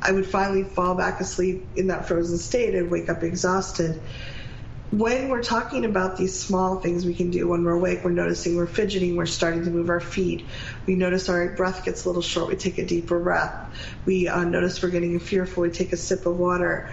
I 0.02 0.12
would 0.12 0.26
finally 0.28 0.64
fall 0.64 0.96
back 0.96 1.22
asleep 1.22 1.70
in 1.76 1.88
that 1.88 2.08
frozen 2.08 2.38
state 2.38 2.74
and 2.76 2.90
wake 2.92 3.10
up 3.10 3.24
exhausted. 3.24 4.02
When 4.90 5.30
we're 5.30 5.44
talking 5.44 5.86
about 5.86 6.18
these 6.18 6.40
small 6.40 6.80
things 6.80 7.06
we 7.06 7.16
can 7.16 7.32
do 7.32 7.48
when 7.48 7.64
we're 7.64 7.72
awake, 7.74 8.04
we're 8.04 8.12
noticing 8.12 8.56
we're 8.56 8.68
fidgeting, 8.68 9.16
we're 9.16 9.26
starting 9.26 9.64
to 9.66 9.72
move 9.72 9.90
our 9.90 10.00
feet. 10.00 10.50
We 10.86 10.96
notice 10.96 11.30
our 11.30 11.56
breath 11.56 11.84
gets 11.86 12.06
a 12.06 12.10
little 12.10 12.22
short, 12.22 12.50
we 12.50 12.56
take 12.56 12.78
a 12.78 12.86
deeper 12.86 13.20
breath. 13.20 13.56
We 14.06 14.28
uh, 14.28 14.44
notice 14.44 14.84
we're 14.84 14.90
getting 14.90 15.20
fearful, 15.20 15.64
we 15.64 15.72
take 15.72 15.94
a 15.94 15.98
sip 15.98 16.26
of 16.26 16.38
water 16.38 16.90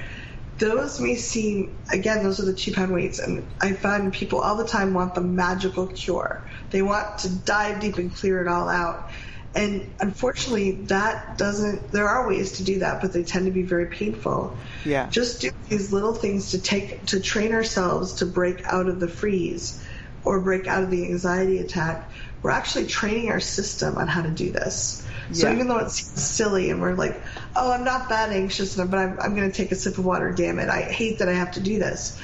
those 0.60 1.00
may 1.00 1.16
seem 1.16 1.74
again 1.90 2.22
those 2.22 2.38
are 2.38 2.44
the 2.44 2.52
two 2.52 2.72
pound 2.72 2.92
weights 2.92 3.18
and 3.18 3.44
i 3.60 3.72
find 3.72 4.12
people 4.12 4.40
all 4.40 4.56
the 4.56 4.66
time 4.66 4.94
want 4.94 5.14
the 5.14 5.20
magical 5.20 5.86
cure. 5.86 6.44
They 6.70 6.82
want 6.82 7.18
to 7.20 7.28
dive 7.28 7.80
deep 7.80 7.96
and 7.98 8.14
clear 8.14 8.40
it 8.40 8.46
all 8.46 8.68
out. 8.68 9.10
And 9.54 9.92
unfortunately 9.98 10.82
that 10.82 11.36
doesn't 11.36 11.90
there 11.90 12.08
are 12.08 12.28
ways 12.28 12.52
to 12.58 12.64
do 12.64 12.78
that 12.80 13.00
but 13.00 13.12
they 13.12 13.24
tend 13.24 13.46
to 13.46 13.50
be 13.50 13.64
very 13.64 13.86
painful. 13.86 14.56
Yeah. 14.84 15.08
just 15.08 15.40
do 15.40 15.50
these 15.68 15.92
little 15.92 16.14
things 16.14 16.50
to 16.52 16.60
take 16.60 17.06
to 17.06 17.20
train 17.20 17.52
ourselves 17.52 18.14
to 18.14 18.26
break 18.26 18.62
out 18.64 18.88
of 18.88 19.00
the 19.00 19.08
freeze 19.08 19.84
or 20.22 20.40
break 20.40 20.68
out 20.68 20.84
of 20.84 20.90
the 20.90 21.04
anxiety 21.06 21.58
attack. 21.58 22.08
We're 22.42 22.50
actually 22.50 22.86
training 22.86 23.30
our 23.30 23.40
system 23.40 23.96
on 23.96 24.06
how 24.06 24.22
to 24.22 24.30
do 24.30 24.52
this 24.52 25.06
so 25.32 25.46
Yeah. 25.48 25.54
even 25.54 25.68
though 25.68 25.78
it 25.78 25.90
seems 25.90 26.22
silly 26.22 26.70
and 26.70 26.80
we're 26.80 26.94
like 26.94 27.20
oh 27.56 27.72
i'm 27.72 27.84
not 27.84 28.08
that 28.08 28.30
anxious 28.30 28.76
but 28.76 28.94
i'm, 28.94 29.18
I'm 29.20 29.34
going 29.34 29.50
to 29.50 29.56
take 29.56 29.72
a 29.72 29.76
sip 29.76 29.98
of 29.98 30.04
water 30.04 30.32
damn 30.32 30.58
it 30.58 30.68
i 30.68 30.82
hate 30.82 31.18
that 31.18 31.28
i 31.28 31.32
have 31.32 31.52
to 31.52 31.60
do 31.60 31.78
this 31.78 32.20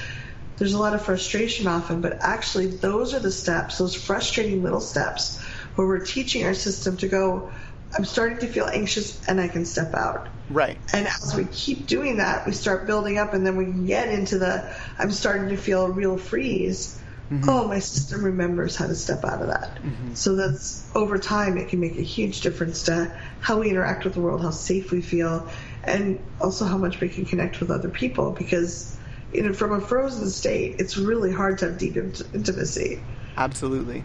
there's 0.57 0.73
a 0.73 0.79
lot 0.79 0.93
of 0.93 1.01
frustration 1.03 1.67
often 1.67 2.01
but 2.01 2.17
actually 2.21 2.67
those 2.67 3.13
are 3.13 3.19
the 3.19 3.31
steps 3.31 3.77
those 3.77 3.95
frustrating 3.95 4.63
little 4.63 4.81
steps 4.81 5.39
where 5.75 5.87
we're 5.87 6.05
teaching 6.05 6.45
our 6.45 6.53
system 6.53 6.97
to 6.97 7.07
go 7.07 7.51
i'm 7.97 8.05
starting 8.05 8.37
to 8.39 8.47
feel 8.47 8.65
anxious 8.65 9.21
and 9.27 9.39
i 9.39 9.47
can 9.47 9.65
step 9.65 9.93
out 9.93 10.27
Right. 10.49 10.77
and 10.93 11.07
as 11.07 11.35
we 11.35 11.43
keep 11.43 11.87
doing 11.87 12.17
that, 12.17 12.45
we 12.45 12.53
start 12.53 12.87
building 12.87 13.17
up, 13.17 13.33
and 13.33 13.45
then 13.45 13.57
we 13.57 13.65
can 13.65 13.85
get 13.85 14.07
into 14.07 14.37
the 14.37 14.73
I'm 14.97 15.11
starting 15.11 15.49
to 15.49 15.57
feel 15.57 15.85
a 15.87 15.91
real 15.91 16.17
freeze. 16.17 16.97
Mm-hmm. 17.29 17.49
Oh, 17.49 17.67
my 17.67 17.79
system 17.79 18.23
remembers 18.23 18.75
how 18.75 18.87
to 18.87 18.95
step 18.95 19.25
out 19.25 19.41
of 19.41 19.47
that. 19.47 19.75
Mm-hmm. 19.75 20.13
So 20.13 20.35
that's 20.35 20.89
over 20.95 21.17
time, 21.17 21.57
it 21.57 21.67
can 21.67 21.79
make 21.79 21.97
a 21.97 22.01
huge 22.01 22.41
difference 22.41 22.83
to 22.83 23.13
how 23.41 23.59
we 23.59 23.69
interact 23.69 24.05
with 24.05 24.13
the 24.13 24.21
world, 24.21 24.41
how 24.41 24.51
safe 24.51 24.91
we 24.91 25.01
feel, 25.01 25.47
and 25.83 26.19
also 26.39 26.65
how 26.65 26.77
much 26.77 27.01
we 27.01 27.09
can 27.09 27.25
connect 27.25 27.59
with 27.59 27.69
other 27.69 27.89
people. 27.89 28.31
Because 28.31 28.97
you 29.33 29.43
know, 29.43 29.51
from 29.51 29.73
a 29.73 29.81
frozen 29.81 30.29
state, 30.29 30.77
it's 30.79 30.95
really 30.97 31.33
hard 31.33 31.59
to 31.59 31.65
have 31.65 31.77
deep 31.77 31.97
int- 31.97 32.23
intimacy 32.33 33.01
Absolutely. 33.37 34.03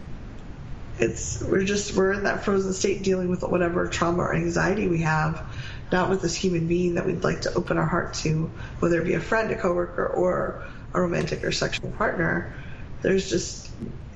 it's 0.98 1.42
we're 1.42 1.64
just 1.64 1.96
we're 1.96 2.12
in 2.12 2.24
that 2.24 2.44
frozen 2.44 2.72
state 2.72 3.02
dealing 3.02 3.30
with 3.30 3.42
whatever 3.42 3.86
trauma 3.86 4.22
or 4.22 4.34
anxiety 4.34 4.88
we 4.88 5.00
have 5.00 5.42
not 5.90 6.10
with 6.10 6.20
this 6.20 6.34
human 6.34 6.68
being 6.68 6.94
that 6.94 7.06
we'd 7.06 7.24
like 7.24 7.40
to 7.40 7.54
open 7.54 7.78
our 7.78 7.86
heart 7.86 8.12
to 8.12 8.50
whether 8.80 9.00
it 9.00 9.04
be 9.04 9.14
a 9.14 9.20
friend 9.20 9.50
a 9.50 9.56
coworker 9.56 10.06
or 10.06 10.62
a 10.92 11.00
romantic 11.00 11.42
or 11.44 11.50
sexual 11.50 11.90
partner 11.92 12.54
there's 13.02 13.28
just 13.28 13.70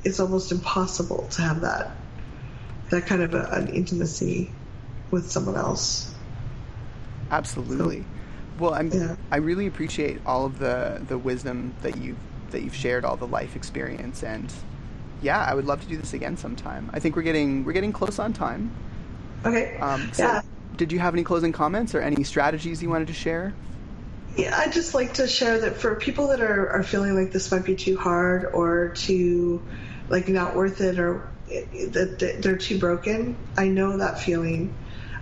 it's 0.05 0.21
almost 0.21 0.53
impossible 0.53 1.27
to 1.33 1.43
have 1.43 1.61
that 1.61 1.97
that 2.91 3.07
kind 3.07 3.23
of 3.23 3.35
a, 3.35 3.49
an 3.53 3.69
intimacy 3.69 4.51
with 5.11 5.31
someone 5.31 5.57
else 5.57 6.13
Absolutely. 7.31 8.05
Well, 8.59 8.73
I'm, 8.73 8.91
Yeah. 8.93 9.17
I 9.33 9.39
really 9.39 9.67
appreciate 9.67 10.21
all 10.25 10.47
of 10.47 10.61
the, 10.61 11.03
the 11.09 11.19
wisdom 11.19 11.75
that 11.83 11.97
you've 11.97 12.17
that 12.53 12.63
you've 12.63 12.77
shared, 12.77 13.05
all 13.05 13.17
the 13.17 13.27
life 13.27 13.57
experience, 13.57 14.23
and 14.23 14.53
yeah, 15.21 15.45
I 15.45 15.53
would 15.53 15.65
love 15.65 15.81
to 15.81 15.89
do 15.89 15.97
this 15.97 16.15
again 16.15 16.37
sometime. 16.37 16.89
I 16.93 17.01
think 17.01 17.17
we're 17.17 17.23
getting 17.23 17.65
we're 17.65 17.73
getting 17.73 17.93
close 17.93 18.21
on 18.21 18.33
time. 18.33 18.71
okay 19.45 19.77
Um, 19.81 20.13
so 20.13 20.23
yeah 20.23 20.43
did 20.77 20.93
you 20.93 20.99
have 20.99 21.15
any 21.15 21.25
closing 21.25 21.53
comments 21.53 21.95
or 21.95 22.01
any 22.01 22.23
strategies 22.23 22.83
you 22.83 22.91
wanted 22.91 23.09
to 23.09 23.15
share? 23.15 23.55
Yeah, 24.37 24.55
I'd 24.55 24.73
just 24.73 24.95
like 24.95 25.15
to 25.15 25.27
share 25.27 25.61
that 25.61 25.77
for 25.79 25.95
people 25.95 26.29
that 26.29 26.41
are, 26.43 26.71
are 26.71 26.83
feeling 26.83 27.15
like 27.15 27.33
this 27.33 27.51
might 27.51 27.65
be 27.65 27.75
too 27.75 27.97
hard 27.97 28.45
or 28.53 28.91
too, 28.91 29.63
like, 30.11 30.29
not 30.29 30.55
worth 30.55 30.81
it 30.83 30.99
or 30.99 31.27
that 31.49 32.39
they're 32.41 32.59
too 32.59 32.79
broken, 32.79 33.37
I 33.57 33.69
know 33.69 33.97
that 33.99 34.21
feeling. 34.21 34.75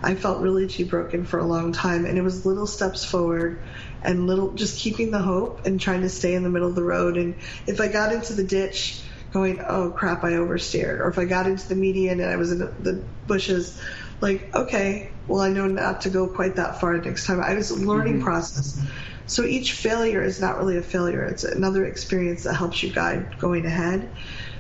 I 0.03 0.15
felt 0.15 0.43
really 0.43 0.67
too 0.67 0.85
broken 0.85 1.25
for 1.25 1.39
a 1.39 1.45
long 1.45 1.73
time, 1.73 2.05
and 2.07 2.19
it 2.19 2.23
was 2.23 2.45
little 2.45 2.67
steps 2.67 3.05
forward 3.05 3.63
and 4.03 4.27
little 4.27 4.53
just 4.53 4.79
keeping 4.81 5.11
the 5.11 5.19
hope 5.19 5.65
and 5.65 5.81
trying 5.81 6.03
to 6.03 6.09
stay 6.09 6.35
in 6.35 6.43
the 6.43 6.51
middle 6.51 6.69
of 6.69 6.75
the 6.75 6.83
road. 6.83 7.17
And 7.17 7.37
if 7.67 7.81
I 7.81 7.89
got 7.89 8.13
into 8.13 8.35
the 8.35 8.45
ditch, 8.45 9.03
going, 9.33 9.61
oh 9.67 9.91
crap, 9.91 10.25
I 10.25 10.33
oversteered, 10.33 11.01
or 11.01 11.09
if 11.09 11.19
I 11.19 11.25
got 11.25 11.47
into 11.47 11.69
the 11.69 11.75
median 11.75 12.21
and 12.21 12.31
I 12.31 12.37
was 12.37 12.53
in 12.53 12.59
the 12.59 13.05
bushes, 13.27 13.81
like, 14.25 14.55
okay, 14.55 15.11
well, 15.29 15.43
I 15.43 15.51
know 15.51 15.67
not 15.67 16.01
to 16.03 16.11
go 16.11 16.27
quite 16.27 16.57
that 16.57 16.81
far 16.81 16.97
next 16.97 17.27
time. 17.27 17.41
I 17.41 17.55
was 17.55 17.71
a 17.71 17.75
mm-hmm. 17.75 17.87
learning 17.87 18.23
process. 18.23 18.81
So 19.27 19.45
each 19.45 19.73
failure 19.73 20.23
is 20.23 20.41
not 20.41 20.57
really 20.57 20.79
a 20.79 20.83
failure, 20.83 21.23
it's 21.25 21.45
another 21.45 21.85
experience 21.85 22.45
that 22.45 22.55
helps 22.55 22.83
you 22.83 22.91
guide 22.91 23.39
going 23.39 23.67
ahead. 23.67 24.09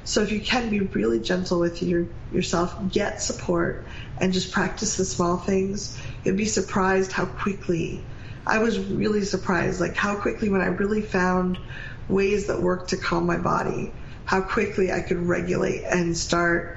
So 0.04 0.20
if 0.20 0.32
you 0.32 0.40
can 0.40 0.68
be 0.68 0.80
really 0.80 1.18
gentle 1.18 1.60
with 1.60 1.82
your, 1.82 2.06
yourself, 2.30 2.92
get 2.92 3.22
support, 3.22 3.86
and 4.20 4.34
just 4.34 4.52
practice 4.52 4.98
the 4.98 5.04
small 5.06 5.38
things, 5.38 5.98
you'd 6.24 6.36
be 6.36 6.44
surprised 6.44 7.10
how 7.10 7.24
quickly. 7.24 8.04
I 8.46 8.58
was 8.58 8.78
really 8.78 9.24
surprised, 9.24 9.80
like 9.80 9.96
how 9.96 10.14
quickly 10.16 10.50
when 10.50 10.60
I 10.60 10.66
really 10.66 11.00
found 11.00 11.58
ways 12.06 12.48
that 12.48 12.60
worked 12.60 12.90
to 12.90 12.98
calm 12.98 13.24
my 13.24 13.38
body, 13.38 13.92
how 14.26 14.42
quickly 14.42 14.92
I 14.92 15.00
could 15.00 15.26
regulate 15.26 15.84
and 15.84 16.14
start 16.14 16.73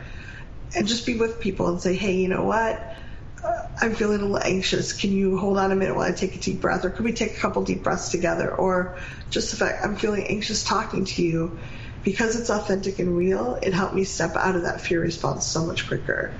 and 0.75 0.87
just 0.87 1.05
be 1.05 1.15
with 1.15 1.39
people 1.39 1.67
and 1.67 1.81
say, 1.81 1.95
hey, 1.95 2.15
you 2.15 2.27
know 2.27 2.43
what? 2.43 2.95
Uh, 3.43 3.67
I'm 3.81 3.95
feeling 3.95 4.19
a 4.19 4.25
little 4.25 4.39
anxious. 4.39 4.93
Can 4.93 5.11
you 5.11 5.37
hold 5.37 5.57
on 5.57 5.71
a 5.71 5.75
minute 5.75 5.95
while 5.95 6.07
I 6.07 6.11
take 6.11 6.35
a 6.35 6.39
deep 6.39 6.61
breath? 6.61 6.83
Or 6.85 6.89
could 6.89 7.05
we 7.05 7.13
take 7.13 7.37
a 7.37 7.39
couple 7.39 7.63
deep 7.63 7.83
breaths 7.83 8.09
together? 8.09 8.53
Or 8.53 8.97
just 9.29 9.51
the 9.51 9.57
fact 9.57 9.85
I'm 9.85 9.95
feeling 9.95 10.25
anxious 10.27 10.63
talking 10.63 11.05
to 11.05 11.21
you. 11.23 11.59
Because 12.03 12.39
it's 12.39 12.49
authentic 12.49 12.99
and 12.99 13.17
real, 13.17 13.55
it 13.61 13.73
helped 13.73 13.93
me 13.93 14.05
step 14.05 14.37
out 14.37 14.55
of 14.55 14.61
that 14.61 14.79
fear 14.79 15.01
response 15.01 15.45
so 15.45 15.65
much 15.65 15.87
quicker. 15.87 16.31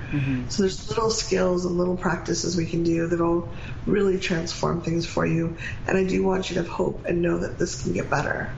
So 0.48 0.62
there's 0.62 0.88
little 0.88 1.10
skills 1.10 1.66
and 1.66 1.76
little 1.76 1.96
practices 1.96 2.56
we 2.56 2.64
can 2.64 2.84
do 2.84 3.06
that'll 3.06 3.46
really 3.84 4.18
transform 4.18 4.80
things 4.80 5.04
for 5.04 5.26
you. 5.26 5.58
And 5.86 5.98
I 5.98 6.04
do 6.04 6.22
want 6.22 6.48
you 6.48 6.54
to 6.54 6.62
have 6.62 6.70
hope 6.70 7.04
and 7.04 7.20
know 7.20 7.38
that 7.38 7.58
this 7.58 7.82
can 7.82 7.92
get 7.92 8.08
better. 8.08 8.50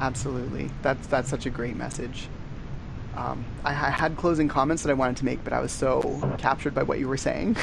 Absolutely. 0.00 0.70
That's 0.80 1.06
that's 1.08 1.28
such 1.28 1.44
a 1.44 1.50
great 1.50 1.76
message. 1.76 2.28
Um, 3.18 3.44
I, 3.64 3.70
I, 3.70 3.90
had 3.90 4.16
closing 4.16 4.46
comments 4.46 4.84
that 4.84 4.90
I 4.90 4.94
wanted 4.94 5.16
to 5.16 5.24
make, 5.24 5.42
but 5.42 5.52
I 5.52 5.60
was 5.60 5.72
so 5.72 6.36
captured 6.38 6.72
by 6.72 6.84
what 6.84 7.00
you 7.00 7.08
were 7.08 7.16
saying. 7.16 7.56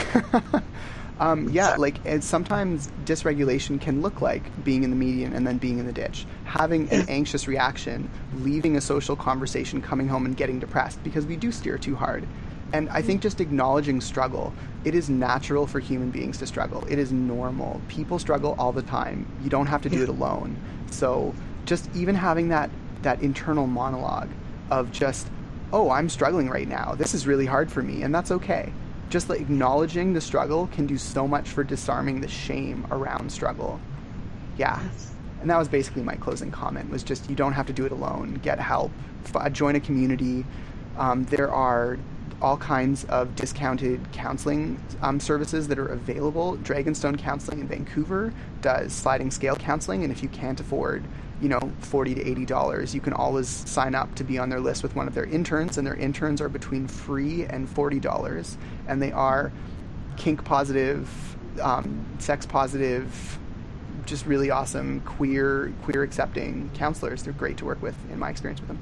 um, 1.20 1.47
yeah, 1.49 1.76
like 1.78 1.95
sometimes 2.20 2.89
dysregulation 3.06 3.80
can 3.80 4.01
look 4.01 4.20
like 4.20 4.43
being 4.66 4.84
in 4.84 4.89
the 4.89 4.97
median 4.97 5.32
and 5.32 5.47
then 5.47 5.58
being 5.58 5.80
in 5.80 5.86
the 5.86 5.93
ditch, 5.93 6.26
having 6.43 6.89
an 6.91 7.06
anxious 7.08 7.47
reaction, 7.47 8.10
leaving 8.39 8.76
a 8.76 8.82
social 8.82 9.16
conversation, 9.16 9.82
coming 9.82 10.10
home 10.10 10.26
and 10.26 10.36
getting 10.36 10.60
depressed 10.60 11.01
because 11.06 11.26
we 11.26 11.38
do 11.38 11.53
steer 11.53 11.78
too 11.78 11.95
hard. 11.95 12.28
And 12.74 12.89
I 12.89 13.01
think 13.01 13.22
just 13.22 13.39
acknowledging 13.39 14.01
struggle, 14.01 14.53
it 14.84 14.93
is 14.93 15.10
natural 15.10 15.68
for 15.68 15.80
human 15.80 16.12
beings 16.12 16.38
to 16.39 16.47
struggle. 16.47 16.84
It 16.89 16.99
is 16.99 17.14
normal. 17.14 17.80
People 17.88 18.20
struggle 18.20 18.58
all 18.60 18.74
the 18.74 18.82
time. 18.82 19.26
You 19.41 19.49
don't 19.49 19.68
have 19.68 19.82
to 19.84 19.89
do 19.89 20.03
it 20.03 20.10
alone. 20.10 20.58
So 20.91 21.34
just 21.64 21.89
even 21.95 22.16
having 22.16 22.49
that 22.49 22.70
that 23.03 23.22
internal 23.22 23.68
monologue 23.68 24.30
of 24.72 24.91
just, 24.91 25.28
oh, 25.74 25.89
I'm 25.89 26.09
struggling 26.09 26.49
right 26.49 26.68
now. 26.68 26.95
This 26.95 27.13
is 27.13 27.28
really 27.28 27.45
hard 27.45 27.72
for 27.72 27.82
me, 27.82 28.03
and 28.03 28.13
that's 28.13 28.32
okay. 28.32 28.72
Just 29.09 29.30
like 29.30 29.41
acknowledging 29.41 30.13
the 30.13 30.22
struggle 30.22 30.68
can 30.68 30.88
do 30.88 30.97
so 30.97 31.28
much 31.28 31.49
for 31.49 31.63
disarming 31.63 32.22
the 32.22 32.28
shame 32.28 32.86
around 32.91 33.32
struggle. 33.32 33.80
Yeah. 34.57 34.80
And 35.41 35.49
that 35.49 35.57
was 35.57 35.68
basically 35.68 36.01
my 36.01 36.16
closing 36.16 36.51
comment 36.51 36.89
was 36.89 37.03
just 37.03 37.30
you 37.30 37.36
don't 37.36 37.53
have 37.53 37.68
to 37.68 37.74
do 37.74 37.86
it 37.86 37.91
alone. 37.91 38.39
Get 38.41 38.59
help. 38.59 38.91
Join 39.51 39.76
a 39.76 39.80
community. 39.80 40.45
Um, 40.97 41.26
there 41.26 41.51
are 41.51 41.97
all 42.42 42.58
kinds 42.58 43.06
of 43.06 43.36
discounted 43.36 44.12
counseling 44.12 44.80
um, 45.02 45.20
services 45.20 45.68
that 45.70 45.80
are 45.80 45.88
available. 45.88 46.58
Dragonstone 46.58 47.18
Counseling 47.18 47.62
in 47.62 47.68
Vancouver 47.68 48.34
does 48.62 48.92
sliding 48.94 49.32
scale 49.32 49.56
counseling, 49.56 50.04
and 50.04 50.12
if 50.12 50.22
you 50.22 50.30
can't 50.30 50.60
afford, 50.60 51.04
you 51.42 51.50
know, 51.50 51.72
forty 51.80 52.14
to 52.14 52.22
eighty 52.26 52.46
dollars, 52.46 52.94
you 52.94 53.02
can 53.02 53.14
always 53.14 53.48
sign 53.48 53.96
up 53.96 54.14
to 54.16 54.24
be 54.24 54.38
on 54.38 54.50
their 54.50 54.60
list 54.60 54.84
with 54.84 54.96
one 54.96 55.08
of 55.08 55.14
their 55.16 55.26
interns, 55.26 55.78
and 55.78 55.88
their 55.88 55.96
interns 55.96 56.42
are 56.42 56.50
between 56.50 56.88
free 56.88 57.46
and 57.46 57.70
forty 57.70 58.00
dollars, 58.00 58.58
and 58.88 59.02
they 59.02 59.12
are 59.12 59.52
kink 60.18 60.44
positive, 60.44 61.10
um, 61.62 62.06
sex 62.20 62.46
positive, 62.46 63.40
just 64.06 64.26
really 64.26 64.52
awesome 64.52 65.00
queer 65.02 65.74
queer 65.84 66.04
accepting 66.04 66.70
counselors. 66.74 67.24
They're 67.24 67.34
great 67.34 67.58
to 67.58 67.66
work 67.66 67.82
with 67.82 67.96
in 68.12 68.20
my 68.20 68.30
experience 68.30 68.60
with 68.60 68.68
them. 68.68 68.80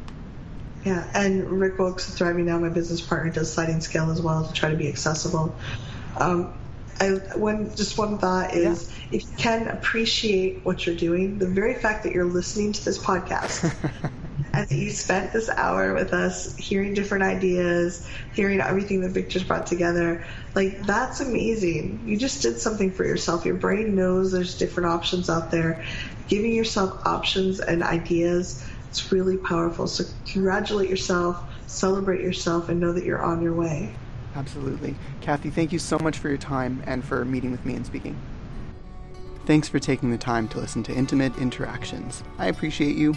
Yeah, 0.85 1.09
and 1.13 1.49
Rick 1.49 1.79
Wilkes 1.79 2.09
is 2.09 2.15
Thriving 2.15 2.45
Now, 2.45 2.59
my 2.59 2.69
business 2.69 2.99
partner, 2.99 3.31
does 3.31 3.53
sliding 3.53 3.79
scale 3.79 4.11
as 4.11 4.21
well 4.21 4.45
to 4.45 4.53
try 4.53 4.69
to 4.69 4.75
be 4.75 4.89
accessible. 4.89 5.55
Um, 6.17 6.53
I, 6.99 7.09
one 7.35 7.75
just 7.75 7.97
one 7.97 8.17
thought 8.17 8.53
is 8.53 8.89
yeah. 8.89 9.17
if 9.17 9.23
you 9.23 9.37
can 9.37 9.67
appreciate 9.67 10.63
what 10.63 10.85
you're 10.85 10.95
doing, 10.95 11.39
the 11.39 11.47
very 11.47 11.75
fact 11.75 12.03
that 12.03 12.13
you're 12.13 12.25
listening 12.25 12.73
to 12.73 12.85
this 12.85 12.99
podcast 12.99 13.63
and 14.53 14.67
that 14.67 14.75
you 14.75 14.91
spent 14.91 15.33
this 15.33 15.49
hour 15.49 15.93
with 15.93 16.13
us 16.13 16.55
hearing 16.55 16.93
different 16.93 17.23
ideas, 17.23 18.07
hearing 18.33 18.59
everything 18.61 19.01
that 19.01 19.09
Victor's 19.09 19.43
brought 19.43 19.67
together, 19.67 20.25
like 20.53 20.85
that's 20.85 21.19
amazing. 21.19 22.03
You 22.05 22.17
just 22.17 22.41
did 22.41 22.59
something 22.59 22.91
for 22.91 23.05
yourself. 23.05 23.45
Your 23.45 23.55
brain 23.55 23.95
knows 23.95 24.31
there's 24.31 24.57
different 24.57 24.89
options 24.89 25.29
out 25.29 25.49
there. 25.49 25.83
Giving 26.27 26.53
yourself 26.53 27.05
options 27.05 27.59
and 27.59 27.83
ideas 27.83 28.65
it's 28.93 29.11
really 29.11 29.37
powerful. 29.37 29.87
So 29.87 30.03
congratulate 30.27 30.87
yourself, 30.87 31.43
celebrate 31.65 32.21
yourself, 32.21 32.69
and 32.69 32.79
know 32.79 32.93
that 32.93 33.03
you're 33.03 33.23
on 33.23 33.41
your 33.41 33.55
way. 33.55 33.91
Absolutely. 34.35 34.93
Kathy, 35.19 35.49
thank 35.49 35.71
you 35.71 35.79
so 35.79 35.97
much 35.97 36.19
for 36.19 36.29
your 36.29 36.37
time 36.37 36.83
and 36.85 37.03
for 37.03 37.25
meeting 37.25 37.49
with 37.49 37.65
me 37.65 37.73
and 37.73 37.83
speaking. 37.83 38.15
Thanks 39.47 39.67
for 39.67 39.79
taking 39.79 40.11
the 40.11 40.17
time 40.19 40.47
to 40.49 40.59
listen 40.59 40.83
to 40.83 40.93
Intimate 40.93 41.35
Interactions. 41.39 42.23
I 42.37 42.49
appreciate 42.49 42.95
you. 42.95 43.15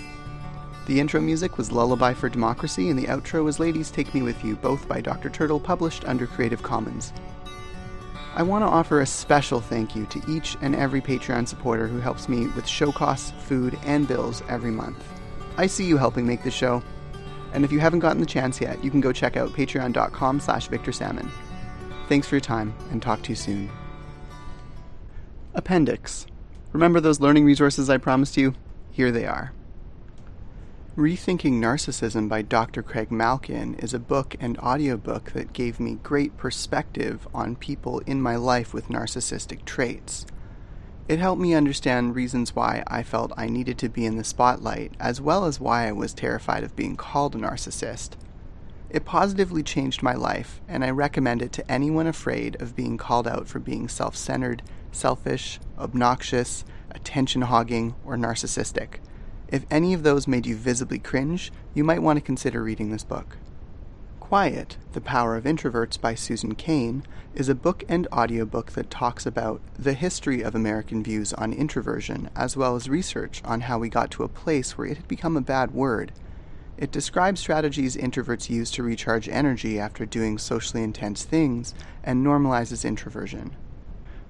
The 0.86 0.98
intro 0.98 1.20
music 1.20 1.58
was 1.58 1.70
Lullaby 1.70 2.14
for 2.14 2.30
Democracy, 2.30 2.88
and 2.88 2.98
the 2.98 3.08
outro 3.08 3.44
was 3.44 3.60
Ladies 3.60 3.90
Take 3.90 4.14
Me 4.14 4.22
With 4.22 4.42
You, 4.42 4.56
both 4.56 4.88
by 4.88 5.02
Dr. 5.02 5.28
Turtle, 5.28 5.60
published 5.60 6.06
under 6.06 6.26
Creative 6.26 6.62
Commons. 6.62 7.12
I 8.34 8.42
want 8.42 8.62
to 8.62 8.68
offer 8.68 9.02
a 9.02 9.06
special 9.06 9.60
thank 9.60 9.94
you 9.94 10.06
to 10.06 10.22
each 10.26 10.56
and 10.62 10.74
every 10.74 11.02
Patreon 11.02 11.46
supporter 11.46 11.86
who 11.86 12.00
helps 12.00 12.30
me 12.30 12.46
with 12.48 12.66
show 12.66 12.92
costs, 12.92 13.34
food, 13.40 13.78
and 13.84 14.08
bills 14.08 14.42
every 14.48 14.70
month. 14.70 15.04
I 15.57 15.66
see 15.66 15.84
you 15.84 15.96
helping 15.96 16.26
make 16.26 16.42
this 16.42 16.54
show. 16.54 16.82
And 17.52 17.64
if 17.64 17.72
you 17.72 17.80
haven't 17.80 18.00
gotten 18.00 18.20
the 18.20 18.26
chance 18.26 18.61
yet, 18.61 18.82
you 18.84 18.90
can 18.90 19.00
go 19.00 19.12
check 19.12 19.36
out 19.36 19.52
patreon.com 19.52 20.40
slash 20.40 20.68
victorsalmon. 20.68 21.30
Thanks 22.09 22.28
for 22.28 22.36
your 22.36 22.40
time, 22.40 22.74
and 22.90 23.00
talk 23.00 23.22
to 23.22 23.30
you 23.30 23.36
soon. 23.36 23.70
Appendix. 25.54 26.26
Remember 26.72 27.00
those 27.00 27.20
learning 27.20 27.46
resources 27.46 27.88
I 27.88 27.96
promised 27.96 28.36
you? 28.36 28.54
Here 28.90 29.11
they 29.11 29.26
are. 29.26 29.52
Rethinking 30.96 31.61
Narcissism 31.61 32.28
by 32.28 32.42
Dr. 32.42 32.82
Craig 32.82 33.11
Malkin 33.11 33.74
is 33.74 33.92
a 33.92 33.98
book 33.98 34.34
and 34.40 34.59
audiobook 34.59 35.32
that 35.32 35.52
gave 35.52 35.78
me 35.78 35.98
great 36.02 36.36
perspective 36.36 37.28
on 37.34 37.57
people 37.57 37.98
in 38.00 38.22
my 38.22 38.36
life 38.36 38.72
with 38.72 38.88
narcissistic 38.88 39.64
traits. 39.64 40.26
It 41.09 41.20
helped 41.20 41.40
me 41.40 41.54
understand 41.54 42.16
reasons 42.16 42.57
why 42.57 42.82
I 42.88 43.04
felt 43.04 43.32
I 43.36 43.46
needed 43.48 43.78
to 43.78 43.88
be 43.88 44.07
in 44.07 44.16
the 44.16 44.24
spotlight, 44.24 44.92
as 44.98 45.20
well 45.20 45.44
as 45.44 45.61
why 45.61 45.86
I 45.86 45.92
was 45.92 46.12
terrified 46.12 46.64
of 46.64 46.74
being 46.74 46.96
called 46.96 47.36
a 47.36 47.38
narcissist. 47.38 48.14
It 48.90 49.04
positively 49.04 49.62
changed 49.62 50.02
my 50.02 50.14
life, 50.14 50.61
and 50.66 50.84
I 50.84 50.90
recommend 50.90 51.42
it 51.42 51.52
to 51.52 51.70
anyone 51.70 52.09
afraid 52.09 52.61
of 52.61 52.74
being 52.74 52.96
called 52.96 53.28
out 53.28 53.46
for 53.46 53.61
being 53.61 53.88
self 53.88 54.16
centered, 54.16 54.64
selfish, 54.90 55.61
obnoxious, 55.78 56.64
attention 56.90 57.42
hogging, 57.42 57.94
or 58.04 58.16
narcissistic. 58.16 58.98
If 59.46 59.64
any 59.70 59.94
of 59.94 60.02
those 60.02 60.26
made 60.26 60.44
you 60.44 60.57
visibly 60.57 60.98
cringe, 60.98 61.52
you 61.72 61.84
might 61.84 62.02
want 62.02 62.16
to 62.16 62.20
consider 62.20 62.64
reading 62.64 62.90
this 62.90 63.04
book. 63.04 63.36
Quiet, 64.28 64.76
The 64.90 65.00
Power 65.00 65.36
of 65.36 65.44
Introverts 65.44 66.00
by 66.00 66.16
Susan 66.16 66.56
Cain 66.56 67.04
is 67.36 67.48
a 67.48 67.54
book 67.54 67.84
and 67.88 68.08
audiobook 68.12 68.72
that 68.72 68.90
talks 68.90 69.24
about 69.24 69.60
the 69.78 69.92
history 69.92 70.42
of 70.42 70.52
American 70.52 71.00
views 71.00 71.32
on 71.34 71.52
introversion, 71.52 72.28
as 72.34 72.56
well 72.56 72.74
as 72.74 72.88
research 72.88 73.40
on 73.44 73.60
how 73.60 73.78
we 73.78 73.88
got 73.88 74.10
to 74.10 74.24
a 74.24 74.28
place 74.28 74.76
where 74.76 74.88
it 74.88 74.96
had 74.96 75.06
become 75.06 75.36
a 75.36 75.40
bad 75.40 75.72
word. 75.72 76.10
It 76.76 76.90
describes 76.90 77.38
strategies 77.38 77.94
introverts 77.94 78.50
use 78.50 78.72
to 78.72 78.82
recharge 78.82 79.28
energy 79.28 79.78
after 79.78 80.04
doing 80.04 80.38
socially 80.38 80.82
intense 80.82 81.22
things 81.22 81.72
and 82.02 82.26
normalizes 82.26 82.84
introversion. 82.84 83.54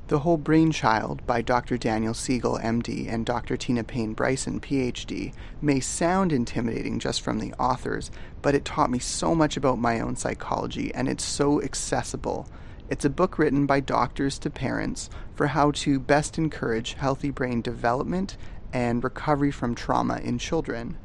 The 0.08 0.20
Whole-Brain 0.20 0.70
Child 0.70 1.26
by 1.26 1.42
Dr. 1.42 1.76
Daniel 1.76 2.14
Siegel, 2.14 2.60
MD, 2.62 3.12
and 3.12 3.26
Dr. 3.26 3.56
Tina 3.56 3.82
Payne 3.82 4.12
Bryson, 4.12 4.60
PhD, 4.60 5.34
may 5.60 5.80
sound 5.80 6.32
intimidating 6.32 7.00
just 7.00 7.22
from 7.22 7.40
the 7.40 7.52
authors, 7.54 8.12
but 8.40 8.54
it 8.54 8.64
taught 8.64 8.88
me 8.88 9.00
so 9.00 9.34
much 9.34 9.56
about 9.56 9.80
my 9.80 9.98
own 9.98 10.14
psychology, 10.14 10.94
and 10.94 11.08
it's 11.08 11.24
so 11.24 11.60
accessible. 11.60 12.46
It's 12.88 13.04
a 13.04 13.10
book 13.10 13.36
written 13.36 13.66
by 13.66 13.80
doctors 13.80 14.38
to 14.38 14.48
parents 14.48 15.10
for 15.34 15.48
how 15.48 15.72
to 15.72 15.98
best 15.98 16.38
encourage 16.38 16.92
healthy 16.92 17.32
brain 17.32 17.60
development 17.60 18.36
and 18.72 19.02
recovery 19.02 19.50
from 19.50 19.74
trauma 19.74 20.18
in 20.18 20.38
children. 20.38 20.98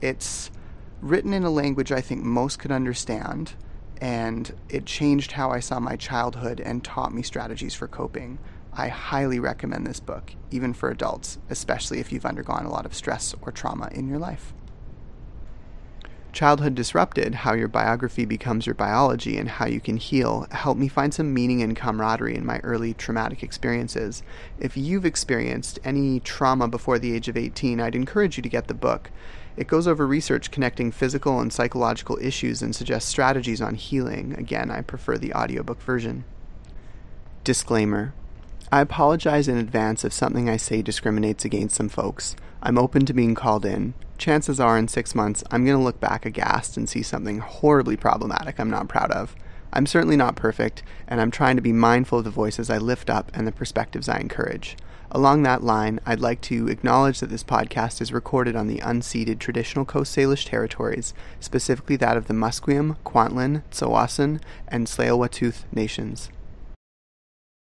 It's 0.00 0.50
written 1.02 1.34
in 1.34 1.44
a 1.44 1.50
language 1.50 1.92
I 1.92 2.00
think 2.00 2.22
most 2.22 2.58
could 2.58 2.72
understand 2.72 3.52
and 4.00 4.54
it 4.68 4.86
changed 4.86 5.32
how 5.32 5.50
I 5.50 5.60
saw 5.60 5.80
my 5.80 5.96
childhood 5.96 6.60
and 6.60 6.84
taught 6.84 7.14
me 7.14 7.22
strategies 7.22 7.74
for 7.74 7.88
coping. 7.88 8.38
I 8.72 8.88
highly 8.88 9.40
recommend 9.40 9.86
this 9.86 10.00
book, 10.00 10.34
even 10.50 10.74
for 10.74 10.90
adults, 10.90 11.38
especially 11.48 11.98
if 11.98 12.12
you've 12.12 12.26
undergone 12.26 12.66
a 12.66 12.70
lot 12.70 12.84
of 12.84 12.94
stress 12.94 13.34
or 13.40 13.50
trauma 13.50 13.88
in 13.92 14.08
your 14.08 14.18
life. 14.18 14.52
Childhood 16.36 16.74
Disrupted 16.74 17.34
How 17.34 17.54
Your 17.54 17.66
Biography 17.66 18.26
Becomes 18.26 18.66
Your 18.66 18.74
Biology 18.74 19.38
and 19.38 19.48
How 19.48 19.64
You 19.64 19.80
Can 19.80 19.96
Heal 19.96 20.46
helped 20.50 20.78
me 20.78 20.86
find 20.86 21.14
some 21.14 21.32
meaning 21.32 21.62
and 21.62 21.74
camaraderie 21.74 22.36
in 22.36 22.44
my 22.44 22.58
early 22.58 22.92
traumatic 22.92 23.42
experiences. 23.42 24.22
If 24.58 24.76
you've 24.76 25.06
experienced 25.06 25.78
any 25.82 26.20
trauma 26.20 26.68
before 26.68 26.98
the 26.98 27.14
age 27.14 27.28
of 27.28 27.38
18, 27.38 27.80
I'd 27.80 27.94
encourage 27.94 28.36
you 28.36 28.42
to 28.42 28.50
get 28.50 28.68
the 28.68 28.74
book. 28.74 29.10
It 29.56 29.68
goes 29.68 29.88
over 29.88 30.06
research 30.06 30.50
connecting 30.50 30.90
physical 30.90 31.40
and 31.40 31.52
psychological 31.52 32.18
issues 32.20 32.60
and 32.62 32.74
suggests 32.74 33.08
strategies 33.08 33.62
on 33.62 33.74
healing. 33.74 34.34
Again, 34.36 34.70
I 34.70 34.82
prefer 34.82 35.16
the 35.16 35.32
audiobook 35.32 35.80
version. 35.80 36.24
Disclaimer 37.44 38.12
I 38.72 38.80
apologize 38.80 39.46
in 39.46 39.56
advance 39.56 40.04
if 40.04 40.12
something 40.12 40.50
I 40.50 40.56
say 40.56 40.82
discriminates 40.82 41.44
against 41.44 41.76
some 41.76 41.88
folks. 41.88 42.34
I'm 42.60 42.76
open 42.76 43.06
to 43.06 43.14
being 43.14 43.36
called 43.36 43.64
in. 43.64 43.94
Chances 44.18 44.58
are, 44.58 44.76
in 44.76 44.88
six 44.88 45.14
months, 45.14 45.44
I'm 45.52 45.64
going 45.64 45.78
to 45.78 45.84
look 45.84 46.00
back 46.00 46.26
aghast 46.26 46.76
and 46.76 46.88
see 46.88 47.02
something 47.02 47.38
horribly 47.38 47.96
problematic 47.96 48.58
I'm 48.58 48.70
not 48.70 48.88
proud 48.88 49.12
of. 49.12 49.36
I'm 49.72 49.86
certainly 49.86 50.16
not 50.16 50.36
perfect, 50.36 50.82
and 51.06 51.20
I'm 51.20 51.30
trying 51.30 51.54
to 51.56 51.62
be 51.62 51.72
mindful 51.72 52.18
of 52.18 52.24
the 52.24 52.30
voices 52.30 52.68
I 52.68 52.78
lift 52.78 53.08
up 53.08 53.30
and 53.34 53.46
the 53.46 53.52
perspectives 53.52 54.08
I 54.08 54.18
encourage. 54.18 54.76
Along 55.16 55.44
that 55.44 55.64
line, 55.64 55.98
I'd 56.04 56.20
like 56.20 56.42
to 56.42 56.68
acknowledge 56.68 57.20
that 57.20 57.30
this 57.30 57.42
podcast 57.42 58.02
is 58.02 58.12
recorded 58.12 58.54
on 58.54 58.66
the 58.66 58.80
unceded 58.80 59.38
traditional 59.38 59.86
Coast 59.86 60.14
Salish 60.14 60.44
territories, 60.44 61.14
specifically 61.40 61.96
that 61.96 62.18
of 62.18 62.26
the 62.26 62.34
Musqueam, 62.34 62.98
Kwantlen, 63.02 63.62
Tsawwassen, 63.70 64.42
and 64.68 64.86
tsleil 64.86 65.18
nations. 65.72 66.28